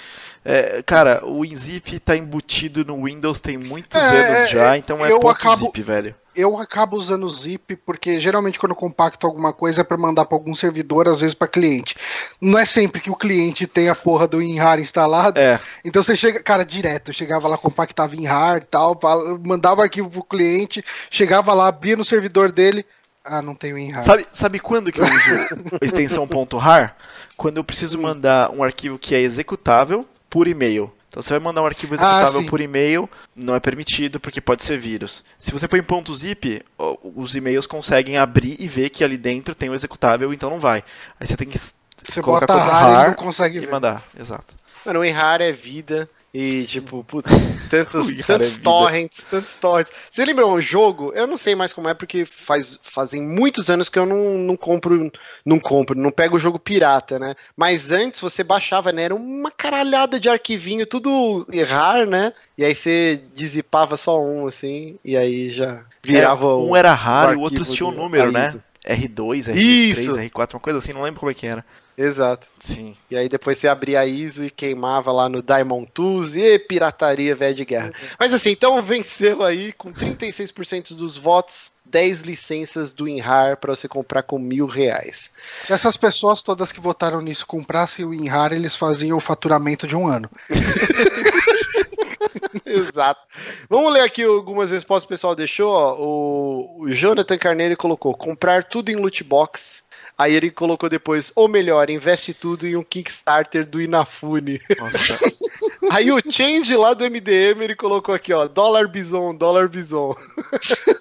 É, 0.44 0.82
cara, 0.82 1.24
o 1.24 1.40
WinZip 1.40 1.96
está 1.96 2.16
embutido 2.16 2.84
no 2.84 3.04
Windows 3.04 3.40
tem 3.40 3.56
muitos 3.56 4.00
é, 4.00 4.38
anos 4.38 4.50
já, 4.50 4.76
então 4.76 5.04
é 5.04 5.12
eu 5.12 5.28
acabo, 5.28 5.66
.zip, 5.66 5.82
velho. 5.82 6.14
Eu 6.36 6.58
acabo 6.58 6.96
usando 6.96 7.24
o 7.24 7.30
zip 7.30 7.76
porque 7.76 8.20
geralmente 8.20 8.58
quando 8.58 8.72
eu 8.72 8.76
compacto 8.76 9.26
alguma 9.26 9.52
coisa 9.52 9.80
é 9.80 9.84
para 9.84 9.96
mandar 9.96 10.24
para 10.24 10.36
algum 10.36 10.54
servidor, 10.54 11.08
às 11.08 11.20
vezes 11.20 11.34
para 11.34 11.48
cliente. 11.48 11.96
Não 12.40 12.58
é 12.58 12.64
sempre 12.64 13.00
que 13.00 13.10
o 13.10 13.16
cliente 13.16 13.66
tem 13.66 13.88
a 13.88 13.94
porra 13.94 14.26
do 14.26 14.38
WinRAR 14.38 14.78
instalado. 14.78 15.38
É. 15.38 15.60
Então 15.84 16.02
você 16.02 16.16
chega, 16.16 16.42
cara, 16.42 16.64
direto, 16.64 17.10
eu 17.10 17.14
chegava 17.14 17.48
lá, 17.48 17.56
compactava 17.56 18.14
WinRAR 18.14 18.58
e 18.58 18.66
tal, 18.66 18.98
mandava 19.44 19.80
o 19.80 19.84
arquivo 19.84 20.10
pro 20.10 20.24
cliente, 20.24 20.84
chegava 21.10 21.52
lá, 21.54 21.68
abria 21.68 21.96
no 21.96 22.04
servidor 22.04 22.52
dele, 22.52 22.84
ah, 23.24 23.40
não 23.40 23.54
tem 23.54 23.72
o 23.72 23.76
WinRAR. 23.76 24.02
Sabe, 24.02 24.26
sabe 24.32 24.60
quando 24.60 24.92
que 24.92 25.00
eu 25.00 25.04
uso 25.04 25.78
a 25.80 25.84
extensão 25.84 26.28
.rar? 26.58 26.96
Quando 27.36 27.56
eu 27.56 27.64
preciso 27.64 27.98
mandar 27.98 28.50
um 28.50 28.62
arquivo 28.62 28.98
que 28.98 29.14
é 29.14 29.20
executável 29.20 30.06
por 30.28 30.46
e-mail. 30.46 30.92
Então 31.14 31.22
você 31.22 31.30
vai 31.30 31.38
mandar 31.38 31.62
um 31.62 31.66
arquivo 31.66 31.94
executável 31.94 32.40
ah, 32.40 32.50
por 32.50 32.60
e-mail, 32.60 33.08
não 33.36 33.54
é 33.54 33.60
permitido 33.60 34.18
porque 34.18 34.40
pode 34.40 34.64
ser 34.64 34.76
vírus. 34.78 35.22
Se 35.38 35.52
você 35.52 35.68
põe 35.68 35.80
ponto 35.80 36.12
.zip, 36.12 36.60
os 37.04 37.36
e-mails 37.36 37.68
conseguem 37.68 38.18
abrir 38.18 38.56
e 38.58 38.66
ver 38.66 38.90
que 38.90 39.04
ali 39.04 39.16
dentro 39.16 39.54
tem 39.54 39.70
o 39.70 39.74
executável, 39.74 40.34
então 40.34 40.50
não 40.50 40.58
vai. 40.58 40.82
Aí 41.20 41.24
você 41.24 41.36
tem 41.36 41.46
que 41.46 41.56
você 41.56 42.20
colocar 42.20 42.48
bota 42.48 42.58
como 42.58 42.68
rar 42.68 43.04
e 43.04 43.06
não 43.10 43.14
consegue 43.14 43.58
e 43.58 43.60
ver. 43.60 43.70
mandar. 43.70 44.02
Exato. 44.18 44.56
Mano, 44.84 44.98
o 44.98 45.02
WinRAR 45.02 45.40
é 45.40 45.52
vida. 45.52 46.10
E, 46.34 46.64
tipo, 46.64 47.04
putz, 47.04 47.30
tantos, 47.70 48.12
tantos 48.26 48.58
é 48.58 48.60
torrents, 48.60 49.24
tantos 49.30 49.54
torrents. 49.54 49.92
Você 50.10 50.24
lembra 50.24 50.44
um 50.44 50.60
jogo? 50.60 51.12
Eu 51.14 51.28
não 51.28 51.36
sei 51.36 51.54
mais 51.54 51.72
como 51.72 51.88
é, 51.88 51.94
porque 51.94 52.24
faz, 52.24 52.76
fazem 52.82 53.22
muitos 53.22 53.70
anos 53.70 53.88
que 53.88 53.96
eu 53.96 54.04
não, 54.04 54.36
não 54.36 54.56
compro, 54.56 55.12
não 55.46 55.60
compro, 55.60 55.96
não 55.96 56.10
pego 56.10 56.34
o 56.34 56.40
jogo 56.40 56.58
pirata, 56.58 57.20
né? 57.20 57.36
Mas 57.56 57.92
antes 57.92 58.20
você 58.20 58.42
baixava, 58.42 58.90
né? 58.90 59.04
Era 59.04 59.14
uma 59.14 59.48
caralhada 59.48 60.18
de 60.18 60.28
arquivinho, 60.28 60.84
tudo 60.84 61.46
errar, 61.52 62.04
né? 62.04 62.32
E 62.58 62.64
aí 62.64 62.74
você 62.74 63.22
dizipava 63.32 63.96
só 63.96 64.20
um, 64.20 64.48
assim, 64.48 64.98
e 65.04 65.16
aí 65.16 65.50
já 65.50 65.82
virava 66.02 66.46
é, 66.46 66.54
Um 66.54 66.74
era 66.74 66.94
raro 66.94 67.34
e 67.34 67.36
o 67.36 67.40
outro 67.42 67.64
tinha 67.64 67.86
um 67.88 67.92
número, 67.92 68.32
né? 68.32 68.52
R2, 68.84 69.52
R3, 69.52 69.54
Isso. 69.54 70.12
R4, 70.16 70.54
uma 70.54 70.60
coisa 70.60 70.80
assim, 70.80 70.92
não 70.92 71.02
lembro 71.02 71.20
como 71.20 71.30
é 71.30 71.34
que 71.34 71.46
era. 71.46 71.64
Exato. 71.96 72.48
Sim. 72.58 72.96
E 73.10 73.16
aí 73.16 73.28
depois 73.28 73.58
você 73.58 73.68
abria 73.68 74.00
a 74.00 74.06
ISO 74.06 74.44
e 74.44 74.50
queimava 74.50 75.12
lá 75.12 75.28
no 75.28 75.42
Diamond 75.42 75.88
Tools 75.92 76.34
e 76.34 76.58
pirataria 76.58 77.36
velha 77.36 77.54
de 77.54 77.64
guerra. 77.64 77.86
Uhum. 77.86 78.08
Mas 78.18 78.34
assim, 78.34 78.50
então 78.50 78.82
venceu 78.82 79.42
aí 79.42 79.72
com 79.72 79.92
36% 79.92 80.94
dos 80.94 81.16
votos 81.16 81.70
10 81.84 82.22
licenças 82.22 82.90
do 82.90 83.06
InHar 83.06 83.58
para 83.58 83.74
você 83.74 83.86
comprar 83.86 84.22
com 84.22 84.38
mil 84.38 84.66
reais. 84.66 85.30
Se 85.60 85.72
essas 85.72 85.96
pessoas 85.96 86.42
todas 86.42 86.72
que 86.72 86.80
votaram 86.80 87.20
nisso 87.20 87.46
comprassem 87.46 88.04
o 88.04 88.12
InHar, 88.12 88.52
eles 88.52 88.76
faziam 88.76 89.16
o 89.16 89.20
faturamento 89.20 89.86
de 89.86 89.94
um 89.94 90.08
ano. 90.08 90.28
Exato. 92.66 93.20
Vamos 93.68 93.92
ler 93.92 94.00
aqui 94.00 94.22
algumas 94.22 94.70
respostas 94.70 95.06
que 95.06 95.12
o 95.12 95.16
pessoal 95.16 95.36
deixou. 95.36 95.70
ó. 95.70 95.96
O, 95.98 96.82
o 96.82 96.90
Jonathan 96.90 97.38
Carneiro 97.38 97.76
colocou: 97.76 98.14
comprar 98.14 98.64
tudo 98.64 98.90
em 98.90 98.96
loot 98.96 99.22
box. 99.22 99.83
Aí 100.16 100.32
ele 100.34 100.50
colocou 100.50 100.88
depois, 100.88 101.32
ou 101.34 101.48
melhor, 101.48 101.90
investe 101.90 102.32
tudo 102.32 102.66
em 102.66 102.76
um 102.76 102.84
Kickstarter 102.84 103.66
do 103.66 103.80
Inafune. 103.80 104.60
Nossa. 104.78 105.18
Aí 105.90 106.10
o 106.10 106.20
Change 106.30 106.74
lá 106.76 106.94
do 106.94 107.04
MDM, 107.04 107.62
ele 107.62 107.74
colocou 107.74 108.14
aqui, 108.14 108.32
ó, 108.32 108.46
dólar 108.46 108.88
bison, 108.88 109.34
dólar 109.34 109.68
bison. 109.68 110.16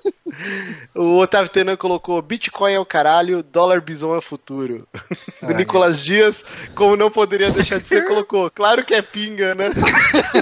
o 0.96 1.18
Otávio 1.20 1.52
Tenan 1.52 1.78
colocou, 1.78 2.22
Bitcoin 2.22 2.74
é 2.74 2.80
o 2.80 2.86
caralho, 2.86 3.44
dólar 3.44 3.82
bison 3.82 4.14
é 4.16 4.18
o 4.18 4.22
futuro. 4.22 4.86
o 5.42 5.48
Ai. 5.48 5.54
Nicolas 5.54 6.04
Dias, 6.04 6.44
como 6.76 6.98
não 6.98 7.10
poderia 7.10 7.52
deixar 7.52 7.80
de 7.80 7.88
ser, 7.88 8.08
colocou, 8.08 8.50
claro 8.50 8.84
que 8.84 8.94
é 8.94 9.02
pinga, 9.02 9.56
né? 9.56 9.70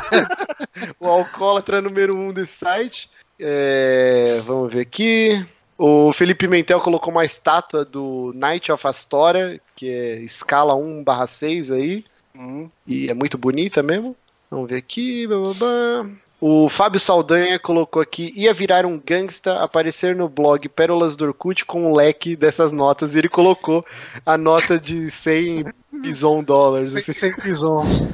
o 1.00 1.08
alcoólatra 1.08 1.82
número 1.82 2.16
um 2.16 2.34
desse 2.34 2.58
site. 2.58 3.10
É, 3.40 4.42
vamos 4.46 4.72
ver 4.72 4.82
aqui. 4.82 5.46
O 5.84 6.14
Felipe 6.14 6.48
Mentel 6.48 6.80
colocou 6.80 7.12
uma 7.12 7.26
estátua 7.26 7.84
do 7.84 8.32
Knight 8.36 8.72
of 8.72 8.88
Astoria, 8.88 9.60
que 9.76 9.90
é 9.90 10.20
escala 10.20 10.76
1/6 10.76 11.72
aí. 11.72 12.06
Hum. 12.36 12.70
E 12.86 13.10
é 13.10 13.16
muito 13.16 13.36
bonita 13.36 13.82
mesmo. 13.82 14.16
Vamos 14.52 14.70
ver 14.70 14.76
aqui. 14.76 15.26
blá, 15.26 15.40
blá, 15.40 15.54
blá. 15.56 16.10
O 16.40 16.70
Fábio 16.70 17.00
Saldanha 17.00 17.58
colocou 17.58 18.00
aqui: 18.00 18.32
ia 18.36 18.54
virar 18.54 18.86
um 18.86 19.02
gangsta, 19.04 19.58
aparecer 19.64 20.16
no 20.16 20.30
blog 20.30 20.70
Pérolas 20.70 21.16
do 21.16 21.26
Orkut 21.26 21.66
com 21.66 21.92
o 21.92 21.96
leque 21.96 22.36
dessas 22.36 22.72
notas. 22.72 23.16
E 23.16 23.18
ele 23.18 23.30
colocou 23.30 23.84
a 24.24 24.38
nota 24.38 24.78
de 24.78 25.10
100 25.10 25.66
bison 25.94 26.44
dólares. 26.44 26.92
Sem, 26.92 27.00
assim. 27.00 27.14
sem 27.14 27.34
bisons. 27.38 28.06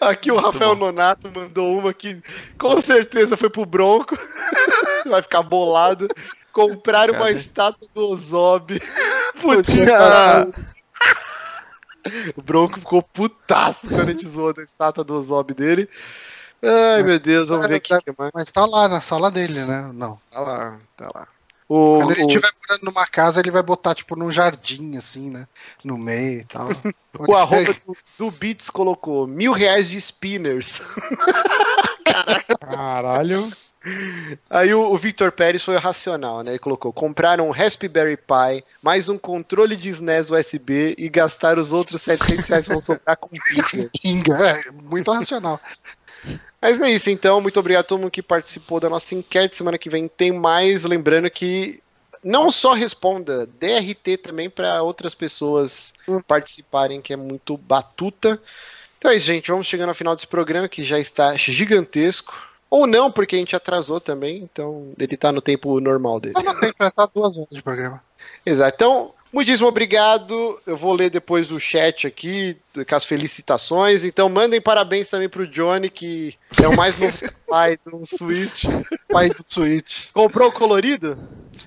Aqui 0.00 0.32
o 0.32 0.36
Rafael 0.36 0.74
Nonato 0.74 1.30
mandou 1.32 1.78
uma 1.78 1.94
que 1.94 2.20
com 2.58 2.80
certeza 2.80 3.36
foi 3.36 3.48
pro 3.48 3.64
Bronco. 3.64 4.18
Vai 5.10 5.22
ficar 5.22 5.42
bolado. 5.42 6.08
Comprar 6.52 7.10
uma 7.10 7.30
estátua 7.30 7.88
do 7.94 8.08
Ozob. 8.10 8.80
Podia, 9.40 10.48
O 12.36 12.42
Bronco 12.42 12.78
ficou 12.78 13.02
putaço 13.02 13.88
quando 13.88 14.08
a 14.08 14.12
gente 14.12 14.28
zoou 14.28 14.52
da 14.54 14.62
estátua 14.62 15.02
do 15.02 15.14
Ozob 15.14 15.52
dele. 15.54 15.88
Ai, 16.62 17.02
meu 17.02 17.18
Deus, 17.18 17.48
vamos 17.48 17.66
ver 17.66 17.76
aqui 17.76 17.94
o 17.94 18.00
que 18.00 18.14
mais. 18.16 18.30
Mas 18.34 18.50
tá 18.50 18.64
lá 18.64 18.88
na 18.88 19.00
sala 19.00 19.30
dele, 19.30 19.64
né? 19.64 19.90
Não. 19.92 20.18
Tá 20.30 20.40
lá, 20.40 20.78
tá 20.96 21.10
lá. 21.14 21.28
O, 21.68 21.98
Quando 21.98 22.12
ele 22.12 22.24
o- 22.24 22.26
estiver 22.26 22.50
morando 22.68 22.84
numa 22.84 23.06
casa, 23.06 23.40
ele 23.40 23.50
vai 23.50 23.62
botar, 23.62 23.94
tipo, 23.94 24.14
num 24.16 24.30
jardim, 24.30 24.96
assim, 24.96 25.30
né? 25.30 25.48
No 25.82 25.96
meio 25.98 26.40
e 26.40 26.44
tal. 26.44 26.68
o 27.18 27.34
arroba 27.34 27.74
do, 27.86 27.96
do 28.18 28.30
Beats 28.30 28.68
colocou 28.70 29.26
mil 29.26 29.52
reais 29.52 29.88
de 29.88 29.98
spinners. 30.00 30.82
Caralho. 32.60 33.50
Aí 34.48 34.72
o, 34.72 34.80
o 34.80 34.96
Victor 34.96 35.30
Pérez 35.32 35.62
foi 35.62 35.76
racional, 35.76 36.42
né? 36.42 36.52
Ele 36.52 36.58
colocou: 36.58 36.92
comprar 36.92 37.40
um 37.40 37.50
Raspberry 37.50 38.16
Pi, 38.16 38.64
mais 38.82 39.08
um 39.08 39.18
controle 39.18 39.76
de 39.76 39.90
SNES 39.90 40.30
USB 40.30 40.94
e 40.96 41.08
gastar 41.08 41.58
os 41.58 41.72
outros 41.72 42.02
700 42.02 42.48
reais 42.48 42.66
vão 42.66 42.80
sobrar 42.80 43.16
com 43.16 43.28
pinga. 43.28 43.90
Pinga, 44.02 44.50
é 44.50 44.70
muito 44.70 45.12
racional. 45.12 45.60
Mas 46.60 46.80
é 46.80 46.90
isso, 46.90 47.10
então. 47.10 47.40
Muito 47.40 47.60
obrigado 47.60 47.84
a 47.84 47.88
todo 47.88 48.00
mundo 48.00 48.10
que 48.10 48.22
participou 48.22 48.80
da 48.80 48.88
nossa 48.88 49.14
enquete. 49.14 49.56
Semana 49.56 49.76
que 49.76 49.90
vem 49.90 50.08
tem 50.08 50.32
mais. 50.32 50.84
Lembrando 50.84 51.28
que 51.30 51.82
não 52.22 52.50
só 52.50 52.72
responda, 52.72 53.46
DRT 53.46 54.16
também 54.16 54.48
para 54.48 54.82
outras 54.82 55.14
pessoas 55.14 55.92
participarem, 56.26 57.02
que 57.02 57.12
é 57.12 57.16
muito 57.16 57.58
batuta. 57.58 58.40
Então 58.98 59.10
é 59.10 59.16
isso, 59.16 59.26
gente. 59.26 59.50
Vamos 59.50 59.66
chegando 59.66 59.90
ao 59.90 59.94
final 59.94 60.14
desse 60.14 60.26
programa 60.26 60.66
que 60.66 60.82
já 60.82 60.98
está 60.98 61.36
gigantesco. 61.36 62.53
Ou 62.70 62.86
não, 62.86 63.10
porque 63.10 63.36
a 63.36 63.38
gente 63.38 63.54
atrasou 63.54 64.00
também, 64.00 64.38
então 64.38 64.92
ele 64.98 65.16
tá 65.16 65.30
no 65.30 65.40
tempo 65.40 65.78
normal 65.80 66.18
dele. 66.18 66.34
Só 66.36 66.42
não 66.42 66.58
tem 66.58 66.72
pra 66.72 66.88
estar 66.88 67.06
duas 67.06 67.36
horas 67.36 67.50
de 67.50 67.62
programa. 67.62 68.02
Exato. 68.44 68.74
Então, 68.74 69.14
muitíssimo 69.32 69.68
obrigado. 69.68 70.60
Eu 70.66 70.76
vou 70.76 70.92
ler 70.92 71.10
depois 71.10 71.52
o 71.52 71.60
chat 71.60 72.06
aqui 72.06 72.56
com 72.74 72.94
as 72.94 73.04
felicitações. 73.04 74.02
Então, 74.02 74.28
mandem 74.28 74.60
parabéns 74.60 75.08
também 75.08 75.28
pro 75.28 75.46
Johnny, 75.46 75.88
que 75.88 76.34
é 76.62 76.66
o 76.66 76.76
mais 76.76 76.98
novo 76.98 77.16
pai 77.46 77.78
do 77.84 78.04
Switch. 78.04 78.64
Pai 79.08 79.28
do 79.28 79.44
Switch. 79.46 80.06
Comprou 80.12 80.48
o 80.48 80.52
colorido? 80.52 81.16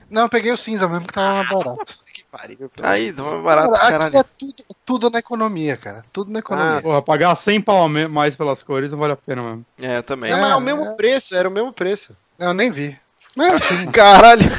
Não, 0.09 0.23
eu 0.23 0.29
peguei 0.29 0.51
o 0.51 0.57
cinza 0.57 0.87
mesmo, 0.87 1.05
que 1.07 1.13
tava 1.13 1.43
mais 1.43 1.49
barato. 1.49 1.95
Que 2.17 2.23
pariu. 2.31 2.71
Aí, 2.81 3.09
é 3.09 3.11
barato, 3.13 3.71
Cara, 3.73 3.85
aqui 3.85 3.91
caralho. 3.91 4.17
é 4.17 4.23
tudo, 4.37 4.63
tudo 4.85 5.09
na 5.11 5.19
economia, 5.19 5.77
cara. 5.77 6.03
Tudo 6.11 6.31
na 6.31 6.39
economia. 6.39 6.77
Ah, 6.77 6.81
Porra, 6.81 7.01
pagar 7.01 7.35
100 7.35 7.61
pau 7.61 7.87
mais 7.87 8.35
pelas 8.35 8.63
cores 8.63 8.91
não 8.91 8.97
vale 8.97 9.13
a 9.13 9.15
pena 9.15 9.41
mesmo. 9.43 9.65
É, 9.81 9.97
eu 9.97 10.03
também. 10.03 10.31
É, 10.31 10.35
mas 10.35 10.51
é 10.51 10.55
o 10.55 10.59
É, 10.59 10.61
mesmo 10.61 10.85
é. 10.85 10.93
preço, 10.95 11.35
era 11.35 11.47
o 11.47 11.51
mesmo 11.51 11.71
preço. 11.71 12.17
Eu 12.39 12.53
nem 12.55 12.71
vi. 12.71 12.97
Mas 13.35 13.53
enfim, 13.71 13.91
Caralho. 13.91 14.49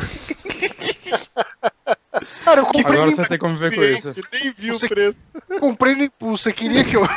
cara, 2.44 2.60
eu 2.60 2.66
comprei, 2.66 2.84
Agora 2.96 3.10
você 3.10 3.24
tem 3.28 3.38
como 3.38 3.55
ver 3.55 3.74
com 3.74 3.82
isso. 3.82 4.14
Nem 4.32 4.52
viu 4.52 4.74
Você- 4.74 4.86
o 4.86 4.88
preço. 4.88 5.18
comprei 5.59 5.94
no 5.96 6.05
impulso. 6.05 6.44
Você 6.44 6.52
queria 6.52 6.84
que 6.84 6.94
eu. 6.96 7.02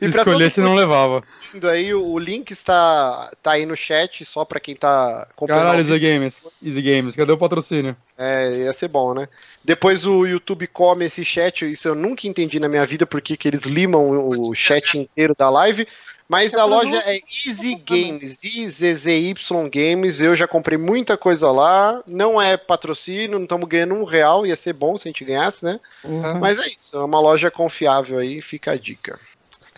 E 0.00 0.08
pra 0.10 0.20
Escolher 0.22 0.44
todo 0.44 0.54
se 0.54 0.60
não 0.60 0.74
levava. 0.74 1.22
aí, 1.70 1.94
o 1.94 2.18
link 2.18 2.50
está 2.50 3.30
tá 3.42 3.52
aí 3.52 3.66
no 3.66 3.76
chat, 3.76 4.24
só 4.24 4.44
pra 4.44 4.60
quem 4.60 4.76
tá 4.76 5.26
acompanhando. 5.30 5.64
Caralho. 5.64 5.80
Easy 5.80 5.98
Games. 5.98 6.34
Easy 6.64 6.82
Games, 6.82 7.16
cadê 7.16 7.32
o 7.32 7.38
patrocínio? 7.38 7.96
É, 8.16 8.64
ia 8.64 8.72
ser 8.72 8.88
bom, 8.88 9.14
né? 9.14 9.28
Depois 9.64 10.06
o 10.06 10.26
YouTube 10.26 10.66
come 10.66 11.04
esse 11.04 11.24
chat, 11.24 11.70
isso 11.70 11.88
eu 11.88 11.94
nunca 11.94 12.26
entendi 12.26 12.58
na 12.58 12.68
minha 12.68 12.84
vida 12.84 13.06
porque 13.06 13.36
que 13.36 13.48
eles 13.48 13.62
limam 13.62 14.28
o 14.28 14.54
chat 14.54 14.98
inteiro 14.98 15.34
da 15.36 15.48
live. 15.50 15.86
Mas 16.28 16.54
a 16.54 16.66
loja 16.66 17.02
é 17.06 17.20
Easy 17.46 17.74
Games, 17.74 18.44
IZZY 18.44 19.34
Games. 19.72 20.20
Eu 20.20 20.36
já 20.36 20.46
comprei 20.46 20.76
muita 20.76 21.16
coisa 21.16 21.50
lá. 21.50 22.02
Não 22.06 22.40
é 22.40 22.54
patrocínio, 22.58 23.38
não 23.38 23.44
estamos 23.44 23.66
ganhando 23.66 23.94
um 23.94 24.04
real. 24.04 24.46
Ia 24.46 24.54
ser 24.54 24.74
bom 24.74 24.98
se 24.98 25.08
a 25.08 25.10
gente 25.10 25.24
ganhasse, 25.24 25.64
né? 25.64 25.80
Porra. 26.02 26.34
Mas 26.34 26.58
é 26.58 26.68
isso, 26.68 26.96
é 26.98 27.02
uma 27.02 27.18
loja 27.18 27.50
confiável 27.50 28.18
aí, 28.18 28.42
fica 28.42 28.72
a 28.72 28.76
dica. 28.76 29.18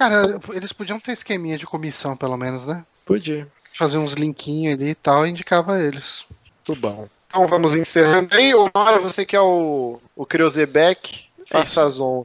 Cara, 0.00 0.40
eles 0.54 0.72
podiam 0.72 0.98
ter 0.98 1.12
esqueminha 1.12 1.58
de 1.58 1.66
comissão, 1.66 2.16
pelo 2.16 2.34
menos, 2.34 2.64
né? 2.64 2.86
Podia. 3.04 3.46
Fazer 3.74 3.98
uns 3.98 4.14
linkinhos 4.14 4.72
ali 4.72 4.88
e 4.88 4.94
tal, 4.94 5.26
indicava 5.26 5.78
eles. 5.78 6.24
Tudo 6.64 6.80
bom. 6.80 7.06
Então 7.28 7.46
vamos 7.46 7.74
encerrando 7.74 8.34
aí. 8.34 8.54
Honora, 8.54 8.98
você 8.98 9.26
que 9.26 9.36
é 9.36 9.40
o, 9.42 10.00
o 10.16 10.24
Creuzebeck, 10.24 11.26
faça 11.46 11.82
é 11.82 11.84
as 11.84 12.00
on. 12.00 12.24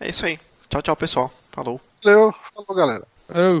É 0.00 0.08
isso 0.08 0.24
aí. 0.24 0.40
Tchau, 0.70 0.80
tchau, 0.80 0.96
pessoal. 0.96 1.30
Falou. 1.52 1.78
Valeu. 2.02 2.34
Falou, 2.54 2.74
galera. 2.74 3.06
Valeu. 3.28 3.60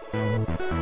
Valeu. 0.00 0.79